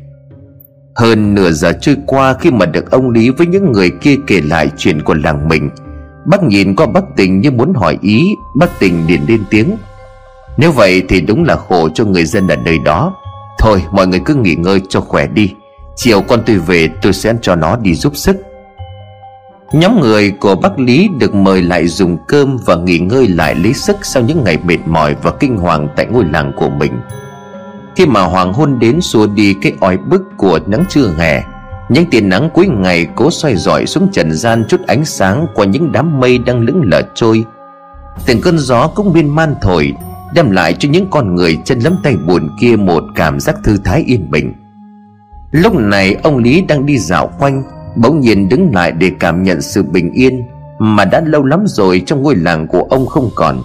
Hơn 0.95 1.35
nửa 1.35 1.51
giờ 1.51 1.73
trôi 1.81 1.97
qua 2.07 2.35
khi 2.35 2.51
mà 2.51 2.67
được 2.67 2.91
ông 2.91 3.11
Lý 3.11 3.31
với 3.31 3.47
những 3.47 3.73
người 3.73 3.91
kia 4.01 4.17
kể 4.27 4.41
lại 4.41 4.71
chuyện 4.77 5.03
của 5.03 5.15
làng 5.15 5.49
mình 5.49 5.71
Bác 6.31 6.43
nhìn 6.43 6.77
qua 6.77 6.87
bác 6.87 7.05
tình 7.17 7.41
như 7.41 7.51
muốn 7.51 7.75
hỏi 7.75 7.99
ý 8.03 8.35
Bác 8.55 8.79
tình 8.79 9.07
liền 9.07 9.21
lên 9.29 9.45
tiếng. 9.51 9.77
Nếu 10.57 10.73
vậy 10.73 11.03
thì 11.09 11.21
đúng 11.21 11.45
là 11.45 11.57
khổ 11.57 11.89
cho 11.95 12.05
người 12.05 12.25
dân 12.25 12.49
ở 12.49 12.57
nơi 12.57 12.79
đó. 12.79 13.15
Thôi, 13.59 13.83
mọi 13.93 14.07
người 14.07 14.21
cứ 14.25 14.35
nghỉ 14.35 14.55
ngơi 14.55 14.81
cho 14.89 15.01
khỏe 15.01 15.27
đi. 15.27 15.55
Chiều 15.97 16.21
con 16.21 16.43
tôi 16.47 16.57
về, 16.57 16.89
tôi 17.03 17.13
sẽ 17.13 17.35
cho 17.43 17.57
nó 17.57 17.77
đi 17.77 17.95
giúp 17.95 18.17
sức. 18.17 18.37
Nhóm 19.73 20.01
người 20.01 20.31
của 20.31 20.55
bác 20.55 20.79
Lý 20.79 21.09
được 21.19 21.35
mời 21.35 21.63
lại 21.63 21.87
dùng 21.87 22.19
cơm 22.29 22.59
và 22.65 22.77
nghỉ 22.77 22.99
ngơi 22.99 23.29
lại 23.29 23.55
lấy 23.55 23.75
sức 23.75 23.97
sau 24.03 24.23
những 24.23 24.45
ngày 24.45 24.59
mệt 24.65 24.79
mỏi 24.87 25.17
và 25.23 25.31
kinh 25.41 25.57
hoàng 25.57 25.89
tại 25.97 26.07
ngôi 26.07 26.25
làng 26.25 26.53
của 26.57 26.69
mình. 26.69 26.93
Khi 27.97 28.07
mà 28.07 28.23
hoàng 28.23 28.53
hôn 28.53 28.79
đến 28.79 29.01
xua 29.01 29.27
đi 29.27 29.55
cái 29.63 29.73
oi 29.81 29.97
bức 29.97 30.23
của 30.37 30.61
nắng 30.67 30.85
trưa 30.89 31.15
hè 31.19 31.43
những 31.91 32.11
tia 32.11 32.21
nắng 32.21 32.51
cuối 32.55 32.69
ngày 32.69 33.07
cố 33.17 33.31
xoay 33.31 33.57
rọi 33.57 33.87
xuống 33.87 34.09
trần 34.13 34.33
gian 34.33 34.65
chút 34.69 34.81
ánh 34.87 35.05
sáng 35.05 35.47
qua 35.55 35.67
những 35.67 35.93
đám 35.93 36.21
mây 36.21 36.39
đang 36.39 36.61
lững 36.61 36.83
lờ 36.85 37.03
trôi. 37.15 37.45
Từng 38.27 38.41
cơn 38.41 38.59
gió 38.59 38.89
cũng 38.89 39.13
biên 39.13 39.29
man 39.29 39.55
thổi, 39.63 39.93
đem 40.35 40.51
lại 40.51 40.75
cho 40.79 40.89
những 40.89 41.07
con 41.11 41.35
người 41.35 41.59
chân 41.65 41.79
lấm 41.79 41.97
tay 42.03 42.17
buồn 42.17 42.49
kia 42.61 42.77
một 42.77 43.05
cảm 43.15 43.41
giác 43.41 43.57
thư 43.65 43.77
thái 43.85 44.05
yên 44.07 44.31
bình. 44.31 44.53
Lúc 45.53 45.75
này, 45.75 46.17
ông 46.23 46.39
lý 46.39 46.63
đang 46.69 46.87
đi 46.87 46.99
dạo 46.99 47.31
quanh, 47.39 47.63
bỗng 47.97 48.21
nhiên 48.21 48.49
đứng 48.49 48.75
lại 48.75 48.93
để 48.93 49.13
cảm 49.21 49.43
nhận 49.43 49.61
sự 49.61 49.83
bình 49.83 50.13
yên 50.13 50.43
mà 50.79 51.05
đã 51.05 51.21
lâu 51.21 51.45
lắm 51.45 51.65
rồi 51.67 52.03
trong 52.07 52.23
ngôi 52.23 52.37
làng 52.37 52.67
của 52.67 52.87
ông 52.91 53.07
không 53.07 53.31
còn. 53.35 53.63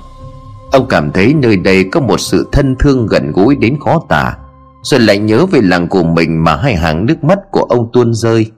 Ông 0.71 0.87
cảm 0.89 1.11
thấy 1.11 1.33
nơi 1.33 1.57
đây 1.57 1.83
có 1.91 1.99
một 1.99 2.19
sự 2.19 2.49
thân 2.51 2.75
thương 2.79 3.07
gần 3.07 3.31
gũi 3.31 3.55
đến 3.55 3.77
khó 3.79 4.01
tả. 4.09 4.37
Rồi 4.85 4.99
lại 4.99 5.17
nhớ 5.17 5.45
về 5.45 5.61
làng 5.63 5.87
của 5.87 6.03
mình 6.03 6.43
mà 6.43 6.55
hai 6.55 6.75
hàng 6.75 7.05
nước 7.05 7.23
mắt 7.23 7.39
của 7.51 7.61
ông 7.69 7.89
tuôn 7.93 8.13
rơi. 8.13 8.51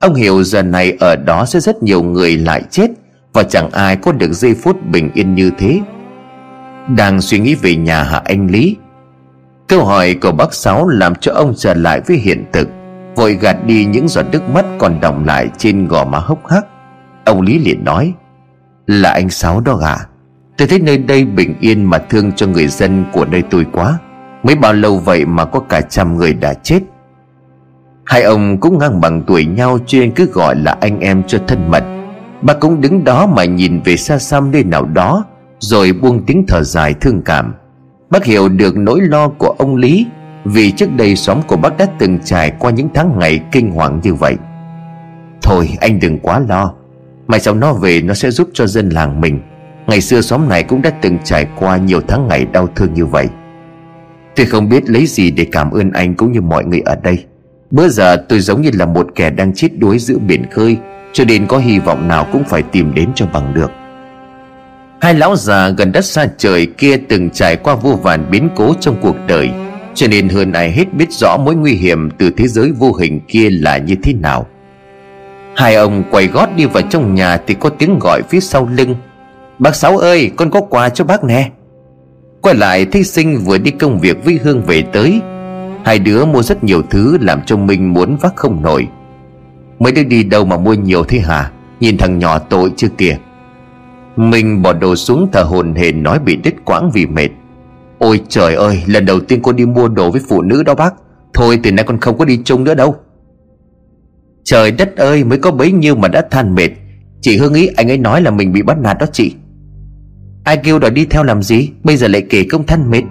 Ông 0.00 0.14
hiểu 0.14 0.42
giờ 0.42 0.62
này 0.62 0.96
ở 1.00 1.16
đó 1.16 1.44
sẽ 1.44 1.60
rất 1.60 1.82
nhiều 1.82 2.02
người 2.02 2.36
lại 2.36 2.62
chết 2.70 2.90
Và 3.32 3.42
chẳng 3.42 3.70
ai 3.70 3.96
có 3.96 4.12
được 4.12 4.32
giây 4.32 4.54
phút 4.54 4.76
bình 4.86 5.10
yên 5.14 5.34
như 5.34 5.50
thế. 5.58 5.80
Đang 6.96 7.20
suy 7.20 7.38
nghĩ 7.38 7.54
về 7.54 7.76
nhà 7.76 8.02
hạ 8.02 8.22
anh 8.24 8.50
Lý, 8.50 8.76
Câu 9.68 9.84
hỏi 9.84 10.14
của 10.14 10.32
bác 10.32 10.54
Sáu 10.54 10.88
làm 10.88 11.14
cho 11.14 11.32
ông 11.32 11.54
trở 11.56 11.74
lại 11.74 12.00
với 12.06 12.16
hiện 12.16 12.44
thực, 12.52 12.68
Vội 13.16 13.34
gạt 13.34 13.56
đi 13.66 13.84
những 13.84 14.08
giọt 14.08 14.26
nước 14.32 14.42
mắt 14.48 14.64
còn 14.78 15.00
đọng 15.00 15.24
lại 15.24 15.48
trên 15.58 15.88
gò 15.88 16.04
má 16.04 16.18
hốc 16.18 16.46
hác. 16.46 16.66
Ông 17.24 17.40
Lý 17.40 17.58
liền 17.58 17.84
nói, 17.84 18.12
Là 18.86 19.10
anh 19.10 19.30
Sáu 19.30 19.60
đó 19.60 19.80
à 19.82 19.98
Tôi 20.58 20.68
thấy 20.68 20.78
nơi 20.78 20.98
đây 20.98 21.24
bình 21.24 21.54
yên 21.60 21.84
mà 21.84 21.98
thương 21.98 22.32
cho 22.32 22.46
người 22.46 22.66
dân 22.66 23.04
của 23.12 23.24
nơi 23.24 23.42
tôi 23.50 23.66
quá. 23.72 23.98
Mấy 24.46 24.54
bao 24.54 24.72
lâu 24.72 24.98
vậy 24.98 25.24
mà 25.24 25.44
có 25.44 25.60
cả 25.60 25.80
trăm 25.80 26.16
người 26.16 26.32
đã 26.32 26.54
chết? 26.54 26.80
Hai 28.04 28.22
ông 28.22 28.60
cũng 28.60 28.78
ngang 28.78 29.00
bằng 29.00 29.22
tuổi 29.26 29.44
nhau 29.44 29.78
cho 29.86 29.98
nên 29.98 30.10
cứ 30.10 30.26
gọi 30.32 30.56
là 30.56 30.76
anh 30.80 31.00
em 31.00 31.22
cho 31.26 31.38
thân 31.46 31.70
mật. 31.70 31.84
Bác 32.42 32.60
cũng 32.60 32.80
đứng 32.80 33.04
đó 33.04 33.26
mà 33.26 33.44
nhìn 33.44 33.80
về 33.84 33.96
xa 33.96 34.18
xăm 34.18 34.50
nơi 34.50 34.64
nào 34.64 34.84
đó, 34.84 35.24
Rồi 35.58 35.92
buông 35.92 36.26
tiếng 36.26 36.44
thở 36.48 36.62
dài 36.62 36.94
thương 36.94 37.22
cảm. 37.22 37.54
Bác 38.10 38.24
hiểu 38.24 38.48
được 38.48 38.76
nỗi 38.76 39.00
lo 39.00 39.28
của 39.28 39.54
ông 39.58 39.76
Lý, 39.76 40.06
Vì 40.44 40.70
trước 40.70 40.96
đây 40.96 41.16
xóm 41.16 41.42
của 41.42 41.56
bác 41.56 41.76
đã 41.76 41.86
từng 41.98 42.18
trải 42.24 42.52
qua 42.58 42.70
những 42.70 42.88
tháng 42.94 43.18
ngày 43.18 43.40
kinh 43.52 43.70
hoàng 43.70 44.00
như 44.02 44.14
vậy. 44.14 44.36
Thôi, 45.42 45.70
anh 45.80 46.00
đừng 46.00 46.18
quá 46.18 46.40
lo. 46.48 46.72
Mai 47.26 47.40
sau 47.40 47.54
nó 47.54 47.72
về, 47.72 48.00
nó 48.02 48.14
sẽ 48.14 48.30
giúp 48.30 48.48
cho 48.52 48.66
dân 48.66 48.88
làng 48.88 49.20
mình. 49.20 49.40
Ngày 49.86 50.00
xưa 50.00 50.20
xóm 50.20 50.48
này 50.48 50.62
cũng 50.62 50.82
đã 50.82 50.90
từng 51.02 51.18
trải 51.24 51.46
qua 51.56 51.76
nhiều 51.76 52.00
tháng 52.08 52.28
ngày 52.28 52.46
đau 52.52 52.68
thương 52.74 52.94
như 52.94 53.06
vậy. 53.06 53.28
Tôi 54.36 54.46
không 54.46 54.68
biết 54.68 54.90
lấy 54.90 55.06
gì 55.06 55.30
để 55.30 55.46
cảm 55.52 55.70
ơn 55.70 55.92
anh 55.92 56.14
cũng 56.14 56.32
như 56.32 56.40
mọi 56.40 56.64
người 56.64 56.80
ở 56.80 56.96
đây. 57.02 57.24
Bữa 57.70 57.88
giờ 57.88 58.16
tôi 58.28 58.40
giống 58.40 58.62
như 58.62 58.70
là 58.72 58.86
một 58.86 59.06
kẻ 59.14 59.30
đang 59.30 59.54
chết 59.54 59.68
đuối 59.78 59.98
giữa 59.98 60.18
biển 60.18 60.44
khơi, 60.50 60.76
Cho 61.12 61.24
nên 61.24 61.46
có 61.46 61.58
hy 61.58 61.78
vọng 61.78 62.08
nào 62.08 62.26
cũng 62.32 62.44
phải 62.44 62.62
tìm 62.62 62.94
đến 62.94 63.10
cho 63.14 63.26
bằng 63.26 63.54
được. 63.54 63.70
Hai 65.00 65.14
lão 65.14 65.36
già 65.36 65.68
gần 65.68 65.92
đất 65.92 66.04
xa 66.04 66.26
trời 66.38 66.66
kia 66.66 66.96
từng 67.08 67.30
trải 67.30 67.56
qua 67.56 67.74
vô 67.74 67.98
vàn 68.02 68.30
biến 68.30 68.48
cố 68.56 68.74
trong 68.80 68.96
cuộc 69.02 69.16
đời, 69.26 69.50
Cho 69.94 70.08
nên 70.08 70.28
hơn 70.28 70.52
ai 70.52 70.70
hết 70.70 70.94
biết 70.94 71.12
rõ 71.12 71.36
mối 71.36 71.54
nguy 71.54 71.72
hiểm 71.72 72.10
từ 72.18 72.30
thế 72.30 72.48
giới 72.48 72.72
vô 72.72 72.92
hình 72.92 73.20
kia 73.28 73.50
là 73.50 73.78
như 73.78 73.94
thế 74.02 74.12
nào. 74.12 74.46
Hai 75.56 75.74
ông 75.74 76.04
quay 76.10 76.26
gót 76.26 76.48
đi 76.56 76.66
vào 76.66 76.82
trong 76.90 77.14
nhà 77.14 77.36
thì 77.46 77.54
có 77.54 77.68
tiếng 77.68 77.98
gọi 77.98 78.22
phía 78.28 78.40
sau 78.40 78.68
lưng. 78.72 78.94
Bác 79.58 79.76
Sáu 79.76 79.98
ơi, 79.98 80.30
con 80.36 80.50
có 80.50 80.60
quà 80.60 80.88
cho 80.88 81.04
bác 81.04 81.24
nè. 81.24 81.50
Quay 82.46 82.56
lại, 82.56 82.84
thí 82.84 83.04
sinh 83.04 83.38
vừa 83.38 83.58
đi 83.58 83.70
công 83.70 84.00
việc 84.00 84.24
với 84.24 84.38
Hương 84.42 84.62
về 84.62 84.82
tới. 84.92 85.20
Hai 85.84 85.98
đứa 85.98 86.24
mua 86.24 86.42
rất 86.42 86.64
nhiều 86.64 86.82
thứ 86.90 87.18
làm 87.20 87.42
cho 87.46 87.56
mình 87.56 87.94
muốn 87.94 88.16
vác 88.16 88.36
không 88.36 88.62
nổi. 88.62 88.88
Mấy 89.78 89.92
đứa 89.92 90.02
đi 90.02 90.24
đâu 90.24 90.44
mà 90.44 90.56
mua 90.56 90.74
nhiều 90.74 91.04
thế 91.04 91.18
hả? 91.18 91.50
Nhìn 91.80 91.98
thằng 91.98 92.18
nhỏ 92.18 92.38
tội 92.38 92.72
chưa 92.76 92.88
kìa. 92.98 93.16
Mình 94.16 94.62
bỏ 94.62 94.72
đồ 94.72 94.96
xuống 94.96 95.28
thở 95.32 95.42
hồn 95.42 95.74
hển 95.74 96.02
nói 96.02 96.18
bị 96.18 96.36
đứt 96.36 96.54
quãng 96.64 96.90
vì 96.94 97.06
mệt. 97.06 97.28
Ôi 97.98 98.20
trời 98.28 98.54
ơi, 98.54 98.82
lần 98.86 99.06
đầu 99.06 99.20
tiên 99.20 99.42
con 99.42 99.56
đi 99.56 99.66
mua 99.66 99.88
đồ 99.88 100.10
với 100.10 100.20
phụ 100.28 100.42
nữ 100.42 100.62
đó 100.62 100.74
bác. 100.74 100.94
Thôi, 101.34 101.60
từ 101.62 101.72
nay 101.72 101.84
con 101.88 102.00
không 102.00 102.18
có 102.18 102.24
đi 102.24 102.40
chung 102.44 102.64
nữa 102.64 102.74
đâu. 102.74 102.96
Trời 104.44 104.70
đất 104.70 104.96
ơi, 104.96 105.24
mới 105.24 105.38
có 105.38 105.50
bấy 105.50 105.72
nhiêu 105.72 105.94
mà 105.94 106.08
đã 106.08 106.22
than 106.30 106.54
mệt. 106.54 106.70
Chị 107.20 107.36
Hương 107.36 107.54
ý, 107.54 107.66
anh 107.76 107.90
ấy 107.90 107.98
nói 107.98 108.22
là 108.22 108.30
mình 108.30 108.52
bị 108.52 108.62
bắt 108.62 108.78
nạt 108.78 108.96
đó 109.00 109.06
chị. 109.12 109.34
Ai 110.46 110.56
kêu 110.56 110.78
đòi 110.78 110.90
đi 110.90 111.06
theo 111.06 111.22
làm 111.22 111.42
gì, 111.42 111.70
Bây 111.84 111.96
giờ 111.96 112.08
lại 112.08 112.22
kể 112.30 112.44
công 112.50 112.66
thân 112.66 112.90
mệt 112.90 113.02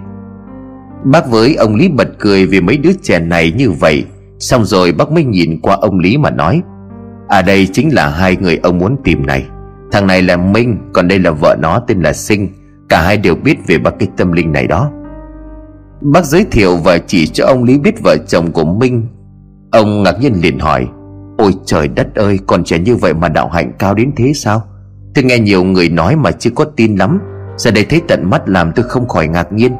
Bác 1.04 1.30
với 1.30 1.54
ông 1.54 1.74
Lý 1.74 1.88
bật 1.88 2.08
cười 2.18 2.46
vì 2.46 2.60
mấy 2.60 2.76
đứa 2.76 2.90
trẻ 3.02 3.18
này 3.18 3.52
như 3.56 3.70
vậy. 3.70 4.04
Xong 4.38 4.64
rồi 4.64 4.92
bác 4.92 5.10
mới 5.10 5.24
nhìn 5.24 5.60
qua 5.60 5.76
ông 5.80 5.98
Lý 5.98 6.16
mà 6.16 6.30
nói 6.30 6.62
À 7.28 7.42
đây 7.42 7.68
chính 7.72 7.94
là 7.94 8.08
hai 8.08 8.36
người 8.36 8.56
ông 8.62 8.78
muốn 8.78 8.96
tìm 9.04 9.26
này. 9.26 9.44
Thằng 9.92 10.06
này 10.06 10.22
là 10.22 10.36
Minh, 10.36 10.78
Còn 10.92 11.08
đây 11.08 11.18
là 11.18 11.30
vợ 11.30 11.56
nó 11.58 11.78
tên 11.86 12.02
là 12.02 12.12
Sinh. 12.12 12.48
Cả 12.88 13.02
hai 13.02 13.16
đều 13.16 13.34
biết 13.34 13.56
về 13.66 13.78
bác 13.78 13.98
cái 13.98 14.08
tâm 14.16 14.32
linh 14.32 14.52
này 14.52 14.66
đó. 14.66 14.90
Bác 16.00 16.24
giới 16.24 16.44
thiệu 16.50 16.76
và 16.76 16.98
chỉ 16.98 17.26
cho 17.26 17.46
ông 17.46 17.64
Lý 17.64 17.78
biết 17.78 18.02
vợ 18.02 18.16
chồng 18.28 18.52
của 18.52 18.64
Minh. 18.64 19.06
Ông 19.70 20.02
ngạc 20.02 20.20
nhiên 20.20 20.32
liền 20.42 20.58
hỏi, 20.58 20.86
Ôi 21.38 21.52
trời 21.64 21.88
đất 21.88 22.14
ơi 22.14 22.38
Còn 22.46 22.64
trẻ 22.64 22.78
như 22.78 22.96
vậy 22.96 23.14
mà 23.14 23.28
đạo 23.28 23.48
hạnh 23.48 23.72
cao 23.78 23.94
đến 23.94 24.12
thế 24.16 24.32
sao? 24.34 24.62
Tôi 25.16 25.24
nghe 25.24 25.38
nhiều 25.38 25.64
người 25.64 25.88
nói 25.88 26.16
mà 26.16 26.30
chưa 26.30 26.50
có 26.50 26.64
tin 26.64 26.96
lắm. 26.96 27.20
Giờ 27.56 27.70
đây 27.70 27.84
thấy 27.84 28.02
tận 28.08 28.30
mắt 28.30 28.48
làm 28.48 28.72
tôi 28.72 28.84
không 28.88 29.08
khỏi 29.08 29.28
ngạc 29.28 29.52
nhiên. 29.52 29.76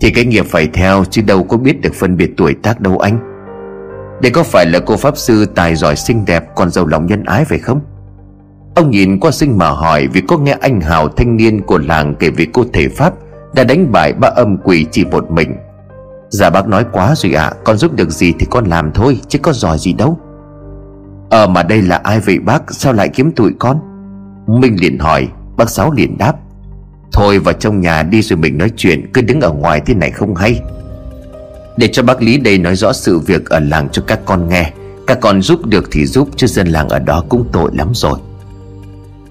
Thì 0.00 0.10
cái 0.10 0.24
nghiệp 0.24 0.44
phải 0.48 0.68
theo 0.72 1.04
Chứ 1.10 1.22
đâu 1.26 1.44
có 1.44 1.56
biết 1.56 1.80
được 1.80 1.94
phân 1.94 2.16
biệt 2.16 2.30
tuổi 2.36 2.54
tác 2.62 2.80
đâu 2.80 2.98
anh. 2.98 3.18
Đây 4.22 4.32
có 4.32 4.42
phải 4.42 4.66
là 4.66 4.78
cô 4.78 4.96
Pháp 4.96 5.16
Sư 5.16 5.46
tài 5.54 5.74
giỏi 5.74 5.96
xinh 5.96 6.24
đẹp 6.24 6.44
Còn 6.54 6.70
giàu 6.70 6.86
lòng 6.86 7.06
nhân 7.06 7.24
ái 7.24 7.44
phải 7.44 7.58
không? 7.58 7.80
Ông 8.74 8.90
nhìn 8.90 9.20
qua 9.20 9.30
sinh 9.30 9.58
mà 9.58 9.70
hỏi 9.70 10.08
Vì 10.12 10.20
có 10.20 10.38
nghe 10.38 10.56
anh 10.60 10.80
Hào 10.80 11.08
thanh 11.08 11.36
niên 11.36 11.62
của 11.62 11.78
làng 11.78 12.14
Kể 12.18 12.30
về 12.30 12.46
cô 12.52 12.64
thể 12.72 12.88
Pháp 12.88 13.14
Đã 13.54 13.64
đánh 13.64 13.92
bại 13.92 14.12
ba 14.12 14.28
âm 14.28 14.56
quỷ 14.64 14.86
chỉ 14.90 15.04
một 15.04 15.30
mình. 15.30 15.56
Dạ 16.28 16.50
bác 16.50 16.68
nói 16.68 16.84
quá 16.92 17.14
rồi 17.16 17.32
ạ 17.32 17.44
à, 17.44 17.52
Con 17.64 17.76
giúp 17.76 17.92
được 17.92 18.10
gì 18.10 18.34
thì 18.38 18.46
con 18.50 18.64
làm 18.64 18.92
thôi 18.92 19.20
Chứ 19.28 19.38
có 19.42 19.52
giỏi 19.52 19.78
gì 19.78 19.92
đâu. 19.92 20.18
Ờ 21.30 21.46
mà 21.46 21.62
đây 21.62 21.82
là 21.82 21.96
ai 21.96 22.20
vậy 22.20 22.38
bác? 22.38 22.62
Sao 22.68 22.92
lại 22.92 23.08
kiếm 23.08 23.32
tụi 23.32 23.52
con? 23.58 23.89
Minh 24.58 24.76
liền 24.80 24.98
hỏi. 24.98 25.28
Bác 25.56 25.70
Sáu 25.70 25.92
liền 25.92 26.18
đáp. 26.18 26.34
Thôi 27.12 27.38
vào 27.38 27.54
trong 27.54 27.80
nhà 27.80 28.02
đi 28.02 28.22
rồi 28.22 28.36
mình 28.36 28.58
nói 28.58 28.70
chuyện, 28.76 29.10
Cứ 29.12 29.20
đứng 29.20 29.40
ở 29.40 29.52
ngoài 29.52 29.80
thế 29.86 29.94
này 29.94 30.10
không 30.10 30.34
hay. 30.34 30.60
Để 31.76 31.88
cho 31.92 32.02
bác 32.02 32.22
Lý 32.22 32.38
đây 32.38 32.58
nói 32.58 32.76
rõ 32.76 32.92
sự 32.92 33.18
việc 33.18 33.46
ở 33.46 33.60
làng 33.60 33.88
cho 33.92 34.02
các 34.06 34.20
con 34.24 34.48
nghe. 34.48 34.72
Các 35.06 35.18
con 35.20 35.42
giúp 35.42 35.66
được 35.66 35.88
thì 35.92 36.06
giúp, 36.06 36.28
Chứ 36.36 36.46
dân 36.46 36.68
làng 36.68 36.88
ở 36.88 36.98
đó 36.98 37.24
cũng 37.28 37.48
tội 37.52 37.70
lắm 37.74 37.88
rồi. 37.94 38.18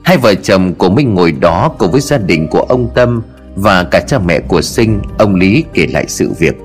Hai 0.03 0.17
vợ 0.17 0.35
chồng 0.35 0.73
của 0.73 0.89
Minh 0.89 1.13
ngồi 1.13 1.31
đó 1.31 1.71
Cùng 1.77 1.91
với 1.91 2.01
gia 2.01 2.17
đình 2.17 2.47
của 2.47 2.65
ông 2.69 2.89
Tâm 2.95 3.21
Và 3.55 3.83
cả 3.83 3.99
cha 4.07 4.19
mẹ 4.19 4.39
của 4.39 4.61
Sinh, 4.61 5.01
Ông 5.17 5.35
Lý 5.35 5.63
kể 5.73 5.87
lại 5.87 6.05
sự 6.07 6.33
việc. 6.39 6.55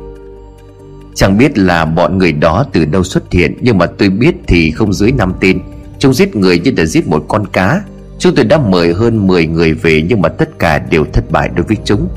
Chẳng 1.15 1.39
biết 1.39 1.59
là 1.59 1.85
bọn 1.85 2.19
người 2.19 2.33
đó 2.33 2.65
từ 2.73 2.85
đâu 2.85 3.05
xuất 3.05 3.33
hiện, 3.33 3.55
Nhưng 3.61 3.79
mà 3.79 3.87
tôi 3.87 4.09
biết 4.09 4.35
thì 4.47 4.71
không 4.71 4.93
dưới 4.93 5.13
năm 5.13 5.33
tên. 5.41 5.61
Chúng 5.99 6.15
giết 6.15 6.37
người 6.37 6.59
như 6.59 6.71
đã 6.71 6.85
giết 6.85 7.07
một 7.07 7.25
con 7.29 7.47
cá. 7.47 7.83
Chúng 8.25 8.35
tôi 8.35 8.45
đã 8.45 8.59
mời 8.59 8.93
hơn 8.93 9.27
10 9.27 9.47
người 9.47 9.73
về 9.73 10.03
Nhưng 10.09 10.23
mà 10.23 10.29
tất 10.29 10.59
cả 10.59 10.79
đều 10.79 11.05
thất 11.13 11.31
bại 11.31 11.51
đối 11.57 11.65
với 11.65 11.77
chúng. 11.85 12.09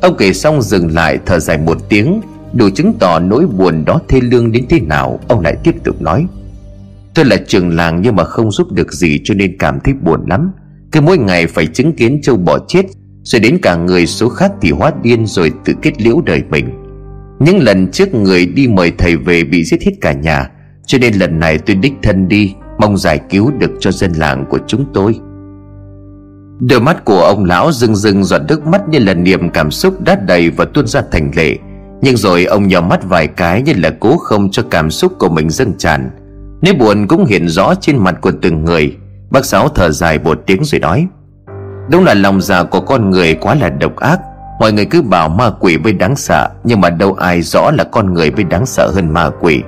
Ông 0.00 0.16
kể 0.18 0.32
xong 0.32 0.62
dừng 0.62 0.94
lại, 0.94 1.18
thở 1.26 1.38
dài 1.38 1.58
một 1.58 1.78
tiếng, 1.88 2.20
Đủ 2.52 2.70
chứng 2.70 2.94
tỏ 2.98 3.18
nỗi 3.18 3.46
buồn 3.46 3.84
đó 3.84 4.00
thê 4.08 4.20
lương 4.20 4.52
đến 4.52 4.64
thế 4.68 4.80
nào, 4.80 5.20
Ông 5.28 5.40
lại 5.40 5.56
tiếp 5.64 5.74
tục 5.84 6.02
nói. 6.02 6.26
Tôi 7.14 7.24
là 7.24 7.36
trường 7.46 7.76
làng 7.76 8.02
nhưng 8.02 8.16
mà 8.16 8.24
không 8.24 8.52
giúp 8.52 8.72
được 8.72 8.92
gì 8.92 9.20
cho 9.24 9.34
nên 9.34 9.58
cảm 9.58 9.80
thấy 9.84 9.94
buồn 9.94 10.20
lắm. 10.28 10.50
Cứ 10.92 11.00
mỗi 11.00 11.18
ngày 11.18 11.46
phải 11.46 11.66
chứng 11.66 11.92
kiến 11.92 12.20
châu 12.22 12.36
bò 12.36 12.58
chết, 12.68 12.82
Rồi 13.22 13.40
đến 13.40 13.58
cả 13.62 13.76
người 13.76 14.06
số 14.06 14.28
khác 14.28 14.52
thì 14.62 14.70
hóa 14.70 14.92
điên 15.02 15.26
rồi 15.26 15.52
tự 15.64 15.74
kết 15.82 16.02
liễu 16.02 16.20
đời 16.26 16.42
mình. 16.50 16.68
Những 17.38 17.58
lần 17.58 17.90
trước 17.90 18.14
người 18.14 18.46
đi 18.46 18.68
mời 18.68 18.92
thầy 18.98 19.16
về 19.16 19.44
bị 19.44 19.64
giết 19.64 19.82
hết 19.82 19.92
cả 20.00 20.12
nhà, 20.12 20.50
Cho 20.86 20.98
nên 20.98 21.14
lần 21.14 21.40
này 21.40 21.58
tôi 21.58 21.76
đích 21.76 21.94
thân 22.02 22.28
đi. 22.28 22.54
Mong 22.78 22.96
giải 22.96 23.20
cứu 23.30 23.50
được 23.58 23.70
cho 23.80 23.90
dân 23.90 24.12
làng 24.12 24.44
của 24.50 24.58
chúng 24.66 24.84
tôi. 24.94 25.20
Đôi 26.60 26.80
mắt 26.80 27.04
của 27.04 27.20
ông 27.20 27.44
lão 27.44 27.72
rưng 27.72 27.96
rưng 27.96 28.24
giọt 28.24 28.42
nước 28.48 28.66
mắt 28.66 28.88
như 28.88 28.98
là 28.98 29.14
niềm 29.14 29.50
cảm 29.50 29.70
xúc 29.70 29.94
đát 30.00 30.26
đầy 30.26 30.50
và 30.50 30.64
tuôn 30.64 30.86
ra 30.86 31.02
thành 31.12 31.30
lệ. 31.36 31.56
Nhưng 32.02 32.16
rồi 32.16 32.44
ông 32.44 32.68
nhỏ 32.68 32.80
mắt 32.80 33.04
vài 33.04 33.26
cái 33.26 33.62
như 33.62 33.72
là 33.76 33.90
cố 34.00 34.16
không 34.16 34.50
cho 34.50 34.62
cảm 34.70 34.90
xúc 34.90 35.12
của 35.18 35.28
mình 35.28 35.50
dâng 35.50 35.72
tràn. 35.78 36.10
Nỗi 36.62 36.74
buồn 36.74 37.06
cũng 37.06 37.24
hiện 37.24 37.48
rõ 37.48 37.74
trên 37.74 37.96
mặt 37.96 38.14
của 38.20 38.32
từng 38.42 38.64
người. 38.64 38.96
Bác 39.30 39.44
Sáu 39.44 39.68
thở 39.68 39.90
dài 39.90 40.18
một 40.18 40.40
tiếng 40.46 40.64
rồi 40.64 40.80
nói, 40.80 41.06
Đúng 41.90 42.04
là 42.04 42.14
lòng 42.14 42.40
già 42.40 42.62
của 42.62 42.80
con 42.80 43.10
người 43.10 43.34
quá 43.34 43.54
là 43.54 43.68
độc 43.70 43.96
ác. 43.96 44.20
Mọi 44.60 44.72
người 44.72 44.84
cứ 44.84 45.02
bảo 45.02 45.28
ma 45.28 45.50
quỷ 45.60 45.78
mới 45.78 45.92
đáng 45.92 46.16
sợ, 46.16 46.48
Nhưng 46.64 46.80
mà 46.80 46.90
đâu 46.90 47.14
ai 47.14 47.42
rõ 47.42 47.70
là 47.70 47.84
con 47.84 48.14
người 48.14 48.30
mới 48.30 48.44
đáng 48.44 48.66
sợ 48.66 48.90
hơn 48.94 49.14
ma 49.14 49.30
quỷ. 49.40 49.62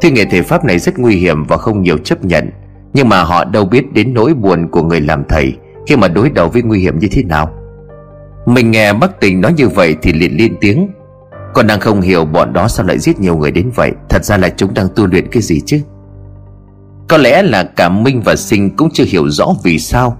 Thi 0.00 0.10
nghệ 0.10 0.24
thể 0.24 0.42
pháp 0.42 0.64
này 0.64 0.78
rất 0.78 0.98
nguy 0.98 1.16
hiểm 1.16 1.44
và 1.44 1.56
không 1.56 1.82
nhiều 1.82 1.98
chấp 1.98 2.24
nhận, 2.24 2.50
Nhưng 2.94 3.08
mà 3.08 3.22
họ 3.22 3.44
đâu 3.44 3.64
biết 3.64 3.92
đến 3.92 4.14
nỗi 4.14 4.34
buồn 4.34 4.68
của 4.70 4.82
người 4.82 5.00
làm 5.00 5.24
thầy 5.28 5.56
Khi 5.86 5.96
mà 5.96 6.08
đối 6.08 6.30
đầu 6.30 6.48
với 6.48 6.62
nguy 6.62 6.80
hiểm 6.80 6.98
như 6.98 7.08
thế 7.10 7.22
nào. 7.22 7.50
Mình 8.46 8.70
nghe 8.70 8.92
bác 8.92 9.20
tình 9.20 9.40
nói 9.40 9.52
như 9.52 9.68
vậy 9.68 9.96
thì 10.02 10.12
liền 10.12 10.36
lên 10.36 10.56
tiếng, 10.60 10.88
Con 11.54 11.66
đang 11.66 11.80
không 11.80 12.00
hiểu 12.00 12.24
bọn 12.24 12.52
đó 12.52 12.68
sao 12.68 12.86
lại 12.86 12.98
giết 12.98 13.20
nhiều 13.20 13.36
người 13.36 13.50
đến 13.50 13.70
vậy, 13.74 13.92
Thật 14.08 14.24
ra 14.24 14.36
là 14.36 14.48
chúng 14.48 14.74
đang 14.74 14.86
tu 14.96 15.06
luyện 15.06 15.28
cái 15.30 15.42
gì 15.42 15.60
chứ? 15.66 15.80
Có 17.08 17.16
lẽ 17.16 17.42
là 17.42 17.62
cả 17.62 17.88
Minh 17.88 18.22
và 18.24 18.36
Sinh 18.36 18.76
cũng 18.76 18.88
chưa 18.92 19.04
hiểu 19.06 19.28
rõ 19.28 19.46
vì 19.64 19.78
sao, 19.78 20.16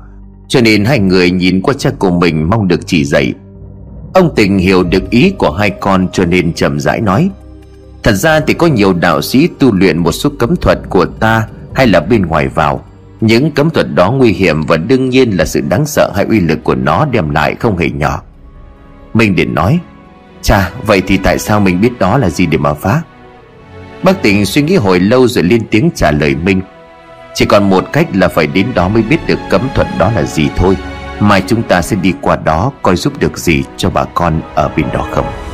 Cho 0.48 0.60
nên 0.60 0.84
hai 0.84 0.98
người 0.98 1.30
nhìn 1.30 1.62
qua 1.62 1.74
cha 1.78 1.90
của 1.98 2.10
mình 2.10 2.50
mong 2.50 2.68
được 2.68 2.80
chỉ 2.86 3.04
dạy. 3.04 3.34
Ông 4.14 4.32
tình 4.36 4.58
hiểu 4.58 4.82
được 4.82 5.10
ý 5.10 5.32
của 5.38 5.50
hai 5.50 5.70
con 5.70 6.08
cho 6.12 6.24
nên 6.24 6.52
chậm 6.52 6.80
rãi 6.80 7.00
nói 7.00 7.30
Thật 8.06 8.14
ra 8.14 8.40
thì 8.40 8.54
có 8.54 8.66
nhiều 8.66 8.92
đạo 8.92 9.22
sĩ 9.22 9.48
tu 9.58 9.74
luyện 9.74 9.98
một 9.98 10.12
số 10.12 10.30
cấm 10.38 10.56
thuật 10.56 10.78
của 10.88 11.04
ta 11.04 11.46
Hay 11.74 11.86
là 11.86 12.00
bên 12.00 12.26
ngoài 12.26 12.48
vào. 12.48 12.84
Những 13.20 13.50
cấm 13.50 13.70
thuật 13.70 13.94
đó 13.94 14.10
nguy 14.10 14.32
hiểm 14.32 14.62
và 14.62 14.76
đương 14.76 15.08
nhiên 15.08 15.30
là 15.30 15.44
sự 15.44 15.60
đáng 15.68 15.86
sợ 15.86 16.12
hay 16.16 16.24
uy 16.24 16.40
lực 16.40 16.64
của 16.64 16.74
nó 16.74 17.04
đem 17.04 17.30
lại 17.30 17.54
không 17.54 17.78
hề 17.78 17.90
nhỏ. 17.90 18.22
Minh 19.14 19.36
Điển 19.36 19.54
nói, 19.54 19.78
Chà, 20.42 20.70
vậy 20.86 21.02
thì 21.06 21.16
tại 21.16 21.38
sao 21.38 21.60
mình 21.60 21.80
biết 21.80 21.98
đó 21.98 22.18
là 22.18 22.30
gì 22.30 22.46
để 22.46 22.58
mà 22.58 22.74
phá? 22.74 23.02
Bác 24.02 24.22
tỉnh 24.22 24.46
suy 24.46 24.62
nghĩ 24.62 24.76
hồi 24.76 25.00
lâu 25.00 25.28
rồi 25.28 25.44
lên 25.44 25.62
tiếng 25.70 25.90
trả 25.94 26.10
lời 26.10 26.34
Minh, 26.34 26.60
Chỉ 27.34 27.44
còn 27.44 27.70
một 27.70 27.84
cách 27.92 28.06
là 28.14 28.28
phải 28.28 28.46
đến 28.46 28.66
đó 28.74 28.88
mới 28.88 29.02
biết 29.02 29.18
được 29.26 29.38
cấm 29.50 29.68
thuật 29.74 29.88
đó 29.98 30.12
là 30.12 30.22
gì 30.22 30.48
thôi. 30.56 30.76
Mai 31.20 31.42
chúng 31.46 31.62
ta 31.62 31.82
sẽ 31.82 31.96
đi 31.96 32.12
qua 32.20 32.36
đó 32.36 32.72
coi 32.82 32.96
giúp 32.96 33.20
được 33.20 33.38
gì 33.38 33.62
cho 33.76 33.90
bà 33.90 34.04
con 34.04 34.40
ở 34.54 34.70
bên 34.76 34.86
đó 34.92 35.06
không? 35.12 35.45